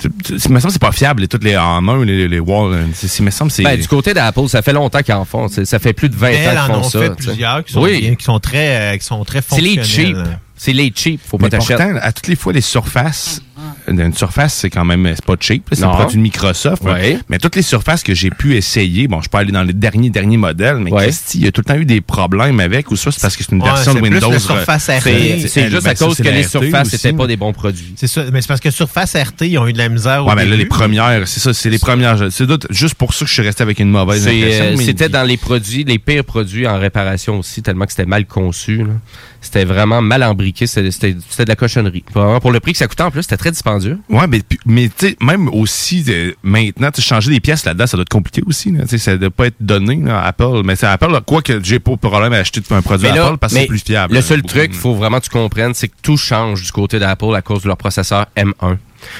il 0.03 0.52
me 0.52 0.60
semble 0.60 0.61
que 0.61 0.69
c'est 0.69 0.80
pas 0.80 0.91
fiable 0.91 1.22
les 1.22 1.27
toutes 1.27 1.44
les 1.44 1.57
en 1.57 1.88
un 1.88 2.06
les 2.06 2.27
les 2.27 2.39
War 2.39 2.65
euh, 2.68 2.84
il 3.19 3.26
me 3.26 3.31
semble 3.31 3.49
c'est 3.52 3.64
Ben, 3.64 3.80
du 3.80 3.88
côté 3.88 4.14
d'Apple, 4.14 4.48
ça 4.48 4.61
fait 4.61 4.73
longtemps 4.73 5.02
qu'ils 5.02 5.14
en 5.15 5.26
font. 5.26 5.48
Ça 5.48 5.80
fait 5.80 5.94
plus 5.94 6.10
de 6.10 6.15
20 6.15 6.30
Dell 6.31 6.48
ans 6.48 6.52
qu'ils 6.52 6.60
en 6.60 6.65
font 6.68 6.80
ont 6.80 6.89
ça. 6.89 6.99
fait 6.99 7.15
plusieurs 7.15 7.64
qui 7.64 7.73
sont, 7.73 7.81
oui. 7.81 8.15
qui 8.18 8.23
sont 8.23 8.39
très, 8.39 8.94
euh, 8.94 8.98
qui 8.98 9.06
sont 9.06 9.23
très 9.23 9.41
C'est 9.41 9.61
les 9.61 9.76
fonctionnels. 9.77 10.15
cheap. 10.26 10.34
C'est 10.56 10.73
les 10.73 10.91
cheap. 10.95 11.22
Faut 11.26 11.38
pas 11.38 11.49
t'acheter. 11.49 11.73
à 11.73 12.11
toutes 12.11 12.27
les 12.27 12.35
fois 12.35 12.53
les 12.53 12.61
surfaces 12.61 13.41
une 13.88 14.14
surface 14.14 14.53
c'est 14.53 14.69
quand 14.69 14.84
même 14.85 15.09
c'est 15.15 15.23
pas 15.26 15.35
cheap 15.39 15.69
là, 15.69 15.77
c'est 15.77 15.84
un 15.84 15.89
produit 15.89 16.18
de 16.18 16.22
Microsoft 16.22 16.84
là. 16.84 16.97
Mais 17.30 17.38
toutes 17.39 17.55
les 17.55 17.61
surfaces 17.61 18.03
que 18.03 18.14
j'ai 18.14 18.30
pu 18.30 18.55
essayer 18.55 19.07
bon 19.07 19.22
je 19.22 19.30
peux 19.30 19.38
aller 19.38 19.51
dans 19.51 19.64
les 19.64 19.73
derniers 19.73 20.09
derniers 20.09 20.38
modèles 20.38 20.77
mais 20.77 20.91
Ouais. 20.91 21.09
Il 21.35 21.43
y 21.43 21.47
a 21.47 21.51
tout 21.51 21.61
le 21.61 21.65
temps 21.65 21.76
eu 21.80 21.85
des 21.85 22.01
problèmes 22.01 22.59
avec 22.59 22.89
ou 22.91 22.95
soit 22.95 23.11
c'est 23.11 23.22
parce 23.22 23.35
que 23.35 23.43
c'est 23.43 23.51
une 23.51 23.61
version 23.64 23.93
de 23.93 23.99
Windows 24.01 24.31
euh, 24.31 24.38
RT. 24.38 25.47
C'est 25.47 25.69
juste 25.69 25.84
ben, 25.84 25.91
à 25.91 25.95
cause 25.95 26.18
que 26.18 26.23
les 26.23 26.43
surfaces 26.43 26.91
n'étaient 26.91 27.14
pas 27.14 27.27
des 27.27 27.38
bons 27.38 27.53
produits. 27.53 27.93
C'est 27.95 28.07
ça, 28.07 28.23
mais 28.31 28.41
c'est 28.41 28.47
parce 28.47 28.59
que 28.59 28.72
Surface 28.72 29.15
RT, 29.15 29.41
ils 29.47 29.57
ont 29.57 29.68
eu 29.68 29.73
de 29.73 29.77
la 29.77 29.89
misère 29.89 30.26
au 30.26 30.30
Ouais, 30.30 30.35
mais 30.35 30.43
là, 30.45 30.51
début. 30.51 30.64
les 30.64 30.65
premières, 30.65 31.27
c'est 31.27 31.39
ça, 31.39 31.53
c'est 31.53 31.69
les 31.69 31.80
premières. 31.80 32.31
C'est 32.31 32.45
juste 32.72 32.95
pour 32.95 33.14
ça 33.14 33.26
que 33.26 33.30
je 33.30 33.34
suis 33.34 33.43
resté 33.43 33.64
avec 33.64 33.80
une 33.80 33.89
mauvaise 33.89 34.27
impression. 34.27 34.65
euh, 34.65 34.76
mais- 34.77 34.84
C'était 34.85 35.09
dans 35.09 35.23
les 35.23 35.38
produits, 35.38 35.84
les 35.84 35.99
pires 35.99 36.23
produits 36.26 36.68
en 36.68 36.80
réparation 36.80 37.39
aussi, 37.39 37.61
tellement 37.61 37.85
que 37.85 37.91
c'était 37.91 38.05
mal 38.05 38.26
conçu. 38.26 38.77
là. 38.77 38.93
C'était 39.41 39.65
vraiment 39.65 40.01
mal 40.01 40.23
embriqué. 40.23 40.68
C'était 40.68 41.14
de 41.14 41.47
la 41.47 41.55
cochonnerie. 41.55 42.03
Vraiment, 42.14 42.39
pour 42.39 42.51
le 42.51 42.59
prix 42.59 42.73
que 42.73 42.77
ça 42.77 42.88
coûtait 42.88 43.03
en 43.03 43.11
plus, 43.11 43.23
c'était 43.23 43.38
très 43.38 43.51
dispendieux. 43.51 43.99
Ouais, 44.09 44.27
mais, 44.27 44.41
mais 44.65 44.89
tu 44.89 45.09
sais, 45.09 45.18
même 45.22 45.47
aussi, 45.49 46.03
euh, 46.09 46.34
maintenant, 46.43 46.91
tu 46.91 47.01
changer 47.01 47.31
des 47.31 47.39
pièces 47.39 47.65
là-dedans, 47.65 47.88
ça 47.88 47.97
doit 47.97 48.03
être 48.03 48.09
compliqué 48.09 48.41
aussi. 48.45 48.72
Là. 48.72 48.85
Ça 48.88 49.14
ne 49.14 49.18
doit 49.18 49.30
pas 49.30 49.47
être 49.47 49.57
donné 49.59 49.97
là, 49.97 50.22
à 50.22 50.27
Apple. 50.27 50.61
Mais 50.64 50.76
c'est 50.76 50.88
Apple, 50.88 51.11
là, 51.11 51.22
quoi 51.22 51.41
que 51.41 51.64
j'ai 51.64 51.80
pas 51.80 51.91
de 51.91 51.97
problème 51.97 52.34
à 52.34 52.38
acheter 52.38 52.61
un 52.72 52.81
produit 52.81 53.07
là, 53.07 53.27
Apple 53.27 53.38
parce 53.38 53.53
que 53.53 53.59
c'est 53.59 53.68
plus 53.68 53.80
fiable. 53.80 54.14
Le 54.14 54.19
là. 54.19 54.26
seul 54.26 54.41
truc, 54.41 54.72
il 54.73 54.77
faut 54.77 54.95
vraiment 54.95 55.19
que 55.19 55.26
tu 55.26 55.30
comprennes, 55.30 55.73
c'est 55.73 55.88
que 55.88 55.95
tout 56.01 56.18
change 56.18 56.64
du 56.64 56.72
côté 56.72 56.99
d'Apple 56.99 57.35
à 57.35 57.41
cause 57.41 57.64
de 57.64 57.68
leur 57.68 57.77
processeur 57.77 58.26
M1. 58.35 58.77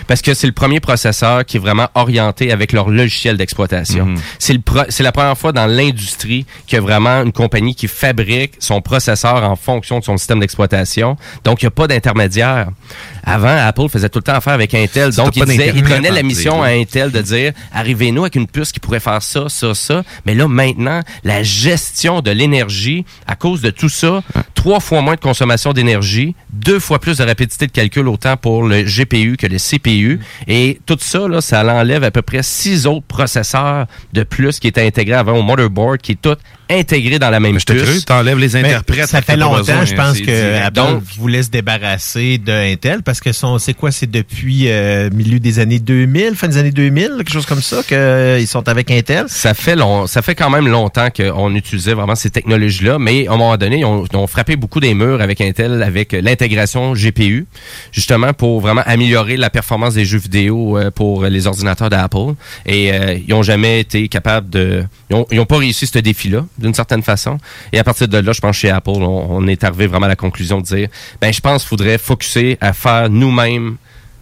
Parce 0.08 0.22
que 0.22 0.34
c'est 0.34 0.48
le 0.48 0.54
premier 0.54 0.80
processeur 0.80 1.46
qui 1.46 1.58
est 1.58 1.60
vraiment 1.60 1.88
orienté 1.96 2.52
avec 2.52 2.72
leur 2.72 2.90
logiciel 2.90 3.38
d'exploitation. 3.38 4.06
Mhm. 4.06 4.18
C'est 4.40 5.04
la 5.04 5.12
première 5.12 5.38
fois 5.38 5.52
dans 5.52 5.68
l'industrie 5.68 6.46
qu'il 6.66 6.78
y 6.78 6.80
a 6.80 6.82
vraiment 6.82 7.24
une 7.24 7.32
compagnie 7.32 7.76
qui 7.76 7.88
fabrique 7.88 8.54
son 8.60 8.82
processeur 8.82 9.44
en 9.44 9.56
fonction 9.56 10.00
de 10.00 10.04
son 10.04 10.18
système 10.18 10.40
d'exploitation. 10.40 11.18
Donc, 11.44 11.62
il 11.62 11.66
n'y 11.66 11.68
a 11.68 11.72
pas 11.72 11.88
d'intermédiaire. 11.88 12.70
Avant, 13.30 13.58
Apple 13.58 13.90
faisait 13.90 14.08
tout 14.08 14.20
le 14.20 14.24
temps 14.24 14.36
affaire 14.36 14.54
avec 14.54 14.74
Intel. 14.74 15.12
Donc, 15.14 15.36
il, 15.36 15.44
disait, 15.44 15.56
il 15.56 15.58
d'intermédiaire, 15.58 15.98
donnait 15.98 16.12
la 16.12 16.24
mission 16.24 16.64
à 16.64 16.70
Intel 16.70 17.12
de 17.12 17.22
dire 17.22 17.52
arrivez-nous 17.74 18.22
avec 18.22 18.36
une 18.36 18.48
puce 18.48 18.72
qui 18.72 18.80
pourrait 18.80 19.02
faire 19.02 19.22
ça, 19.22 19.50
ça, 19.50 19.76
ça. 19.76 20.04
Mais 20.26 20.34
là, 20.34 20.48
maintenant, 20.48 21.02
la 21.26 21.44
gestion 21.44 22.22
de 22.22 22.32
l'énergie, 22.32 23.04
à 23.28 23.36
cause 23.36 23.60
de 23.60 23.70
tout 23.70 23.90
ça, 23.90 24.24
trois 24.54 24.80
fois 24.80 25.02
moins 25.02 25.16
de 25.16 25.20
consommation 25.20 25.74
d'énergie, 25.74 26.36
deux 26.54 26.80
fois 26.80 27.00
plus 27.00 27.18
de 27.18 27.24
rapidité 27.24 27.68
de 27.68 27.72
calcul 27.72 28.08
autant 28.08 28.38
pour 28.38 28.64
le 28.64 28.84
GPU 28.84 29.36
que 29.38 29.48
le 29.48 29.58
CPU. 29.58 30.22
Et 30.48 30.80
tout 30.86 30.98
ça, 31.00 31.28
là, 31.28 31.42
ça 31.42 31.64
l'enlève 31.64 32.06
à 32.06 32.12
peu 32.12 32.22
près 32.22 32.44
six 32.44 32.88
autres 32.88 33.06
processeurs 33.08 33.88
de 34.14 34.24
plus 34.24 34.60
qui 34.60 34.68
étaient 34.68 34.88
intégrés 34.88 35.18
avant 35.18 35.38
au 35.38 35.42
motherboard, 35.44 35.98
qui 35.98 36.14
est 36.14 36.22
tout 36.22 36.38
intégré 36.70 37.20
dans 37.20 37.30
la 37.30 37.40
même 37.40 37.60
Je 37.60 37.66
te 37.66 37.74
puce. 37.74 37.84
creux, 37.84 38.02
t'enlèves 38.06 38.38
les 38.40 38.50
Mais 38.54 38.60
interprètes. 38.66 39.08
ça 39.08 39.22
fait 39.22 39.38
longtemps, 39.38 39.58
besoin, 39.58 39.86
je 39.86 39.96
pense 39.96 40.18
c'est 40.18 40.24
que. 40.24 40.64
Apple 40.64 41.00
voulait 41.18 41.44
se 41.44 41.50
débarrasser 41.50 42.38
de 42.38 42.52
Intel 42.52 43.04
parce 43.04 43.20
que 43.20 43.32
son, 43.32 43.58
c'est 43.60 43.74
quoi, 43.74 43.92
c'est 43.92 44.10
depuis 44.10 44.70
euh, 44.70 45.10
milieu 45.14 45.40
des 45.40 45.60
années 45.60 45.80
2000, 45.80 46.36
fin 46.36 46.48
des 46.48 46.58
années 46.58 46.72
2000, 46.72 47.14
quelque 47.18 47.32
chose 47.32 47.46
comme 47.46 47.62
ça, 47.62 47.82
qu'ils 47.84 48.48
sont 48.48 48.68
avec 48.68 48.92
Intel. 48.92 49.26
Ça 49.28 49.54
fait 49.54 49.76
long, 49.76 50.08
ça 50.08 50.22
fait 50.22 50.36
quand 50.36 50.50
même 50.50 50.68
longtemps 50.68 51.10
qu'on 51.16 51.54
utilisait 51.56 51.94
vraiment 51.94 52.16
ces 52.16 52.30
technologies-là, 52.30 53.00
mais 53.00 53.28
à 53.28 53.34
un 53.34 53.38
moment 53.38 53.58
donné, 53.58 53.80
ils 53.80 53.86
ont, 53.86 54.06
ils 54.12 54.18
ont 54.18 54.28
frappé 54.28 54.56
beaucoup 54.56 54.80
des 54.80 54.94
murs 54.94 55.22
avec 55.22 55.42
Intel, 55.42 55.84
avec 55.84 56.12
l'intégration 56.12 56.94
GPU, 56.94 57.46
justement 57.92 58.34
pour 58.34 58.62
vraiment 58.62 58.84
améliorer 58.86 59.38
la 59.38 59.50
performance 59.50 59.94
des 59.94 60.06
jeux 60.06 60.18
vidéo 60.20 60.78
euh, 60.78 60.92
pour 60.92 61.26
les 61.26 61.48
ordinateurs 61.48 61.90
d'Apple. 61.90 62.34
Et 62.66 62.92
euh, 62.94 63.18
ils 63.28 63.34
ont 63.34 63.44
jamais 63.44 63.80
été 63.80 64.08
capables 64.08 64.50
de, 64.50 64.84
ils 65.10 65.16
ont, 65.16 65.26
ils 65.32 65.40
ont 65.40 65.46
pas 65.46 65.58
réussi 65.58 65.88
ce 65.88 66.00
défi-là 66.00 66.46
d'une 66.58 66.74
certaine 66.74 67.04
façon. 67.04 67.38
Et 67.72 67.80
à 67.80 67.84
partir 67.84 68.08
de 68.08 68.18
là, 68.18 68.32
je 68.34 68.42
pense 68.42 68.56
chez 68.56 68.70
Apple, 68.70 68.90
on, 68.90 69.28
on 69.30 69.48
est 69.48 69.64
arrivé 69.64 69.88
vraiment 69.88 70.06
à 70.06 70.10
la 70.10 70.16
conclusion 70.16 70.60
de 70.60 70.66
dire, 70.66 70.90
ben 71.22 71.32
je 71.32 71.40
pense 71.40 71.64
qu'il 71.64 71.70
faudrait 71.70 71.98
focuser 71.98 72.58
à 72.62 72.74
faire 72.74 73.10
nous-mêmes 73.10 73.78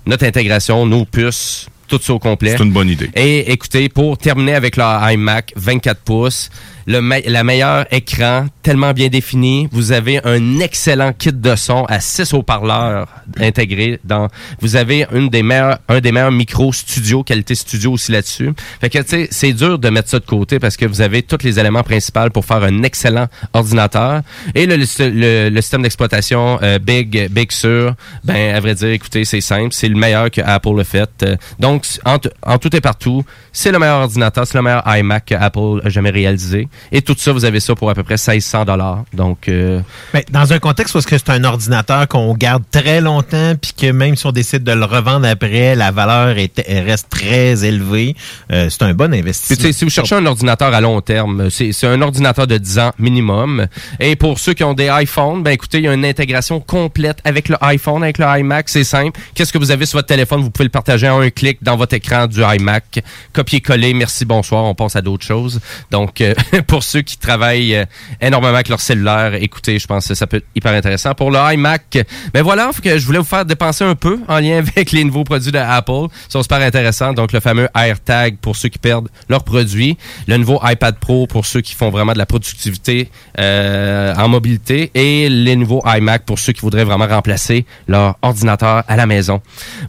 notre 0.05 0.25
intégration, 0.25 0.85
nos 0.85 1.05
puces, 1.05 1.67
tout 1.87 1.99
ça 2.01 2.13
au 2.13 2.19
complet. 2.19 2.55
C'est 2.57 2.63
une 2.63 2.71
bonne 2.71 2.89
idée. 2.89 3.09
Et 3.15 3.51
écoutez, 3.51 3.89
pour 3.89 4.17
terminer 4.17 4.55
avec 4.55 4.77
leur 4.77 5.09
iMac 5.11 5.53
24 5.55 6.01
pouces, 6.01 6.49
le 6.87 7.01
me- 7.01 7.27
la 7.29 7.43
meilleure 7.43 7.85
écran, 7.91 8.45
tellement 8.61 8.93
bien 8.93 9.07
défini. 9.07 9.67
Vous 9.71 9.91
avez 9.91 10.19
un 10.25 10.59
excellent 10.59 11.13
kit 11.13 11.31
de 11.33 11.55
son 11.55 11.83
à 11.85 11.99
6 11.99 12.33
haut-parleurs 12.33 13.07
intégrés 13.39 13.99
dans. 14.03 14.27
Vous 14.61 14.75
avez 14.75 15.05
une 15.11 15.29
des 15.29 15.43
meilleures, 15.43 15.79
un 15.89 15.99
des 15.99 16.11
meilleurs 16.11 16.31
micros 16.31 16.73
studio, 16.73 17.23
qualité 17.23 17.55
studio 17.55 17.93
aussi 17.93 18.11
là-dessus. 18.11 18.51
Fait 18.81 18.89
que, 18.89 18.99
tu 18.99 19.09
sais, 19.09 19.27
c'est 19.31 19.53
dur 19.53 19.79
de 19.79 19.89
mettre 19.89 20.09
ça 20.09 20.19
de 20.19 20.25
côté 20.25 20.59
parce 20.59 20.77
que 20.77 20.85
vous 20.85 21.01
avez 21.01 21.23
tous 21.23 21.43
les 21.43 21.59
éléments 21.59 21.83
principaux 21.83 22.29
pour 22.33 22.45
faire 22.45 22.63
un 22.63 22.83
excellent 22.83 23.27
ordinateur. 23.53 24.21
Et 24.53 24.65
le, 24.65 24.75
le, 24.77 25.49
le- 25.49 25.61
système 25.61 25.81
d'exploitation 25.81 26.59
euh, 26.61 26.77
Big, 26.79 27.29
Big 27.31 27.51
Sur, 27.51 27.95
ben, 28.23 28.55
à 28.55 28.59
vrai 28.59 28.75
dire, 28.75 28.89
écoutez, 28.89 29.25
c'est 29.25 29.41
simple. 29.41 29.69
C'est 29.73 29.89
le 29.89 29.95
meilleur 29.95 30.29
que 30.29 30.41
Apple 30.41 30.79
a 30.79 30.83
fait. 30.83 31.09
Euh, 31.23 31.35
donc, 31.59 31.85
en, 32.05 32.17
en 32.45 32.57
tout 32.59 32.75
et 32.75 32.81
partout, 32.81 33.23
c'est 33.51 33.71
le 33.71 33.79
meilleur 33.79 34.01
ordinateur, 34.01 34.45
c'est 34.45 34.57
le 34.57 34.61
meilleur 34.63 34.83
iMac 34.85 35.25
que 35.25 35.35
Apple 35.35 35.81
a 35.83 35.89
jamais 35.89 36.11
réalisé. 36.11 36.67
Et 36.91 37.02
tout 37.02 37.15
ça, 37.18 37.31
vous 37.31 37.45
avez 37.45 37.60
ça 37.60 37.76
pour 37.76 37.89
à 37.89 37.95
peu 37.95 38.03
près 38.03 38.15
1600 38.15 38.65
dollars. 38.65 39.03
Donc, 39.14 39.47
euh, 39.47 39.81
Ben, 40.14 40.23
dans 40.31 40.53
un 40.53 40.60
contexte 40.60 40.95
où 40.95 40.99
est-ce 40.99 41.07
que 41.07 41.18
c'est 41.18 41.30
un 41.30 41.43
ordinateur 41.43 42.07
qu'on 42.07 42.34
garde 42.34 42.64
très 42.72 43.02
longtemps, 43.02 43.53
puis 43.61 43.73
que 43.73 43.91
même 43.91 44.15
si 44.15 44.26
on 44.26 44.31
décide 44.31 44.64
de 44.64 44.72
le 44.72 44.85
revendre 44.85 45.27
après, 45.27 45.76
la 45.76 45.91
valeur 45.91 46.38
est, 46.38 46.64
elle 46.68 46.85
reste 46.85 47.10
très 47.10 47.65
élevée, 47.65 48.15
euh, 48.52 48.68
c'est 48.69 48.84
un 48.84 48.93
bon 48.93 49.14
investissement. 49.14 49.72
si 49.72 49.84
vous 49.84 49.91
cherchez 49.91 50.15
un 50.15 50.26
ordinateur 50.26 50.73
à 50.73 50.81
long 50.81 51.02
terme, 51.02 51.49
c'est 51.49 51.72
c'est 51.72 51.88
un 51.88 52.02
ordinateur 52.02 52.47
de 52.47 52.57
10 52.57 52.80
ans 52.80 52.91
minimum. 52.99 53.68
Et 53.99 54.15
pour 54.15 54.39
ceux 54.39 54.53
qui 54.53 54.64
ont 54.64 54.73
des 54.73 54.89
iPhones, 54.91 55.43
ben 55.43 55.52
écoutez, 55.52 55.80
il 55.80 55.84
y 55.84 55.88
a 55.88 55.93
une 55.93 56.06
intégration 56.06 56.60
complète 56.60 57.18
avec 57.23 57.49
le 57.49 57.57
iPhone, 57.61 58.03
avec 58.03 58.18
le 58.18 58.26
iMac. 58.26 58.69
C'est 58.69 58.84
simple. 58.84 59.19
Qu'est-ce 59.34 59.52
que 59.52 59.57
vous 59.57 59.72
avez 59.72 59.85
sur 59.85 59.97
votre 59.97 60.07
téléphone? 60.07 60.41
Vous 60.41 60.49
pouvez 60.49 60.65
le 60.65 60.69
partager 60.69 61.10
en 61.10 61.19
un 61.19 61.30
clic 61.30 61.60
dans 61.61 61.77
votre 61.77 61.93
écran 61.93 62.27
du 62.27 62.41
iMac. 62.41 63.03
Copier-coller, 63.34 63.93
merci, 63.93 64.26
bonsoir, 64.26 64.64
on 64.64 64.76
passe 64.76 64.95
à 64.95 65.02
d'autres 65.02 65.26
choses. 65.26 65.60
Donc, 65.91 66.22
euh, 66.22 66.34
pour 66.67 66.83
ceux 66.83 67.01
qui 67.01 67.17
travaillent 67.17 67.75
euh, 67.75 67.85
énormément 68.21 68.53
avec 68.53 68.69
leur 68.69 68.81
cellulaire, 68.81 69.35
écoutez, 69.35 69.79
je 69.79 69.87
pense 69.87 70.07
que 70.07 70.15
ça 70.15 70.27
peut 70.27 70.37
être 70.37 70.47
hyper 70.55 70.73
intéressant. 70.73 71.13
Pour 71.13 71.31
le 71.31 71.39
iMac, 71.53 71.97
ben 72.33 72.43
voilà, 72.43 72.71
je 72.83 73.05
voulais 73.05 73.19
vous 73.19 73.25
faire 73.25 73.45
dépenser 73.45 73.83
un 73.83 73.95
peu 73.95 74.19
en 74.27 74.39
lien 74.39 74.57
avec 74.75 74.91
les 74.91 75.03
nouveaux 75.03 75.23
produits 75.23 75.51
de 75.51 75.57
Apple. 75.57 76.07
Ils 76.27 76.31
sont 76.31 76.41
super 76.41 76.61
intéressants. 76.61 77.13
Donc, 77.13 77.31
le 77.31 77.39
fameux 77.39 77.67
AirTag 77.75 78.37
pour 78.37 78.55
ceux 78.55 78.69
qui 78.69 78.79
perdent 78.79 79.09
leurs 79.29 79.43
produits. 79.43 79.97
Le 80.27 80.37
nouveau 80.37 80.61
iPad 80.63 80.97
Pro 80.99 81.27
pour 81.27 81.45
ceux 81.45 81.61
qui 81.61 81.73
font 81.73 81.89
vraiment 81.89 82.13
de 82.13 82.17
la 82.17 82.25
productivité 82.25 83.09
euh, 83.39 84.13
en 84.15 84.27
mobilité. 84.27 84.91
Et 84.93 85.29
les 85.29 85.55
nouveaux 85.55 85.83
iMac 85.85 86.25
pour 86.25 86.39
ceux 86.39 86.53
qui 86.53 86.61
voudraient 86.61 86.83
vraiment 86.83 87.07
remplacer 87.07 87.65
leur 87.87 88.17
ordinateur 88.21 88.83
à 88.87 88.95
la 88.95 89.05
maison. 89.05 89.41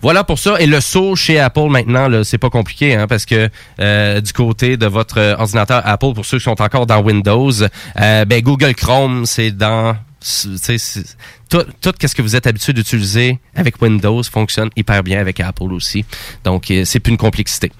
Voilà 0.03 0.25
pour 0.25 0.39
ça. 0.39 0.61
Et 0.61 0.67
le 0.67 0.81
saut 0.81 1.17
chez 1.17 1.39
Apple 1.39 1.69
maintenant, 1.69 2.09
c'est 2.25 2.39
pas 2.39 2.51
compliqué, 2.51 2.95
hein, 2.95 3.07
parce 3.07 3.25
que 3.27 3.49
euh, 3.81 4.21
du 4.21 4.33
côté 4.33 4.77
de 4.77 4.87
votre 4.87 5.19
euh, 5.19 5.37
ordinateur 5.37 5.83
Apple, 5.85 6.13
pour 6.15 6.25
ceux 6.25 6.39
qui 6.39 6.45
sont 6.45 6.55
encore 6.67 6.87
dans 6.87 7.01
Windows, 7.01 7.53
euh, 7.63 8.25
ben, 8.25 8.43
Google 8.43 8.75
Chrome, 8.75 9.25
c'est 9.27 9.51
dans 9.51 9.97
tout, 11.49 11.63
tout 11.81 11.93
ce 12.05 12.15
que 12.15 12.23
vous 12.23 12.35
êtes 12.35 12.47
habitué 12.47 12.73
d'utiliser 12.73 13.39
avec 13.55 13.81
Windows 13.81 14.23
fonctionne 14.25 14.71
hyper 14.77 15.03
bien 15.03 15.21
avec 15.21 15.39
Apple 15.39 15.73
aussi. 15.73 16.05
Donc, 16.43 16.71
euh, 16.71 16.85
c'est 16.85 16.99
plus 16.99 17.13
une 17.13 17.17
complexité. 17.17 17.71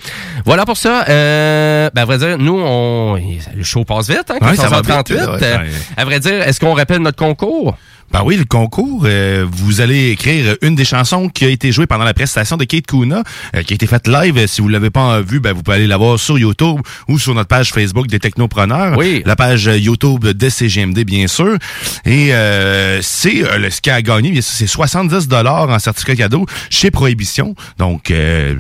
Voilà 0.45 0.65
pour 0.65 0.77
ça. 0.77 1.05
Euh, 1.09 1.91
ben, 1.93 2.03
à 2.03 2.05
vrai 2.05 2.19
dire, 2.19 2.39
nous, 2.39 2.59
on, 2.59 3.17
le 3.17 3.63
show 3.65 3.85
passe 3.85 4.09
vite, 4.09 4.31
hein, 4.31 4.39
Ouais, 4.41 4.55
ça 4.55 4.69
va 4.69 4.83
14h38. 4.83 5.09
vite, 5.09 5.11
là, 5.11 5.33
ouais. 5.37 5.71
À 5.97 6.05
vrai 6.05 6.21
dire, 6.21 6.43
est-ce 6.43 6.61
qu'on 6.61 6.75
rappelle 6.75 7.01
notre 7.01 7.19
concours? 7.19 7.77
Ben 8.13 8.23
oui, 8.25 8.37
le 8.37 8.45
concours, 8.45 9.03
euh, 9.05 9.45
vous 9.51 9.81
allez 9.81 10.11
écrire 10.11 10.57
une 10.63 10.75
des 10.75 10.85
chansons 10.85 11.29
qui 11.29 11.45
a 11.45 11.49
été 11.49 11.73
jouée 11.73 11.87
pendant 11.87 12.05
la 12.05 12.15
prestation 12.15 12.57
de 12.57 12.65
Kate 12.65 12.87
Kuna, 12.87 13.23
euh, 13.55 13.63
qui 13.63 13.73
a 13.73 13.77
été 13.77 13.87
faite 13.87 14.07
live. 14.09 14.47
Si 14.47 14.61
vous 14.61 14.69
l'avez 14.69 14.91
pas 14.91 15.21
vu, 15.21 15.41
ben 15.41 15.53
vous 15.53 15.63
pouvez 15.63 15.79
aller 15.79 15.87
la 15.87 15.97
voir 15.97 16.19
sur 16.19 16.39
YouTube 16.39 16.81
ou 17.09 17.19
sur 17.19 17.35
notre 17.35 17.49
page 17.49 17.73
Facebook 17.73 18.07
des 18.07 18.19
Technopreneurs. 18.21 18.97
Oui. 18.97 19.23
La 19.27 19.37
page 19.37 19.69
euh, 19.69 19.77
YouTube 19.77 20.25
de 20.25 20.49
CGMD, 20.49 21.01
bien 21.05 21.27
sûr. 21.27 21.57
Et 22.05 22.33
euh, 22.33 23.01
c'est 23.03 23.43
euh, 23.45 23.59
le 23.59 23.71
ce 23.71 23.81
qui 23.81 23.91
a 23.91 24.01
gagné, 24.01 24.41
c'est 24.41 24.67
70 24.67 25.29
dollars 25.29 25.69
en 25.69 25.79
certificat 25.79 26.15
cadeau 26.17 26.47
chez 26.71 26.91
Prohibition. 26.91 27.55
Donc 27.79 28.11
euh, 28.11 28.55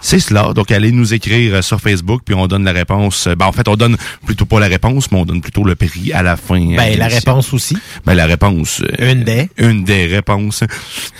c'est 0.00 0.18
cela. 0.18 0.52
Donc 0.54 0.70
allez 0.70 0.90
nous 0.92 1.12
écrire 1.14 1.62
sur 1.62 1.80
Facebook, 1.80 2.22
puis 2.24 2.34
on 2.34 2.46
donne 2.46 2.64
la 2.64 2.72
réponse. 2.72 3.28
Ben 3.38 3.46
en 3.46 3.52
fait, 3.52 3.68
on 3.68 3.76
donne 3.76 3.96
plutôt 4.26 4.46
pas 4.46 4.58
la 4.60 4.66
réponse, 4.66 5.12
mais 5.12 5.18
on 5.18 5.26
donne 5.26 5.42
plutôt 5.42 5.62
le 5.64 5.74
prix 5.76 6.12
à 6.12 6.22
la 6.22 6.36
fin. 6.36 6.56
euh, 6.72 6.76
Ben, 6.76 6.98
la 6.98 7.08
réponse 7.08 7.52
aussi. 7.52 7.76
Ben, 8.06 8.14
la 8.14 8.26
réponse. 8.26 8.77
Euh, 8.82 9.12
Une 9.12 9.24
des. 9.24 9.48
Une 9.58 9.84
des 9.84 10.06
réponses. 10.06 10.64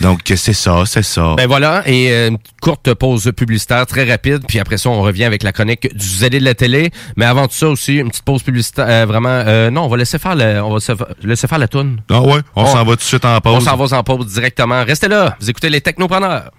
Donc, 0.01 0.21
c'est 0.27 0.53
ça, 0.53 0.85
c'est 0.87 1.03
ça. 1.03 1.35
Ben 1.37 1.47
voilà, 1.47 1.83
et 1.87 2.11
euh, 2.11 2.29
une 2.29 2.39
courte 2.61 2.93
pause 2.95 3.31
publicitaire 3.37 3.87
très 3.87 4.09
rapide, 4.09 4.43
puis 4.47 4.59
après 4.59 4.79
ça, 4.79 4.91
on 4.91 5.03
revient 5.03 5.25
avec 5.25 5.43
la 5.43 5.53
chronique 5.53 5.95
du 5.95 6.07
ZD 6.07 6.35
de 6.41 6.45
la 6.45 6.55
télé. 6.55 6.91
Mais 7.17 7.25
avant 7.25 7.47
tout 7.49 7.55
ça 7.55 7.69
aussi, 7.69 7.97
une 7.97 8.09
petite 8.09 8.25
pause 8.25 8.43
publicitaire, 8.43 8.87
euh, 8.89 9.07
vraiment... 9.07 9.29
euh, 9.29 9.71
non, 9.71 9.83
on 9.85 9.89
va 9.89 9.97
laisser 9.97 10.19
faire, 10.19 10.35
le, 10.37 10.63
on 10.63 10.73
va 10.75 10.81
se- 10.81 10.93
laisser 11.27 11.47
faire 11.47 11.59
la 11.59 11.69
toune. 11.69 12.01
Ah 12.11 12.21
ouais, 12.21 12.41
on, 12.57 12.67
s'en 12.67 12.85
va 12.85 12.93
tout 12.93 12.97
de 12.97 13.01
suite 13.03 13.25
en 13.25 13.41
pause. 13.41 13.55
On 13.55 13.61
s'en 13.61 13.77
va 13.77 13.99
en 13.99 14.03
pause 14.03 14.27
directement. 14.27 14.85
Restez 14.85 15.09
là, 15.09 15.37
vous 15.41 15.51
écoutez 15.51 15.71
les 15.71 15.81
technopreneurs. 15.81 16.51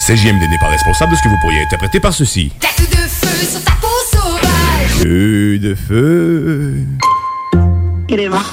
CJMD 0.00 0.42
n'est 0.50 0.58
pas 0.58 0.68
responsable 0.68 1.12
de 1.12 1.16
ce 1.16 1.22
que 1.22 1.28
vous 1.28 1.38
pourriez 1.40 1.60
interpréter 1.62 2.00
par 2.00 2.12
ceci. 2.12 2.52
Tête 2.60 2.90
de 2.90 2.96
feu 2.96 3.46
sur 3.46 3.64
ta 3.64 3.72
peau 3.80 3.86
sauvage. 4.12 5.02
Feu 5.02 5.58
de 5.58 5.74
feu. 5.74 6.74
Il 8.08 8.20
est 8.20 8.28
mort. 8.28 8.52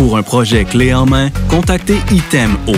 Pour 0.00 0.16
un 0.16 0.22
projet 0.22 0.64
clé 0.64 0.94
en 0.94 1.04
main, 1.04 1.28
contactez 1.50 1.98
ITEM 2.10 2.56
au 2.66 2.72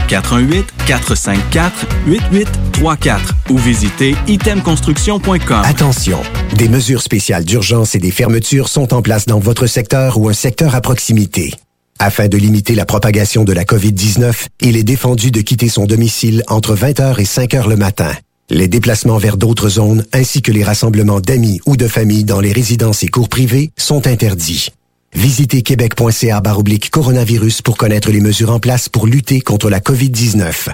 418-454-8834 0.89 3.21
ou 3.51 3.59
visitez 3.59 4.17
itemconstruction.com. 4.27 5.63
Attention, 5.63 6.19
des 6.57 6.69
mesures 6.69 7.01
spéciales 7.01 7.45
d'urgence 7.45 7.95
et 7.95 8.01
des 8.01 8.11
fermetures 8.11 8.69
sont 8.69 8.93
en 8.93 9.03
place 9.03 9.27
dans 9.27 9.39
votre 9.39 9.69
secteur 9.69 10.19
ou 10.19 10.29
un 10.29 10.33
secteur 10.33 10.75
à 10.75 10.81
proximité. 10.81 11.55
Afin 12.01 12.27
de 12.27 12.37
limiter 12.37 12.75
la 12.75 12.87
propagation 12.87 13.45
de 13.45 13.53
la 13.53 13.63
COVID-19, 13.63 14.49
il 14.61 14.77
est 14.77 14.83
défendu 14.83 15.31
de 15.31 15.43
quitter 15.43 15.69
son 15.69 15.85
domicile 15.85 16.43
entre 16.49 16.75
20h 16.75 17.21
et 17.21 17.25
5h 17.25 17.69
le 17.69 17.77
matin. 17.77 18.11
Les 18.51 18.67
déplacements 18.67 19.19
vers 19.19 19.37
d'autres 19.37 19.69
zones 19.69 20.05
ainsi 20.13 20.43
que 20.43 20.51
les 20.51 20.65
rassemblements 20.65 21.21
d'amis 21.21 21.61
ou 21.67 21.77
de 21.77 21.87
familles 21.87 22.25
dans 22.25 22.41
les 22.41 22.51
résidences 22.51 23.05
et 23.05 23.09
cours 23.09 23.29
privés 23.29 23.71
sont 23.79 24.09
interdits. 24.09 24.71
Visitez 25.15 25.63
québec.ca 25.63 26.41
baroblique 26.41 26.91
coronavirus 26.91 27.63
pour 27.63 27.77
connaître 27.77 28.11
les 28.11 28.21
mesures 28.21 28.51
en 28.51 28.59
place 28.59 28.89
pour 28.89 29.07
lutter 29.07 29.41
contre 29.41 29.71
la 29.71 29.81
COVID-19. 29.81 30.69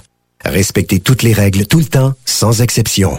Respectez 0.44 1.00
toutes 1.00 1.22
les 1.22 1.32
règles 1.32 1.66
tout 1.66 1.78
le 1.78 1.84
temps, 1.84 2.14
sans 2.24 2.62
exception. 2.62 3.18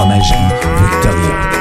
Fromagerie 0.00 0.48
Victoria. 0.78 1.59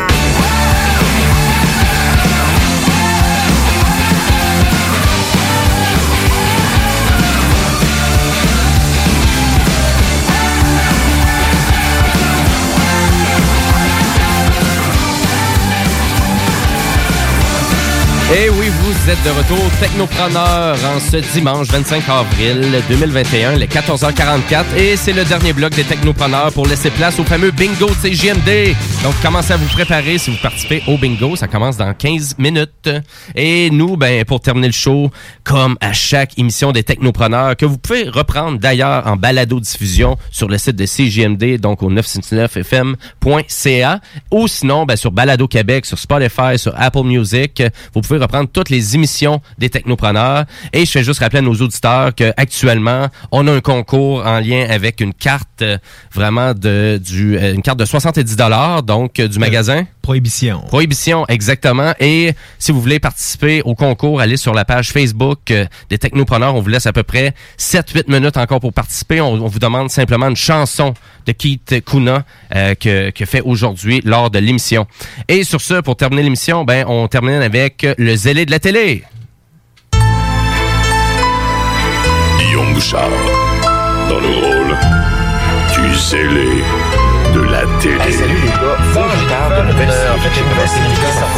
Vous 18.69 19.09
êtes 19.09 19.23
de 19.23 19.31
retour 19.31 19.57
Technopreneur 19.79 20.77
en 20.85 20.99
ce 20.99 21.17
dimanche 21.33 21.67
25 21.67 22.07
avril 22.07 22.83
2021, 22.87 23.55
les 23.55 23.65
14h44. 23.67 24.75
Et 24.77 24.95
c'est 24.95 25.13
le 25.13 25.25
dernier 25.25 25.53
bloc 25.53 25.73
des 25.73 25.83
Technopreneurs 25.83 26.53
pour 26.53 26.67
laisser 26.67 26.91
place 26.91 27.19
au 27.19 27.23
fameux 27.23 27.49
bingo 27.51 27.87
de 27.87 27.93
CGMD. 27.93 28.75
Donc, 29.03 29.15
commencez 29.23 29.53
à 29.53 29.57
vous 29.57 29.67
préparer 29.67 30.17
si 30.17 30.29
vous 30.29 30.37
participez 30.37 30.83
au 30.87 30.97
bingo. 30.97 31.35
Ça 31.35 31.47
commence 31.47 31.77
dans 31.77 31.93
15 31.93 32.35
minutes. 32.37 32.89
Et 33.35 33.69
nous, 33.71 33.97
ben, 33.97 34.23
pour 34.25 34.41
terminer 34.41 34.67
le 34.67 34.73
show, 34.73 35.09
comme 35.43 35.75
à 35.81 35.93
chaque 35.93 36.37
émission 36.37 36.71
des 36.71 36.83
Technopreneurs, 36.83 37.55
que 37.55 37.65
vous 37.65 37.79
pouvez 37.79 38.07
reprendre 38.07 38.59
d'ailleurs 38.59 39.07
en 39.07 39.15
balado-diffusion 39.15 40.15
sur 40.31 40.47
le 40.47 40.59
site 40.59 40.75
de 40.75 40.85
CGMD, 40.85 41.59
donc 41.59 41.81
au 41.81 41.89
969fm.ca, 41.91 43.99
ou 44.31 44.47
sinon, 44.47 44.85
ben, 44.85 44.95
sur 44.95 45.11
Balado 45.11 45.47
Québec, 45.47 45.87
sur 45.87 45.97
Spotify, 45.97 46.57
sur 46.57 46.73
Apple 46.77 47.03
Music. 47.03 47.63
Vous 47.93 48.01
pouvez 48.01 48.19
reprendre 48.19 48.47
toutes 48.59 48.69
les 48.69 48.95
émissions 48.95 49.39
des 49.57 49.69
technopreneurs. 49.69 50.43
Et 50.73 50.85
je 50.85 50.91
fais 50.91 51.01
juste 51.01 51.21
rappeler 51.21 51.39
à 51.39 51.41
nos 51.41 51.53
auditeurs 51.53 52.13
qu'actuellement, 52.13 53.07
on 53.31 53.47
a 53.47 53.53
un 53.53 53.61
concours 53.61 54.25
en 54.25 54.39
lien 54.39 54.65
avec 54.69 54.99
une 54.99 55.13
carte 55.13 55.61
euh, 55.61 55.77
vraiment 56.13 56.53
de 56.53 56.99
du 57.01 57.37
euh, 57.37 57.53
une 57.53 57.61
carte 57.61 57.79
de 57.79 57.85
70 57.85 58.35
dollars 58.35 58.83
donc 58.83 59.19
euh, 59.19 59.27
du 59.29 59.39
magasin 59.39 59.85
Prohibition. 60.01 60.61
Prohibition, 60.67 61.25
exactement. 61.27 61.93
Et 61.99 62.33
si 62.57 62.71
vous 62.71 62.81
voulez 62.81 62.99
participer 62.99 63.61
au 63.63 63.75
concours, 63.75 64.21
allez 64.21 64.37
sur 64.37 64.53
la 64.53 64.65
page 64.65 64.91
Facebook 64.91 65.51
euh, 65.51 65.65
des 65.89 65.97
Technopreneurs. 65.97 66.55
On 66.55 66.61
vous 66.61 66.69
laisse 66.69 66.87
à 66.87 66.93
peu 66.93 67.03
près 67.03 67.33
7-8 67.59 68.11
minutes 68.11 68.37
encore 68.37 68.59
pour 68.59 68.73
participer. 68.73 69.21
On, 69.21 69.33
on 69.33 69.47
vous 69.47 69.59
demande 69.59 69.89
simplement 69.89 70.27
une 70.27 70.35
chanson 70.35 70.93
de 71.25 71.31
Keith 71.31 71.83
Kuna 71.85 72.23
euh, 72.55 72.75
que, 72.75 73.11
que 73.11 73.25
fait 73.25 73.41
aujourd'hui 73.41 74.01
lors 74.03 74.31
de 74.31 74.39
l'émission. 74.39 74.87
Et 75.27 75.43
sur 75.43 75.61
ce, 75.61 75.75
pour 75.81 75.95
terminer 75.95 76.23
l'émission, 76.23 76.63
ben, 76.63 76.85
on 76.87 77.07
termine 77.07 77.41
avec 77.41 77.85
le 77.97 78.15
zélé 78.15 78.45
de 78.45 78.51
la 78.51 78.59
télé. 78.59 79.03
Guillaume 82.39 82.73
Bouchard, 82.73 83.09
dans 84.09 84.19
le 84.19 84.27
rôle 84.27 84.77
du 85.75 85.95
zélé 85.95 86.63
de 87.33 87.41
la 87.41 87.61
télé. 87.81 88.11
salut 88.11 88.33
les 88.41 88.47
gars, 88.49 88.77
faut 88.93 88.99
que 89.03 89.17
je 89.17 89.25
parle 89.29 89.65
de 89.67 89.71
nouvelle 89.71 89.91
série. 89.91 90.09
En 90.09 90.19
fait, 90.19 90.29
j'ai 90.33 90.41
une 90.41 90.49
nouvelle 90.49 90.67
série 90.69 90.89
qui 90.89 91.01
sort 91.19 91.29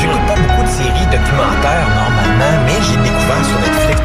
J'écoute 0.00 0.26
pas 0.26 0.34
beaucoup 0.36 0.62
de 0.62 0.68
séries 0.68 1.06
documentaires 1.06 1.88
normalement, 1.88 2.64
mais 2.66 2.74
j'ai 2.82 2.96
découvert 3.02 3.44
sur 3.44 3.58
Netflix. 3.60 4.00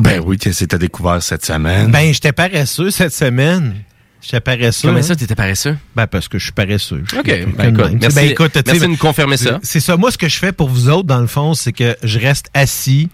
Ben 0.00 0.20
oui, 0.24 0.36
qu'est-ce 0.38 0.60
que 0.60 0.64
t'as 0.70 0.78
découvert 0.78 1.22
cette 1.22 1.44
semaine? 1.44 1.90
Ben, 1.90 2.12
j'étais 2.12 2.32
paresseux 2.32 2.90
cette 2.90 3.12
semaine. 3.12 3.74
J'étais 4.20 4.40
paresseux. 4.40 4.88
Comment 4.88 5.02
ça, 5.02 5.16
t'étais 5.16 5.34
paresseux? 5.34 5.76
Ben, 5.96 6.06
parce 6.06 6.28
que 6.28 6.38
je 6.38 6.44
suis 6.44 6.52
paresseux. 6.52 7.02
OK. 7.18 7.26
Je 7.26 7.32
suis 7.34 7.44
Ben, 7.46 7.74
écoute, 7.74 7.92
merci- 8.00 8.16
Ben, 8.16 8.30
écoute, 8.30 8.52
merci 8.66 8.80
de 8.80 8.86
nous 8.86 8.96
confirmer 8.96 9.36
ça. 9.36 9.58
C'est 9.62 9.80
ça. 9.80 9.96
Moi, 9.96 10.10
ce 10.12 10.18
que 10.18 10.28
je 10.28 10.38
fais 10.38 10.52
pour 10.52 10.68
vous 10.68 10.88
autres, 10.88 11.08
dans 11.08 11.20
le 11.20 11.26
fond, 11.26 11.54
c'est 11.54 11.72
que 11.72 11.96
je 12.02 12.18
reste 12.18 12.46
assis 12.54 13.08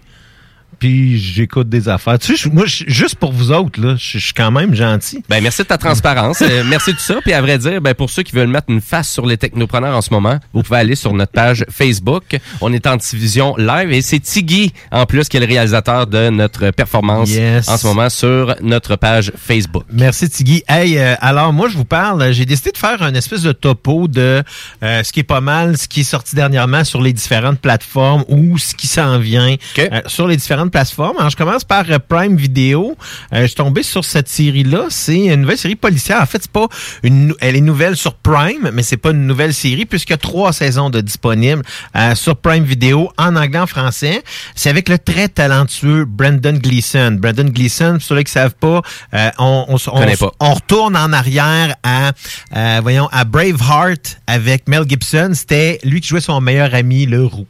puis 0.79 1.19
j'écoute 1.19 1.69
des 1.69 1.89
affaires. 1.89 2.17
Tu 2.19 2.37
sais, 2.37 2.49
moi, 2.49 2.63
juste 2.65 3.15
pour 3.15 3.31
vous 3.31 3.51
autres, 3.51 3.79
là, 3.81 3.95
je 3.97 4.17
suis 4.17 4.33
quand 4.33 4.51
même 4.51 4.73
gentil. 4.73 5.23
Ben, 5.29 5.41
merci 5.43 5.61
de 5.63 5.67
ta 5.67 5.77
transparence. 5.77 6.41
Euh, 6.41 6.63
merci 6.65 6.91
de 6.91 6.95
tout 6.97 7.03
ça. 7.03 7.15
Puis 7.21 7.33
à 7.33 7.41
vrai 7.41 7.57
dire, 7.57 7.81
ben, 7.81 7.93
pour 7.93 8.09
ceux 8.09 8.23
qui 8.23 8.33
veulent 8.35 8.47
mettre 8.47 8.69
une 8.69 8.81
face 8.81 9.09
sur 9.11 9.25
les 9.25 9.37
technopreneurs 9.37 9.95
en 9.95 10.01
ce 10.01 10.11
moment, 10.11 10.39
vous 10.53 10.63
pouvez 10.63 10.79
aller 10.79 10.95
sur 10.95 11.13
notre 11.13 11.31
page 11.31 11.65
Facebook. 11.69 12.37
On 12.61 12.71
est 12.73 12.87
en 12.87 12.95
diffusion 12.95 13.55
live 13.57 13.91
et 13.91 14.01
c'est 14.01 14.19
Tiggy, 14.19 14.71
en 14.91 15.05
plus, 15.05 15.27
qui 15.29 15.37
est 15.37 15.41
le 15.41 15.45
réalisateur 15.45 16.07
de 16.07 16.29
notre 16.29 16.71
performance 16.71 17.29
Yes. 17.29 17.67
en 17.67 17.77
ce 17.77 17.87
moment 17.87 18.09
sur 18.09 18.55
notre 18.61 18.95
page 18.95 19.31
Facebook. 19.37 19.83
Merci 19.91 20.29
Tiggy. 20.29 20.63
Hey, 20.67 20.97
euh, 20.97 21.15
alors 21.21 21.51
moi 21.53 21.67
je 21.69 21.77
vous 21.77 21.85
parle, 21.85 22.31
j'ai 22.31 22.45
décidé 22.45 22.71
de 22.71 22.77
faire 22.77 23.01
un 23.01 23.13
espèce 23.13 23.41
de 23.41 23.51
topo 23.51 24.07
de 24.07 24.43
euh, 24.83 25.03
ce 25.03 25.11
qui 25.11 25.19
est 25.19 25.23
pas 25.23 25.41
mal, 25.41 25.77
ce 25.77 25.87
qui 25.87 26.01
est 26.01 26.03
sorti 26.03 26.35
dernièrement 26.35 26.83
sur 26.83 27.01
les 27.01 27.13
différentes 27.13 27.59
plateformes 27.59 28.23
ou 28.27 28.57
ce 28.57 28.73
qui 28.75 28.87
s'en 28.87 29.19
vient 29.19 29.55
sur 30.07 30.27
les 30.27 30.37
différentes 30.37 30.68
plateformes. 30.69 31.17
Alors 31.17 31.29
je 31.29 31.37
commence 31.37 31.63
par 31.63 31.85
euh, 31.89 31.99
Prime 31.99 32.35
Video. 32.35 32.95
Euh, 33.33 33.41
je 33.41 33.47
suis 33.47 33.55
tombé 33.55 33.83
sur 33.83 34.05
cette 34.05 34.27
série-là. 34.27 34.85
C'est 34.89 35.25
une 35.25 35.41
nouvelle 35.41 35.57
série 35.57 35.75
policière. 35.75 36.21
En 36.21 36.25
fait, 36.25 36.39
c'est 36.41 36.51
pas 36.51 36.67
une, 37.03 37.33
elle 37.41 37.55
est 37.55 37.61
nouvelle 37.61 37.95
sur 37.95 38.15
Prime, 38.15 38.71
mais 38.73 38.83
c'est 38.83 38.97
pas 38.97 39.11
une 39.11 39.27
nouvelle 39.27 39.53
série 39.53 39.85
puisqu'il 39.85 40.13
y 40.13 40.15
a 40.15 40.17
trois 40.17 40.53
saisons 40.53 40.89
de 40.89 41.01
disponibles 41.01 41.63
euh, 41.95 42.15
sur 42.15 42.35
Prime 42.35 42.63
Video 42.63 43.11
en 43.17 43.35
anglais, 43.35 43.59
en 43.59 43.67
français. 43.67 44.23
C'est 44.55 44.69
avec 44.69 44.89
le 44.89 44.97
très 44.97 45.27
talentueux 45.27 46.05
Brandon 46.05 46.53
Gleeson. 46.53 47.17
Brandon 47.19 47.49
Gleeson, 47.49 47.93
pour 47.93 48.01
ceux 48.01 48.23
qui 48.23 48.31
savent 48.31 48.55
pas, 48.55 48.81
on, 49.37 49.65
on, 50.39 50.53
retourne 50.53 50.95
en 50.95 51.13
arrière 51.13 51.75
à, 51.83 52.11
voyons, 52.81 53.07
à 53.11 53.23
Braveheart 53.25 54.19
avec 54.27 54.67
Mel 54.67 54.83
Gibson. 54.87 55.31
C'était 55.33 55.79
lui 55.83 56.01
qui 56.01 56.09
jouait 56.09 56.21
son 56.21 56.41
meilleur 56.41 56.73
ami, 56.73 57.05
le 57.05 57.25
roux. 57.25 57.47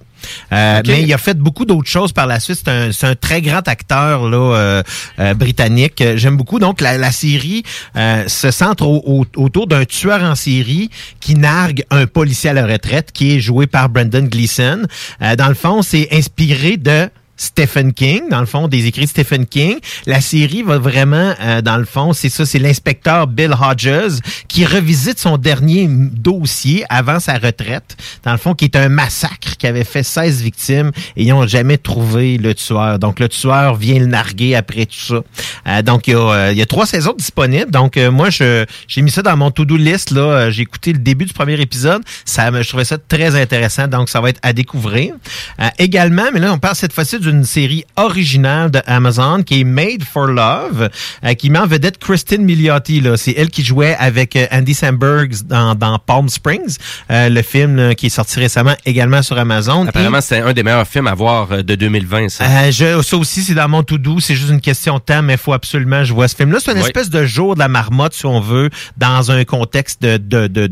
Euh. 0.52 0.82
Mais 0.88 1.04
il 1.04 1.14
a 1.14 1.18
fait 1.18 1.38
beaucoup 1.38 1.66
d'autres 1.66 1.90
choses 1.90 2.12
par 2.12 2.28
la 2.28 2.40
suite. 2.40 2.60
C'est 2.64 2.72
un, 2.72 2.92
c'est 2.92 3.08
un 3.08 3.16
très 3.16 3.42
grand 3.42 3.68
acteur 3.68 4.28
là, 4.30 4.38
euh, 4.38 4.84
euh, 5.20 5.34
britannique. 5.34 6.04
J'aime 6.16 6.38
beaucoup. 6.38 6.60
Donc, 6.60 6.82
la, 6.82 6.98
la 6.98 7.12
série 7.12 7.64
euh, 7.96 8.28
se 8.28 8.52
centre 8.52 8.86
au- 8.86 9.04
au- 9.06 9.42
autour 9.42 9.68
d'un 9.68 9.86
tueur 9.86 10.24
en 10.24 10.36
série 10.36 10.90
qui 11.20 11.36
nargue 11.36 11.84
un 11.92 12.06
policier 12.06 12.50
à 12.50 12.54
la 12.54 12.66
retraite 12.66 13.12
qui 13.12 13.36
est 13.36 13.40
joué 13.40 13.68
par 13.68 13.90
Brendan 13.90 14.28
Gleeson. 14.28 14.84
Euh, 15.22 15.36
dans 15.36 15.48
le 15.48 15.54
fond, 15.56 15.82
c'est 15.82 16.08
inspiré 16.12 16.78
de 16.78 17.10
Stephen 17.40 17.94
King, 17.94 18.24
dans 18.30 18.42
le 18.42 18.46
fond, 18.46 18.68
des 18.68 18.86
écrits 18.86 19.06
de 19.06 19.10
Stephen 19.10 19.46
King. 19.48 19.78
La 20.06 20.22
série 20.22 20.62
va 20.62 20.78
vraiment, 20.78 21.34
euh, 21.42 21.62
dans 21.62 21.78
le 21.78 21.86
fond, 21.86 22.14
c'est 22.14 22.30
ça, 22.30 22.46
c'est 22.46 22.60
l'inspecteur 22.60 23.26
Bill 23.28 23.54
Hodges 23.54 24.20
qui 24.48 24.66
revisite 24.66 25.18
son 25.20 25.38
dernier 25.38 25.88
dossier 25.90 26.84
avant 26.90 27.20
sa 27.20 27.34
retraite, 27.38 27.98
dans 28.24 28.34
le 28.34 28.38
fond, 28.38 28.54
qui 28.54 28.66
est 28.66 28.76
un 28.76 28.90
massacre 28.90 29.58
qui 29.58 29.66
avait 29.68 29.84
fait 29.86 30.04
16 30.04 30.42
victimes 30.42 30.92
et 31.16 31.24
ils 31.24 31.30
n'ont 31.30 31.48
jamais 31.48 31.78
trouvé 31.78 32.38
le 32.38 32.54
tueur. 32.54 33.00
Donc, 33.00 33.20
le 33.20 33.30
tueur 33.30 33.76
vient 33.76 34.00
le 34.00 34.06
narguer 34.08 34.56
après 34.56 34.86
tout 34.86 35.00
ça. 35.00 35.22
Euh, 35.68 35.82
donc, 35.82 36.08
il 36.08 36.12
y, 36.12 36.16
a, 36.16 36.20
euh, 36.20 36.52
il 36.52 36.58
y 36.58 36.62
a 36.62 36.66
trois 36.66 36.86
saisons 36.86 37.14
disponibles. 37.18 37.72
Donc, 37.72 37.98
euh, 37.98 38.12
moi, 38.12 38.30
je 38.30 38.66
j'ai 38.88 39.02
mis 39.02 39.12
ça 39.12 39.22
dans 39.22 39.38
mon 39.38 39.50
to-do 39.52 39.78
list. 39.78 40.12
Là, 40.12 40.20
Euh, 40.30 40.52
j'ai 40.52 40.62
écouté 40.64 40.94
le 40.94 41.00
début 41.00 41.26
du 41.26 41.34
premier 41.34 41.60
épisode. 41.60 42.02
Ça, 42.26 42.50
je 42.62 42.68
trouvais 42.68 42.86
ça 42.86 42.98
très 42.98 43.40
intéressant. 43.40 43.88
Donc, 43.88 44.10
ça 44.10 44.22
va 44.22 44.30
être 44.30 44.40
à 44.44 44.54
découvrir. 44.54 45.14
Euh, 45.62 45.68
également, 45.78 46.26
mais 46.34 46.40
là, 46.40 46.54
on 46.54 46.60
parle 46.60 46.76
cette 46.76 46.94
fois-ci 46.94 47.20
d'une 47.32 47.44
série 47.46 47.84
originale 47.96 48.72
de 48.72 48.82
Amazon 48.86 49.44
qui 49.44 49.62
est 49.62 49.64
Made 49.64 50.04
for 50.04 50.28
Love, 50.28 50.90
euh, 51.24 51.34
qui 51.34 51.50
met 51.50 51.60
en 51.60 51.68
vedette 51.68 51.98
Kristen 51.98 52.44
Milioti. 52.44 53.04
C'est 53.18 53.34
elle 53.38 53.50
qui 53.50 53.64
jouait 53.64 53.96
avec 54.00 54.36
euh, 54.36 54.46
Andy 54.52 54.74
Samberg 54.74 55.34
dans, 55.46 55.76
dans 55.76 56.00
Palm 56.00 56.30
Springs, 56.30 56.78
euh, 57.12 57.30
le 57.30 57.42
film 57.42 57.76
là, 57.76 57.96
qui 57.96 58.08
est 58.08 58.10
sorti 58.10 58.40
récemment 58.40 58.76
également 58.86 59.22
sur 59.22 59.38
Amazon. 59.38 59.88
Apparemment, 59.88 60.22
c'est 60.22 60.40
un 60.42 60.54
des 60.54 60.64
meilleurs 60.64 60.88
films 60.88 61.08
à 61.08 61.14
voir 61.16 61.64
de 61.64 61.76
2020, 61.76 62.30
ça. 62.30 62.44
Euh, 62.46 62.72
je, 62.72 63.02
ça 63.02 63.18
aussi, 63.18 63.42
c'est 63.44 63.54
dans 63.54 63.68
mon 63.70 63.84
tout-doux. 63.84 64.20
C'est 64.20 64.36
juste 64.36 64.50
une 64.50 64.62
question 64.62 64.96
de 64.96 65.00
temps, 65.02 65.22
mais 65.22 65.34
il 65.34 65.40
faut 65.40 65.54
absolument 65.54 66.00
que 66.00 66.06
je 66.06 66.14
vois 66.14 66.28
ce 66.28 66.36
film-là. 66.36 66.60
C'est 66.64 66.72
une 66.72 66.78
Oui. 66.80 66.84
espèce 66.86 67.10
de 67.10 67.26
jour 67.26 67.56
de 67.56 67.60
la 67.60 67.68
marmotte, 67.68 68.14
si 68.14 68.26
on 68.26 68.40
veut, 68.40 68.70
dans 68.98 69.32
un 69.32 69.44
contexte 69.46 70.02
de... 70.02 70.18
de, 70.18 70.48
de 70.48 70.72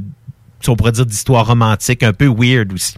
si 0.61 0.69
on 0.69 0.75
pourrait 0.75 0.91
dire 0.91 1.05
d'histoire 1.05 1.45
romantique, 1.45 2.03
un 2.03 2.13
peu 2.13 2.27
weird 2.27 2.73
aussi. 2.73 2.95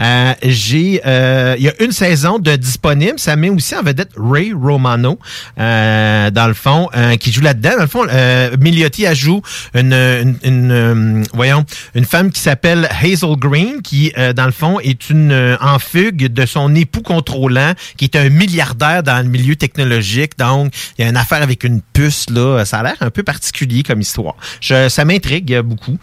Euh, 0.00 0.34
j'ai, 0.42 1.00
euh, 1.06 1.54
il 1.58 1.64
y 1.64 1.68
a 1.68 1.82
une 1.82 1.92
saison 1.92 2.38
de 2.38 2.56
disponible. 2.56 3.18
Ça 3.18 3.36
met 3.36 3.50
aussi 3.50 3.74
en 3.76 3.82
vedette 3.82 4.10
Ray 4.16 4.52
Romano, 4.52 5.18
euh, 5.58 6.30
dans 6.30 6.46
le 6.46 6.54
fond, 6.54 6.88
euh, 6.96 7.16
qui 7.16 7.32
joue 7.32 7.42
là-dedans. 7.42 7.76
Dans 7.76 7.82
le 7.82 7.88
fond, 7.88 8.06
euh, 8.08 8.56
Milioti 8.58 9.04
elle 9.04 9.16
joue 9.16 9.42
une, 9.74 9.92
une, 9.92 10.36
une, 10.42 10.72
euh, 10.72 11.22
voyons, 11.34 11.64
une 11.94 12.04
femme 12.04 12.30
qui 12.30 12.40
s'appelle 12.40 12.88
Hazel 13.02 13.36
Green, 13.36 13.82
qui, 13.82 14.12
dans 14.36 14.46
le 14.46 14.52
fond, 14.52 14.80
est 14.80 15.10
une 15.10 15.56
en 15.60 15.78
fugue 15.78 16.32
de 16.32 16.46
son 16.46 16.74
époux 16.74 17.02
contrôlant, 17.02 17.72
qui 17.96 18.04
est 18.04 18.16
un 18.16 18.28
milliardaire 18.28 19.02
dans 19.02 19.22
le 19.24 19.28
milieu 19.28 19.56
technologique. 19.56 20.38
Donc, 20.38 20.72
il 20.98 21.04
y 21.04 21.06
a 21.06 21.10
une 21.10 21.16
affaire 21.16 21.42
avec 21.42 21.64
une 21.64 21.80
puce 21.92 22.26
là. 22.30 22.64
Ça 22.64 22.78
a 22.78 22.82
l'air 22.82 22.96
un 23.00 23.10
peu 23.10 23.22
particulier 23.22 23.82
comme 23.82 24.00
histoire. 24.00 24.34
Je, 24.60 24.88
ça 24.88 25.04
m'intrigue 25.04 25.60
beaucoup. 25.60 25.98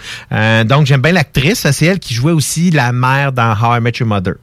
Donc, 0.65 0.85
j'aime 0.85 0.98
bien 1.01 1.11
l'actrice. 1.13 1.65
C'est 1.71 1.85
elle 1.85 1.99
qui 1.99 2.13
jouait 2.13 2.31
aussi 2.31 2.71
la 2.71 2.91
mère 2.91 3.31
dans 3.31 3.51
How 3.53 3.77
I 3.77 3.81
Met 3.81 3.93
Your 3.99 4.07
Mother. 4.07 4.35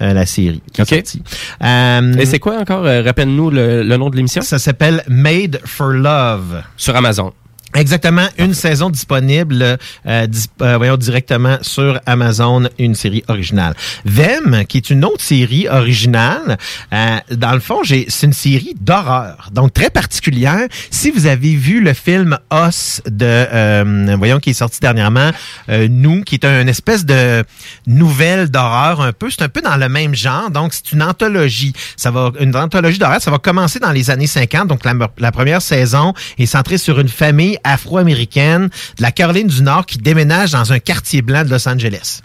euh, 0.00 0.12
la 0.12 0.26
série 0.26 0.62
qui 0.72 0.80
est 0.80 0.84
sortie. 0.84 1.22
Euh, 1.62 2.14
Et 2.18 2.24
c'est 2.26 2.38
quoi 2.38 2.56
encore? 2.58 2.84
Euh, 2.86 3.02
Rappelle-nous 3.02 3.50
le, 3.50 3.82
le 3.82 3.96
nom 3.96 4.10
de 4.10 4.16
l'émission? 4.16 4.42
Ça 4.42 4.58
s'appelle 4.58 5.02
Made 5.08 5.60
for 5.64 5.88
Love. 5.88 6.62
Sur 6.76 6.94
Amazon. 6.96 7.32
Exactement, 7.74 8.26
une 8.38 8.54
saison 8.54 8.88
disponible, 8.88 9.76
euh, 10.06 10.26
dis- 10.26 10.46
euh, 10.62 10.78
voyons 10.78 10.96
directement 10.96 11.58
sur 11.60 12.00
Amazon, 12.06 12.66
une 12.78 12.94
série 12.94 13.22
originale. 13.28 13.74
Vem, 14.06 14.64
qui 14.66 14.78
est 14.78 14.88
une 14.88 15.04
autre 15.04 15.20
série 15.22 15.68
originale, 15.68 16.56
euh, 16.94 17.18
dans 17.30 17.52
le 17.52 17.60
fond, 17.60 17.80
c'est 17.84 18.06
une 18.22 18.32
série 18.32 18.74
d'horreur, 18.80 19.50
donc 19.52 19.74
très 19.74 19.90
particulière. 19.90 20.66
Si 20.90 21.10
vous 21.10 21.26
avez 21.26 21.54
vu 21.56 21.82
le 21.82 21.92
film 21.92 22.38
Os 22.50 23.02
de, 23.06 23.26
euh, 23.26 24.14
voyons, 24.16 24.38
qui 24.40 24.50
est 24.50 24.54
sorti 24.54 24.80
dernièrement, 24.80 25.30
euh, 25.68 25.88
Nous, 25.90 26.22
qui 26.22 26.36
est 26.36 26.46
une 26.46 26.70
espèce 26.70 27.04
de 27.04 27.44
nouvelle 27.86 28.48
d'horreur 28.50 29.02
un 29.02 29.12
peu, 29.12 29.28
c'est 29.30 29.42
un 29.42 29.48
peu 29.50 29.60
dans 29.60 29.76
le 29.76 29.90
même 29.90 30.14
genre, 30.14 30.50
donc 30.50 30.72
c'est 30.72 30.92
une 30.92 31.02
anthologie. 31.02 31.74
Ça 31.96 32.10
va, 32.10 32.32
une 32.40 32.56
anthologie 32.56 32.98
d'horreur, 32.98 33.20
ça 33.20 33.30
va 33.30 33.38
commencer 33.38 33.78
dans 33.78 33.92
les 33.92 34.08
années 34.10 34.26
50, 34.26 34.68
donc 34.68 34.86
la, 34.86 34.94
la 35.18 35.32
première 35.32 35.60
saison 35.60 36.14
est 36.38 36.46
centrée 36.46 36.78
sur 36.78 36.98
une 36.98 37.08
famille 37.10 37.57
afro-américaine 37.64 38.68
de 38.96 39.02
la 39.02 39.12
Caroline 39.12 39.48
du 39.48 39.62
Nord 39.62 39.86
qui 39.86 39.98
déménage 39.98 40.52
dans 40.52 40.72
un 40.72 40.78
quartier 40.78 41.22
blanc 41.22 41.44
de 41.44 41.50
Los 41.50 41.68
Angeles. 41.68 42.20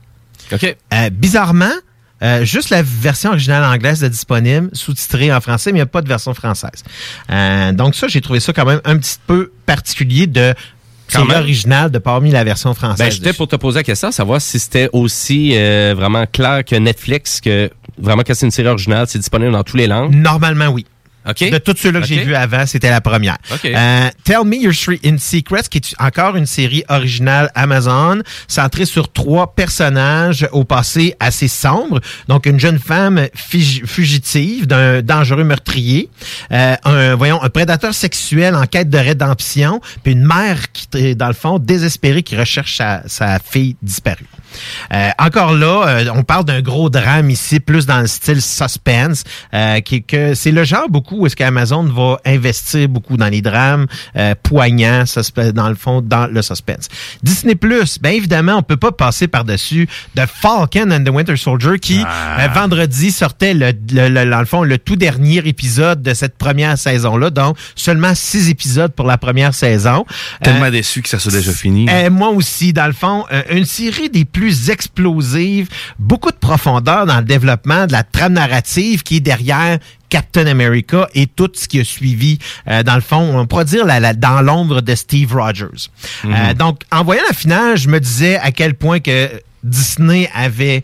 OK. 0.51 0.75
Euh, 0.93 1.09
bizarrement, 1.09 1.73
euh, 2.23 2.45
juste 2.45 2.69
la 2.69 2.81
version 2.81 3.31
originale 3.31 3.63
anglaise 3.63 4.03
est 4.03 4.09
disponible, 4.09 4.69
sous-titrée 4.73 5.33
en 5.33 5.41
français, 5.41 5.71
mais 5.71 5.79
il 5.79 5.81
n'y 5.81 5.83
a 5.83 5.87
pas 5.87 6.01
de 6.01 6.07
version 6.07 6.33
française. 6.33 6.83
Euh, 7.29 7.73
donc 7.73 7.95
ça, 7.95 8.07
j'ai 8.07 8.21
trouvé 8.21 8.39
ça 8.39 8.53
quand 8.53 8.65
même 8.65 8.81
un 8.85 8.97
petit 8.97 9.17
peu 9.27 9.51
particulier 9.65 10.27
de 10.27 10.53
même. 11.15 11.29
originale 11.31 11.91
de 11.91 11.99
parmi 11.99 12.31
la 12.31 12.43
version 12.43 12.73
française. 12.73 13.05
Ben, 13.05 13.11
j'étais 13.11 13.33
pour 13.33 13.47
te 13.47 13.57
poser 13.57 13.79
la 13.79 13.83
question, 13.83 14.11
savoir 14.11 14.41
si 14.41 14.57
c'était 14.57 14.89
aussi 14.93 15.51
euh, 15.53 15.93
vraiment 15.95 16.25
clair 16.25 16.63
que 16.63 16.75
Netflix, 16.75 17.41
que 17.41 17.69
vraiment 17.97 18.23
que 18.23 18.33
c'est 18.33 18.45
une 18.45 18.51
série 18.51 18.69
originale, 18.69 19.05
c'est 19.07 19.19
disponible 19.19 19.51
dans 19.51 19.63
toutes 19.63 19.79
les 19.79 19.87
langues. 19.87 20.15
Normalement, 20.15 20.67
oui. 20.67 20.85
OK. 21.27 21.49
De 21.49 21.57
tous 21.57 21.75
ceux-là 21.77 22.01
que 22.01 22.05
j'ai 22.07 22.23
vus 22.23 22.35
avant, 22.35 22.65
c'était 22.65 22.89
la 22.89 23.01
première. 23.01 23.37
OK. 23.51 23.65
Euh, 23.65 24.09
Tell 24.23 24.43
Me 24.45 24.57
Your 24.57 24.73
Street 24.73 24.99
in 25.05 25.17
Secrets, 25.17 25.63
qui 25.69 25.77
est 25.77 25.95
encore 25.99 26.35
une 26.35 26.45
série 26.45 26.83
originale 26.89 27.49
Amazon, 27.55 28.21
centrée 28.47 28.85
sur 28.85 29.11
trois 29.11 29.55
personnages 29.55 30.47
au 30.51 30.63
passé 30.63 31.15
assez 31.19 31.47
sombre. 31.47 31.99
Donc, 32.27 32.45
une 32.45 32.59
jeune 32.59 32.79
femme 32.79 33.27
fugi- 33.35 33.85
fugitive 33.85 34.67
d'un 34.67 35.01
dangereux 35.01 35.43
meurtrier, 35.43 36.09
euh, 36.51 36.75
un, 36.83 37.15
voyons, 37.15 37.41
un 37.41 37.49
prédateur 37.49 37.93
sexuel 37.93 38.55
en 38.55 38.65
quête 38.65 38.89
de 38.89 38.97
rédemption, 38.97 39.79
puis 40.03 40.13
une 40.13 40.25
mère 40.25 40.71
qui, 40.71 40.87
est, 40.95 41.15
dans 41.15 41.27
le 41.27 41.33
fond, 41.33 41.59
désespérée 41.59 42.23
qui 42.23 42.35
recherche 42.35 42.77
sa, 42.77 43.03
sa 43.07 43.39
fille 43.39 43.75
disparue. 43.81 44.25
Euh, 44.93 45.09
encore 45.17 45.53
là, 45.53 45.87
euh, 45.87 46.05
on 46.13 46.23
parle 46.23 46.45
d'un 46.45 46.61
gros 46.61 46.89
drame 46.89 47.29
ici, 47.31 47.59
plus 47.59 47.85
dans 47.87 48.01
le 48.01 48.07
style 48.07 48.41
suspense, 48.41 49.23
euh, 49.53 49.79
qui 49.79 50.03
que 50.03 50.35
c'est 50.35 50.51
le 50.51 50.63
genre 50.63 50.89
beaucoup 50.89 51.12
où 51.13 51.25
est-ce 51.27 51.35
qu'Amazon 51.35 51.83
va 51.85 52.17
investir 52.25 52.87
beaucoup 52.89 53.17
dans 53.17 53.27
les 53.29 53.41
drames 53.41 53.85
euh, 54.15 54.35
poignants, 54.41 55.03
dans 55.53 55.69
le 55.69 55.75
fond, 55.75 56.01
dans 56.01 56.27
le 56.27 56.41
suspense. 56.41 56.87
Disney 57.21 57.55
Plus, 57.55 57.99
bien 57.99 58.11
évidemment, 58.11 58.55
on 58.57 58.63
peut 58.63 58.77
pas 58.77 58.91
passer 58.91 59.27
par-dessus 59.27 59.87
The 60.15 60.25
Falcon 60.25 60.91
and 60.91 61.03
the 61.03 61.09
Winter 61.09 61.35
Soldier 61.37 61.79
qui 61.79 62.01
euh, 62.03 62.47
vendredi 62.53 63.11
sortait 63.11 63.53
le, 63.53 63.71
le- 63.91 64.09
le- 64.09 64.29
dans 64.29 64.39
le 64.39 64.45
fond 64.45 64.63
le 64.63 64.77
tout 64.77 64.95
dernier 64.95 65.37
épisode 65.47 66.01
de 66.01 66.13
cette 66.13 66.37
première 66.37 66.77
saison-là, 66.77 67.29
donc 67.29 67.57
seulement 67.75 68.13
six 68.15 68.49
épisodes 68.49 68.91
pour 68.93 69.05
la 69.07 69.17
première 69.17 69.53
saison. 69.53 70.05
Tellement 70.41 70.65
Euh, 70.65 70.71
déçu 70.71 71.01
que 71.01 71.09
ça 71.09 71.19
soit 71.19 71.31
déjà 71.31 71.51
fini. 71.51 71.87
euh, 71.89 72.09
moi 72.09 72.29
aussi, 72.29 72.73
dans 72.73 72.87
le 72.87 72.93
fond, 72.93 73.25
une 73.49 73.65
série 73.65 74.09
des 74.09 74.25
plus 74.25 74.69
explosives, 74.69 75.69
beaucoup 75.99 76.31
de 76.31 76.37
profondeur 76.37 77.05
dans 77.05 77.17
le 77.17 77.23
développement 77.25 77.85
de 77.87 77.91
la 77.91 78.03
trame 78.03 78.33
narrative 78.33 79.03
qui 79.03 79.17
est 79.17 79.19
derrière 79.19 79.77
Captain 80.13 80.45
America 80.45 81.07
et 81.15 81.25
tout 81.25 81.49
ce 81.55 81.67
qui 81.67 81.79
a 81.79 81.83
suivi, 81.83 82.37
euh, 82.69 82.83
dans 82.83 82.93
le 82.95 83.01
fond, 83.01 83.23
on 83.39 83.47
pourrait 83.47 83.65
dire 83.65 83.83
la- 83.83 83.99
la- 83.99 84.13
dans 84.13 84.41
l'ombre 84.41 84.81
de 84.81 84.93
Steve 84.93 85.33
Rogers. 85.33 85.89
Mhm. 86.23 86.33
Euh, 86.33 86.53
donc, 86.53 86.81
en 86.91 87.03
voyant 87.03 87.23
la 87.27 87.33
finale, 87.35 87.77
je 87.77 87.89
me 87.89 87.99
disais 87.99 88.37
à 88.37 88.51
quel 88.51 88.75
point 88.75 88.99
que 88.99 89.29
Disney 89.63 90.29
avait 90.35 90.83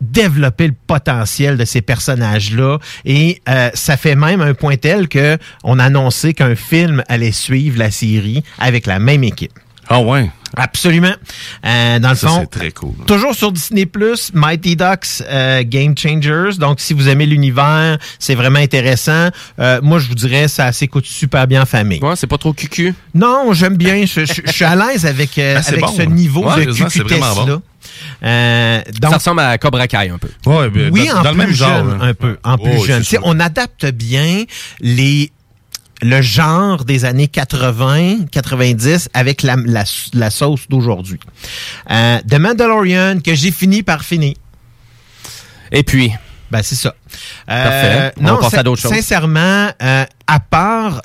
développé 0.00 0.66
le 0.66 0.74
potentiel 0.86 1.56
de 1.56 1.64
ces 1.64 1.80
personnages-là 1.82 2.78
et 3.04 3.40
euh, 3.48 3.70
ça 3.74 3.96
fait 3.96 4.16
même 4.16 4.40
un 4.40 4.52
point 4.54 4.76
tel 4.76 5.08
que 5.08 5.38
on 5.62 5.78
a 5.78 5.84
annoncé 5.84 6.34
qu'un 6.34 6.56
film 6.56 7.02
allait 7.08 7.32
suivre 7.32 7.78
la 7.78 7.90
série 7.92 8.42
avec 8.58 8.86
la 8.86 8.98
même 8.98 9.22
équipe. 9.24 9.52
Ah 9.88 10.00
ouais. 10.00 10.30
Absolument. 10.56 11.14
Euh, 11.66 11.98
dans 11.98 12.10
le 12.10 12.14
Ça, 12.14 12.28
fond, 12.28 12.38
c'est 12.40 12.58
très 12.58 12.70
cool. 12.70 12.94
Toujours 13.06 13.34
sur 13.34 13.52
Disney 13.52 13.86
Plus, 13.86 14.30
Mighty 14.34 14.76
Ducks 14.76 15.22
euh, 15.28 15.62
Game 15.64 15.96
Changers. 15.96 16.56
Donc, 16.58 16.80
si 16.80 16.92
vous 16.94 17.08
aimez 17.08 17.26
l'univers, 17.26 17.98
c'est 18.18 18.34
vraiment 18.34 18.58
intéressant. 18.60 19.28
Euh, 19.58 19.80
moi, 19.82 19.98
je 19.98 20.08
vous 20.08 20.14
dirais, 20.14 20.48
ça 20.48 20.72
s'écoute 20.72 21.06
super 21.06 21.46
bien 21.46 21.62
en 21.62 21.66
famille. 21.66 22.00
Ouais, 22.00 22.16
c'est 22.16 22.26
pas 22.26 22.38
trop 22.38 22.52
cucu? 22.52 22.94
Non, 23.14 23.52
j'aime 23.52 23.76
bien. 23.76 24.04
Je, 24.06 24.24
je- 24.24 24.42
je 24.44 24.52
suis 24.52 24.64
à 24.64 24.76
l'aise 24.76 25.06
avec, 25.06 25.30
c'est 25.34 25.56
avec 25.56 25.80
bon, 25.80 25.88
ce 25.88 26.02
hein. 26.02 26.06
niveau 26.06 26.44
Ouais, 26.48 26.66
de 26.66 26.72
c'est 26.72 27.02
vraiment 27.02 27.34
bon. 27.34 27.46
là. 27.46 27.58
Euh, 28.22 28.80
donc, 29.00 29.10
ça 29.10 29.16
ressemble 29.18 29.40
à 29.40 29.58
Cobra 29.58 29.86
Kai 29.86 30.08
un 30.10 30.18
peu. 30.18 30.28
Ouais, 30.46 30.70
ben, 30.70 30.90
oui, 30.92 31.06
dans, 31.08 31.18
en 31.18 31.22
dans 31.22 31.30
le 31.30 31.36
plus 31.36 31.46
même 31.46 31.54
genre. 31.54 31.68
jeune, 31.84 31.90
hein. 31.92 31.98
un 32.00 32.14
peu, 32.14 32.36
en 32.42 32.56
plus 32.58 32.72
Oh, 32.78 32.84
jeune. 32.84 33.02
on 33.22 33.38
adapte 33.40 33.86
bien 33.86 34.44
les 34.80 35.30
le 36.04 36.20
genre 36.20 36.84
des 36.84 37.06
années 37.06 37.28
80, 37.28 38.26
90 38.30 39.08
avec 39.14 39.42
la, 39.42 39.56
la, 39.64 39.84
la 40.12 40.30
sauce 40.30 40.68
d'aujourd'hui. 40.68 41.18
Euh, 41.90 42.18
The 42.28 42.38
Mandalorian 42.38 43.20
que 43.24 43.34
j'ai 43.34 43.50
fini 43.50 43.82
par 43.82 44.04
finir. 44.04 44.34
Et 45.72 45.82
puis? 45.82 46.12
Ben 46.50 46.62
c'est 46.62 46.74
ça. 46.74 46.94
Euh, 47.48 47.64
Parfait. 47.64 48.12
On 48.20 48.24
va 48.24 48.30
non, 48.32 48.38
passer 48.38 48.58
à 48.58 48.62
d'autres 48.62 48.82
choses. 48.82 48.92
Sincèrement, 48.92 49.70
euh, 49.82 50.04
à 50.26 50.40
part, 50.40 51.00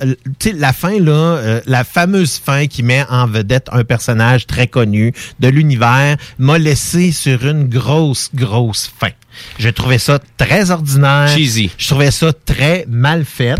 la 0.54 0.74
fin 0.74 1.00
là, 1.00 1.12
euh, 1.12 1.62
la 1.66 1.86
fameuse 1.86 2.38
fin 2.38 2.68
qui 2.68 2.84
met 2.84 3.06
en 3.10 3.26
vedette 3.26 3.68
un 3.72 3.86
personnage 3.86 4.48
très 4.48 4.68
connu 4.68 5.14
de 5.40 5.48
l'univers, 5.48 6.18
m'a 6.40 6.58
laissé 6.58 7.14
sur 7.14 7.48
une 7.48 7.70
grosse, 7.70 8.30
grosse 8.36 8.92
fin. 9.00 9.12
Je 9.60 9.70
trouvais 9.70 9.98
ça 9.98 10.20
très 10.38 10.72
ordinaire. 10.72 11.30
Cheesy. 11.30 11.72
Je 11.78 11.88
trouvais 11.88 12.12
ça 12.12 12.34
très 12.46 12.86
mal 12.90 13.24
fait. 13.24 13.56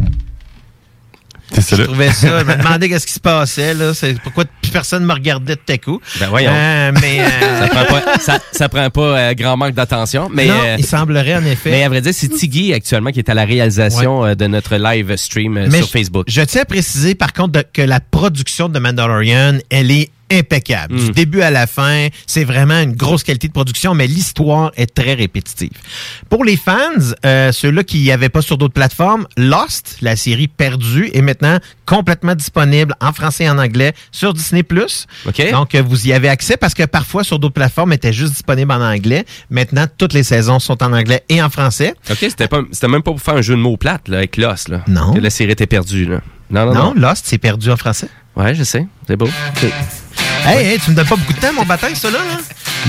Je 1.56 1.76
là. 1.76 1.84
trouvais 1.86 2.12
ça. 2.12 2.40
Je 2.40 2.46
me 2.46 2.56
demandais 2.64 2.90
qu'est-ce 2.90 3.08
qui 3.08 3.14
se 3.14 3.20
passait 3.20 3.74
là. 3.74 3.94
C'est 3.94 4.20
pourquoi 4.22 4.46
plus 4.62 4.72
personne 4.72 5.04
me 5.06 5.14
regardait 5.14 5.56
de 5.56 5.60
tes 5.60 5.78
coups. 5.78 6.04
Ben 6.20 6.28
voyons. 6.30 6.52
Euh, 6.54 6.92
mais 7.02 7.22
euh, 7.22 7.60
Ça 7.60 7.68
prend 7.68 7.86
pas, 7.86 8.20
ça, 8.20 8.40
ça 8.52 8.70
prend 8.70 8.90
pas 8.90 9.02
euh, 9.02 9.34
grand 9.34 9.58
manque 9.58 9.74
d'attention. 9.74 10.30
Mais, 10.34 10.48
non, 10.48 10.54
euh, 10.64 10.76
il 10.78 10.86
semblerait 10.86 11.36
en 11.36 11.46
effet. 11.46 11.72
mais 11.72 11.84
à 11.84 11.90
vrai 11.90 12.02
dire, 12.02 12.14
c'est 12.14 12.30
Tiggy 12.30 12.74
actuellement 12.74 13.12
qui 13.12 13.20
est 13.20 13.30
à 13.30 13.34
la 13.34 13.46
réalisation 13.46 14.26
euh, 14.26 14.36
de 14.36 14.48
notre 14.48 14.76
live 14.78 15.16
stream 15.16 15.54
Mais 15.54 15.78
sur 15.78 15.88
je- 15.88 15.92
Facebook. 15.92 16.26
Je 16.28 16.42
tiens 16.42 16.62
à 16.62 16.66
préciser, 16.66 17.16
par 17.16 17.34
contre, 17.34 17.52
de- 17.54 17.64
que 17.74 17.82
la 17.82 18.00
production 18.00 18.70
de 18.70 18.80
Mandalorian, 18.80 19.58
elle 19.70 19.92
est 19.92 20.10
impeccable. 20.32 20.96
Mm. 20.96 21.06
Du 21.06 21.12
début 21.12 21.42
à 21.42 21.52
la 21.52 21.68
fin, 21.68 22.08
c'est 22.28 22.44
vraiment 22.44 22.80
une 22.80 22.94
grosse 22.96 23.24
qualité 23.24 23.48
de 23.48 23.54
production, 23.54 23.94
mais 23.94 24.08
l'histoire 24.08 24.72
est 24.76 24.94
très 24.94 25.14
répétitive. 25.14 25.72
Pour 26.30 26.44
les 26.44 26.58
fans, 26.58 26.76
euh, 27.26 27.52
ceux-là 27.52 27.84
qui 27.84 28.00
n'y 28.00 28.12
avaient 28.12 28.30
pas 28.30 28.42
sur 28.42 28.58
d'autres 28.58 28.74
plateformes, 28.74 29.28
Lost, 29.38 29.98
la 30.02 30.16
série 30.16 30.48
perdue, 30.48 31.10
est 31.14 31.22
maintenant 31.22 31.60
complètement 31.86 32.36
disponible 32.36 32.96
en 33.02 33.14
français 33.14 33.46
et 33.46 33.50
en 33.50 33.58
anglais 33.58 33.94
sur 34.12 34.34
Disney+. 34.34 34.64
OK. 35.26 35.52
Donc, 35.52 35.76
euh, 35.76 35.82
vous 35.82 36.08
y 36.08 36.14
avez 36.14 36.30
accès 36.30 36.58
parce 36.58 36.74
que 36.74 36.84
parfois, 36.84 37.24
sur 37.24 37.40
d'autres 37.40 37.54
plateformes, 37.54 37.92
elle 37.92 37.98
était 37.98 38.14
juste 38.14 38.34
disponible 38.34 38.72
en 38.72 38.82
anglais. 38.82 39.26
Maintenant, 39.50 39.86
toutes 39.98 40.14
les 40.14 40.24
saisons 40.24 40.60
sont 40.60 40.82
en 40.84 40.94
anglais 40.94 41.24
et 41.30 41.42
en 41.42 41.50
français. 41.50 41.96
OK, 42.10 42.18
c'était 42.20 42.48
pas, 42.48 42.62
c'était 42.72 42.88
même 42.88 43.02
pas 43.04 43.12
pour 43.12 43.22
faire 43.22 43.36
un 43.36 43.42
jeu 43.42 43.56
de 43.56 43.62
mots 43.62 43.78
plate 43.78 44.08
là, 44.08 44.18
avec 44.18 44.38
Lost. 44.38 44.70
Là, 44.70 44.84
Non. 44.88 45.14
Que 45.14 45.20
la 45.20 45.30
série 45.30 45.52
était 45.52 45.68
perdue. 45.68 46.06
Là. 46.06 46.22
Non, 46.52 46.66
non, 46.66 46.74
Non, 46.74 46.94
non. 46.94 46.94
Lost, 46.96 47.26
c'est 47.26 47.38
perdu 47.38 47.70
en 47.72 47.78
français. 47.78 48.10
Ouais, 48.36 48.54
je 48.56 48.64
sais. 48.64 48.86
C'est 49.10 49.16
beau. 49.16 49.28
Hey, 50.46 50.68
hey, 50.68 50.80
tu 50.80 50.92
me 50.92 50.96
donnes 50.96 51.08
pas 51.08 51.16
beaucoup 51.16 51.34
de 51.34 51.40
temps, 51.40 51.52
mon 51.52 51.66
bataille, 51.66 51.96
ça, 51.96 52.12
là? 52.12 52.20
là? 52.20 52.38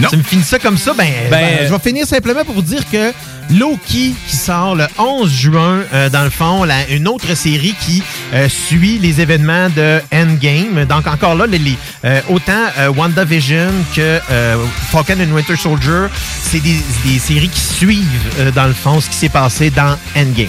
Non. 0.03 0.09
Tu 0.11 0.19
me 0.19 0.23
finis 0.23 0.43
ça 0.45 0.59
comme 0.59 0.77
ça? 0.77 0.93
Ben, 0.93 1.07
Ben, 1.09 1.31
ben, 1.31 1.37
euh, 1.63 1.67
je 1.67 1.73
vais 1.73 1.79
finir 1.79 2.07
simplement 2.07 2.45
pour 2.45 2.55
vous 2.57 2.61
dire 2.63 2.83
que 2.93 3.11
Loki, 3.51 4.15
qui 4.29 4.37
sort 4.37 4.75
le 4.75 4.87
11 4.99 5.33
juin, 5.33 5.79
euh, 5.95 6.11
dans 6.11 6.23
le 6.25 6.29
fond, 6.29 6.65
la- 6.65 6.87
une 6.91 7.09
autre 7.09 7.35
série 7.35 7.75
qui 7.81 8.03
euh, 8.35 8.51
suit 8.51 8.99
les 8.99 9.23
événements 9.23 9.71
de 9.71 10.03
Endgame. 10.13 10.85
Donc, 10.85 11.07
encore 11.07 11.35
là, 11.37 11.47
les, 11.47 11.59
les, 11.59 11.79
euh, 12.05 12.21
autant 12.29 12.53
euh, 12.79 12.91
WandaVision 12.93 13.71
que 13.97 14.21
euh, 14.31 14.57
Falcon 14.93 15.15
and 15.21 15.35
Winter 15.35 15.57
Soldier, 15.57 16.09
c'est 16.43 16.61
des, 16.61 16.77
des 17.07 17.19
séries 17.19 17.49
qui 17.49 17.61
suivent, 17.63 18.07
euh, 18.41 18.51
dans 18.51 18.67
le 18.67 18.75
fond, 18.75 19.01
ce 19.01 19.09
qui 19.09 19.17
s'est 19.17 19.31
passé 19.31 19.71
dans 19.71 19.97
Endgame. 20.15 20.49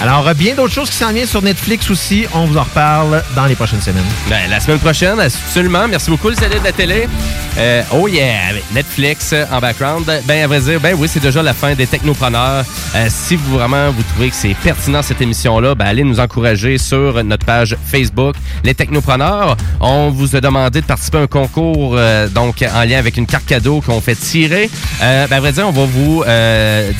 Alors, 0.00 0.28
euh, 0.28 0.32
bien 0.32 0.54
d'autres 0.54 0.72
choses 0.72 0.90
qui 0.90 0.96
s'en 0.96 1.12
viennent 1.12 1.26
sur 1.26 1.42
Netflix 1.42 1.90
aussi. 1.90 2.24
On 2.32 2.44
vous 2.46 2.56
en 2.56 2.62
reparle 2.62 3.20
dans 3.34 3.46
les 3.46 3.56
prochaines 3.56 3.80
semaines. 3.82 4.04
Ben, 4.30 4.48
la 4.48 4.60
semaine 4.60 4.78
prochaine, 4.78 5.07
absolument. 5.16 5.88
Merci 5.88 6.10
beaucoup, 6.10 6.28
les 6.28 6.42
alliés 6.42 6.58
de 6.58 6.64
la 6.64 6.72
télé. 6.72 7.08
Euh, 7.56 7.82
oh 7.92 8.06
yeah, 8.06 8.48
avec 8.50 8.62
Netflix 8.72 9.30
euh, 9.32 9.44
en 9.50 9.58
background. 9.58 10.04
Ben, 10.26 10.44
à 10.44 10.46
vrai 10.46 10.60
dire, 10.60 10.80
ben 10.80 10.94
oui, 10.96 11.08
c'est 11.10 11.20
déjà 11.20 11.42
la 11.42 11.54
fin 11.54 11.74
des 11.74 11.86
technopreneurs. 11.86 12.64
Euh, 12.94 13.06
si 13.08 13.34
vous 13.36 13.54
vraiment 13.54 13.90
vous 13.90 14.02
trouvez 14.02 14.30
que 14.30 14.36
c'est 14.36 14.54
pertinent 14.54 15.02
cette 15.02 15.20
émission-là, 15.20 15.74
ben 15.74 15.86
allez 15.86 16.04
nous 16.04 16.20
encourager 16.20 16.78
sur 16.78 17.22
notre 17.24 17.44
page 17.44 17.76
Facebook, 17.84 18.36
les 18.62 18.74
technopreneurs. 18.74 19.56
On 19.80 20.10
vous 20.10 20.36
a 20.36 20.40
demandé 20.40 20.82
de 20.82 20.86
participer 20.86 21.18
à 21.18 21.22
un 21.22 21.26
concours, 21.26 21.98
donc 22.32 22.62
en 22.62 22.84
lien 22.84 22.98
avec 22.98 23.16
une 23.16 23.26
carte 23.26 23.46
cadeau 23.46 23.80
qu'on 23.80 24.00
fait 24.00 24.14
tirer. 24.14 24.70
Ben, 25.00 25.32
à 25.32 25.40
vrai 25.40 25.52
dire, 25.52 25.66
on 25.66 25.72
va 25.72 25.84
vous 25.84 26.24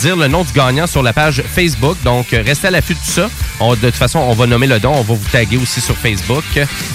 dire 0.00 0.16
le 0.16 0.26
nom 0.26 0.42
du 0.42 0.52
gagnant 0.52 0.86
sur 0.86 1.02
la 1.02 1.12
page 1.12 1.42
Facebook. 1.54 1.96
Donc, 2.04 2.28
restez 2.30 2.68
à 2.68 2.70
l'affût 2.70 2.94
de 2.94 2.98
tout 2.98 3.10
ça. 3.10 3.28
De 3.60 3.74
toute 3.74 3.94
façon, 3.94 4.18
on 4.20 4.34
va 4.34 4.46
nommer 4.46 4.66
le 4.66 4.80
don. 4.80 4.92
On 4.92 5.02
va 5.02 5.14
vous 5.14 5.30
taguer 5.30 5.56
aussi 5.56 5.80
sur 5.80 5.96
Facebook, 5.96 6.44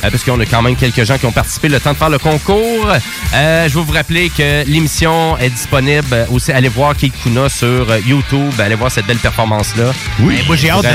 parce 0.02 0.23
qu'on 0.23 0.40
a 0.40 0.45
quand 0.45 0.61
même 0.61 0.76
quelques 0.76 1.03
gens 1.06 1.18
qui 1.18 1.26
ont 1.26 1.32
participé 1.32 1.70
le 1.70 1.80
temps 1.80 1.92
de 1.94 1.98
faire 1.98 2.10
le 2.10 2.20
concours. 2.20 2.88
Euh, 3.34 3.68
je 3.70 3.74
vais 3.78 3.84
vous 3.86 3.92
rappeler 3.94 4.30
que 4.30 4.66
l'émission 4.66 5.38
est 5.38 5.50
disponible 5.50 6.28
aussi. 6.32 6.52
Allez 6.52 6.70
voir 6.70 6.96
Kate 6.96 7.12
Kuna 7.24 7.50
sur 7.50 7.68
euh, 7.90 8.00
YouTube. 8.06 8.52
Allez 8.60 8.76
voir 8.76 8.92
cette 8.92 9.06
belle 9.06 9.18
performance-là. 9.18 9.92
Oui. 10.22 10.40
moi, 10.48 10.56
j'ai 10.56 10.70
hâte 10.70 10.86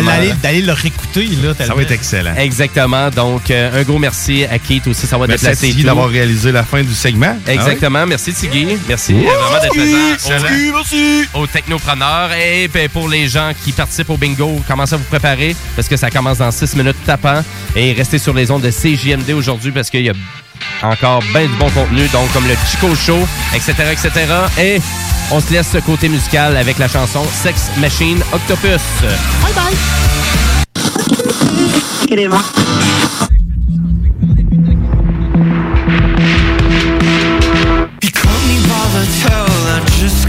d'aller 0.42 0.62
le 0.62 0.72
réécouter. 0.72 1.26
Là, 1.42 1.54
tellement. 1.54 1.80
excellent. 1.80 2.34
Exactement. 2.36 3.10
Donc, 3.10 3.50
euh, 3.50 3.80
un 3.80 3.82
gros 3.82 3.98
merci 3.98 4.44
à 4.44 4.58
Kate 4.58 4.86
aussi. 4.86 5.06
Ça 5.06 5.16
va 5.18 5.26
Merci 5.26 5.50
Tiggy 5.56 5.80
tout. 5.80 5.86
d'avoir 5.86 6.08
réalisé 6.08 6.52
la 6.52 6.62
fin 6.64 6.82
du 6.82 6.94
segment. 6.94 7.36
Exactement. 7.46 8.06
Merci, 8.06 8.32
Tiggy. 8.32 8.66
Merci 8.88 9.12
vraiment 9.14 9.60
d'être 9.60 9.74
présent. 9.74 10.78
au- 11.34 11.40
Aux 11.42 11.46
technopreneurs. 11.46 12.30
Et 12.32 12.68
ben, 12.68 12.88
pour 12.88 13.08
les 13.08 13.28
gens 13.28 13.52
qui 13.64 13.72
participent 13.72 14.10
au 14.10 14.16
bingo, 14.16 14.60
commencez 14.66 14.94
à 14.94 14.96
vous 14.96 15.04
préparer 15.04 15.54
parce 15.76 15.88
que 15.88 15.96
ça 15.96 16.10
commence 16.10 16.38
dans 16.38 16.50
6 16.50 16.74
minutes 16.76 16.96
tapant. 17.04 17.42
Et 17.76 17.92
restez 17.92 18.18
sur 18.18 18.34
les 18.34 18.50
ondes 18.50 18.62
de 18.62 18.70
CJMD 18.70 19.30
aujourd'hui 19.32 19.70
parce 19.70 19.90
qu'il 19.98 20.06
y 20.06 20.10
a 20.10 20.86
encore 20.86 21.22
bien 21.32 21.46
du 21.46 21.56
bon 21.56 21.68
contenu, 21.70 22.06
donc 22.08 22.32
comme 22.32 22.46
le 22.46 22.54
Chico 22.70 22.94
Show, 22.94 23.18
etc., 23.54 23.72
etc. 23.92 24.10
Et 24.58 24.80
on 25.30 25.40
se 25.40 25.52
laisse 25.52 25.68
ce 25.72 25.78
côté 25.78 26.08
musical 26.08 26.56
avec 26.56 26.78
la 26.78 26.88
chanson 26.88 27.24
Sex 27.42 27.70
Machine 27.78 28.22
Octopus. 28.32 28.80
Bye 29.42 29.52
bye. 29.54 29.74
You 38.02 38.10
caught 38.12 38.42
me 38.46 38.56
by 38.66 38.84
the 38.94 39.04
tail, 39.22 39.46
I 39.68 39.80
just 40.00 40.28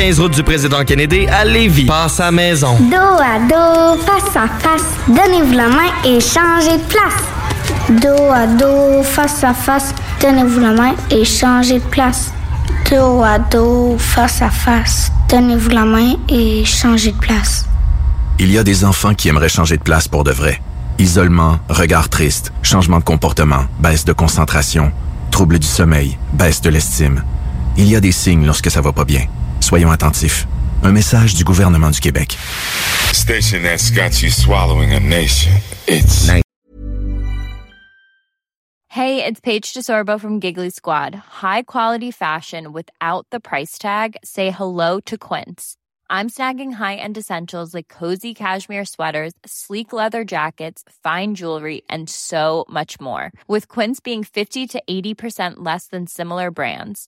route 0.09 0.33
du 0.33 0.41
président 0.41 0.83
Kennedy 0.83 1.27
à 1.27 1.45
Lévis. 1.45 1.85
Passe 1.85 2.19
à 2.19 2.31
maison. 2.31 2.75
Dos 2.79 2.95
à 2.95 3.37
dos, 3.47 4.01
face 4.01 4.35
à 4.35 4.47
face, 4.47 4.83
donnez-vous 5.07 5.53
la 5.53 5.67
main 5.67 5.91
et 6.03 6.19
changez 6.19 6.77
de 6.77 6.83
place. 6.87 8.01
Dos 8.01 8.31
à 8.31 8.47
dos, 8.47 9.03
face 9.03 9.43
à 9.43 9.53
face, 9.53 9.93
donnez-vous 10.19 10.59
la 10.59 10.71
main 10.71 10.95
et 11.11 11.23
changez 11.23 11.75
de 11.75 11.85
place. 11.85 12.31
Dos 12.89 13.21
à 13.23 13.37
dos, 13.37 13.95
face 13.99 14.41
à 14.41 14.49
face, 14.49 15.11
donnez-vous 15.29 15.69
la 15.69 15.85
main 15.85 16.13
et 16.27 16.65
changez 16.65 17.11
de 17.11 17.17
place. 17.17 17.67
Il 18.39 18.51
y 18.51 18.57
a 18.57 18.63
des 18.63 18.83
enfants 18.83 19.13
qui 19.13 19.29
aimeraient 19.29 19.49
changer 19.49 19.77
de 19.77 19.83
place 19.83 20.07
pour 20.07 20.23
de 20.23 20.31
vrai. 20.31 20.59
Isolement, 20.97 21.59
regard 21.69 22.09
triste, 22.09 22.51
changement 22.63 22.97
de 22.97 23.03
comportement, 23.03 23.65
baisse 23.79 24.03
de 24.03 24.13
concentration, 24.13 24.91
trouble 25.29 25.59
du 25.59 25.67
sommeil, 25.67 26.17
baisse 26.33 26.61
de 26.61 26.69
l'estime. 26.69 27.23
Il 27.77 27.87
y 27.87 27.95
a 27.95 27.99
des 27.99 28.11
signes 28.11 28.47
lorsque 28.47 28.71
ça 28.71 28.81
va 28.81 28.91
pas 28.91 29.05
bien. 29.05 29.25
Soyons 29.61 29.91
attentifs. 29.91 30.45
Un 30.83 30.91
message 30.91 31.35
du 31.35 31.43
gouvernement 31.43 31.91
du 31.91 31.99
Québec. 32.01 32.37
Station 33.13 33.63
that's 33.63 33.89
got 33.91 34.21
you 34.21 34.29
swallowing 34.29 34.91
a 34.91 34.99
nation. 34.99 35.53
It's 35.87 36.29
Hey, 38.89 39.23
it's 39.23 39.39
Paige 39.39 39.73
DeSorbo 39.73 40.19
from 40.19 40.41
Giggly 40.41 40.69
Squad. 40.69 41.15
High 41.15 41.63
quality 41.63 42.11
fashion 42.11 42.73
without 42.73 43.25
the 43.31 43.39
price 43.39 43.77
tag. 43.77 44.17
Say 44.23 44.51
hello 44.51 44.99
to 45.05 45.17
Quince. 45.17 45.77
I'm 46.09 46.27
snagging 46.27 46.73
high-end 46.73 47.17
essentials 47.17 47.73
like 47.73 47.87
cozy 47.87 48.33
cashmere 48.33 48.83
sweaters, 48.83 49.31
sleek 49.45 49.93
leather 49.93 50.25
jackets, 50.25 50.83
fine 51.03 51.35
jewelry, 51.35 51.83
and 51.87 52.09
so 52.09 52.65
much 52.67 52.99
more. 52.99 53.31
With 53.47 53.69
Quince 53.69 54.01
being 54.01 54.25
50 54.25 54.67
to 54.67 54.83
80% 54.89 55.53
less 55.59 55.87
than 55.87 56.05
similar 56.05 56.51
brands. 56.51 57.07